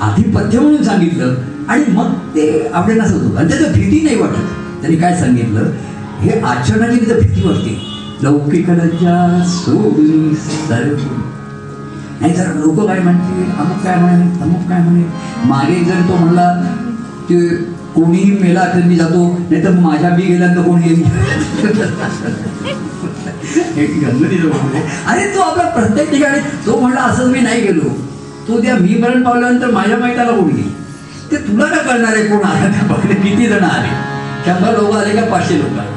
आधिपत्य 0.00 0.58
म्हणून 0.58 0.82
सांगितलं. 0.84 1.34
आणि 1.68 1.84
मग 1.88 2.12
ते 2.34 2.70
आपल्याला 2.74 3.02
असं 3.02 3.14
होतं 3.14 3.38
आणि 3.38 3.48
त्याचं 3.48 3.72
भीती 3.72 4.00
नाही 4.04 4.16
वाटत. 4.16 4.46
त्यांनी 4.80 4.96
काय 4.96 5.16
सांगितलं? 5.16 5.70
हे 6.20 6.40
आचरणाची 6.40 7.00
तिथं 7.00 7.18
भीती 7.18 7.42
वाटते 7.48 7.76
लौकिकांच्या 8.22 9.44
सोडून 9.48 10.34
सर्व. 10.34 10.96
नाही 12.20 12.36
तर 12.38 12.52
लोक 12.54 12.86
काय 12.86 12.98
म्हणतील? 12.98 13.50
अमुक 13.58 13.84
काय 13.84 13.96
म्हणे 13.96 14.42
अमुक 14.42 14.68
काय 14.68 14.82
म्हणे? 14.82 15.02
मागे 15.44 15.84
जर 15.84 16.00
तो 16.08 16.16
म्हणला 16.16 16.48
की 17.28 17.36
कोणीही 17.94 18.30
मेला 18.40 18.64
तर 18.64 18.82
मी 18.86 18.96
जातो. 18.96 19.26
नाही 19.50 19.64
तर 19.64 19.70
माझ्या 19.70 20.10
मी 20.10 20.22
गेल्यानंतर 20.22 20.62
कोणी 20.62 20.88
येईल? 20.88 21.04
हे. 23.76 23.86
अरे 25.06 25.34
तो 25.34 25.40
आपला 25.40 25.64
प्रत्येक 25.68 26.10
ठिकाणी 26.10 26.38
तो 26.66 26.78
म्हणला 26.80 27.00
असं 27.00 27.30
मी 27.30 27.40
नाही 27.40 27.60
गेलो. 27.62 27.88
तो 28.48 28.60
त्या 28.62 28.74
मी 28.74 28.94
मरण 29.02 29.22
पावल्यानंतर 29.22 29.70
माझ्या 29.70 29.96
माहिताला 29.98 30.32
कोण 30.32 30.48
गेली 30.48 30.62
ते 31.30 31.36
तुला 31.36 31.64
काय 31.64 31.78
करणार 31.78 32.14
आहे? 32.14 32.24
कोण 32.28 32.44
आला? 32.44 32.94
किती 33.22 33.46
जण 33.46 33.64
आले? 33.64 33.88
शंभर 34.46 34.80
लोक 34.80 34.94
आले 34.96 35.14
का 35.16 35.24
पाचशे 35.24 35.58
लोक? 35.58 35.78
आले 35.78 35.90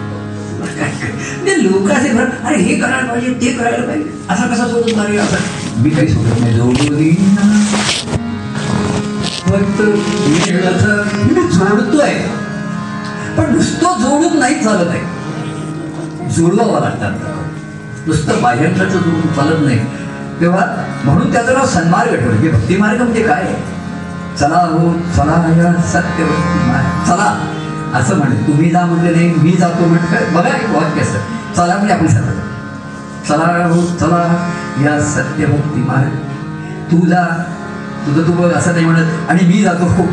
ते 1.45 1.63
लोक 1.63 1.89
असे 1.91 2.11
म्हणत 2.11 2.45
अरे 2.45 2.57
हे 2.57 2.76
करायला 2.76 3.07
पाहिजे 3.07 3.34
ते 3.41 3.51
करायला 3.51 3.85
पाहिजे. 3.85 4.09
असा 4.30 4.45
कसा 4.45 4.67
सोडून 4.67 5.17
असं. 5.17 5.81
मी 5.81 5.89
काही 5.89 6.07
सोडत 6.07 6.39
नाही. 6.39 6.53
जोडली 6.53 7.09
फक्त 9.45 9.81
वेळाचं 9.81 11.03
मी 11.26 11.41
जोडतोय. 11.47 12.13
पण 13.38 13.53
नुसतं 13.55 13.97
जोडून 14.01 14.38
नाही 14.39 14.63
चालत 14.63 14.89
आहे 14.89 16.30
जोडवावं 16.35 16.80
लागतात 16.81 18.07
नुसतं 18.07 18.41
बाह्यंत्राचं 18.41 18.99
जोडून 18.99 19.34
चालत 19.35 19.65
नाही. 19.65 19.80
तेव्हा 20.41 20.65
म्हणून 21.03 21.31
त्याचं 21.34 21.53
नाव 21.53 21.65
सन्मार्ग 21.65 22.15
ठेवलं. 22.15 22.38
हे 22.38 22.49
भक्तिमार्ग 22.49 23.01
म्हणजे 23.01 23.23
काय? 23.23 23.53
चला 24.39 24.57
हो 24.72 24.91
चला 25.15 25.35
या 25.57 25.73
सत्य 25.91 26.23
भक्ती 26.23 27.07
चला. 27.07 27.34
असं 27.93 28.17
म्हणे. 28.17 28.35
तुम्ही 28.47 28.69
जा 28.72 28.85
म्हटलं 28.85 29.11
नाही 29.11 29.34
मी 29.38 29.51
जातो 29.51 29.85
म्हटलं. 29.85 30.34
बघा 30.34 30.49
एक 30.49 30.69
वाक्य 30.69 31.01
असं. 31.01 31.19
चला 31.55 31.76
म्हणजे 31.77 31.93
आपण 31.93 32.07
चला. 32.07 32.31
चला 33.27 33.65
हो 33.65 33.81
चला 33.99 34.23
या 34.84 34.99
सत्य 35.01 35.45
भक्ती 35.45 35.81
मार्ग. 35.81 36.15
तू 36.91 37.05
जा 37.07 37.26
तुझं 38.06 38.27
तू 38.27 38.34
बघ 38.34 38.52
असं 38.53 38.73
नाही 38.73 38.86
म्हणत. 38.86 39.30
आणि 39.30 39.45
मी 39.48 39.61
जातो. 39.64 40.07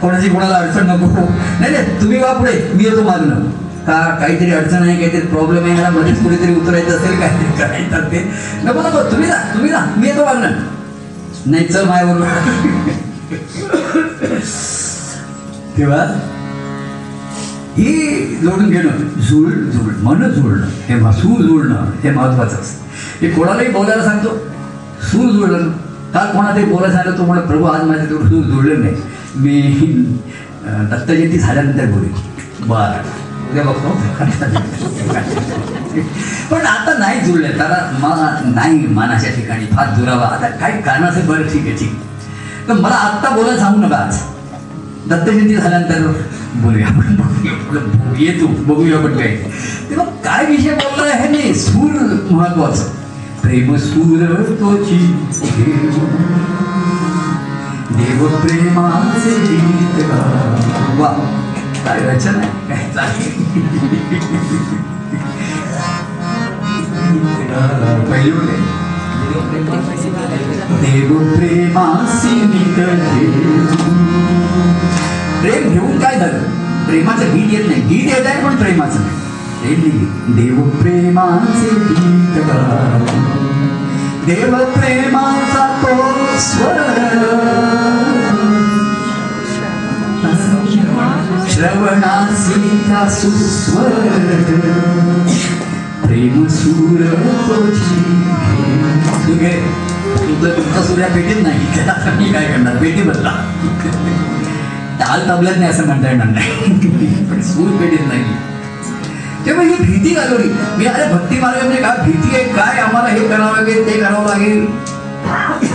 कोणाची 0.00 0.28
कोणाला 0.28 0.56
अडचण 0.56 0.86
नको. 0.86 1.24
नाही 1.60 1.72
नाही 1.72 2.00
तुम्ही 2.00 2.18
वा 2.18 2.32
पुढे. 2.32 2.52
मी 2.74 2.84
येतो 2.84 3.02
मागणं 3.02 3.48
का 3.86 4.00
काहीतरी 4.20 4.50
अडचण 4.52 4.82
आहे 4.82 4.96
काहीतरी 4.96 5.20
प्रॉब्लेम 5.26 5.64
आहे 5.64 5.74
मला 5.74 5.90
मध्येच 5.90 6.22
कुठेतरी 6.22 6.54
उतरायचं 6.54 6.96
असेल 6.96 7.18
काहीतरी 7.20 7.58
करायचं 7.58 8.10
ते 8.12 8.18
नको 8.64 8.82
नको 8.82 9.02
तुम्ही 9.10 9.28
जा 9.28 9.36
तुम्ही 9.54 9.70
जा. 9.70 9.84
मी 9.96 10.06
येतो 10.08 10.24
मागणं 10.24 10.50
नाही 11.46 11.66
चल 11.66 11.84
माझ्याबरोबर 11.84 12.28
तेव्हा 15.76 16.04
ही 17.76 17.92
जोडून 18.42 18.70
घेणं 18.70 19.20
जुळ 19.20 19.50
जुळ 19.72 19.92
मन 20.02 20.28
जुळणं 20.30 20.66
हे 20.88 20.98
सूर 21.20 21.40
जुळणं 21.42 21.90
हे 22.02 22.10
महत्वाचं 22.10 22.56
असतं. 22.56 22.84
हे 23.20 23.30
कोणालाही 23.30 23.68
बोलायला 23.68 24.04
सांगतो. 24.04 24.36
सूर 25.02 25.30
जुळणं. 25.30 25.70
काल 26.14 26.30
कोणालाही 26.32 26.64
बोलायला 26.64 26.94
सांगितलं 26.94 27.18
तो 27.18 27.26
म्हणा 27.26 27.40
प्रभू 27.46 27.64
आज 27.64 27.82
माझ्या 27.88 28.04
तेवढं 28.06 28.42
जुळलं 28.42 28.80
नाही. 28.80 28.94
मी 29.36 29.60
दत्तजयंती 30.90 31.38
झाल्यानंतर 31.38 31.90
बोलेन. 31.90 32.12
बरं. 32.68 33.18
उद्या 33.50 33.62
बघतो. 33.64 33.90
पण 36.50 36.66
आता 36.66 36.96
नाही 36.98 37.20
जुळलं. 37.20 37.56
त्याला 37.58 37.78
मा 38.00 38.14
नाही 38.54 38.86
मानाच्या 38.86 39.30
ठिकाणी 39.34 39.66
फार 39.66 39.94
दुरावा. 39.98 40.26
आता 40.26 40.48
काय 40.60 40.80
कारणाचं 40.80 41.26
बरं 41.26 41.48
ठीक 41.52 41.66
आहे 41.66 41.76
ठीक. 41.78 41.98
तर 42.68 42.74
मला 42.74 42.94
आत्ता 42.94 43.34
बोलायला 43.34 43.60
सांगू 43.60 43.80
नका 43.80 43.96
आज. 43.96 44.18
दत्तजयंती 45.08 45.56
झाल्यानंतर 45.56 46.12
बोलूया. 46.62 46.86
आपण 46.86 47.14
बघूया 47.16 47.52
येतो 48.18 48.46
बघूया 48.66 48.98
आपण 48.98 49.16
काय. 49.18 49.36
तेव्हा 49.90 50.04
काय 50.24 50.44
विषय 50.46 50.74
बोलला 50.74 51.14
हे 51.14 51.28
नाही 51.28 51.54
सूर 51.54 51.90
महत्वाचं. 52.30 52.88
प्रेम 53.42 53.76
सूर 53.76 54.22
तोची 54.60 54.98
देव. 55.40 55.98
देव 57.96 58.26
प्रेमाचे 58.42 59.34
गीत 59.46 60.04
वा 61.00 61.08
काय 61.84 62.00
रचना 62.00 62.38
आहे? 62.38 62.50
काय 62.66 62.90
पहिली 68.10 68.30
देव 70.82 71.12
प्रेमासी 71.34 72.34
निकटे 72.40 72.84
प्रेम 75.40 75.68
घेऊन 75.72 75.98
काय 75.98 76.18
झालं? 76.18 76.38
प्रेमाचं 76.86 77.34
गीत 77.34 77.52
येत 77.52 77.68
नाही. 77.68 77.82
गीत 77.82 78.08
येत 78.08 78.26
आहे 78.26 78.44
पण 78.44 78.56
प्रेमाचं 78.56 79.00
नाही. 79.00 79.29
ते 79.62 79.68
लिहिली, 79.70 80.06
देव 80.34 80.60
प्रेमाचे 80.78 81.70
गीत 81.88 82.36
गा 82.46 82.60
देव 84.26 84.56
प्रेमाचा 84.74 85.66
तो 85.82 85.96
स्वर 86.40 86.78
श्रवणासीचा 91.50 93.08
सुस्वर 93.10 93.90
प्रेम 96.04 96.46
सूर 96.50 97.02
तुझी 97.48 98.02
तुझे 99.26 99.52
तुमचा 100.46 100.82
सूर्या 100.82 101.08
पेटीत 101.08 101.42
नाही 101.42 101.66
त्याला 101.74 102.14
मी 102.18 102.32
काय 102.32 102.46
करणार 102.46 102.76
पेटी 102.76 103.02
बदला 103.02 103.32
ताल 105.00 105.28
तबल्यात 105.28 105.56
नाही 105.56 105.70
असं 105.70 105.86
म्हणता 105.86 106.10
येणार 106.10 106.26
नाही 106.28 107.26
पण 107.26 107.42
सूर 107.42 107.70
पेटीत 107.80 108.06
नाही 108.08 108.24
तेव्हा 109.46 109.64
ही 109.64 109.74
भीती 109.80 110.14
घालवली 110.14 110.48
मी 110.78 110.84
अरे 110.86 111.12
भक्ती 111.12 111.38
मार्ग 111.40 111.58
म्हणजे 111.58 111.82
काय? 111.82 111.96
भीती 112.04 112.34
आहे 112.34 112.44
काय? 112.52 112.78
आम्हाला 112.80 113.08
हे 113.08 113.28
करावं 113.28 113.56
लागेल 113.56 113.86
ते 113.86 114.00
करावं 114.00 114.26
लागेल. 114.28 114.66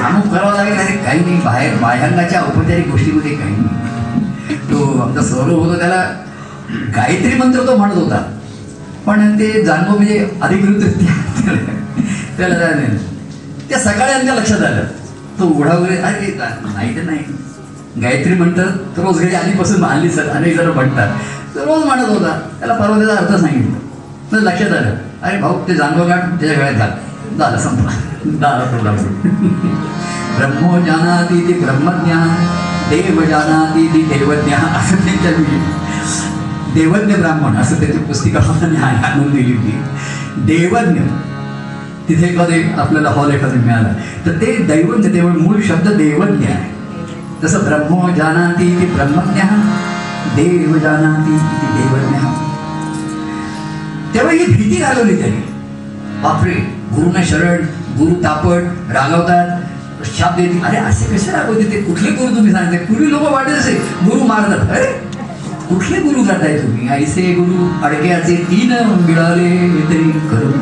अमुक 0.06 0.28
करावं 0.34 0.56
लागेल. 0.56 0.78
अरे 0.78 0.96
काही 1.06 1.20
नाही 1.20 1.40
बाहेर 1.46 1.76
बाह्यांगाच्या 1.82 2.42
औपचारिक 2.42 2.90
गोष्टीमध्ये 2.92 3.36
काही 3.36 3.56
नाही. 3.56 4.58
तो 4.72 4.86
आमचा 5.02 5.22
सौरव 5.22 5.60
होतो 5.60 5.78
त्याला 5.80 6.04
गायत्री 6.96 7.34
मंत्र 7.40 7.66
तो 7.68 7.76
म्हणत 7.78 7.96
होता. 7.96 8.22
पण 9.06 9.38
ते 9.40 9.52
जाणवं 9.66 9.96
म्हणजे 9.96 10.28
अधिकृत 10.42 10.84
त्याला 12.38 12.56
त्या 13.70 13.80
सकाळी 13.80 14.14
आमच्या 14.14 14.36
लक्षात 14.36 14.62
आलं. 14.62 14.84
तो 15.40 15.46
उघडा 15.46 15.74
वगैरे 15.74 15.98
अरे 15.98 16.34
नाही 16.38 16.96
तर 16.96 17.04
नाही. 17.04 17.24
गायत्री 18.02 18.34
म्हणतात 18.34 18.78
तर 18.98 19.02
रोज 19.02 19.20
घरी 19.22 19.36
आधीपासून 19.36 19.80
मानली 19.82 20.10
सर. 20.10 20.30
अनेक 20.30 20.58
जण 20.58 20.68
म्हणतात. 20.68 21.18
तो 21.56 21.66
रोज 21.66 21.86
म्हणत 21.86 22.10
होता. 22.10 22.40
त्याला 22.60 22.74
परवा 22.74 22.98
त्याचा 22.98 23.14
अर्थ 23.14 23.36
सांगितलं. 23.36 23.80
तर 24.32 24.38
लक्षात 24.38 24.72
आलं. 24.72 24.96
अरे 25.24 25.38
भाऊ 25.38 25.68
ते 25.68 25.76
जानवं 25.76 26.10
गाठ 26.10 26.20
त्याच्या 26.20 26.58
गळ्यात 26.58 26.74
घाल 26.74 26.90
झालं 27.38 27.58
संपला. 27.58 27.92
झाला 28.26 28.64
प्रॉब्लेम 28.64 28.96
ब्रह्मो 30.38 30.86
जानाती 30.86 31.48
ती 31.48 31.54
ब्रह्मज्ञान 31.54 32.28
देव 32.90 33.22
जानाती 33.22 33.88
ती 33.88 34.02
देवज्ञ 34.02 34.54
असं 34.54 34.96
त्यांच्या 34.96 35.32
देवज्ञ 36.74 37.14
ब्राह्मण 37.14 37.58
असं 37.58 37.76
त्याची 37.76 37.98
पुस्तिका 37.98 38.40
आणून 39.04 39.32
दिली 39.32 39.56
होती. 39.56 39.82
देवज्ञ. 40.38 41.00
तिथे 42.10 42.28
कधी 42.28 42.80
आपल्याला 42.80 43.10
हॉल 43.10 43.34
एखादं 43.34 43.58
मिळाला. 43.58 43.94
तर 44.26 44.32
ते 44.32 44.56
दैवज्ञ 44.56 45.10
देव 45.10 45.28
मूळ 45.28 45.62
शब्द 45.68 45.88
देवज्ञ 45.88 46.46
आहे. 46.46 46.76
तसं 47.44 47.60
ब्रह्मो 47.60 48.10
जानाती 48.16 48.80
ती 48.82 48.86
ब्रह्मज्ञ 48.86 49.42
देव 50.36 50.78
जानाती 50.78 51.38
देवज्ञ। 51.76 52.18
तेव्हा 54.14 54.32
ही 54.32 54.46
भीती 54.46 54.76
घालवली 54.82 55.16
त्यांनी. 55.18 55.42
बापरे 56.24 56.54
गुरुना 56.94 57.24
शरण 57.24 57.66
गुरु 57.98 58.14
तापट 58.24 58.92
रागवतात. 58.94 59.62
शाप 60.06 60.36
देते 60.38 60.60
अरे 60.62 60.78
असे 60.78 61.06
कसे 61.06 61.32
रागवते 61.32 61.64
ते? 61.64 61.82
कुठले 61.82 62.12
गुरु 62.12 62.36
तुम्ही 62.36 62.52
सांगते 62.52 62.78
पूर्वी 62.86 63.10
लोक 63.12 63.22
वाटत 63.22 63.50
असे 63.50 63.74
गुरु 64.04 64.24
मारतात. 64.28 64.70
अरे 64.70 64.86
कुठले 65.70 66.00
गुरु 66.02 66.24
करताय 66.24 66.58
तुम्ही? 66.58 66.88
ऐसे 66.90 67.22
गुरु 67.34 67.68
अडक्याचे 67.86 68.36
तीन 68.50 68.74
मिळाले 69.02 69.50
तरी 69.90 70.10
करून 70.32 70.62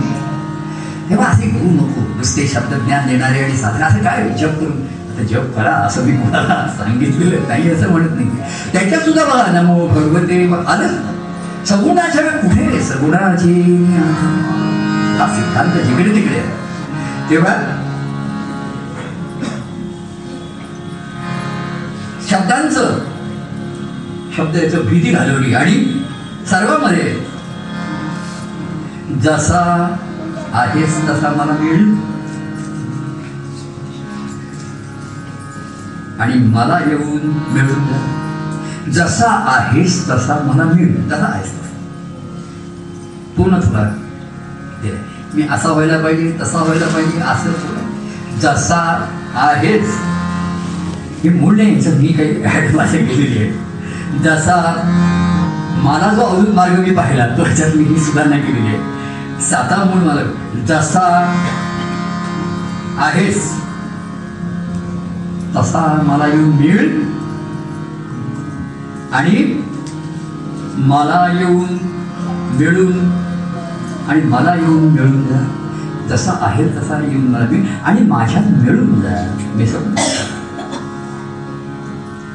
तेव्हा 1.09 1.27
असे 1.27 1.47
गुरु 1.49 1.73
नको. 1.73 2.01
नुसते 2.17 2.47
शब्द 2.47 2.73
ज्ञान 2.85 3.07
देणारे 3.07 3.43
आणि 3.43 3.57
साधना. 3.57 3.85
असं 3.85 4.03
काय 4.03 4.29
जप 4.39 4.59
करून 4.59 4.81
आता 5.13 5.23
जप 5.23 5.55
करा 5.55 5.71
असं 5.87 6.05
मी 6.05 6.11
कुणाला 6.17 6.55
सांगितलेलं 6.77 7.47
नाही 7.47 7.69
असं 7.71 7.89
म्हणत 7.91 8.15
नाही. 8.15 8.29
त्याच्यात 8.73 9.01
सुद्धा 9.01 9.23
बघा 9.25 9.51
नमो 9.51 9.87
भगवते 9.87 10.43
आलं 10.67 10.95
सगुणाच्या 11.67 12.23
कुठे 12.39 12.81
सगुणाची 12.83 13.53
हा 15.19 15.27
सिद्धांत 15.35 15.73
जिकडे 15.83 16.15
तिकडे 16.15 16.41
तेव्हा 17.29 17.53
शब्दांचं 22.29 22.97
शब्द 24.35 24.55
याचं 24.55 24.85
भीती 24.85 25.11
घालवली. 25.11 25.53
आणि 25.53 25.73
सर्वांमध्ये 26.49 27.13
जसा 29.23 29.61
आहेस 30.53 30.97
तसा 31.09 31.29
मला 31.37 31.53
मिळेल. 31.59 31.93
आणि 36.23 36.37
मला 36.49 36.77
येऊन 36.87 37.31
मिळून 37.53 37.85
द्या. 37.85 38.91
जसा 38.93 39.29
आहेस 39.47 39.97
तसा 40.09 40.35
मला 40.45 40.63
मिळ 40.63 40.93
तसा 41.11 41.25
आहेस 41.25 41.51
तसा. 41.51 41.69
पूर्ण 43.37 43.59
तुला 43.59 43.83
ते 44.83 44.97
मी 45.33 45.47
असा 45.51 45.71
व्हायला 45.71 45.97
पाहिजे 46.03 46.31
तसा 46.41 46.63
व्हायला 46.63 46.85
पाहिजे 46.85 47.21
असं 47.21 48.39
जसा 48.41 48.79
आहेस. 49.47 49.97
हे 51.23 51.29
मूळ 51.29 51.55
नाही 51.57 51.75
याचं 51.75 51.97
मी 51.99 52.07
काही 52.07 52.43
ॲड 52.43 52.75
माझ्या 52.75 52.99
केलेली 52.99 53.37
आहे. 53.37 53.51
जसा 54.23 54.55
मला 55.83 56.13
जो 56.15 56.21
अजून 56.21 56.53
मार्ग 56.55 56.79
मी 56.79 56.95
पाहिला 56.95 57.27
तो 57.37 57.43
ह्याच्यात 57.43 57.75
मी 57.75 57.83
ही 57.83 57.99
सुधारणा 57.99 58.37
केलेली 58.37 58.67
आहे. 58.67 59.41
साता 59.41 59.83
मूळ 59.83 60.03
मला 60.03 60.21
जसा 60.67 61.07
आहेस 63.05 63.51
तसा 65.55 66.01
मला 66.03 66.27
येऊन 66.27 66.49
मिळ 66.49 66.77
आणि 69.11 69.61
मला 70.77 71.27
येऊन 71.39 71.77
मिळून 72.57 73.11
आणि 74.09 74.21
मला 74.21 74.55
येऊन 74.55 74.87
मिळून 74.87 75.23
जा 75.23 75.43
जसा 76.09 76.31
आहे 76.41 76.67
तसा 76.69 76.99
येऊन 77.03 77.27
मला 77.27 77.45
मिळ 77.45 77.63
आणि 77.83 78.01
माझ्यात 78.01 78.43
मिळून 78.47 79.01
जा 79.01 79.35
मिसळून 79.55 79.95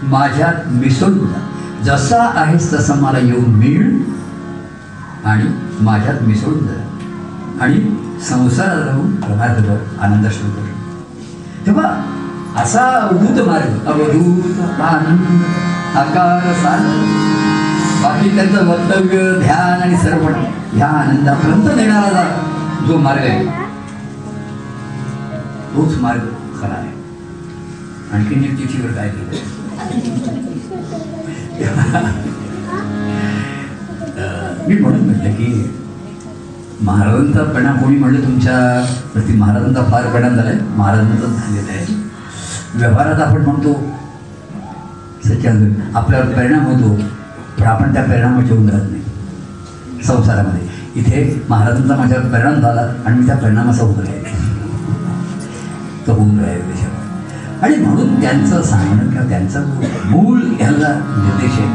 माझ्यात 0.02 0.68
मिसळून 0.68 1.18
जा 1.18 1.46
जसा 1.82 2.32
आहेस 2.34 2.72
तसा 2.72 2.94
मला 2.94 3.18
येऊन 3.18 3.44
मिळ 3.44 3.90
आणि 5.24 5.44
माझ्यात 5.80 6.22
मिसळून 6.22 6.58
जा 6.58 6.80
आणि 7.60 7.80
संसारात 8.28 8.86
राहून 8.86 9.16
प्रभात 9.16 9.48
कर 9.48 9.76
आनंद 10.00 10.26
शोध 10.26 10.56
तेव्हा 11.66 12.14
असा 12.56 12.84
अवधूत 12.98 13.40
मार्ग 13.46 13.86
अवधूत 13.90 14.60
आनंद 14.80 15.96
आकार 15.98 16.52
सान 16.62 16.86
बाकी 18.02 18.28
त्यांचं 18.36 18.66
वक्तव्य 18.68 19.18
ध्यान 19.40 19.82
आणि 19.82 19.96
सर्वण 20.02 20.34
ह्या 20.72 20.86
आनंदापर्यंत 20.86 21.68
नेणारा 21.76 22.24
जो 22.86 22.96
मार्ग 22.98 23.20
आहे. 23.20 23.44
तोच 25.74 25.98
मार्ग 26.00 26.20
खरा 26.60 26.74
आहे. 26.74 26.90
आणखीन 28.12 28.44
एक 28.44 28.56
चिठ्ठीवर 28.58 28.92
काय 28.92 29.08
केलं? 29.08 29.56
मी 34.68 34.78
म्हणून 34.78 35.04
म्हटलं 35.06 35.34
की 35.34 35.70
महाराजांचा 36.84 37.42
परिणाम 37.52 37.76
कोणी 37.82 37.96
म्हणलं 37.98 38.26
तुमच्या 38.26 38.58
प्रति 39.12 39.32
महाराजांचा 39.38 39.82
फार 39.90 40.06
परिणाम 40.14 40.34
झालाय? 40.36 40.58
महाराजांचाच 40.76 41.30
झालेला 41.30 41.72
आहे. 41.72 41.97
व्यवहारात 42.78 43.20
आपण 43.20 43.42
म्हणतो 43.42 43.72
सच्चान 45.24 45.72
आपल्यावर 45.94 46.26
परिणाम 46.26 46.64
होतो 46.66 46.94
पण 47.58 47.66
आपण 47.66 47.94
त्या 47.94 48.02
परिणामाचे 48.02 48.54
होऊन 48.54 48.68
राहत 48.68 48.82
नाही. 48.90 49.02
संसारामध्ये. 50.04 50.60
इथे 50.94 51.42
महाराजांचा 51.50 51.96
माझ्यावर 51.96 52.32
परिणाम 52.32 52.54
झाला 52.54 52.80
आणि 53.06 53.20
मी 53.20 53.26
त्या 53.26 53.36
परिणामाचा 53.36 53.82
होऊन 53.82 53.98
राहिले. 53.98 54.30
तो 56.06 56.12
होऊन 56.12 56.40
राहिले 56.40 56.62
त्याच्यावर 56.62 56.98
आणि 57.62 57.76
म्हणून 57.76 58.20
त्यांचं 58.20 58.62
सांगणं 58.62 59.10
किंवा 59.10 59.28
त्यांचा 59.28 59.60
मूळ 60.04 60.38
ह्याला 60.38 60.88
निर्देश 61.18 61.50
आहे. 61.50 61.68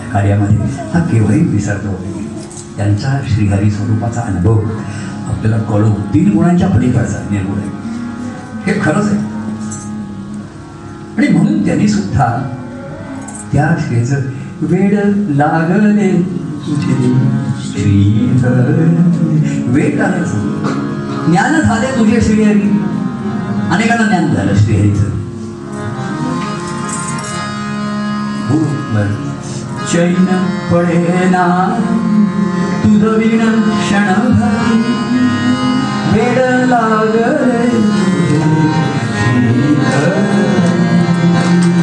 या 0.00 0.12
कार्यामध्ये 0.12 0.58
हा 0.94 1.00
केव्हाही 1.00 1.40
विसरतो 1.40 2.04
त्यांचा 2.76 3.20
श्रीहरी 3.28 3.70
स्वरूपाचा 3.70 4.20
अनुभव 4.20 4.60
आपल्याला 5.28 5.58
कळू. 5.58 5.92
तीन 6.14 6.32
गुणांच्या 6.32 6.68
पलीकडचा 6.68 7.18
निर्गुण 7.30 7.58
आहे. 7.58 7.68
हे 8.66 8.80
खरंच 8.80 9.06
आहे. 9.12 9.35
आणि 11.18 11.28
म्हणून 11.28 11.64
त्यांनी 11.64 11.88
सुद्धा 11.88 12.54
त्या 13.52 13.76
श्रेच 13.88 14.12
वेड 14.60 14.98
लागले 15.28 16.22
तुझे. 16.66 17.14
श्रीहरी 17.62 18.30
ज्ञान 21.26 21.60
झाले 21.60 21.98
तुझे 21.98 22.20
श्रीहरी 22.20 22.60
अनेकांना 23.70 24.06
ज्ञान 24.08 24.34
झालं 24.34 24.56
श्रीहरीचं 24.56 25.04
हो, 28.48 28.58
बरं. 28.94 29.26
चैन 29.92 30.24
पडेना 30.72 31.78
तुझ 32.84 33.04
विण 33.04 33.60
क्षण 33.62 34.32
वेड 36.12 36.38
लागले 36.68 37.56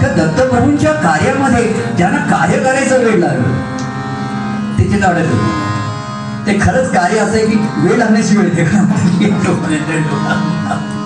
त्या 0.00 0.08
दत्तप्रभूंच्या 0.14 0.92
कार्यामध्ये 0.92 1.64
ज्यांना 1.96 2.18
कार्य 2.26 2.58
करायचं 2.58 3.04
वेळ 3.04 3.18
लागलं 3.18 3.56
त्याचे 4.78 5.00
अडकलं 5.04 5.66
ते 6.46 6.58
खरंच 6.60 6.92
कार्य 6.92 7.18
असं 7.18 7.36
आहे 7.36 7.46
की 7.46 7.56
वेळ 7.78 7.98
लागण्याची 7.98 8.36
वेळ 8.36 8.48
ते 8.56 8.64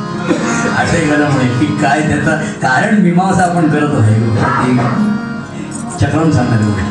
असे 0.69 1.07
घडामुळे 1.07 1.47
की 1.47 1.67
काय 1.83 2.01
त्याचा 2.09 2.37
कारण 2.63 2.95
मीमांसा 2.95 3.43
आपण 3.43 3.69
करत 3.69 3.95
आहे. 3.99 4.15
चक्रम 4.15 5.99
चक्रावून 6.01 6.33
सांगणारी 6.33 6.65
गोष्ट 6.65 6.91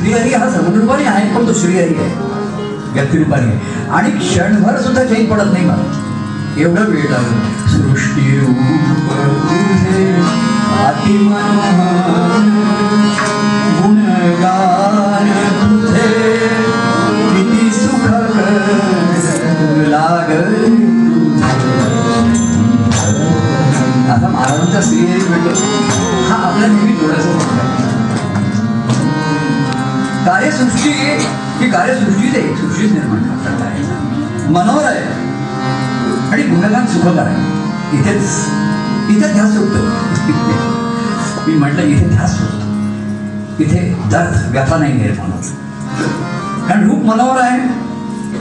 श्रीहरी 0.00 0.34
हा 0.34 0.50
सगुणरूपाने 0.50 1.04
आहे 1.04 1.36
पण 1.36 1.46
तो 1.46 1.52
श्रीहरी 1.52 1.94
आहे. 1.94 2.14
व्यक्तिरूपाने. 2.92 3.62
आणि 3.90 4.10
क्षणभर 4.10 4.80
सुद्धा 4.80 5.04
चैन 5.04 5.30
पडत 5.30 5.52
नाही 5.52 5.64
मला. 5.64 5.82
एवढं 6.56 6.84
वेळ 6.84 7.10
लागलं 7.10 7.66
सृष्टी 7.68 8.38
गुणगान 13.80 15.28
तुझे 15.62 16.38
किती 17.32 17.70
सुख 17.70 18.08
लागल. 19.88 20.64
आता 24.10 24.28
महाराजांचा 24.28 24.80
श्रीहरी 24.80 25.20
भेटतो 25.20 25.50
हा 26.28 26.36
आपल्या 26.48 26.68
नेहमी 26.68 26.92
डोळ्यासमोर 26.92 27.89
कार्यसृष्टी 30.26 30.90
ही 31.60 31.70
कार्यसृष्टीच 31.70 32.34
आहे 32.36 32.56
सृष्टीच 32.56 32.92
निर्माण 32.92 33.22
करतात 33.22 33.62
आहे 33.66 34.48
मनोहर 34.52 34.84
आहे. 34.84 35.02
आणि 36.32 36.42
गुणगान 36.42 36.86
सुखकर 36.86 37.22
आहे. 37.22 37.98
इथेच 37.98 38.24
इथे 39.10 39.32
ध्यास 39.32 39.56
होतो. 39.56 39.78
मी 41.46 41.54
म्हटलं 41.54 41.82
इथे 41.82 42.08
ध्यास 42.08 42.36
सुटतो 42.38 43.62
इथे 43.62 43.80
दर्द 44.10 44.50
व्यथा 44.52 44.76
नाही 44.76 44.92
निर्माण 44.92 45.30
होत 45.30 46.68
कारण 46.68 46.88
रूप 46.90 47.04
मनोहर 47.04 47.40
आहे 47.40 47.60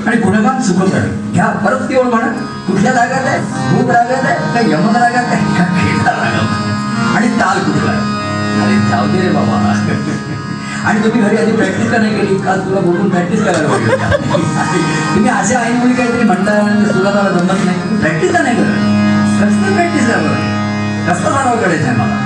आणि 0.08 0.18
गुणगान 0.22 0.62
सुखकर 0.62 0.98
आहे. 0.98 1.32
घ्या 1.34 1.48
परत 1.66 1.88
केवळ 1.90 2.10
म्हणा 2.10 2.28
कुठल्या 2.68 2.92
रागात 2.92 3.28
आहे? 3.28 3.40
भूप 3.72 3.92
रागात 3.92 4.26
आहे? 4.26 4.54
का 4.54 4.60
यमन 4.72 4.96
रागात 4.96 5.34
आहे? 5.34 5.58
का 5.58 5.66
खेळा 5.80 6.12
रागात 6.12 7.16
आणि 7.16 7.28
ताल 7.40 7.60
कुठला 7.60 7.92
आहे? 7.92 8.18
अरे 8.64 8.80
जाऊ 8.90 9.08
दे 9.08 9.22
रे 9.22 9.34
बाबा. 9.34 9.74
आणि 10.90 11.04
तुम्ही 11.04 11.22
घरी 11.22 11.38
आधी 11.38 11.52
प्रॅक्टिस 11.52 11.92
का 11.92 11.98
नाही 11.98 12.16
केली? 12.16 12.36
काल 12.44 12.60
तुला 12.60 12.80
बोलून 12.80 13.10
प्रॅक्टिस 13.10 13.44
करायला 13.44 13.68
पाहिजे 13.68 13.96
तुम्ही 15.16 15.30
असे 15.32 15.56
आई 15.56 15.74
मुली 15.74 15.94
काहीतरी 15.94 16.24
म्हणता 16.24 16.52
आणि 16.52 16.86
तुला 16.94 17.10
मला 17.10 17.30
जमत 17.30 17.66
नाही. 17.66 17.98
प्रॅक्टिस 18.00 18.32
का 18.34 18.42
नाही 18.42 18.56
करत? 18.56 18.88
कसं 19.42 19.76
प्रॅक्टिस 19.76 20.08
करावं 20.08 20.48
कसं 21.08 21.24
सराव 21.24 21.56
करायचं 21.58 21.88
आहे 21.88 21.96
मला? 21.98 22.18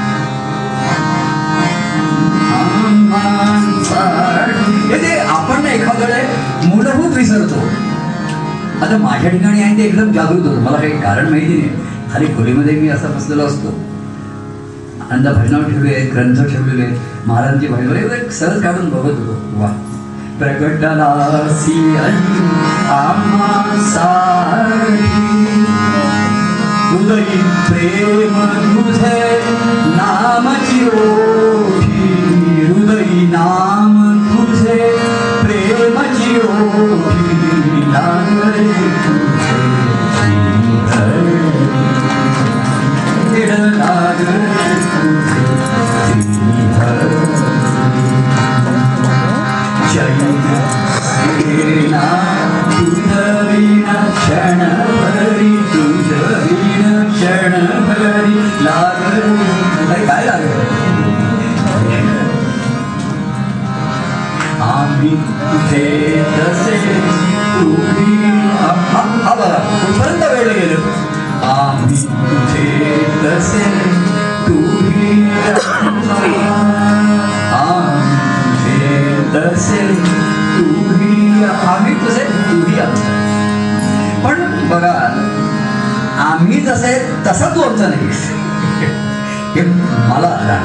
ते 5.04 5.18
आपण 5.20 5.64
ना 5.64 5.72
एखाद्याकडे 5.72 6.68
मूलभूत 6.68 7.16
विसरतो. 7.18 7.60
आता 8.86 8.98
माझ्या 8.98 9.30
ठिकाणी 9.32 9.62
आहे 9.62 9.78
ते 9.78 9.84
एकदम 9.84 10.12
जागृत 10.12 10.46
होतं. 10.46 10.62
मला 10.62 10.78
काही 10.78 10.92
कारण 11.02 11.30
माहिती 11.30 11.58
नाही. 11.58 11.70
खाली 12.14 12.26
खोलीमध्ये 12.28 12.80
मी 12.80 12.88
असा 12.90 13.08
बसलेलो 13.08 13.46
असतो. 13.46 13.70
आनंद 15.12 15.28
भजनावर 15.28 15.64
ठेवले 15.64 15.96
आहेत 15.96 16.14
ग्रंथ 16.14 16.50
ठेवलेले. 16.50 16.84
आहेत 16.84 16.98
महाराजांची 17.26 17.68
भजन 17.68 18.14
एक 18.14 18.32
सहज 18.32 18.64
काढून 18.64 18.90
बघत 18.90 19.20
होतो. 19.20 19.62
वा. 19.62 19.68
प्रगटला 20.40 21.48
सी 21.62 21.96
प्रकटलासी 21.96 22.34
हृदयी 26.90 27.42
प्रेम 27.68 28.46
तुझे 28.76 29.40
नामची 29.86 30.86
ओठी 30.88 32.10
हृदयी 32.66 33.28
नाम 33.28 34.20
तुझे 34.20 34.98
प्रेमची 35.42 36.36
ओठी 36.36 37.84
लागले 37.94 38.74
तुझे 38.74 39.64
श्रीहरी. 40.14 40.94
लागले 43.78 44.73
तुझे 45.04 46.22
श्रीहरी. 46.22 47.04
सेना 51.46 52.04
तुझविना 52.70 53.94
क्षणभरी 54.18 55.50
तुझविना 55.74 56.94
क्षणभरी 57.10 58.38
लागली 58.66 59.22
अरे 59.86 60.06
काय 60.08 60.26
लागलं 60.26 60.72
आम्ही 64.68 65.16
तुझे 65.42 65.86
तसे 66.38 66.78
तुही 67.60 68.16
हा 68.54 68.72
हा 69.24 69.34
बघा 69.36 69.60
कुठपर्यंत 69.70 70.24
वेळ 70.32 70.52
गेलो 70.60 70.82
आम्ही 71.50 72.04
तुझे 72.30 73.04
तसे 73.24 73.64
आम्ही 81.68 81.94
पण 84.24 84.68
बघा 84.70 84.92
आम्ही 86.24 86.62
जसे 86.62 87.22
तसा 87.28 87.50
तू 87.56 87.62
आमचा 87.62 87.88
नाही. 87.88 88.08
हे 89.56 89.62
मला 90.10 90.60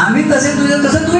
आम्ही 0.00 0.30
तसे 0.30 0.52
तुझे 0.52 0.74
तसं 0.88 0.98
तू 0.98 1.18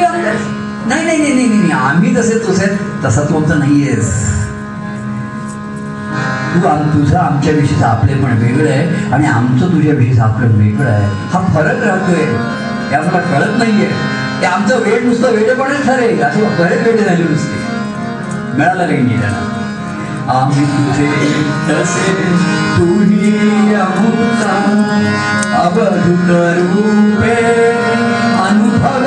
नाही 0.89 1.05
नाही 1.05 1.19
नाही 1.19 1.35
नाही 1.35 1.49
नाही. 1.49 1.71
आम्ही 1.71 2.17
तसे 2.17 2.39
तुझे 2.39 2.67
तसा 3.05 3.21
तू 3.21 3.37
आमचा 3.37 3.55
नाहीयेस. 3.55 4.37
तू 6.55 6.67
आम 6.69 6.83
तुझं 6.83 7.19
आमच्याविषयीचं 7.19 7.87
आपले 7.87 8.15
पण 8.15 8.39
वेगळं 8.39 8.71
आहे 8.71 9.13
आणि 9.13 9.27
आमचं 9.27 9.73
तुझ्याविषयीचं 9.73 10.23
आपलं 10.23 10.47
वेगळं 10.47 10.91
आहे. 10.91 11.07
हा 11.07 11.47
फरक 11.55 11.83
राहतोय. 11.85 12.25
हे 12.91 12.97
आम्हाला 12.97 13.19
कळत 13.19 13.59
नाहीये. 13.59 14.16
ते 14.41 14.47
आमचं 14.47 14.79
वेळ 14.79 15.05
नुसतं 15.05 15.31
वेळेपणच 15.31 15.87
ठरेल 15.87 16.23
असं 16.23 16.41
बरेच 16.59 16.87
वेळे 16.87 17.05
झाले 17.05 17.25
नुसते. 17.25 17.59
मिळालं 18.59 18.87
काही 18.87 19.03
नाही 19.03 19.21
त्यांना 19.21 19.53
आम्ही 20.33 20.65
तुझे 20.65 21.11
तसे 21.69 22.13
तुही 22.79 23.75
अमुता 23.75 24.55
अवधूत 25.55 26.31
रूपे 26.59 27.35
अनुभव 28.49 29.05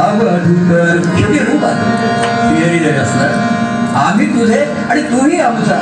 अवधूत 0.00 1.06
किती 1.16 1.38
रूप. 1.38 1.64
आहे. 1.64 3.00
असणार 3.00 3.30
आम्ही 3.94 4.40
तुझे 4.40 4.64
आणि 4.90 5.02
तूही 5.02 5.40
आमचा. 5.40 5.78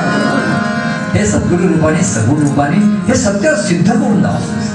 हे 1.14 1.26
सद्गुरु 1.26 1.68
रूपाने 1.68 2.02
सगुण 2.02 2.40
रूपाने 2.40 2.76
हे 2.76 3.14
सत्य 3.14 3.54
सिद्ध 3.56 3.90
करून 3.90 4.22
दाखवतोस. 4.22 4.67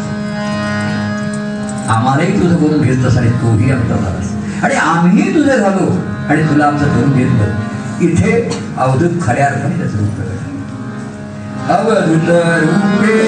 आम्हालाही 1.95 2.39
तुझं 2.41 2.55
करून 2.57 2.81
घेतलंस 2.81 3.17
आणि 3.17 3.29
तूही 3.41 3.71
आमचा 3.71 3.95
झालास. 3.95 4.31
आणि 4.63 4.75
आम्ही 4.75 5.33
तुझे 5.33 5.57
झालो 5.57 5.85
आणि 6.29 6.43
तुला 6.49 6.65
आमचं 6.65 6.93
करून 6.95 7.13
घेतलं 7.13 7.71
इथे 8.01 8.31
अवधूत 8.77 9.19
खऱ्या 9.21 9.47
अर्थाने 9.47 9.77
त्याचं 9.77 9.97
रूप 9.97 10.15
प्रकट 10.15 11.71
अवधूत 11.71 12.29
रूपे 12.61 13.19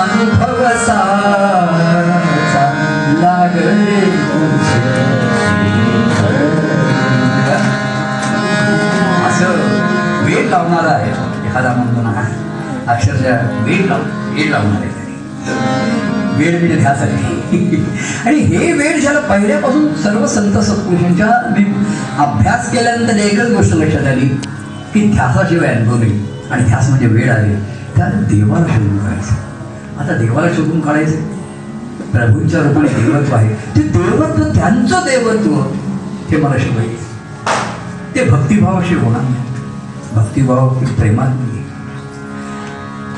अनुभव 0.00 0.62
लागले 3.20 3.96
असं 9.28 9.54
वेळ 10.24 10.48
लावणारा 10.50 10.92
आहे. 10.92 11.10
एखादा 11.48 11.72
म्हणतो 11.74 12.02
ना 12.02 12.12
अक्षरशः 12.92 13.64
वेळ 13.64 13.86
लाव 13.88 14.02
वेळ 14.34 14.50
लावणार 14.50 14.82
आहे. 14.82 14.97
वेळ 16.38 16.58
म्हणजे 16.58 16.76
ध्यास 16.76 17.02
आणि 18.26 18.38
हे 18.38 18.72
वेळ 18.72 19.00
ज्याला 19.00 19.20
पहिल्यापासून 19.20 19.94
सर्व 19.94 20.26
संत 20.26 20.58
सत्पुरुषांच्या 20.58 21.26
मी 21.26 21.64
अभ्यास 22.18 22.72
केल्यानंतर 22.72 23.16
एकच 23.16 23.50
गोष्ट 23.50 23.74
लक्षात 23.74 24.06
आली 24.06 24.26
की 24.94 25.12
ध्यासाशिवाय 25.12 25.68
अनुभव 25.68 25.98
नाही. 25.98 26.28
आणि 26.50 26.64
ध्यास 26.64 26.88
म्हणजे 26.88 27.06
वेळ 27.06 27.30
आहे. 27.30 27.54
त्या 27.96 28.06
देवाला 28.06 28.66
शोधून 28.66 28.98
काढायचं. 28.98 30.00
आता 30.00 30.16
देवाला 30.18 30.48
शोधून 30.56 30.80
काढायचं? 30.80 31.16
प्रभूंच्या 32.12 32.60
रूपाने 32.60 32.88
देवत्व 32.88 33.34
आहे. 33.34 33.54
ते 33.76 33.82
देवत्व 33.82 34.44
त्यांचं 34.44 34.96
देवत्व 34.96 35.54
हे 36.30 36.36
मला 36.36 36.58
शिकायचं 36.58 37.06
ते 38.14 38.24
भक्तिभावाशी 38.30 38.94
होणार 38.94 39.20
नाही. 39.20 39.44
भक्तिभाव 40.14 40.68
प्रेमात 40.68 41.28
नाही. 41.28 41.62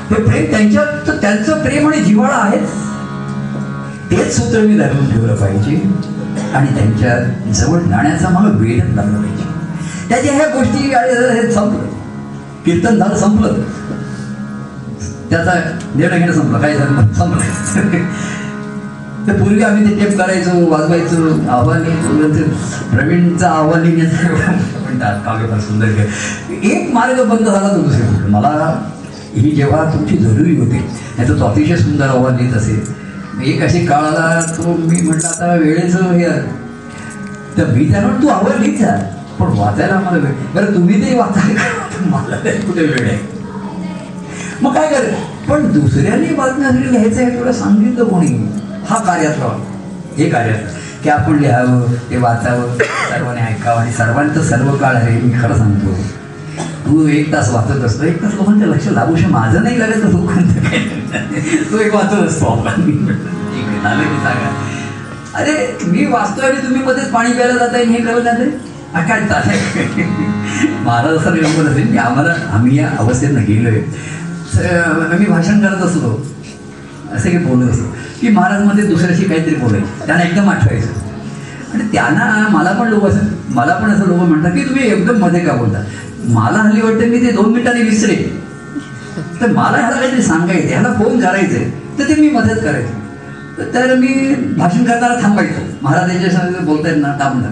हे 0.09 0.15
प्रेम 0.15 0.51
त्यांच्या 0.51 0.83
तर 1.07 1.17
त्यांचं 1.21 1.61
प्रेम 1.61 1.87
आणि 1.87 2.01
जिव्हाळा 2.01 2.35
आहेच. 2.35 2.69
तेच 4.11 4.35
सूत्र 4.37 4.59
मी 4.59 4.77
धरून 4.77 5.11
ठेवलं 5.11 5.35
पाहिजे 5.35 5.75
आणि 6.53 6.75
त्यांच्या 6.75 7.17
जवळ 7.51 7.79
जाण्याचा 7.79 8.29
मला 8.29 8.49
वेळच 8.57 8.95
लागला 8.95 9.17
पाहिजे. 9.17 9.43
त्याच्या 10.09 10.33
ह्या 10.33 10.47
गोष्टी 10.47 10.93
आणि 10.93 11.13
हे 11.13 11.51
संपलं. 11.51 11.85
कीर्तन 12.65 12.95
झालं 12.95 13.15
संपलं. 13.15 13.53
त्याचा 15.29 15.53
निर्णय 15.95 16.19
घेणं 16.19 16.33
संपलं. 16.33 16.59
काय 16.59 16.77
झालं 16.77 17.13
संपलं. 17.13 18.05
तर 19.27 19.33
पूर्वी 19.33 19.63
आम्ही 19.63 19.89
ते 19.89 20.05
टेप 20.05 20.17
करायचो 20.17 20.71
वाजवायचो 20.71 21.49
आव्हान 21.49 21.81
म्हणजे 21.81 22.43
प्रवीणचा 22.91 23.49
आव्हान 23.49 23.81
लिहिण्याचा 23.81 24.27
म्हणतात 24.81 25.19
काव्य 25.25 25.59
सुंदर 25.59 25.87
एक 26.63 26.93
मार्ग 26.93 27.23
बंद 27.23 27.47
झाला 27.47 27.67
तो 27.67 27.81
दुसरे. 27.81 28.27
मला 28.29 28.81
ही 29.35 29.51
जेव्हा 29.51 29.83
तुमची 29.93 30.17
जरुरी 30.17 30.57
होती 30.57 30.77
नाही 31.17 31.29
तर 31.29 31.39
तो 31.39 31.45
अतिशय 31.45 31.75
सुंदर 31.75 32.07
आव्हान 32.07 32.35
लिहित 32.35 32.53
असेल. 32.53 33.00
एक 33.43 33.61
अशी 33.63 33.85
काळ 33.85 34.03
आला 34.03 34.39
तो 34.57 34.73
मी 34.77 35.01
म्हटलं 35.01 35.27
आता 35.27 35.53
वेळेचं 35.55 36.11
हे 36.11 36.29
तर 37.57 37.65
मी 37.67 37.91
त्याला 37.91 38.07
तू 38.21 38.27
आव्हान 38.27 38.75
जा. 38.75 38.95
पण 39.39 39.47
वाचायला 39.57 39.99
मला 39.99 40.17
वेळ 40.17 40.33
बरं 40.55 40.73
तुम्ही 40.75 41.01
ते 41.01 41.17
वाचाय 41.17 41.53
मला 42.09 42.35
तरी 42.43 42.57
कुठे 42.57 42.81
वेळ 42.81 43.07
आहे. 43.07 43.17
मग 44.61 44.73
काय 44.75 44.87
कर 44.87 45.09
पण 45.49 45.71
दुसऱ्यांनी 45.71 46.33
बातम्यासाठी 46.35 46.91
लिहायचं 46.91 47.21
आहे 47.21 47.39
तुला 47.39 47.53
सांगितलं 47.53 48.03
कोणी? 48.03 48.27
हा 48.89 48.97
कार्यातला 48.97 49.45
हे 50.17 50.29
कार्यात 50.29 51.03
की 51.03 51.09
आपण 51.09 51.37
लिहावं 51.39 51.93
ते 52.09 52.17
वाचावं 52.17 52.77
सर्वांनी 52.77 53.41
ऐकावं. 53.41 53.81
आणि 53.81 53.91
सर्वांचं 53.91 54.41
सर्व 54.41 54.75
काळ 54.77 54.95
आहे 54.95 55.19
मी 55.21 55.33
खरं 55.41 55.57
सांगतो. 55.57 55.95
तू 56.85 57.07
एक 57.07 57.31
तास 57.33 57.49
वाचत 57.53 57.83
असतो. 57.85 58.03
एक 58.03 58.21
तास 58.23 58.33
लोकांचं 58.35 58.65
लक्ष 58.65 58.87
लागू 58.91 59.15
शक 59.15 59.27
माझं 59.31 59.63
नाही 59.63 59.79
लागत 59.79 60.03
तर 60.03 60.09
लोकांचं 60.09 60.63
काय? 60.63 60.79
तो 61.71 61.79
एक 61.79 61.93
वाचत 61.95 62.27
असतो. 62.27 62.45
आपण 62.47 62.81
ठीक 62.81 62.99
आहे, 62.99 63.81
झालं 63.83 64.03
की 64.03 64.19
सांगा. 64.23 64.49
अरे 65.35 65.53
मी 65.87 66.05
वाचतोय 66.11 66.49
आणि 66.49 66.61
तुम्ही 66.63 66.83
मध्येच 66.83 67.11
पाणी 67.11 67.33
प्यायला 67.33 67.53
जाताय 67.57 67.83
हे 67.85 68.01
करत 68.03 68.21
जाते 68.23 68.49
काय 68.93 69.21
चालेल 69.27 70.09
महाराज 70.85 71.15
असं 71.17 71.33
नियम 71.33 71.67
असेल 71.67 71.91
की 71.91 71.97
आम्हाला 71.97 72.33
आम्ही 72.53 72.77
या 72.77 72.89
अवस्थेनं 72.99 73.43
गेलोय. 73.47 73.79
मी 75.19 75.25
भाषण 75.25 75.59
करत 75.59 75.83
असतो. 75.85 76.09
असं 77.13 77.29
काही 77.29 77.37
बोलत 77.45 77.69
असतो. 77.71 77.85
की 78.21 78.29
महाराजमध्ये 78.29 78.87
दुसऱ्याशी 78.87 79.23
काहीतरी 79.23 79.55
बोलायचं. 79.55 80.05
त्यांना 80.05 80.23
एकदम 80.23 80.49
आठवायचं. 80.49 80.99
आणि 81.73 81.83
त्यांना 81.93 82.47
मला 82.51 82.71
पण 82.71 82.87
लोक 82.87 83.05
असं 83.05 83.25
मला 83.55 83.73
पण 83.73 83.91
असं 83.91 84.07
लोक 84.07 84.17
म्हणतात 84.19 84.51
की 84.51 84.63
तुम्ही 84.65 84.87
एकदम 84.87 85.21
मध्ये 85.23 85.39
का 85.39 85.53
बोलता? 85.53 85.83
मला 86.29 86.57
हल्ली 86.59 86.81
वाटतं 86.81 87.07
मी 87.09 87.19
ते 87.21 87.31
दोन 87.31 87.51
मिनिटांनी 87.53 87.81
विसरे 87.83 88.15
तर 89.41 89.51
मला 89.51 89.77
ह्याला 89.77 89.95
काहीतरी 89.95 90.21
सांगायचं 90.23 90.67
ह्याला 90.67 90.93
फोन 90.93 91.19
करायचंय 91.19 91.69
तर 91.99 92.09
ते 92.09 92.15
मी 92.21 92.29
मदत 92.29 92.59
करायचं. 92.63 92.99
तर 93.73 93.93
मी 93.95 94.07
भाषण 94.57 94.83
करताना 94.83 95.15
थांबायचं. 95.21 95.61
महाराज 95.81 96.11
यांच्या 96.11 96.61
बोलतायत 96.65 96.97
ना 96.97 97.11
थांबणार 97.19 97.51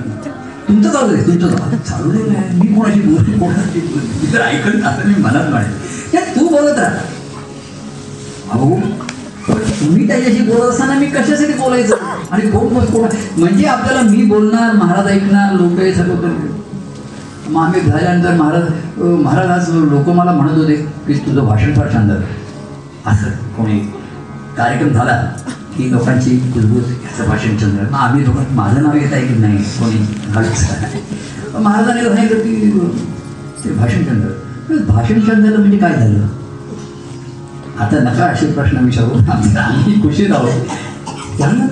तुमचं 0.67 0.89
चालू 0.89 1.13
आहे 1.13 1.25
तुमचं 1.27 1.49
चालू 1.49 1.77
चालू 1.89 2.11
दे 2.11 2.29
नाही, 2.31 2.59
मी 2.59 2.73
कोणाशी 2.75 2.99
बोल 3.01 3.39
कोणाशी 3.39 3.79
बोल? 3.81 4.01
मी 4.21 4.33
तर 4.33 4.41
ऐकत 4.41 4.85
असं 4.85 5.07
मी 5.07 5.13
मनात 5.23 5.49
म्हणेन 5.49 6.15
या 6.15 6.21
तू 6.35 6.47
बोलत 6.47 6.79
राहा. 6.79 6.99
अहो 8.51 8.79
तुम्ही 9.79 10.07
त्याच्याशी 10.07 10.41
बोलत 10.43 10.69
असताना 10.69 10.93
मी 10.99 11.05
कशासाठी 11.07 11.53
बोलायचं? 11.53 11.95
आणि 12.31 12.49
कोण 12.51 12.85
कोण 12.85 13.07
म्हणजे 13.37 13.65
आपल्याला 13.67 14.01
मी 14.09 14.23
बोलणार 14.25 14.71
महाराज 14.75 15.07
ऐकणार 15.11 15.53
लोक 15.53 15.79
हे 15.79 15.93
सगळं 15.93 16.35
मग 17.49 17.61
आम्ही 17.63 17.81
झाल्यानंतर 17.81 18.33
महाराज 18.37 18.63
महाराज 19.23 19.49
आज 19.49 19.69
लोक 19.91 20.09
मला 20.15 20.31
म्हणत 20.31 20.57
होते 20.57 20.75
की 21.07 21.13
तुझं 21.25 21.45
भाषण 21.45 21.73
फार 21.75 21.87
छान 21.93 22.07
झालं. 22.07 22.21
असं 23.07 23.29
कोणी 23.57 23.79
कार्यक्रम 24.57 24.89
झाला 24.93 25.13
की 25.75 25.91
लोकांची 25.91 26.37
कुलभूत 26.53 26.89
याचं 27.03 27.29
भाषण 27.29 27.57
छान 27.61 27.75
झालं. 27.75 27.89
मग 27.91 27.97
आम्ही 27.97 28.25
लोक 28.25 28.35
माझं 28.55 28.81
नाव 28.83 28.95
येत 28.95 29.13
आहे 29.13 29.27
की 29.27 29.39
नाही? 29.39 29.57
कोणी 29.79 29.99
महाराजांनी 31.55 32.01
सांगितलं 32.03 32.39
की 32.39 32.71
ते 33.63 33.69
भाषण 33.75 34.05
छान 34.07 34.19
झालं. 34.21 34.85
भाषण 34.87 35.19
छान 35.27 35.41
झालं 35.43 35.57
म्हणजे 35.59 35.77
काय 35.77 35.93
झालं? 35.93 36.27
आता 37.79 37.99
नका 38.03 38.25
असे 38.25 38.51
प्रश्न 38.53 38.83
विचारू. 38.85 39.19
आम्ही 39.31 40.01
खुशीत 40.01 40.31
आहोत. 40.31 40.77
त्यांना 41.37 41.65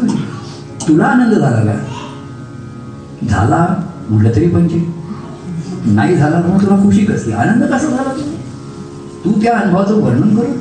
तुला 0.87 1.05
आनंद 1.05 1.33
झाला 1.33 1.59
का? 1.61 1.77
झाला 3.29 3.65
म्हटलं 4.09 4.35
तरी 4.35 4.45
म्हणजे 4.51 4.79
नाही 5.95 6.15
झाला 6.15 6.38
म्हणून 6.38 6.65
तुला 6.65 6.76
खुशी 6.84 7.05
कसली? 7.05 7.34
आनंद 7.34 7.64
कसा 7.64 7.88
झाला 7.88 8.11
तुला? 8.15 8.35
तू 9.26 9.31
त्या 9.41 9.57
अनुभवाचं 9.57 10.01
वर्णन 10.01 10.35
कर. 10.35 10.51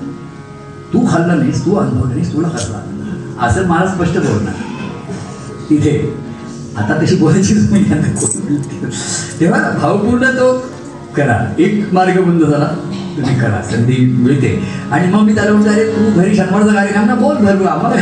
तू 0.93 1.05
खाल्ला 1.11 1.35
नाहीस 1.35 1.65
तू 1.65 1.75
अनुभव 1.75 2.09
नाहीस 2.09 2.33
तुला 2.33 2.49
खाल्ला 2.49 3.47
असं 3.47 3.67
मला 3.67 3.87
स्पष्ट 3.87 4.19
बोलणार. 4.19 4.55
तिथे 5.71 5.99
आता 6.77 7.01
तशी 7.03 7.17
बोलायची 7.17 7.55
नाही 7.55 7.85
तेव्हा 9.41 9.71
भावपूर्ण 9.81 10.31
तो 10.39 10.53
करा. 11.17 11.39
एक 11.59 11.93
मार्ग 11.93 12.21
बंद 12.21 12.43
झाला. 12.45 12.67
तुम्ही 13.17 13.39
करा. 13.41 13.61
संधी 13.71 13.97
मिळते. 14.19 14.59
आणि 14.91 15.09
मग 15.13 15.21
मी 15.21 15.35
त्याला 15.35 15.53
म्हणतो 15.53 15.71
अरे 15.71 15.85
तू 15.93 16.21
घरी 16.21 16.37
शंभरचा 16.37 16.75
कार्यक्रम 16.75 17.05
ना 17.05 17.15
बोल 17.15 17.37
भरू 17.37 17.65
आम्हाला 17.65 17.97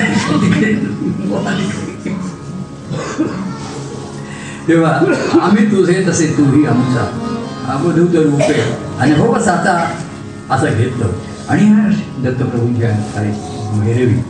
तेव्हा 4.68 4.90
आम्ही 5.42 5.66
तुझे 5.70 6.04
तसे 6.08 6.26
तूही 6.38 6.64
आमचा 6.66 7.06
अवधूत 7.72 8.14
रूपे. 8.14 8.60
आणि 9.00 9.12
हो 9.12 9.34
साचा 9.40 9.76
असं 10.50 10.76
घेतलं. 10.76 11.10
आणि 11.48 11.66
हा 11.68 11.88
दत्तप्रभूंच्या 12.24 12.90
काय 13.14 13.26
मेरवी 13.78 14.20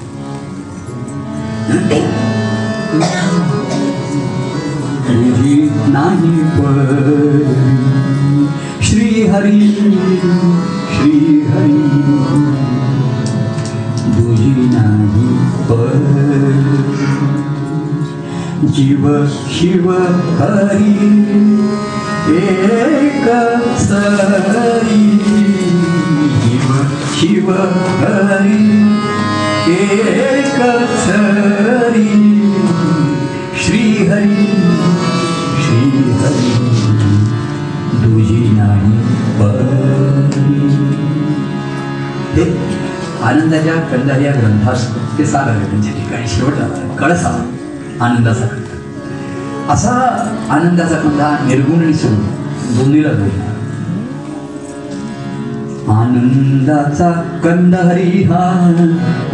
तुझी 5.06 5.54
नाही 5.88 6.32
श्री 8.82 9.26
हरी 9.26 9.60
श्री 10.94 11.40
हरी 11.48 11.82
तुझी 14.16 14.52
नाही 14.74 15.26
पर 15.68 15.92
जीव 18.62 19.26
शिव 19.50 19.90
हरी 20.38 20.92
एक 22.36 23.26
सरी। 23.78 25.18
जीव 26.44 26.70
शिव 27.14 27.50
हरी 28.00 28.66
एक 29.72 30.60
सरी। 31.04 32.10
श्री 33.64 34.06
हरी 34.06 34.46
श्री 35.64 36.12
हरी 36.20 36.52
दुजी 38.02 38.50
नाही 38.50 38.98
परी 39.38 40.68
ते 42.36 42.50
आनंदाच्या 43.22 43.74
कंदार 43.74 44.20
या 44.20 44.32
ग्रंथास 44.32 44.88
ते 45.18 45.26
सार 45.26 45.58
त्यांच्या 45.70 45.92
ठिकाणी 45.92 46.28
शेवटला 46.28 46.66
कळसा 47.00 47.53
आनंदाचा 48.00 48.46
कंद 48.46 49.70
असा 49.70 49.90
आनंदाचा 50.50 50.96
कंदा 50.96 51.36
निर्गुण 51.46 51.82
आणि 51.82 51.94
सुगुण 51.94 52.24
दोन्हीला 52.76 53.12
जोडला 53.12 53.52
आनंदाचा 55.92 57.10
कंद 57.44 57.74
हरी 57.74 58.22
हा 58.22 58.44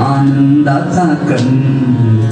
आनंदाचा 0.05 1.05
कंद. 1.05 2.31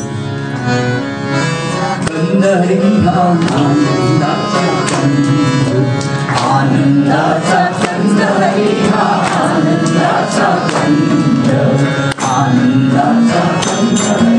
कंद 2.09 2.45
हरी 2.45 2.75
हा 2.75 3.23
आनंदाचा 3.57 4.67
कंद. 4.91 5.87
आनंदाचा 6.51 7.65
कंद 7.65 8.21
हरी 8.21 8.89
हा 8.89 9.07
आनंदाचा 9.45 10.51
कंद. 10.69 11.51
आनंदाचा 12.25 13.41
कंद 13.41 14.38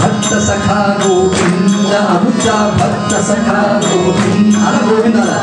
भक्त 0.00 0.32
सखा 0.46 0.80
गोविंद 1.00 1.92
आमचा 1.94 2.56
भक्त 2.78 3.14
सखा 3.26 3.60
गोविंद 3.84 4.56
आला 4.58 4.78
गोविंदाला 4.88 5.38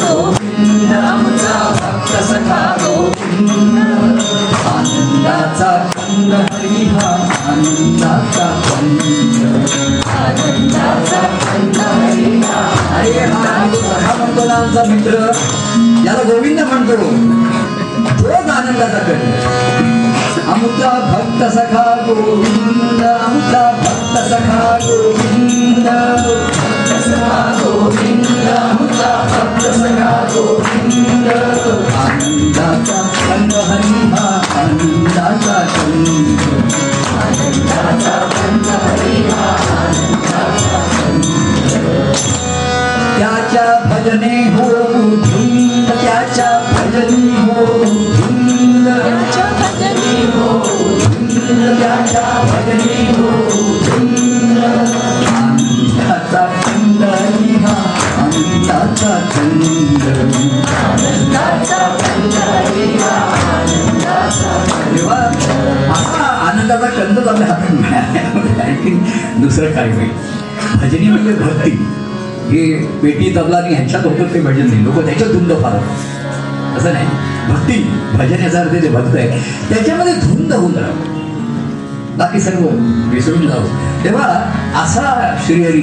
गोविंद 0.00 0.92
आमचा 0.94 1.54
भक्त 1.80 2.12
सखा 2.30 2.60
गोविंद 2.82 3.78
आनंदाचा 4.70 5.70
कंद 5.94 6.32
हरी 6.32 6.84
हा 6.88 7.10
आनंदाचा 7.50 8.48
कंद 8.68 9.00
आनंदाचा 10.16 11.20
कंद 11.44 11.78
हरी 11.78 12.40
हा 12.42 12.64
अरे 12.98 13.24
हा 13.34 13.54
सखा 13.74 14.14
म्हणतो 14.16 14.44
ना 14.44 14.54
आमचा 14.54 14.84
मित्र 14.88 15.14
याला 16.06 16.22
गोविंद 16.32 16.60
म्हणतो 16.60 16.94
तोच 18.08 18.50
आनंदाचा 18.50 18.98
कट 19.06 19.20
आमचा 20.48 20.90
भक्त 21.06 21.42
सखा 21.54 21.84
गोविंद 22.06 23.02
आमचा 23.04 23.62
भक्त 23.80 24.16
सखा 24.30 24.68
गोविंद 24.82 25.88
आनंदाचा 31.96 33.00
रंग 33.28 33.52
हरिहा 33.68 34.26
आनंदाचा 34.60 35.58
रंग 35.76 36.36
त्याच्या 43.18 43.64
भजने 43.84 44.36
हो 44.54 44.68
धुंद 45.22 45.88
त्याच्या 45.90 46.50
भजनी 46.62 47.30
हो 47.46 47.64
धुंद. 48.16 48.88
त्याच्या 51.80 52.22
भजनी 52.44 53.04
हो 53.12 53.30
धुंद 53.84 54.58
आनंदाचा 55.36 56.42
छंद 56.56 57.02
लिहा 57.40 57.74
आनंदाचा 58.18 59.18
छंद 59.30 60.02
तेव्हा 64.88 65.16
असा 65.92 66.24
आनंदाचा 66.48 66.88
कंदच 66.88 67.28
आपल्या 67.28 67.46
हातात 67.48 69.40
दुसरं 69.40 69.72
काय 69.72 69.90
होईल 69.92 70.10
भजनी 70.82 71.08
म्हणजे 71.08 71.32
भक्ती. 71.34 71.70
हे 72.46 72.86
पेटी 73.02 73.34
तबला 73.36 73.56
आणि 73.56 73.74
ह्यांच्यात 73.74 74.04
होतं 74.04 74.34
ते 74.34 74.40
भजन 74.40 74.66
नाही. 74.66 74.84
लोक 74.84 75.04
त्याच्यात 75.04 75.30
धुंद 75.30 75.52
फार 75.52 75.72
असं 76.78 76.92
नाही. 76.92 77.06
भक्ती 77.48 77.82
भजन 78.14 78.42
याचा 78.42 78.60
अर्थ 78.60 78.82
ते 78.82 78.88
भक्त 78.88 79.16
आहे. 79.16 79.28
त्याच्यामध्ये 79.68 80.12
धुंद 80.14 80.52
होऊन 80.52 80.74
राहावं 80.74 81.14
बाकी 82.18 82.40
सर्व 82.40 82.66
विसरून 83.12 83.46
जावं 83.46 84.04
तेव्हा 84.04 84.26
असा 84.82 85.36
श्रीहरी 85.46 85.80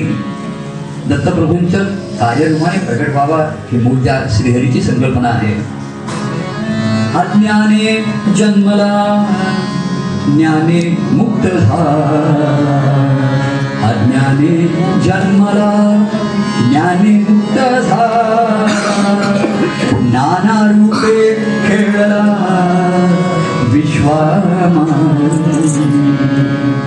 दत्तप्रभूंचं 1.09 1.83
कार्यरूपाने 2.19 2.77
प्रकट 2.77 3.09
व्हावा 3.09 3.37
ही 3.71 3.77
मूळ 3.77 4.03
त्या 4.03 4.19
श्रीहरीची 4.29 4.81
संकल्पना 4.81 5.29
आहे. 5.29 5.53
अज्ञाने 7.19 8.05
जन्मला 8.37 9.25
ज्ञाने 10.27 10.97
मुक्त 11.11 11.47
झाला. 11.47 13.32
अज्ञाने 13.83 14.67
जन्मला 15.01 16.05
ज्ञाने 16.69 17.25
मुक्त 17.29 17.57
झाला. 17.57 18.65
नाना 20.01 20.71
रूपे 20.71 21.35
खेळला 21.67 22.21
विश्वामा. 23.67 24.83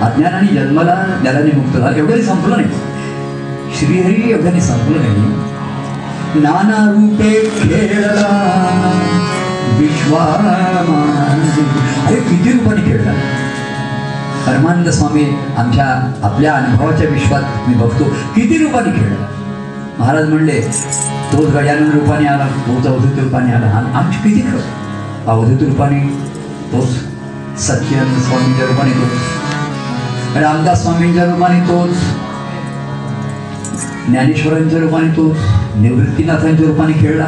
अज्ञानाने 0.01 0.47
जन्मला 0.47 0.95
ज्ञानाने 1.21 1.57
मुक्त 1.57 1.77
झाला. 1.77 1.97
एवढं 1.97 2.21
संपलं 2.21 2.57
नाही. 2.57 2.69
श्रीहरी 3.79 4.31
एवढ्याने 4.31 4.61
संपलं 4.61 4.97
नाही. 4.97 5.15
नाना 6.41 6.91
रूपे 6.91 7.33
खेळला 7.59 8.53
विश्वामा. 9.79 10.53
अरे 12.07 12.15
किती 12.15 12.51
रूपाने 12.51 12.81
खेळला. 12.81 13.11
परमानंद 14.47 14.89
स्वामी 14.89 15.23
आमच्या 15.57 15.85
आपल्या 16.23 16.53
अनुभवाच्या 16.53 17.09
विश्वात 17.09 17.41
मी 17.67 17.73
बघतो. 17.73 18.03
किती 18.35 18.57
रूपाने 18.57 18.99
खेळला? 18.99 19.25
महाराज 19.99 20.29
म्हणले 20.29 20.61
तोच 21.33 21.49
गजानन 21.49 21.91
रूपाने 21.91 22.27
आला 22.27 22.47
तोच 22.47 22.87
अवधूत 22.87 23.19
रूपाने 23.23 23.53
आला. 23.53 23.65
हा 23.65 23.79
आमची 23.79 24.17
किती 24.17 24.41
खेळ 24.41 24.59
अवधूत 25.27 25.67
रूपाने 25.67 25.99
तोच 26.71 26.89
सच्चिदानंद 27.59 28.21
स्वामींच्या 28.21 28.65
रूपाने 28.65 28.91
तोच 28.91 30.37
रामदास 30.43 30.81
स्वामींच्या 30.83 31.25
रूपाने 31.25 31.59
तोच. 31.59 31.97
ज्ञानेश्वरांच्या 34.07 34.79
रूपाने 34.79 35.07
तोच. 35.07 35.37
निवृत्तीनाथांच्या 35.75 36.67
रूपाने 36.67 36.93
खेळला. 36.93 37.25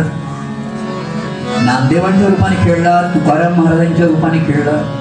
नामदेवांच्या 1.62 2.28
रूपाने 2.28 2.56
खेळला. 2.66 3.02
तुकाराम 3.02 3.62
महाराजांच्या 3.62 4.06
रूपाने 4.06 4.38
खेळला. 4.38 4.99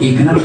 एकनाथ 0.00 0.38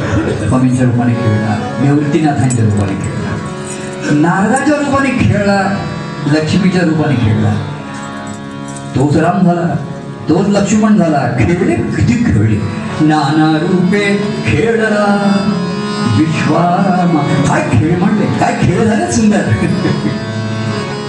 स्वामींच्या 0.47 0.85
रूपाने 0.85 1.13
खेळला 1.13 1.55
निवृत्तीनाथांच्या 1.81 2.65
रूपाने 2.65 2.93
खेळला 2.93 4.21
नारदाच्या 4.21 4.77
रूपाने 4.77 5.09
खेळला 5.09 5.57
लक्ष्मीच्या 6.33 6.81
रूपाने 6.81 7.15
खेळला 7.15 7.53
तोच 8.95 9.17
राम 9.17 9.45
झाला 9.45 9.75
तोच 10.29 10.47
लक्ष्मण 10.47 10.97
झाला 10.97 11.21
खेळले 11.39 11.75
किती 11.75 12.23
खेळले. 12.25 12.57
नाना 13.01 13.57
रूपे 13.61 14.05
खेळला 14.47 15.05
विश्वामा. 16.17 17.21
काय 17.47 17.69
खेळ 17.73 17.97
म्हणले? 17.99 18.25
काय 18.39 18.57
खेळ 18.63 18.83
झाले 18.85 19.11
सुंदर? 19.11 19.41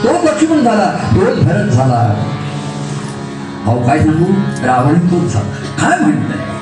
तोच 0.05 0.25
लक्ष्मण 0.25 0.65
झाला 0.65 0.87
तोच 1.15 1.45
भरत 1.45 1.71
झाला. 1.71 2.01
अहो 3.67 3.87
काय 3.87 3.99
सांगू? 3.99 4.33
रावण 4.67 4.99
तोच 4.99 5.33
झाला. 5.33 5.49
काय 5.81 5.99
म्हणताय 6.01 6.54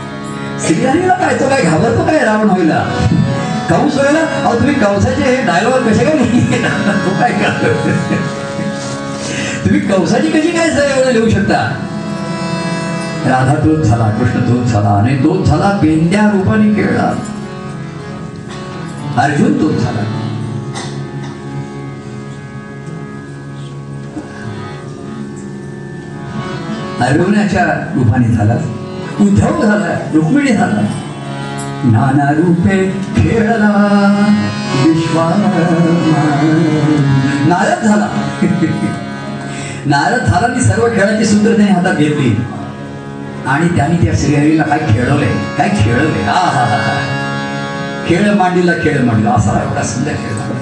श्रीहरीला 0.66 1.14
काय 1.14 1.34
तो 1.40 1.48
काय 1.48 1.62
घाबरतो 1.62 2.04
काय 2.06 2.18
रावण 2.24 2.50
होईला? 2.50 2.82
कंस 3.70 3.94
व्हायला 3.94 4.20
अहो 4.20 4.54
तुम्ही 4.58 4.74
कंसाचे 4.74 5.22
हे 5.22 5.36
डायलॉग 5.46 5.88
कसे 5.88 6.04
काय 6.04 6.14
लिहिले? 6.18 6.58
तो 7.04 7.14
काय 7.20 7.32
तुम्ही 9.64 9.80
कंसाची 9.80 10.30
कशी 10.30 10.50
काय 10.50 10.68
एवढं 10.68 11.12
लिहू 11.12 11.28
शकता? 11.30 11.62
राधा 13.26 13.54
तोच 13.54 13.86
झाला 13.86 14.08
कृष्ण 14.10 14.40
तोच 14.48 14.72
झाला 14.72 14.88
आणि 14.88 15.16
तोच 15.16 15.46
झाला 15.48 15.70
पेंड्या 15.82 16.28
रूपाने 16.30 16.74
खेळला 16.74 17.12
अर्जुन 19.22 19.60
तोच 19.60 19.82
झाला. 19.82 20.00
अर्जुनाच्या 27.06 27.64
रूपाने 27.94 28.28
झाला. 28.28 28.54
उद्धव 29.20 29.62
झाला 29.62 29.94
रुक्मिणी 30.14 30.52
झाला 30.52 30.82
नाना 31.84 32.30
रूपे 32.36 32.78
खेळला 33.16 33.70
विश्वा 34.84 35.28
नारद 37.48 37.84
झाला 37.86 38.08
नारद 39.86 40.26
झाला 40.26 40.46
मी 40.46 40.60
सर्व 40.60 40.86
खेळाची 40.94 41.24
सूत्र 41.24 41.56
त्याने 41.56 41.70
हातात 41.70 41.94
घेतली 41.94 42.34
आणि 43.46 43.68
त्याने 43.76 43.96
त्या 44.02 44.12
श्रीहरीला 44.18 44.62
काय 44.62 44.78
खेळवलंय 44.88 45.32
काय 45.58 45.68
खेळवलंय 45.78 46.22
आ 46.22 46.32
हा 46.32 46.64
हा 46.64 46.76
हा 46.78 46.94
खेळ 48.08 48.30
मांडीला 48.34 48.72
खेळ 48.82 49.00
मांडला 49.04 49.30
असा 49.30 49.60
एवढा 49.62 49.82
सुंदर 49.82 50.12
खेळ 50.12 50.36
झाला 50.36 50.60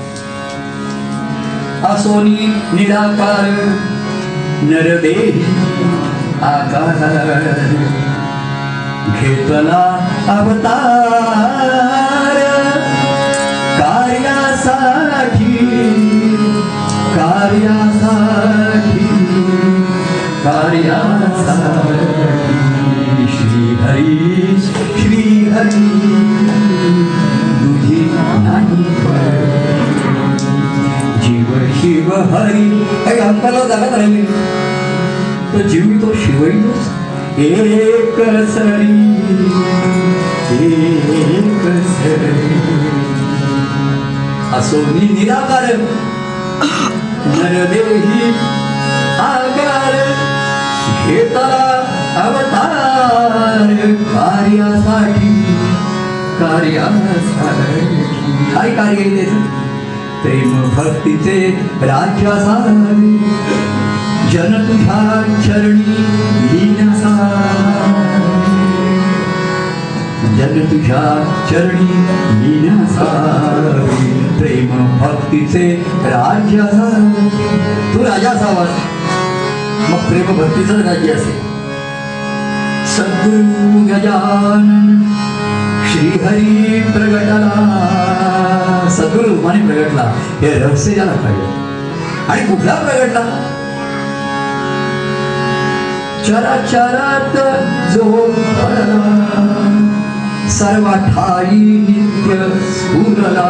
असोनी 1.92 2.46
निराकार 2.72 3.44
नरदेही 4.62 5.30
आकार 6.42 7.99
घेतला 9.08 9.82
अवतार 10.28 12.38
कार्यासाठी 13.80 15.54
कार्यासाठी 17.14 19.06
कार्यासाठी 20.44 22.16
श्रीहरी 23.36 24.56
श्रीहरी 24.98 25.88
तुझी 27.60 28.00
नाही 28.14 28.82
जीव 31.22 31.48
शिव 31.80 32.08
हरी. 32.34 32.68
काही 33.04 33.18
अंकाला 33.18 33.62
जागा 33.68 33.88
राहिली 33.96 34.22
तो 35.52 35.58
जीव 35.68 35.86
तो 36.02 36.08
शिवईतोच 36.14 36.84
एक 37.40 38.16
सरी 38.48 39.14
एक 40.66 41.62
सरी. 41.86 42.58
असो 44.58 44.76
मी 44.76 45.08
निराकार 45.08 45.64
नरदेही 47.26 48.28
आकार 49.18 49.94
घेतला 51.06 51.70
अवतार 52.24 53.66
कार्यासाठी 54.14 55.32
कार्यासाठी. 56.40 57.70
काय 58.54 58.70
कार्य 58.70 59.02
आहे 59.02 59.24
प्रेम 60.22 60.62
भक्तीचे 60.62 61.48
राज्यासारे 61.82 63.79
जन 64.32 64.52
तुझ्या 64.68 65.22
चरणी 65.46 65.96
लीनसारे 66.52 68.28
जन 70.38 70.64
तुझ्या 70.70 71.02
चरणी 71.50 71.94
लीनसारे 72.42 74.12
प्रेम 74.38 74.98
भक्तीचे 74.98 75.86
राज्य 76.04 76.58
तू 77.94 78.04
राजा 78.04 78.30
असावास 78.30 78.70
मग 79.90 80.08
प्रेम 80.08 80.22
भक्तीचं 80.22 80.80
राज्य 80.80 81.12
असेल 81.12 81.48
सद्गुरु 82.86 83.86
गजानन 83.86 85.02
श्रीहरी 85.92 86.80
प्रगटला। 86.80 88.86
सद्गुरु 88.90 89.28
रूपाने 89.28 89.60
प्रगटला, 89.60 90.12
हे 90.40 90.58
रहस्य 90.58 90.92
ज्याला 90.92 91.12
कळलं. 91.12 91.44
आणि 92.28 92.42
कुठला 92.42 92.74
प्रगटला? 92.74 93.49
चराचरात 96.26 97.36
जो 97.92 98.06
सर्व 100.50 100.86
ठाई 101.06 101.60
नित्य 101.88 102.36
स्फुरला 102.72 103.48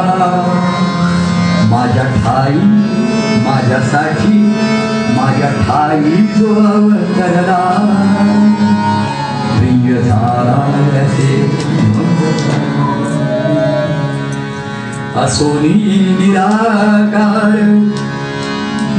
माझ्या 1.71 2.05
ठाई 2.17 2.59
माझ्यासाठी 3.47 4.39
माझ्या 5.17 5.51
ठाई 5.61 6.17
जो 6.37 6.55
अवतरला 6.67 7.61
प्रिय 9.59 9.99
असोनी 15.21 15.73
निराकार, 16.19 17.57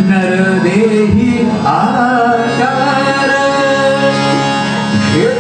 नरदेही 0.10 1.50
आकार। 1.66 3.51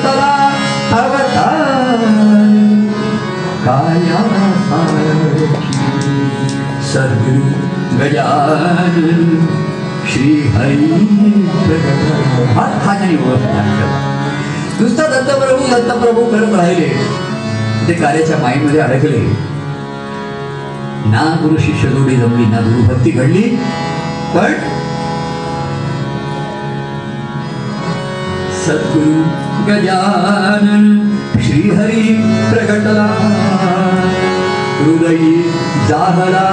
घेतला 0.01 0.37
काया 3.65 4.21
सद्गुरु 6.83 7.45
गजानन 7.97 9.45
श्री 10.11 10.47
हरी 10.47 10.91
हा 12.55 12.65
हा 12.81 12.95
नुसता 14.81 15.03
दत्तप्रभू 15.03 15.65
दत्तप्रभू 15.75 16.25
करत 16.25 16.55
राहिले. 16.55 16.89
ते 17.87 17.93
कार्याच्या 17.93 18.37
माईमध्ये 18.37 18.79
अडकले. 18.79 19.21
ना 21.05 21.39
गुरु 21.43 21.57
शिष्य 21.57 21.89
जोडी 21.89 22.15
जमली 22.15 22.45
ना 22.45 22.59
गुरु 22.59 22.93
भक्ती 22.93 23.11
घडली. 23.11 23.43
पण 24.35 24.53
सद्गुरु 28.65 29.21
गजानन 29.67 30.83
श्रीहरी 31.45 32.03
प्रगटला 32.49 33.05
हृदयी 34.79 35.31
जागला 35.89 36.43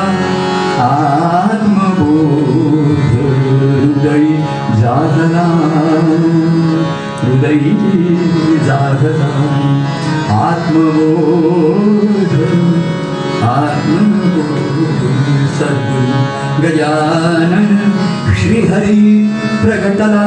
आत्मबोध। 0.84 2.08
हृदयी 3.74 4.34
जागला 4.80 5.44
हृदयी 7.22 7.74
जागला 8.68 9.30
आत्मबोध। 10.46 12.34
आत्मबोध 13.52 15.02
सद्गुरु 15.58 16.18
गजानन 16.62 17.68
श्रीहरी 18.40 19.02
प्रगटला 19.62 20.26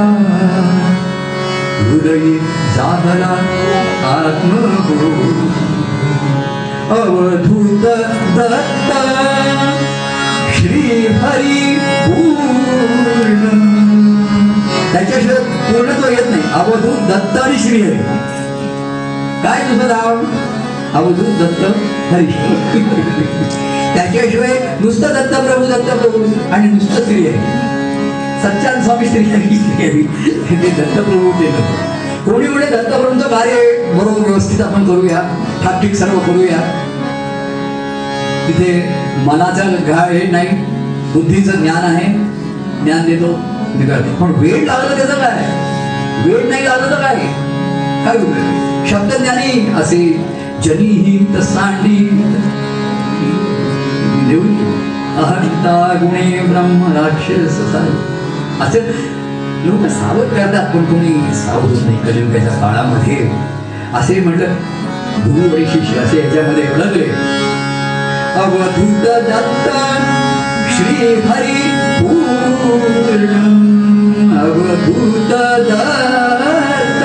हृदयी 1.81 2.37
साधना 2.75 3.31
आत्मगुरु। 4.09 5.11
अवधूत 6.95 7.85
दत्त 8.35 8.89
श्री 10.55 11.07
हरी 11.21 11.77
पूर्ण 12.05 13.47
त्याच्याशिवाय 14.93 15.39
पूर्णत्व 15.67 16.07
येत 16.09 16.29
नाही. 16.29 16.43
अवधूत 16.53 17.01
दत्त 17.09 17.37
आणि 17.41 17.57
श्री 17.57 17.81
हरी 17.81 17.97
काय 19.43 19.61
तुझं 19.61 19.87
नाव? 19.87 20.17
अवधूत 20.93 21.33
दत्त 21.41 21.63
हरी. 22.13 22.31
त्याच्याशिवाय 23.95 24.77
नुसतं 24.81 25.07
दत्त 25.07 25.35
प्रभू 25.35 25.65
दत्त 25.65 25.91
प्रभू 26.01 26.23
आणि 26.51 26.67
नुसतं 26.67 27.03
श्री 27.03 27.27
हरी 27.27 27.39
सच्चान 28.43 28.81
स्वामी 28.83 29.07
श्री 29.07 29.23
श्रीहरी 29.25 30.01
दत्तप्रभू 30.77 31.31
केलं 31.39 31.89
कोणी 32.25 32.47
म्हणजे 32.47 32.69
दत्तप्रभूंचं 32.69 33.27
कार्य 33.27 33.53
बरोबर 33.93 34.27
व्यवस्थित 34.27 34.61
आपण 34.61 34.85
करूया. 34.85 35.21
ठाकठीक 35.63 35.95
सर्व 35.95 36.17
करूया. 36.19 36.57
तिथे 38.47 38.71
मनाचं 39.25 39.75
घाळ 39.87 40.11
हे 40.13 40.25
नाही 40.31 40.47
बुद्धीचं 41.13 41.61
ज्ञान 41.61 41.83
आहे. 41.85 42.13
ज्ञान 42.83 43.05
देतो 43.05 43.31
पण 44.19 44.31
वेळ 44.37 44.65
लागलं 44.65 44.97
त्याचं 44.97 45.19
काय? 45.19 45.45
वेळ 46.25 46.49
नाही 46.49 46.65
लागलं 46.65 46.91
तर 46.91 47.01
काय? 47.01 47.15
काय 48.05 48.17
शब्द 48.17 48.87
शब्दज्ञानी 48.89 49.73
असे 49.81 49.97
जनीहित 50.63 51.41
सांडी 51.43 51.97
देऊन 54.29 54.55
अहंता 55.23 55.93
गुणे 56.01 56.39
ब्रह्म 56.49 56.93
राक्षस 56.97 57.59
सारे. 57.71 58.10
असे 58.61 58.79
लोक 59.63 59.85
सावध 59.91 60.29
करतात 60.29 60.73
पण 60.73 60.83
कोणी 60.85 61.13
सावध 61.35 61.73
नाही 61.85 61.97
कलियुगाच्या 61.97 62.53
काळामध्ये 62.53 63.17
असे 63.93 64.19
म्हटलं 64.19 64.53
गुरु 65.25 65.55
आणि 65.55 65.65
शिष्य 65.65 65.99
असे 65.99 66.19
याच्यामध्ये 66.19 66.63
अडकले 66.65 67.05
अवधूत 68.35 69.05
दत्त 69.27 69.67
श्री 70.73 71.07
हरी 71.21 71.61
पूर्ण 71.99 73.27
अवधूत 74.39 75.31
दत्त 75.31 77.03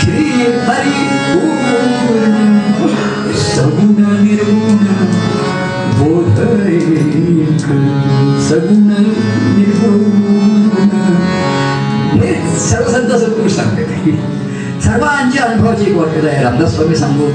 श्री 0.00 0.24
हरी 0.66 1.06
पूर्ण 1.26 1.66
सगुण 3.44 3.94
निर्गुण 4.22 4.84
बोध 5.98 6.40
सगुण 8.48 8.88
निर्गुण 9.56 10.25
सर्व 12.70 12.90
संत 12.92 13.10
सत्पुरुष 13.20 13.52
सांगते 13.52 13.84
सर्वांची 14.84 15.38
अनुभवाची 15.38 15.84
एक 15.90 15.96
वाक्य 15.96 16.28
आहे. 16.28 16.42
रामदास 16.44 16.74
स्वामी 16.74 16.96
सांगू 16.96 17.28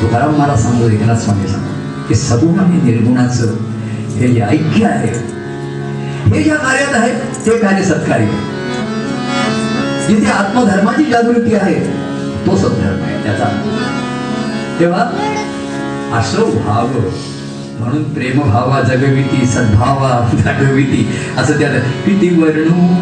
तुकाराम 0.00 0.36
महाराज 0.36 0.62
सांगू 0.62 0.88
एकनाथ 0.88 1.16
स्वामी 1.24 1.48
सांगू 1.48 2.06
की 2.08 2.14
सगुण 2.14 2.58
आणि 2.60 2.80
निर्गुणाचं 2.82 3.54
हे 4.18 4.28
जे 4.28 4.40
ऐक्य 4.40 4.86
आहे 4.86 5.12
हे 6.30 6.42
ज्या 6.42 6.56
कार्यात 6.56 6.94
आहे 6.94 7.12
ते 7.46 7.58
कार्य 7.58 7.84
सत्कार्य 7.84 8.26
जिथे 10.08 10.30
आत्मधर्माची 10.32 11.04
जागृती 11.10 11.54
आहे 11.54 11.74
तो 12.46 12.56
सद्धर्म 12.56 13.02
आहे 13.04 13.22
त्याचा. 13.24 13.48
तेव्हा 14.80 15.02
असं 16.18 16.50
भाव 16.64 16.86
म्हणून 17.80 18.14
प्रेमभावा 18.14 18.80
जगविती 18.80 19.46
सद्भावा 19.46 20.30
जगविती. 20.32 21.08
असं 21.38 21.58
त्यात 21.58 21.80
किती 22.06 22.42
वर्णू 22.42 22.94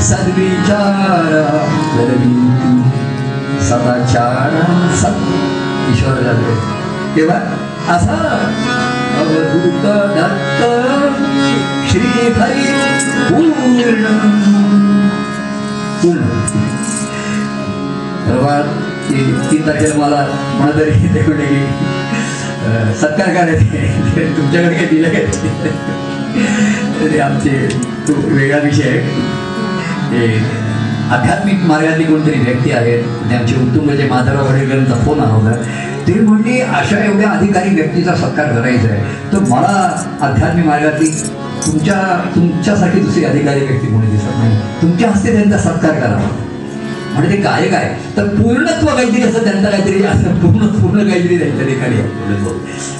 सद्विचारा 0.00 1.66
जगविती 1.94 2.82
सदाचारा 3.64 4.90
सत 4.96 5.22
ईश्वर 5.90 6.22
जाते 6.22 6.54
तेव्हा 7.16 7.36
असा 7.96 8.38
अवधूत 9.26 9.86
दत्त 10.16 10.60
श्री 11.90 12.30
हरी 12.36 12.66
पूर्ण 13.28 14.04
पूर्ण 16.02 16.34
तीन 19.50 19.66
तारखेला 19.66 19.94
मला 19.96 20.24
सत्कार 22.94 23.28
करायचे 23.28 24.26
तुमच्याकडे 24.36 24.74
काही 24.74 24.86
दिलं 24.86 25.08
काय 25.08 25.24
ते 27.02 27.18
आमचे 27.20 27.50
तो 28.08 28.14
वेगळा 28.26 28.58
विषय 28.58 28.88
आहे 28.88 29.00
ते 30.10 30.26
आध्यात्मिक 31.10 31.62
मार्गातली 31.64 32.04
कोणतरी 32.04 32.38
व्यक्ती 32.40 32.70
आहेत 32.70 33.02
त्यांचे 33.02 33.36
आमचे 33.36 33.54
उत्तुंगचे 33.56 34.08
माधवराव 34.08 34.48
वडेकरांचा 34.48 34.94
फोन 35.04 35.20
आला 35.20 35.32
होता 35.32 35.84
ते 36.06 36.14
म्हणजे 36.20 36.60
अशा 36.60 36.98
एवढ्या 37.04 37.30
अधिकारी 37.30 37.74
व्यक्तीचा 37.74 38.14
सत्कार 38.16 38.52
करायचा 38.52 38.88
आहे. 38.88 39.32
तर 39.32 39.38
मला 39.50 39.72
आध्यात्मिक 40.26 40.66
मार्गातली 40.66 41.06
तुमच्या 41.66 41.96
तुमच्यासाठी 42.34 43.00
दुसरी 43.00 43.24
अधिकारी 43.24 43.60
व्यक्ती 43.60 43.86
कोणी 43.86 44.10
दिसत 44.10 44.38
नाही. 44.38 44.56
तुमच्या 44.82 45.10
हस्ते 45.10 45.32
त्यांचा 45.32 45.58
सत्कार 45.58 46.00
करावा 46.00 46.28
म्हणजे 47.14 47.36
ते 47.36 47.40
काय 47.42 47.66
काय 47.68 47.94
तर 48.16 48.26
पूर्णत्व 48.36 48.86
काहीतरी 48.86 49.22
असं 49.22 49.44
त्यांचा 49.44 49.68
काहीतरी 49.70 50.02
असं 50.04 50.34
पूर्ण 50.40 50.66
पूर्ण 50.72 51.08
काहीतरी 51.08 51.38
त्यांच्या 51.38 51.66
ठिकाणी 51.66 51.96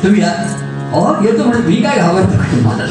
तुम्ही 0.03 0.20
या. 0.20 0.31
अहो 0.87 1.15
येतो 1.24 1.45
म्हणून 1.45 1.62
मी 1.66 1.77
काय 1.83 1.99
घाबरतो? 1.99 2.61
मला 2.62 2.87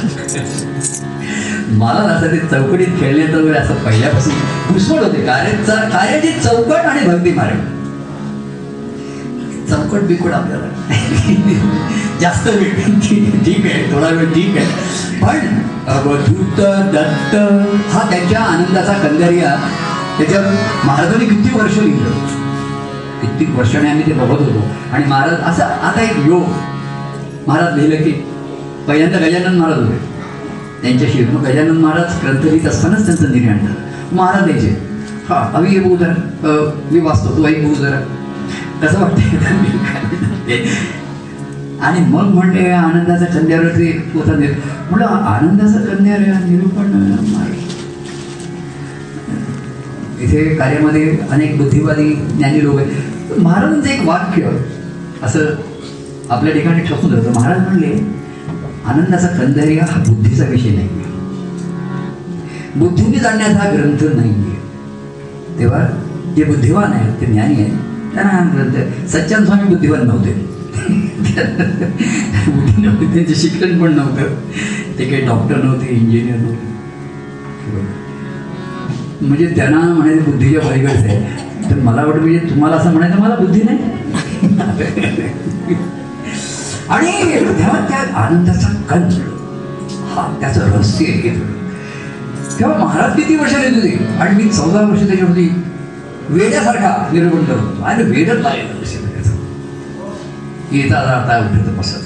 मला 1.78 2.14
असं 2.14 2.32
ते 2.32 2.38
चौकटीत 2.48 3.00
खेळले 3.00 3.26
वगैरे 3.34 3.58
असं 3.58 3.84
पहिल्यापासून 3.86 4.34
घुसवड 4.72 5.04
होते. 5.04 5.26
कार्याचा 5.26 5.76
कार्याची 5.90 6.32
चौकट 6.40 6.86
आणि 6.86 7.08
भक्ती 7.08 7.32
मार्ग 7.34 7.74
चौकट 9.70 10.02
बिकट 10.08 10.32
आपल्याला? 10.34 10.68
जास्त 12.22 12.48
वेळ 12.48 13.00
ठीक 13.06 13.66
आहे 13.66 13.92
थोडा 13.92 14.10
वेळ 14.10 14.34
ठीक 14.34 14.58
आहे. 14.58 14.66
पण 15.22 15.40
अवधूत 15.94 16.60
दत्त 16.94 17.36
हा 17.94 18.10
त्यांच्या 18.10 18.42
आनंदाचा 18.42 18.94
कंदरिया 19.08 19.56
त्याच्यावर 20.18 20.48
महाराजांनी 20.86 21.26
किती 21.26 21.58
वर्ष 21.58 21.78
लिहिलं? 21.78 22.10
कित्येक 23.22 23.58
वर्षाने 23.58 23.90
आम्ही 23.90 24.06
ते 24.06 24.14
बघत 24.14 24.42
होतो. 24.42 24.64
आणि 24.94 25.06
महाराज 25.06 25.40
असं 25.50 25.64
आता 25.64 26.02
एक 26.02 26.26
योग. 26.28 26.44
महाराज 27.48 27.78
लिहिलं 27.78 28.04
की 28.04 28.12
पहिल्यांदा 28.88 29.26
गजानन 29.26 29.58
महाराज 29.60 29.80
होते. 29.80 29.98
त्यांच्याशी 30.82 31.26
मग 31.26 31.46
गजानन 31.46 31.78
महाराज 31.82 32.22
ग्रंथ 32.24 32.44
लिहित 32.44 32.68
असतानाच 32.68 33.06
त्यांचं 33.06 33.32
निर्णय 33.32 33.52
आणलं 33.52 34.16
महाराज 34.16 34.44
द्यायचे 34.46 34.70
हा 35.30 35.36
अभि 35.56 35.70
हे 35.70 35.80
बघू 35.80 35.96
जरा. 35.98 36.14
मी 36.92 37.00
वाचतो. 37.00 37.38
तू 37.38 37.46
ऐक 37.48 37.64
बघू 37.64 37.76
जरा. 37.76 38.00
कसं 38.82 39.00
वाटते 39.00 40.58
आणि 41.82 42.00
मग 42.06 42.34
म्हणले 42.34 42.70
आनंदाचा 42.72 43.26
कंद्यावर 43.26 43.68
ते 43.70 43.92
देत 44.38 44.56
म्हणलं 44.90 45.06
आनंदाचा 45.06 45.80
कंद्यार 45.86 46.20
निरूपण 46.44 46.92
इथे 50.22 50.44
कार्यामध्ये 50.56 51.18
अनेक 51.32 51.58
बुद्धिवादी 51.58 52.10
ज्ञानी 52.28 52.64
लोक 52.64 52.78
आहेत. 52.78 53.40
महाराजांचं 53.40 53.90
एक 53.90 54.06
वाक्य 54.08 54.50
असं 55.24 55.46
आपल्या 56.30 56.54
ठिकाणी 56.54 56.82
ठसून 56.82 57.14
होतं 57.14 57.34
महाराज 57.36 57.60
म्हणले 57.60 57.92
आनंदाचा 58.86 59.28
कंदरिया 59.30 59.86
हा 59.90 60.00
बुद्धीचा 60.08 60.46
विषय 60.46 60.70
नाही. 60.70 60.88
बुद्धीने 62.76 63.20
जाणण्याचा 63.20 63.60
हा 63.60 63.70
ग्रंथ 63.72 64.04
नाही 64.16 64.56
तेव्हा 65.60 65.80
जे 66.36 66.44
बुद्धिवान 66.44 66.94
आहेत 66.94 67.22
ते 67.22 67.26
ज्ञानी 67.26 67.62
आहेत 67.62 67.85
त्यांना 68.16 69.08
सच्चान 69.08 69.46
स्वामी 69.46 69.68
बुद्धिवान 69.70 70.06
नव्हते. 70.08 70.34
बुद्धी 72.48 72.82
नव्हती 72.82 73.06
त्यांचे 73.14 73.36
शिक्षण 73.36 73.80
पण 73.82 73.94
नव्हतं. 73.96 74.36
ते 75.00 75.06
काही 75.06 75.26
डॉक्टर 75.26 75.64
नव्हते 75.64 75.96
इंजिनियर 75.96 76.38
नव्हते. 76.38 76.74
म्हणजे 79.22 79.46
त्यांना 79.56 79.80
म्हणायचं 79.80 80.24
बुद्धीच्या 80.24 80.62
पलीकडचं 80.62 81.08
आहे. 81.08 81.70
तर 81.70 81.76
मला 81.84 82.04
वाटतं 82.06 82.22
म्हणजे 82.22 82.50
तुम्हाला 82.50 82.76
असं 82.76 82.92
म्हणायचं 82.94 83.22
मला 83.22 83.36
बुद्धी 83.36 83.62
नाही. 83.62 83.78
आणि 86.90 87.12
तेव्हा 87.34 87.80
त्या 87.90 88.00
आनंदाचा 88.22 88.70
कंच 88.90 89.14
हा 90.12 90.28
त्याचं 90.42 90.72
रहस्य 90.72 91.06
आहे. 91.06 91.30
तेव्हा 92.60 92.78
महाराज 92.78 93.16
किती 93.16 93.36
वर्ष 93.36 93.54
येत 93.54 93.74
होते? 93.76 93.98
आणि 94.20 94.44
मी 94.44 94.50
चौदा 94.50 94.82
वर्ष 94.82 95.08
त्याच्यावरती 95.08 95.48
वेड्यासारखा 96.30 97.10
निर्बंध 97.12 97.50
होतो. 97.50 97.84
आणि 97.84 98.04
वेडच 98.04 98.34
लागेल 98.34 98.72
त्याचं 98.72 99.32
येता 100.72 100.90
जाता 100.90 101.38
उठत 101.38 101.80
बसत 101.80 101.98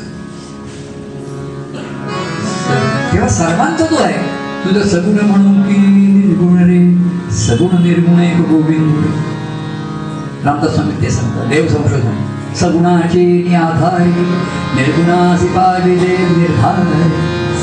तेव्हा 3.13 3.29
सर्वांचा 3.29 3.85
तो 3.85 3.95
आहे. 3.95 4.39
तुझं 4.65 4.83
सगुण 4.83 5.25
म्हणून 5.25 5.61
की 5.61 5.77
निर्गुण 5.77 6.57
रे? 6.57 6.97
सगुण 7.35 7.83
निर्गुण 7.83 8.19
एक 8.19 8.37
गोविंद. 8.37 9.05
रामदास 10.45 10.73
स्वामी 10.73 11.01
ते 11.01 11.09
सांगतात. 11.09 11.47
देव 11.47 11.67
संशोधन. 11.67 12.25
सगुणाची 12.55 13.49
नि 13.49 13.55
आधारी. 13.55 14.27
निर्गुणासी 14.75 15.47
पाविले 15.47 16.17
निर्धार. 16.17 17.09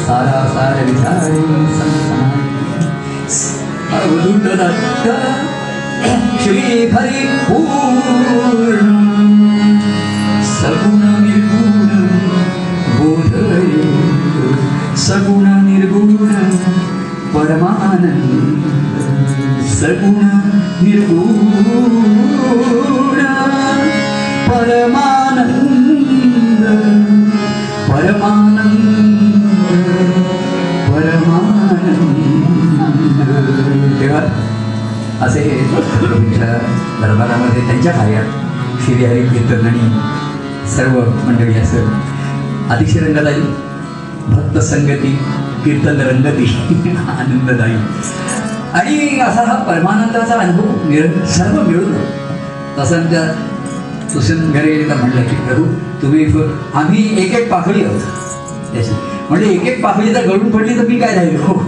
सारा 0.07 0.49
सार 0.49 0.85
विचारी 0.85 1.37
संसार. 1.37 2.43
अवधूत 6.05 6.37
दत्त 6.37 6.43
श्री 6.43 6.89
हरी 6.89 7.25
पूर्ण 7.49 8.81
सगुण 10.43 11.03
निर्गुण 11.23 11.89
बोधय 12.99 13.71
सगुण 14.97 15.45
निर्गुण 15.65 16.17
परमानंद 17.35 18.65
सगुण 19.71 20.21
निर्गुण 20.83 21.37
परमानंद 24.49 25.47
परमानंद 27.89 29.45
परमानंद 30.91 32.17
तेव्हा 34.01 34.46
असे 35.23 35.71
तुमच्या 36.01 36.47
दरबारामध्ये 37.01 37.67
त्यांच्या 37.67 37.93
कार्यात 37.93 38.25
श्रीहरी 38.85 39.23
कीर्तन 39.23 39.67
आणि 39.67 39.79
सर्व 40.77 41.01
मंडळी 41.27 41.55
असं 41.55 41.87
अतिशय 42.71 43.01
रंगदायी 43.01 43.41
भक्त 44.29 44.59
संगती 44.59 45.19
कीर्तन 45.65 46.01
रंगती 46.01 46.45
आनंददायी. 47.09 47.77
आणि 48.73 49.21
असा 49.21 49.43
हा 49.47 49.55
परमानंदाचा 49.55 50.35
अनुभव 50.35 50.89
निर 50.89 51.25
सर्व 51.25 51.63
मिळून 51.63 51.95
तसं 52.79 53.11
त्या 53.11 53.35
सुशील 54.09 54.53
घरे 54.53 54.77
म्हटलं 54.77 54.97
म्हणलं 54.97 55.23
की 55.23 55.37
प्रभू 55.37 55.65
तुम्ही 56.03 56.27
आम्ही 56.75 57.25
एक 57.25 57.35
एक 57.35 57.51
पाकळी 57.53 57.85
आहोत. 57.85 58.01
त्याची. 58.73 58.91
म्हणजे 59.31 59.51
एक 59.51 59.63
एक 59.63 59.85
पाकळी 59.85 60.15
जर 60.15 60.27
गळून 60.27 60.51
पडली 60.51 60.79
तर 60.79 60.87
मी 60.89 60.99
काय 60.99 61.15
राहिलो? 61.15 61.61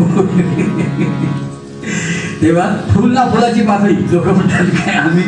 तेव्हा 2.43 2.77
फुल 2.95 3.13
ना 3.13 3.25
फुलाची 3.25 3.61
पाकळी 3.61 3.95
लोक 4.13 4.27
म्हणतात 4.27 4.65
काय 4.65 4.95
आम्ही 4.95 5.25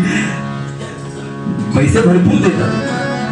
पैसे 1.77 2.01
भरपूर 2.01 2.49
देतात. 2.49 2.71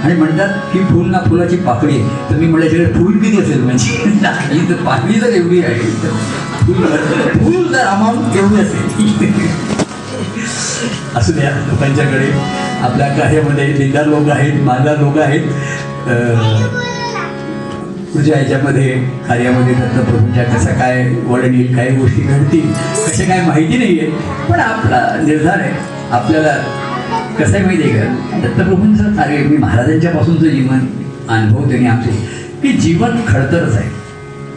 आणि 0.05 0.15
म्हणतात 0.15 0.49
की 0.73 0.79
फुल 0.79 1.11
ना 1.11 1.19
फुलाची 1.19 1.57
पाकळी 1.57 2.01
आहे. 2.01 2.31
तर 2.31 2.35
मी 2.37 2.47
म्हटल्याच्याकडे 2.47 2.93
फुल 2.93 3.13
किती 3.13 3.43
असेल? 3.43 3.61
म्हणजे 3.61 4.69
तर 4.69 4.75
पाकळी 4.75 5.21
जर 5.21 5.27
एवढी 5.27 5.63
आहे. 5.63 5.79
फुल 5.79 6.87
फुल 7.45 7.73
जर 7.73 7.79
अमाऊंट 7.79 8.37
एवढी 8.37 8.61
असेल? 8.61 9.09
असू 11.17 11.33
द्या 11.33 11.51
लोकांच्याकडे 11.51 12.33
आपल्या 12.83 13.09
कार्यामध्ये 13.09 13.79
लिंगार 13.79 14.07
लोक 14.07 14.29
आहेत 14.29 14.63
मालदार 14.63 14.97
लोक 14.99 15.19
आहेत. 15.19 15.43
अं, 16.07 16.88
तुझ्या 18.15 18.37
ह्याच्यामध्ये 18.37 18.93
कार्यामध्ये 19.29 19.75
दत्तप्रभूंच्या 19.75 20.45
कसं 20.45 20.79
काय 20.79 21.09
वळण 21.25 21.55
येईल 21.55 21.77
काही 21.77 21.97
गोष्टी 21.97 22.23
घडतील 22.23 22.73
कसे 23.07 23.25
काय 23.25 23.41
माहिती 23.47 23.79
नाही 23.79 23.99
आहे 23.99 24.11
पण 24.51 24.61
आपला 24.61 25.17
निर्धार 25.25 25.59
आहे. 25.59 25.73
आपल्याला 26.11 26.53
कसं 27.39 27.55
आहे 27.57 27.65
माहिती 27.65 27.91
आहे 27.91 28.01
का? 28.01 28.39
दत्तप्रभूंचं 28.39 29.17
कार्य 29.17 29.37
मी 29.37 29.57
महाराजांच्या 29.57 30.11
पासूनचं 30.11 30.49
जीवन 30.49 30.79
अनुभव 31.29 31.69
त्यांनी 31.69 31.87
आमचे. 31.87 32.11
की 32.63 32.73
जीवन 32.73 33.21
खडतरच 33.29 33.77
आहे. 33.77 33.91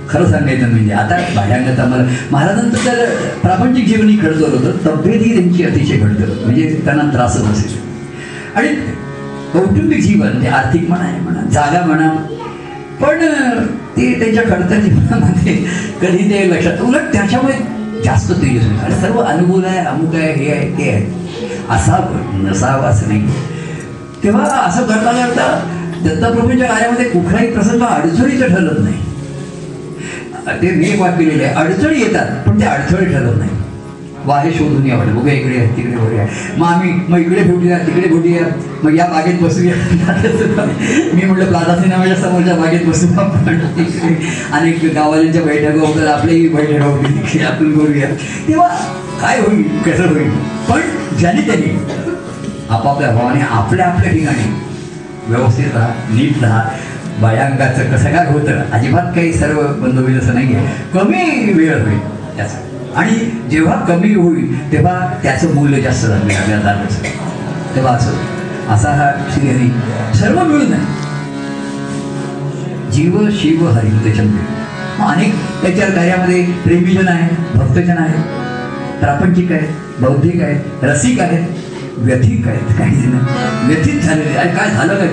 खरं 0.09 0.31
सांगायचं 0.31 0.69
म्हणजे 0.69 0.93
आता 0.93 1.17
भाड्यांगत 1.35 1.79
आम्हाला 1.79 2.03
महाराजांचं 2.31 2.85
तर 2.85 3.05
प्रापंचिक 3.43 3.87
जीवनही 3.87 4.17
खडतर 4.17 4.55
होतं. 4.55 4.71
तब्येतही 4.85 5.33
त्यांची 5.33 5.63
अतिशय 5.63 5.99
खडतर 5.99 6.33
म्हणजे 6.45 6.81
त्यांना 6.85 7.03
त्रासच 7.13 7.45
असेल. 7.51 7.79
आणि 8.55 8.67
कौटुंबिक 9.53 10.01
जीवन 10.01 10.41
ते 10.43 10.47
आर्थिक 10.47 10.89
म्हणा 10.89 11.03
आहे 11.03 11.19
म्हणा 11.19 11.41
जागा 11.51 11.85
म्हणा 11.85 12.13
पण 13.01 13.21
ते 13.97 14.13
त्यांच्या 14.19 14.43
खडतर 14.43 14.79
जीवनामध्ये 14.79 15.53
कधी 16.01 16.29
ते 16.29 16.49
लक्षात 16.51 16.81
उलट 16.81 17.13
त्याच्यामुळे 17.13 17.55
जास्त 18.03 18.31
तेजस 18.31 18.83
आणि 18.83 18.95
सर्व 19.01 19.19
अनुकूल 19.21 19.65
आहे 19.65 19.85
अमुक 19.85 20.15
आहे 20.15 20.31
हे 20.33 20.51
आहे 20.51 20.69
ते 20.77 20.89
आहे. 20.89 21.05
असा 21.69 21.97
नसावा 22.33 22.87
असं 22.87 23.07
नाही. 23.07 23.27
तेव्हा 24.23 24.43
असं 24.43 24.83
करता 24.83 25.11
करता 25.11 25.47
दत्तप्रभूंच्या 26.03 26.67
कार्यामध्ये 26.67 27.05
कुठलाही 27.09 27.51
प्रसंग 27.53 27.81
अडचणीचं 27.81 28.47
ठरत 28.47 28.79
नाही. 28.79 28.99
ते 30.61 30.71
मी 30.71 30.85
एक 30.85 31.01
केलेले 31.17 31.43
आहे 31.43 31.53
अडचणी 31.55 31.99
येतात 31.99 32.47
पण 32.47 32.59
ते 32.59 32.65
अडचणी 32.65 33.05
ठरत 33.05 33.37
नाही. 33.37 33.49
वारे 34.25 34.51
शोधून 34.51 34.85
यावं 34.85 35.15
बघूया 35.15 35.33
इकडे 35.33 35.65
तिकडे 35.77 35.95
बघूया. 35.97 36.25
मग 36.57 36.67
आम्ही 36.67 36.91
मग 37.09 37.19
इकडे 37.19 37.43
भेटूया 37.43 37.77
तिकडे 37.77 38.07
भेटूया. 38.07 38.41
मग 38.83 38.95
या 38.95 39.05
बागेत 39.05 39.41
बसूया. 39.41 39.73
मी 41.13 41.25
म्हटलं 41.25 41.45
प्लाझा 41.45 41.75
सिनेमाच्या 41.81 42.15
समोरच्या 42.15 42.55
बागेत 42.55 42.85
बसू 42.87 43.07
आपण. 43.19 43.59
इकडे 43.77 44.15
अनेक 44.51 44.85
गावाल्यांच्या 44.95 45.41
बैठका 45.41 45.87
होतात 45.87 46.07
आपल्याही 46.07 46.47
बैठका 46.47 46.85
होती 46.85 47.13
तिकडे 47.13 47.45
आपण 47.51 47.79
करूया 47.79 48.07
तेव्हा 48.47 48.67
काय 49.21 49.39
होईल 49.39 49.63
कसं 49.79 50.07
होईल? 50.07 50.29
पण 50.69 50.81
ज्याने 51.17 51.41
त्याने 51.41 51.77
आपापल्या 52.69 53.11
भावाने 53.11 53.41
आपल्या 53.41 53.85
आपल्या 53.85 54.11
ठिकाणी 54.11 54.51
व्यवस्थित 55.27 55.75
राहा 55.75 55.93
नीट 56.09 56.43
राहा. 56.43 56.63
बायांगाचं 57.21 57.91
कसं 57.91 58.15
काय 58.15 58.25
होतं 58.25 58.61
अजिबात 58.71 59.11
काही 59.15 59.33
सर्व 59.33 59.61
बंदोबस्त 59.61 60.23
असं 60.23 60.33
नाही 60.33 60.55
आहे 60.55 60.83
कमी 60.93 61.53
वेळ 61.53 61.73
होईल. 61.73 61.99
त्याचा. 62.37 62.70
आणि 62.95 63.15
जेव्हा 63.49 63.75
कमी 63.85 64.13
होईल 64.15 64.71
तेव्हा 64.71 64.99
त्याचं 65.23 65.53
मूल्य 65.55 65.81
जास्त 65.81 66.05
झालं. 66.05 66.33
आपल्या 66.33 66.59
जाणवतं 66.59 67.75
तेव्हा 67.75 67.93
असं. 67.93 68.11
असा 68.69 68.89
हा 68.89 69.11
श्रीहरी. 69.33 69.69
सर्व 70.17 70.43
मिळून 70.43 70.73
आहे 70.73 70.99
जीव 72.91 73.29
शिव 73.31 73.67
हरी 73.67 73.89
त्याच्यामध्ये 74.03 74.59
अनेक 75.05 75.33
त्याच्या 75.61 75.89
कार्यामध्ये 75.89 76.41
प्रेमीजन 76.63 77.07
आहे 77.07 77.57
भक्तजन 77.57 77.97
आहे. 77.97 78.21
प्रापंचिक 78.99 79.51
आहे 79.51 79.67
बौद्धिक 79.99 80.41
आहे 80.41 80.87
रसिक 80.87 81.19
आहे 81.19 81.45
व्यथिक 81.97 82.47
आहेत. 82.47 82.77
काही 82.77 82.95
जण 82.95 83.17
व्यथित 83.67 84.01
झालेले 84.01 84.35
अरे 84.35 84.49
काय 84.49 84.69
झालं 84.71 84.95
काय? 84.95 85.07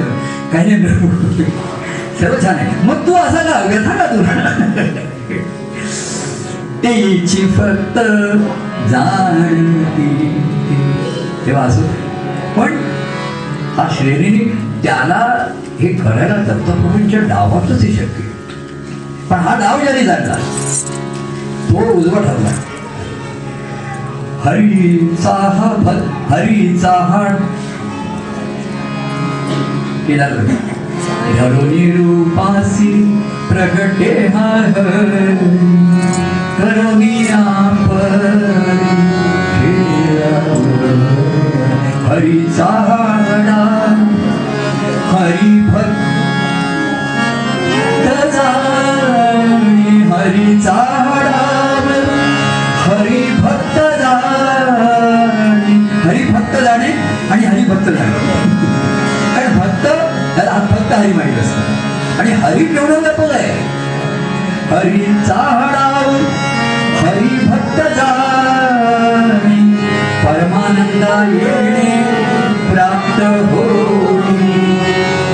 काही 0.52 0.76
नाही. 0.76 1.44
सर्व 2.20 2.34
छान 2.42 2.55
आहे. 2.55 2.86
मग 2.86 3.07
तू 3.07 3.15
असा 3.15 3.42
का? 3.42 3.62
व्यथा 3.66 3.94
का 3.97 4.07
तू? 4.07 4.23
तिची 6.82 7.47
फक्त 7.57 7.98
जाणती. 8.90 10.08
तेव्हा 11.47 11.62
असो 11.65 11.82
पण 12.57 12.76
हा 13.76 13.89
श्रेणीने 13.98 14.44
त्याला 14.82 15.18
हे 15.81 15.89
करायला 15.94 16.36
दत्तप्रभूंच्या 16.44 17.20
डावातच 17.28 17.82
हे 17.84 17.92
शक्य 17.94 18.26
पण 19.31 19.39
हा 19.47 19.58
डाव 19.60 19.81
ज्याने 19.82 20.05
जाणला 20.05 20.34
तो 21.68 21.90
उजवा 21.92 22.20
ठरला. 22.20 22.50
हरीचा 24.44 25.31
हा 25.55 25.73
फल 25.84 25.98
हरीचा 26.31 26.92
हा 27.10 27.23
केला 30.07 30.28
धरुणी 31.39 31.90
रूपासी 31.92 32.92
प्रगटे 33.48 34.10
हा 34.34 34.48
हरी. 34.76 35.88
हरी 45.10 45.60
भक्त. 45.60 46.08
जाणे 56.05 56.24
भक्त 56.24 56.56
जाणे 56.56 56.90
आणि 57.30 57.44
हरी 57.44 57.64
भक्त 57.64 57.88
त्याला 60.36 60.50
हरी 62.32 62.64
केवढं 62.64 63.00
व्यापक 63.00 63.30
आहे 63.30 63.52
हरी 64.70 65.05
भक्त 65.06 66.38
जाणे 67.97 69.57
परमानंदा 70.24 71.15
येणे 71.32 71.90
प्राप्त 72.73 73.20
होणे 73.23 74.76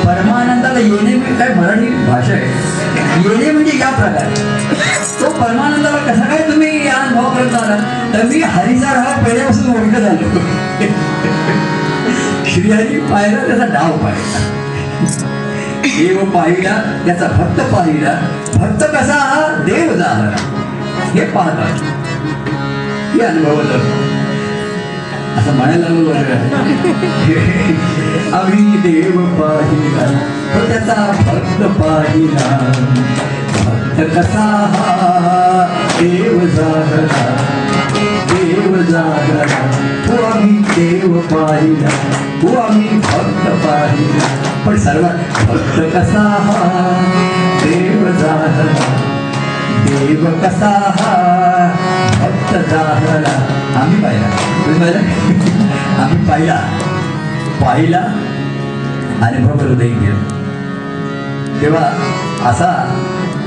परमानंदाला 0.06 0.78
येणे 0.78 1.14
म्हणजे 1.14 1.34
काय? 1.38 1.54
मराठी 1.54 1.86
भाषा 2.06 2.32
आहे. 2.32 2.72
येणे 3.24 3.50
म्हणजे 3.50 3.78
या 3.78 3.90
प्रकार. 3.90 4.28
तो 5.20 5.30
परमानंदाला 5.30 5.96
कसा 5.96 6.24
काय 6.24 6.46
तुम्ही 6.50 6.86
या 6.86 6.94
अनुभव 6.94 7.28
करत 7.34 7.54
आला 7.54 7.76
तर 8.14 8.22
मी 8.26 8.40
हरीचा 8.42 8.88
हा 8.88 9.22
पहिल्यापासून 9.22 9.74
ओळखत 9.74 10.08
आलो. 10.08 10.40
श्रीहरी 12.54 12.98
पाहिला 13.00 13.46
त्याचा 13.46 13.64
डाव 13.64 13.96
पाहिला. 13.96 14.38
देव 15.84 16.24
पाहिला 16.30 16.72
त्याचा 17.06 17.26
भक्त 17.26 17.60
पाहिला. 17.74 18.12
भक्त 18.54 18.84
कसा? 18.84 19.14
हा 19.14 19.46
देव 19.64 19.92
झाला. 19.94 20.36
हे 21.14 21.24
पाहतात 21.24 21.93
हे 23.14 23.20
अनुभवलं 23.24 23.78
असं 25.38 25.52
म्हणायला 25.56 25.88
लागलो 25.88 26.12
आम्ही 28.36 28.64
देव 28.82 29.16
पाहिला 29.40 30.06
तो 30.54 30.60
त्याचा 30.68 30.94
भक्त 31.26 31.60
पाहिला. 31.80 32.46
भक्त 33.64 33.98
कसा 34.16 34.46
हा? 34.74 34.88
देव 36.00 36.36
जागरा 36.54 37.22
देव 38.32 38.70
जागरा 38.90 39.44
तो 40.06 40.12
हो 40.16 40.22
आम्ही 40.24 40.54
देव 40.76 41.12
पाहिला 41.32 41.90
तो 42.42 42.48
आम्ही 42.60 42.88
भक्त 42.98 43.44
पाहिला. 43.66 44.26
पण 44.66 44.74
सर्वात 44.78 45.16
भक्त 45.48 45.76
कसा 45.96 46.24
हा? 46.46 46.58
देव 47.64 48.00
जागरा 48.20 48.74
देव 49.86 50.22
कसा 50.44 50.72
हा? 51.00 51.14
भक्त 52.54 52.72
आम्ही 53.76 54.02
पाहिला. 54.02 54.28
तुम्ही 54.64 54.80
पाहिला? 54.80 54.98
आम्ही 56.02 56.26
पाहिला. 56.28 56.56
पाहिला 57.60 57.98
आणि 59.22 59.38
मग 59.38 59.60
हृदय 59.60 59.88
गेलं. 59.88 60.22
तेव्हा 61.60 61.82
असा 62.50 62.70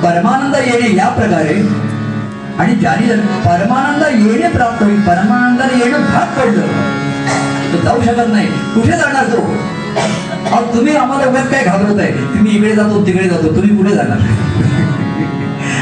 परमानंद 0.03 0.55
येणे 0.55 0.95
या 0.95 1.07
प्रकारे 1.09 1.55
आणि 2.59 2.75
ज्याने 2.75 3.15
परमानंद 3.45 4.03
येणे 4.11 4.47
प्राप्त 4.47 4.83
होईल 4.83 5.01
परमानंदाने 5.01 5.83
येणं 5.83 6.05
भाग 6.05 6.37
पडलं 6.39 6.67
तर 7.73 7.83
जाऊ 7.83 8.01
शकत 8.01 8.31
नाही. 8.33 8.47
कुठे 8.73 8.97
जाणार 8.97 9.25
तो? 9.25 9.41
तुम्ही 10.73 10.95
आम्हाला 10.95 11.25
उगाच 11.27 11.49
काय 11.51 11.63
घाबरत 11.63 11.99
आहे? 11.99 12.11
तुम्ही 12.11 12.55
इकडे 12.55 12.75
जातो 12.75 13.05
तिकडे 13.05 13.27
जातो 13.29 13.55
तुम्ही 13.55 13.77
कुठे 13.77 13.95
जाणार? 13.95 14.17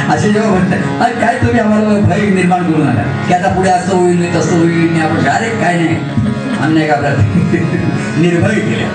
असे 0.09 0.31
जेव्हा 0.31 0.49
म्हणतात 0.49 1.01
अरे 1.03 1.13
काय 1.21 1.37
तुम्ही 1.37 1.59
आम्हाला 1.59 1.99
भय 2.07 2.29
निर्माण 2.31 2.63
करून 2.63 2.87
आला 2.87 3.03
की 3.27 3.33
आता 3.33 3.47
पुढे 3.47 3.69
असं 3.69 3.95
होईल 3.95 4.19
नाही 4.19 4.33
तसं 4.35 4.57
होईल 4.57 4.89
नाही 4.91 5.01
आपण 5.01 5.29
अरे 5.29 5.49
काय 5.61 5.75
नाही. 5.75 5.95
आम्ही 6.61 6.73
नाही 6.73 6.87
घाबरत. 6.87 8.17
निर्भय 8.17 8.59
केल्या. 8.59 8.87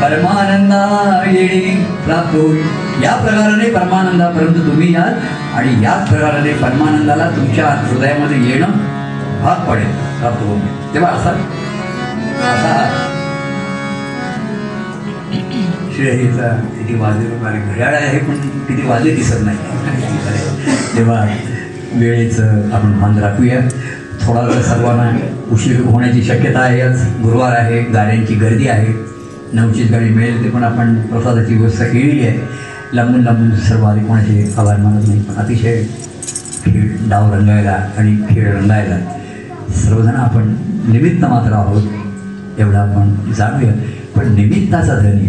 परमानंदा 0.00 1.22
येणे 1.26 1.74
प्राप्त 2.04 2.34
होईल. 2.34 2.66
या 3.02 3.14
प्रकाराने 3.16 3.70
परमानंदापर्यंत 3.70 4.56
तुम्ही 4.66 4.92
याल 4.94 5.12
आणि 5.56 5.82
याच 5.84 6.08
प्रकाराने 6.08 6.52
परमानंदाला 6.54 7.28
तुमच्या 7.30 7.66
हृदयामध्ये 7.84 8.38
येणं 8.48 8.70
भाग 9.42 9.64
पडेल 9.68 9.90
प्राप्त 10.20 10.42
होऊन 10.42 10.60
तेव्हा 10.94 11.10
असा 11.10 11.30
असा 12.48 12.97
श्रेयचा 15.98 16.48
किती 16.74 16.94
वाजले 16.98 17.36
मला 17.36 17.58
घड्याळ 17.72 17.94
आहे 17.94 18.18
पण 18.18 18.36
किती 18.66 18.82
वाजले 18.88 19.14
दिसत 19.14 19.40
नाही. 19.44 19.56
तेव्हा 20.96 21.24
वेळेचं 21.92 22.70
आपण 22.74 22.92
मान 23.00 23.18
राखूया. 23.18 23.58
थोडा 24.20 24.40
वेळ 24.40 24.60
सर्वांना 24.62 25.10
उशीर 25.52 25.80
होण्याची 25.84 26.22
शक्यता 26.22 26.60
आहे. 26.60 26.80
आज 26.80 27.02
गुरुवार 27.22 27.56
आहे 27.56 27.80
गाड्यांची 27.94 28.34
गर्दी 28.34 28.68
आहे. 28.68 28.92
नऊचीच 29.52 29.90
गाडी 29.90 30.08
मिळेल 30.08 30.44
ते 30.44 30.50
पण 30.50 30.64
आपण 30.64 30.94
प्रसादाची 31.10 31.54
व्यवस्था 31.54 31.84
केलेली 31.84 32.26
आहे. 32.26 32.38
लांबून 32.92 33.24
लांबून 33.24 33.50
सर्व 33.66 33.84
आधी 33.84 34.04
कोणाचे 34.06 34.54
आभार 34.58 34.76
मानत 34.76 35.08
नाही 35.08 35.22
पण 35.22 35.42
अतिशय 35.42 35.82
खेळ 36.64 36.88
डाव 37.10 37.32
रंगायला 37.34 37.76
आणि 37.98 38.16
खेळ 38.30 38.52
रंगायला 38.52 38.98
सर्वजण 39.80 40.14
आपण 40.16 40.54
निमित्त 40.92 41.24
मात्र 41.24 41.52
आहोत 41.52 42.58
एवढं 42.58 42.78
आपण 42.78 43.32
जाणूया. 43.32 43.72
पण 44.16 44.34
निमित्ताचा 44.34 44.98
धनी 44.98 45.28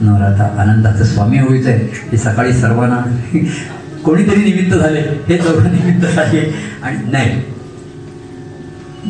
नवराता 0.00 0.56
आनंदाचं 0.58 1.04
स्वामी 1.04 1.38
व्हायचं 1.38 1.70
आहे. 1.70 1.88
हे 2.12 2.16
सकाळी 2.16 2.52
सर्वांना 2.52 2.96
कोणीतरी 4.04 4.36
निमित्त 4.36 4.76
झाले. 4.76 5.00
हे 5.00 5.38
सर्व 5.38 5.60
निमित्त 5.60 6.06
झाले 6.06 6.54
आणि 6.82 6.96
नाही. 7.12 7.42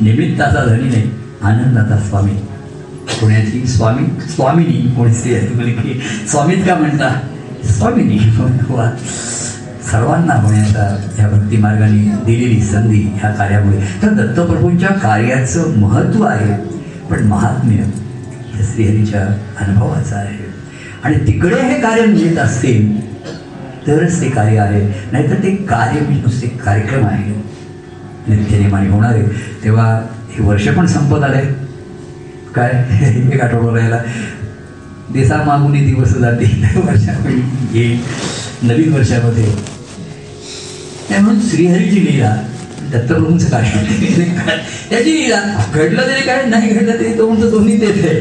निमित्ताचा 0.03 0.65
धनी 0.65 0.89
नाही. 0.89 1.11
आनंदाचा 1.43 1.99
स्वामी. 2.09 2.35
कोणाची 3.21 3.67
स्वामी 3.67 4.21
स्वामिनी. 4.21 4.95
कोणी 4.97 5.15
स्त्री 5.15 5.35
आहे 5.35 5.49
म्हणजे 5.49 5.73
की 5.73 6.01
स्वामीत 6.29 6.57
का 6.57 6.75
म्हणता? 6.75 7.21
स्वामिनी. 7.65 8.19
सर्वांना 9.91 10.35
होण्याचा 10.35 11.11
ह्या 11.15 11.29
भक्ती 11.29 11.57
मार्गाने 11.57 11.99
दिलेली 12.27 12.63
संधी 12.63 13.03
ह्या 13.15 13.31
कार्यामुळे. 13.31 13.81
तर 14.03 14.09
दत्तप्रभूंच्या 14.09 14.89
कार्याचं 14.89 15.79
महत्त्व 15.79 16.23
आहे. 16.23 16.55
पण 17.11 17.27
महात्म्य 17.27 17.77
श्रीहरीच्या 18.65 19.23
अनुभवाचं 19.61 20.17
आहे. 20.17 20.44
आणि 21.05 21.17
तिकडे 21.27 21.61
हे 21.61 21.81
कार्य 21.81 22.05
मिळत 22.07 22.39
असतील 22.39 22.93
तरच 23.87 24.21
ते 24.21 24.29
कार्य 24.31 24.59
आहे. 24.59 24.81
नाहीतर 25.13 25.43
ते 25.43 25.51
कार्य 25.71 26.01
म्हणजे 26.01 26.21
नुसते 26.23 26.47
कार्यक्रम 26.65 27.05
आहे 27.07 27.33
नित्यनेमाने 28.29 28.89
होणार. 28.89 29.15
आहे 29.15 29.63
तेव्हा 29.65 29.87
हे 30.31 30.45
वर्ष 30.45 30.69
पण 30.77 30.87
संपत 30.87 31.23
आले. 31.25 31.43
काय? 32.55 32.71
एक 33.33 33.41
आठवडा 33.41 33.75
राहिला. 33.77 33.99
दिसा 35.13 35.43
मागुनी 35.47 35.81
दिवस 35.87 36.15
जाते 36.19 36.45
वर्षामध्ये 36.77 37.37
येईल. 37.73 38.01
नवीन 38.63 38.93
वर्षामध्ये. 38.93 39.45
म्हणून 41.11 41.41
श्रीहरीची 41.49 42.05
लीला 42.05 42.35
दत्तप्रभूंचं 42.93 43.49
काय 43.49 43.63
त्याची 44.91 45.13
लीला 45.13 45.41
घडलं 45.75 46.01
तरी 46.01 46.21
काय 46.27 46.45
नाही 46.47 46.71
घडलं 46.71 46.99
तरी 46.99 47.13
तो 47.19 47.29
म्हणतो 47.29 47.51
दोन्ही 47.51 47.81
तेच 47.81 48.05
आहे 48.05 48.21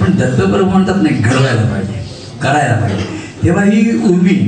पण 0.00 0.16
दत्तप्रभू 0.18 0.70
म्हणतात 0.70 1.02
नाही 1.02 1.16
घडवायला 1.16 1.62
पाहिजे. 1.62 1.97
करायला 2.42 2.74
पाहिजे. 2.80 3.04
तेव्हा 3.44 3.64
ही 3.64 3.90
उर्मी 4.04 4.38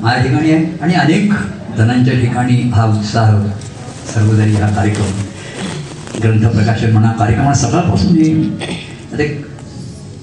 माझ्या 0.00 0.22
ठिकाणी 0.22 0.50
आहे 0.50 0.64
आणि 0.82 0.94
अनेक 0.94 1.32
जणांच्या 1.76 2.14
ठिकाणी 2.20 2.60
हा 2.74 2.84
उत्साह 2.86 3.30
सर्वजणी 4.12 4.54
हा 4.54 4.68
कार्यक्रम 4.74 6.20
ग्रंथ 6.22 6.46
प्रकाशन 6.46 6.92
म्हणा 6.92 7.12
कार्यक्रम 7.18 7.52
सकाळपासून 7.52 8.16
येईल. 8.16 8.50
आता 9.12 9.22
एक 9.22 9.40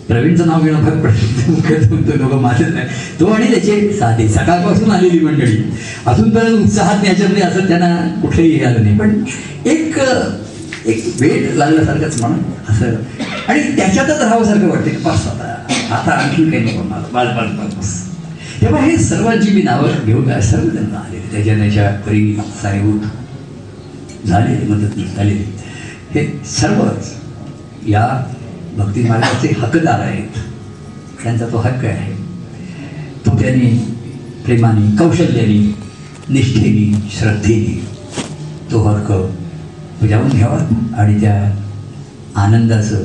प्रवीणचं 0.07 0.47
नाव 0.47 0.63
घेणं 0.63 0.83
भाग 0.83 1.01
प्रसिद्ध 1.01 2.11
लोक 2.11 2.33
माझं 2.33 2.73
नाही. 2.73 2.87
तो 3.19 3.25
आणि 3.25 3.47
त्याचे 3.51 3.93
साधे 3.99 4.27
सकाळपासून 4.27 4.91
आलेली 4.91 5.19
मंडळी. 5.19 5.57
अजूनपर्यंत 6.05 6.63
उत्साहात 6.63 7.05
याच्यामध्ये 7.05 7.43
असं 7.43 7.67
त्यांना 7.67 7.95
कुठेही 8.21 8.63
आलं 8.63 8.83
नाही. 8.83 8.97
पण 8.97 9.23
एक 9.65 9.99
एक 10.85 11.03
वेळ 11.19 11.53
लागल्यासारखंच 11.57 12.19
म्हणून 12.21 12.39
असं. 12.69 12.95
आणि 13.47 13.61
त्याच्यातच 13.77 14.21
राहावंसारखं 14.21 14.67
वाटतं 14.67 14.89
की 14.89 15.17
सात 15.17 15.38
आता 15.91 16.11
आणखी 16.11 16.51
काही 16.51 16.63
नको 16.63 16.83
मला 16.83 17.01
बस 17.13 17.37
बस 17.37 17.65
बस 17.65 17.75
बस 17.75 18.09
तेव्हा 18.61 18.81
हे 18.81 18.97
सर्वांची 18.97 19.51
मी 19.51 19.61
नावं 19.61 20.05
घेऊन 20.05 20.29
काय 20.29 20.41
सर्व 20.41 20.69
त्यांना 20.69 20.97
आले 20.97 21.19
त्याच्या 21.31 21.57
त्याच्या 21.57 21.91
परी 21.91 22.35
साहेबूत 22.61 24.27
झाले 24.27 24.67
मदत 24.67 25.15
झालेली 25.15 25.43
हे 26.13 26.45
सर्वच 26.45 27.13
या 27.87 28.31
भक्ती 28.77 29.03
मार्गाचे 29.03 29.47
हकदार 29.57 29.99
आहेत. 29.99 30.27
त्यांचा 31.23 31.45
तो 31.45 31.57
हक्क 31.57 31.85
आहे. 31.85 32.13
तो 33.25 33.39
त्यांनी 33.39 33.77
प्रेमाने 34.45 34.95
कौशल्याने 34.97 35.75
निष्ठेने 36.29 37.09
श्रद्धेने 37.19 37.87
तो 38.71 38.79
हक्क 38.83 39.11
बजावून 40.03 40.29
घ्यावा 40.29 40.57
आणि 41.01 41.21
त्या 41.21 41.61
आनंदाचं 42.35 43.03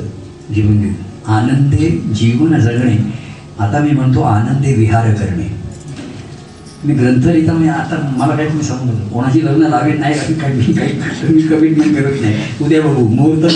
जीवन 0.55 0.81
घेऊन 0.81 0.95
आनंदे 1.29 1.91
जीवन 2.15 2.59
जगणे. 2.61 2.97
आता 3.61 3.79
मी 3.79 3.91
म्हणतो 3.91 4.23
आनंदे 4.23 4.73
विहार 4.75 5.11
करणे. 5.15 5.53
मी 6.85 6.95
ग्रंथ 6.95 7.27
लिहिता 7.27 7.53
म्हणजे 7.53 7.71
आता 7.71 7.97
मला 8.17 8.35
काही 8.37 8.49
तुम्ही 8.49 8.67
समजलं 8.67 9.09
कोणाची 9.09 9.45
लग्न 9.45 9.67
लावेल 9.67 10.01
नाही 10.01 10.15
काही 10.15 10.35
काही 10.35 10.55
मी 10.55 10.73
काही 10.73 11.35
मी 11.35 11.43
कमिटमेंट 11.43 11.97
करत 11.97 12.21
नाही. 12.21 12.35
उद्या 12.63 12.81
बघू 12.83 13.07
मुहूर्त 13.09 13.47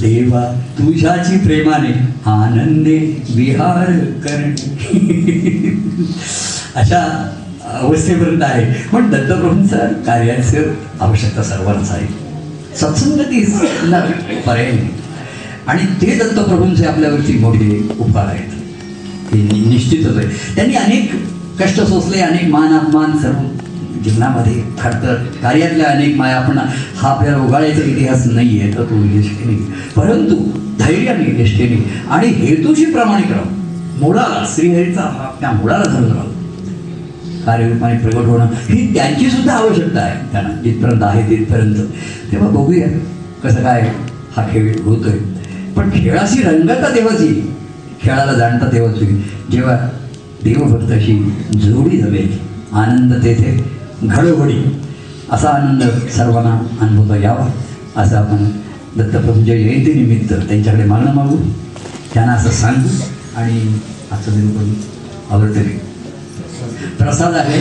देवा 0.00 0.42
तुझ्याची 0.78 1.36
प्रेमाने 1.38 1.92
आनंदे 2.30 2.96
विहार 3.34 3.90
करणे. 4.24 4.54
अशा 6.74 7.00
अवस्थेपर्यंत 7.80 8.42
आहे. 8.42 8.72
पण 8.88 9.10
दत्तप्रभूंचं 9.10 9.92
कार्याचं 10.06 10.62
आवश्यकता 11.00 11.42
सर्वांच 11.42 11.90
आहे. 11.90 12.06
सत्संगतीच 12.76 13.54
पर्याय. 14.46 14.70
नाही 14.72 14.88
आणि 15.66 15.86
ते 16.02 16.14
दत्तप्रभूंचे 16.18 16.84
आपल्यावरती 16.86 17.38
मोठे 17.38 17.78
उपकार 17.98 18.26
आहेत 18.26 19.34
हे 19.34 19.40
निश्चितच 19.68 20.16
आहे 20.16 20.54
त्यांनी 20.56 20.74
अनेक 20.74 21.10
कष्ट 21.60 21.80
सोसले 21.80 22.20
अनेक 22.20 22.48
मान 22.50 22.72
अपमान 22.78 23.16
सर्व 23.18 24.00
जीवनामध्ये. 24.04 24.62
खडतर 24.80 25.14
कार्यातल्या 25.42 25.86
अनेक 25.90 26.16
माया 26.16 26.36
आपण 26.36 26.58
हा 26.58 27.08
आपल्याला 27.08 27.38
उगाळायचा 27.38 27.82
इतिहास 27.82 28.26
नाही 28.26 28.60
आहे 28.60 28.72
तर 28.72 28.84
तो 28.90 28.96
निष्ठेने 29.04 29.56
परंतु 29.96 30.34
धैर्याने 30.78 31.32
निष्ठेने 31.32 31.76
आणि 32.10 32.28
हेतूशी 32.28 32.84
प्रामाणिक 32.84 33.30
राहू 33.30 34.00
मुळाला 34.00 34.44
श्रीहरीचा 34.54 35.02
हा 35.02 35.30
त्या 35.40 35.50
मुळाला 35.52 35.84
धरून 35.84 36.10
राहू 36.12 36.34
कार्यरूपाने 37.46 37.98
प्रगट 37.98 38.26
होणं 38.26 38.46
ही 38.68 38.94
त्यांची 38.94 39.30
सुद्धा 39.30 39.52
आवश्यकता 39.54 40.00
आहे. 40.00 40.14
त्यांना 40.32 40.50
जिथपर्यंत 40.62 41.02
आहे 41.02 41.22
तिथपर्यंत. 41.30 41.76
तेव्हा 42.32 42.48
बघूया 42.50 42.86
कसं 43.44 43.62
काय 43.62 43.82
हा 44.36 44.46
खेळ 44.52 44.72
होतोय. 44.84 45.18
पण 45.76 45.90
खेळाशी 45.94 46.42
रंगता 46.42 46.94
तेव्हाच 46.94 47.20
येईल 47.20 47.44
खेळाला 48.02 48.32
जाणता 48.32 48.70
तेव्हाच 48.72 48.94
होईल 48.94 49.22
जेव्हा 49.50 49.76
देवभक्ताशी 50.44 51.14
जोडी 51.60 51.98
जमेल 51.98 52.28
आनंद 52.72 53.14
तेथे 53.24 53.56
घडोघडी. 54.02 54.62
असा 55.32 55.48
आनंद 55.48 55.82
सर्वांना 56.16 56.50
अनुभवता 56.80 57.16
यावा 57.16 57.46
असं 58.02 58.16
आपण 58.16 58.44
दत्तप्रभूंच्या 58.96 59.56
जयंतीनिमित्त 59.56 60.32
त्यांच्याकडे 60.32 60.84
मागणं 60.84 61.14
मागू. 61.14 61.36
त्यांना 62.14 62.32
असं 62.32 62.50
सांगू 62.50 62.88
आणि 63.36 63.60
आजचं 64.12 64.38
निरूपण 64.38 64.72
आवडते 65.30 65.62
प्रसाद 66.98 67.34
आहे. 67.34 67.60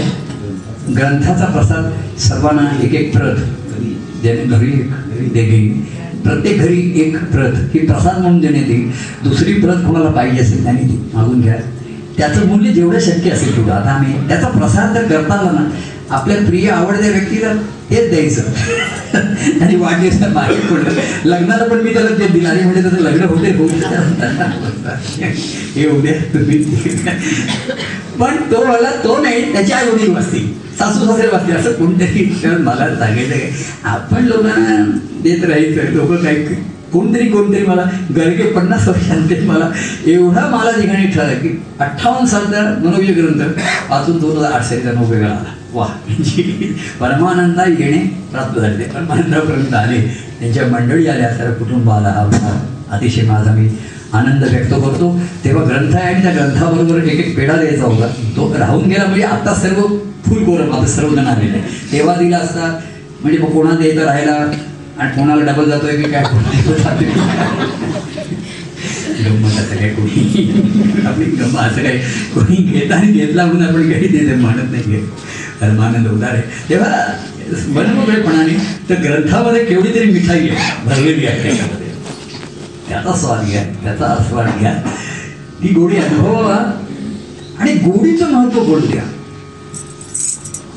ग्रंथाचा 0.96 1.46
प्रसाद 1.46 1.92
सर्वांना 2.20 2.70
एक 2.84 2.94
एक 2.96 3.14
प्रत. 3.18 3.38
ज्याने 4.22 4.44
घरी 4.46 4.72
एक 4.72 5.34
देईल 5.34 5.84
प्रत्येक 6.26 6.60
घरी 6.60 6.92
एक 6.96 7.18
प्रत 7.32 7.56
ही 7.74 7.80
प्रसाद 7.80 8.22
म्हणून 8.22 8.40
देण्यात 8.40 8.70
येईल 8.70 8.90
दुसरी 9.24 9.54
प्रत 9.54 9.86
कोणाला 9.88 10.10
पाहिजे 10.10 10.42
असेल 10.42 10.64
त्यांनी 10.64 10.82
ती 10.82 11.12
मागून 11.14 11.42
घ्या. 11.42 11.56
त्याचं 12.18 12.48
मूल्य 12.48 12.72
जेवढं 12.72 13.00
शक्य 13.00 13.30
असेल 13.30 13.56
तेवढं. 13.58 13.72
आता 13.72 13.90
आम्ही 13.90 14.28
त्याचा 14.28 14.48
प्रसाद 14.48 14.94
जर 14.94 15.04
करता 15.04 15.34
आला 15.34 15.52
ना 15.52 15.70
आपल्या 16.10 16.38
प्रिय 16.46 16.70
आवडत्या 16.70 17.10
व्यक्तीला 17.12 17.54
तेच 17.90 18.10
द्यायचं. 18.10 18.42
आणि 19.64 19.76
वाढदिवसात 19.76 20.30
मागे 20.34 20.56
पडलं 20.68 21.00
लग्नाला 21.26 21.64
पण 21.64 21.82
मी 21.82 21.94
त्याला 21.94 22.10
ते 22.10 22.28
दिलं. 22.28 22.50
आणि 22.50 22.62
म्हणजे 22.64 22.82
त्याचं 22.82 23.02
लग्न 23.02 23.24
होते 23.24 23.52
हो 23.52 23.68
हे 25.76 25.88
उद्या 25.90 26.14
तुम्ही 26.34 26.64
पण 28.20 28.36
तो 28.52 28.64
मला 28.66 28.92
तो 29.04 29.18
नाही 29.24 29.52
त्याच्या 29.54 29.78
आई 29.78 29.90
वडील 29.90 30.14
वाचतील 30.14 30.48
सासू 30.80 31.06
सासरे 31.06 31.28
बसतील 31.28 31.56
असं 31.56 31.74
कोणतरी 31.74 32.24
मला 32.60 32.88
सांगायचं 32.96 33.30
काय 33.30 33.50
आपण 33.84 34.26
लोकांना 34.26 34.76
देत 35.24 35.44
राहायचं. 35.44 35.92
लोक 35.94 36.12
काय 36.24 36.36
कोणतरी 36.94 37.28
कोणतरी 37.30 37.66
मला 37.66 37.84
गरगे 38.16 38.44
पन्नास 38.52 38.88
वर्षांचे 38.88 39.40
मला. 39.40 39.70
एवढा 40.06 40.46
मला 40.48 40.72
ठिकाणी 40.72 41.08
ठरलं 41.08 41.40
की 41.42 41.50
अठ्ठावन्न 41.80 42.26
सालचा 42.26 42.62
मनोविय 42.84 43.14
ग्रंथ 43.14 43.60
वाचून 43.90 44.18
दोन 44.18 44.38
हजार 44.38 44.52
आठ 44.52 44.64
सालीचा 44.64 44.92
नऊ 44.92 45.14
आला 45.14 45.44
वा 45.76 45.86
म्हणजे 46.08 46.44
परमानंदा 47.00 47.64
येणे 47.70 47.98
प्राप्त 48.32 48.60
झाले 48.60 48.78
ते 48.80 48.90
परमानंदापर्यंत 48.90 49.74
आले. 49.74 50.00
त्यांच्या 50.40 50.68
मंडळी 50.68 51.08
आल्या. 51.08 51.30
सर्व 51.38 51.54
कुटुंब 51.54 51.90
आला 51.90 52.10
हा 52.10 52.60
अतिशय 52.92 53.22
माझा 53.22 53.52
मी 53.52 53.68
आनंद 54.14 54.44
व्यक्त 54.44 54.74
करतो. 54.74 55.20
तेव्हा 55.44 55.64
ग्रंथ 55.64 55.96
आहे 55.96 56.14
आणि 56.14 56.24
त्या 56.24 56.34
ग्रंथाबरोबर 56.34 57.04
एक 57.04 57.20
एक 57.20 57.36
पेढा 57.38 57.56
द्यायचा 57.56 57.84
होता. 57.84 58.08
तो 58.38 58.54
राहून 58.60 58.90
गेला 58.90 59.06
म्हणजे 59.06 59.24
आता 59.24 59.54
सर्व 59.54 59.82
फुल 60.26 60.44
कोरम 60.44 60.72
आता 60.74 60.88
सर्वजण 60.88 61.28
आलेले 61.28 61.60
तेव्हा 61.92 62.16
दिला 62.16 62.38
असता. 62.38 62.80
म्हणजे 63.22 63.40
मग 63.40 63.52
कोणा 63.52 63.76
द्यायचं 63.76 64.06
राहायला? 64.06 64.32
आणि 65.00 65.12
कोणाला 65.12 65.52
डबल 65.52 65.70
जातोय 65.70 65.96
की 65.96 66.12
काय? 66.12 66.24
कोणाला 66.24 66.94
गंमत 69.24 69.60
असं 69.60 69.76
काय 69.76 69.90
कोणी? 69.90 70.44
आपली 71.06 71.26
गंमत 71.26 71.60
असं 71.60 71.84
काय 71.84 71.98
कोणी 72.34 72.56
घेता 72.56 72.96
आणि 72.96 73.12
घेतला 73.12 73.46
म्हणून 73.46 73.64
आपण 73.68 73.92
काही 73.92 74.08
देत 74.08 74.36
म्हणत 74.38 74.72
नाही 74.72 74.84
घेत. 74.84 75.04
धर्मानंद 75.62 76.08
उदारे. 76.08 76.42
तेव्हा 76.70 77.06
मनमोकळेपणाने 77.68 78.54
तर 78.90 78.96
ग्रंथामध्ये 78.96 79.66
केवढी 79.66 79.96
तरी 79.96 80.12
मिठाई 80.12 80.50
आहे 80.50 80.86
भरलेली 80.86 81.28
आहे 81.28 81.44
त्याच्यामध्ये. 81.44 81.88
त्याचा 82.90 83.14
स्वाद 83.14 83.46
घ्या 83.46 83.64
त्याचा 83.64 84.06
आस्वाद 84.06 84.48
घ्या. 84.60 84.74
ती 85.64 85.68
गोडी 85.74 85.98
अनुभवा 85.98 86.82
आणि 87.60 87.74
गोडीचं 87.74 88.32
महत्त्व 88.32 88.62
गोड 88.64 88.80
द्या. 88.80 89.04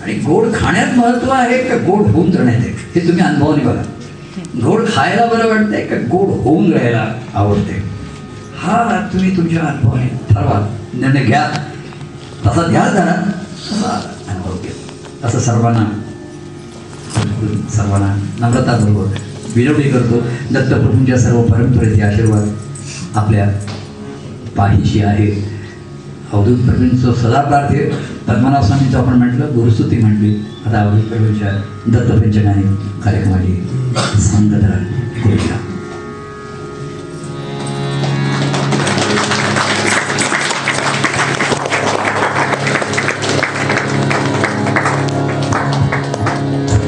आणि 0.03 0.15
गोड 0.15 0.55
खाण्यात 0.55 0.99
महत्त्व 0.99 1.31
आहे 1.31 1.59
का 1.59 1.77
गोड 1.77 2.07
होऊन 2.07 2.31
जाण्यात 2.31 2.59
आहे? 2.59 3.01
हे 3.01 3.09
तुम्ही 3.09 3.25
अनुभवाने 3.25 3.65
बघा. 3.65 3.83
गोड 4.65 4.87
खायला 4.89 5.27
बरं 5.27 5.49
वाटतंय 5.49 5.87
का 5.87 5.97
गोड 5.97 6.29
होऊन 6.29 6.73
राहायला 6.73 7.15
आवडते? 7.35 7.83
हा 8.59 9.09
तुम्ही 9.13 9.37
तुमच्या 9.37 9.63
अनुभवाने 9.63 10.09
ठरवा. 10.31 10.77
निर्णय 10.95 11.25
घ्या. 11.25 11.51
तसा 12.47 12.67
ध्यास 12.67 12.93
धरा. 12.93 13.31
तसा 13.73 14.15
अनुभव 14.39 15.27
असं 15.27 15.39
सर्वांना 15.39 15.85
सर्वांना 17.71 18.15
नम्रताबरोबर 18.41 19.07
विनवणी 19.57 19.91
करतो. 19.91 20.19
दत्तप्रभूंच्या 20.55 21.19
सर्व 21.19 21.43
परंपरेचे 21.43 22.03
आशीर्वाद 22.03 22.49
आपल्या 23.15 23.49
पाठीशी 24.57 25.03
आहे. 25.03 25.31
अवधूत 26.33 26.59
प्रभूंचं 26.59 27.15
सदा 27.15 27.41
प्रार्थ्य 27.41 27.79
पद्मनाभ 28.29 28.65
स्वामीचं 28.65 28.99
आपण 28.99 29.19
म्हटलं 29.19 29.47
गुरुस्तुती 29.55 29.99
म्हटली. 29.99 30.35
आता 30.67 30.81
अवधूत 30.81 31.03
प्रभूंच्या 31.03 31.53
दत्तपंचकाने 31.87 32.63
कार्यक्रमाची 33.05 33.55
सांगत 34.21 34.65
करूया. 35.25 35.57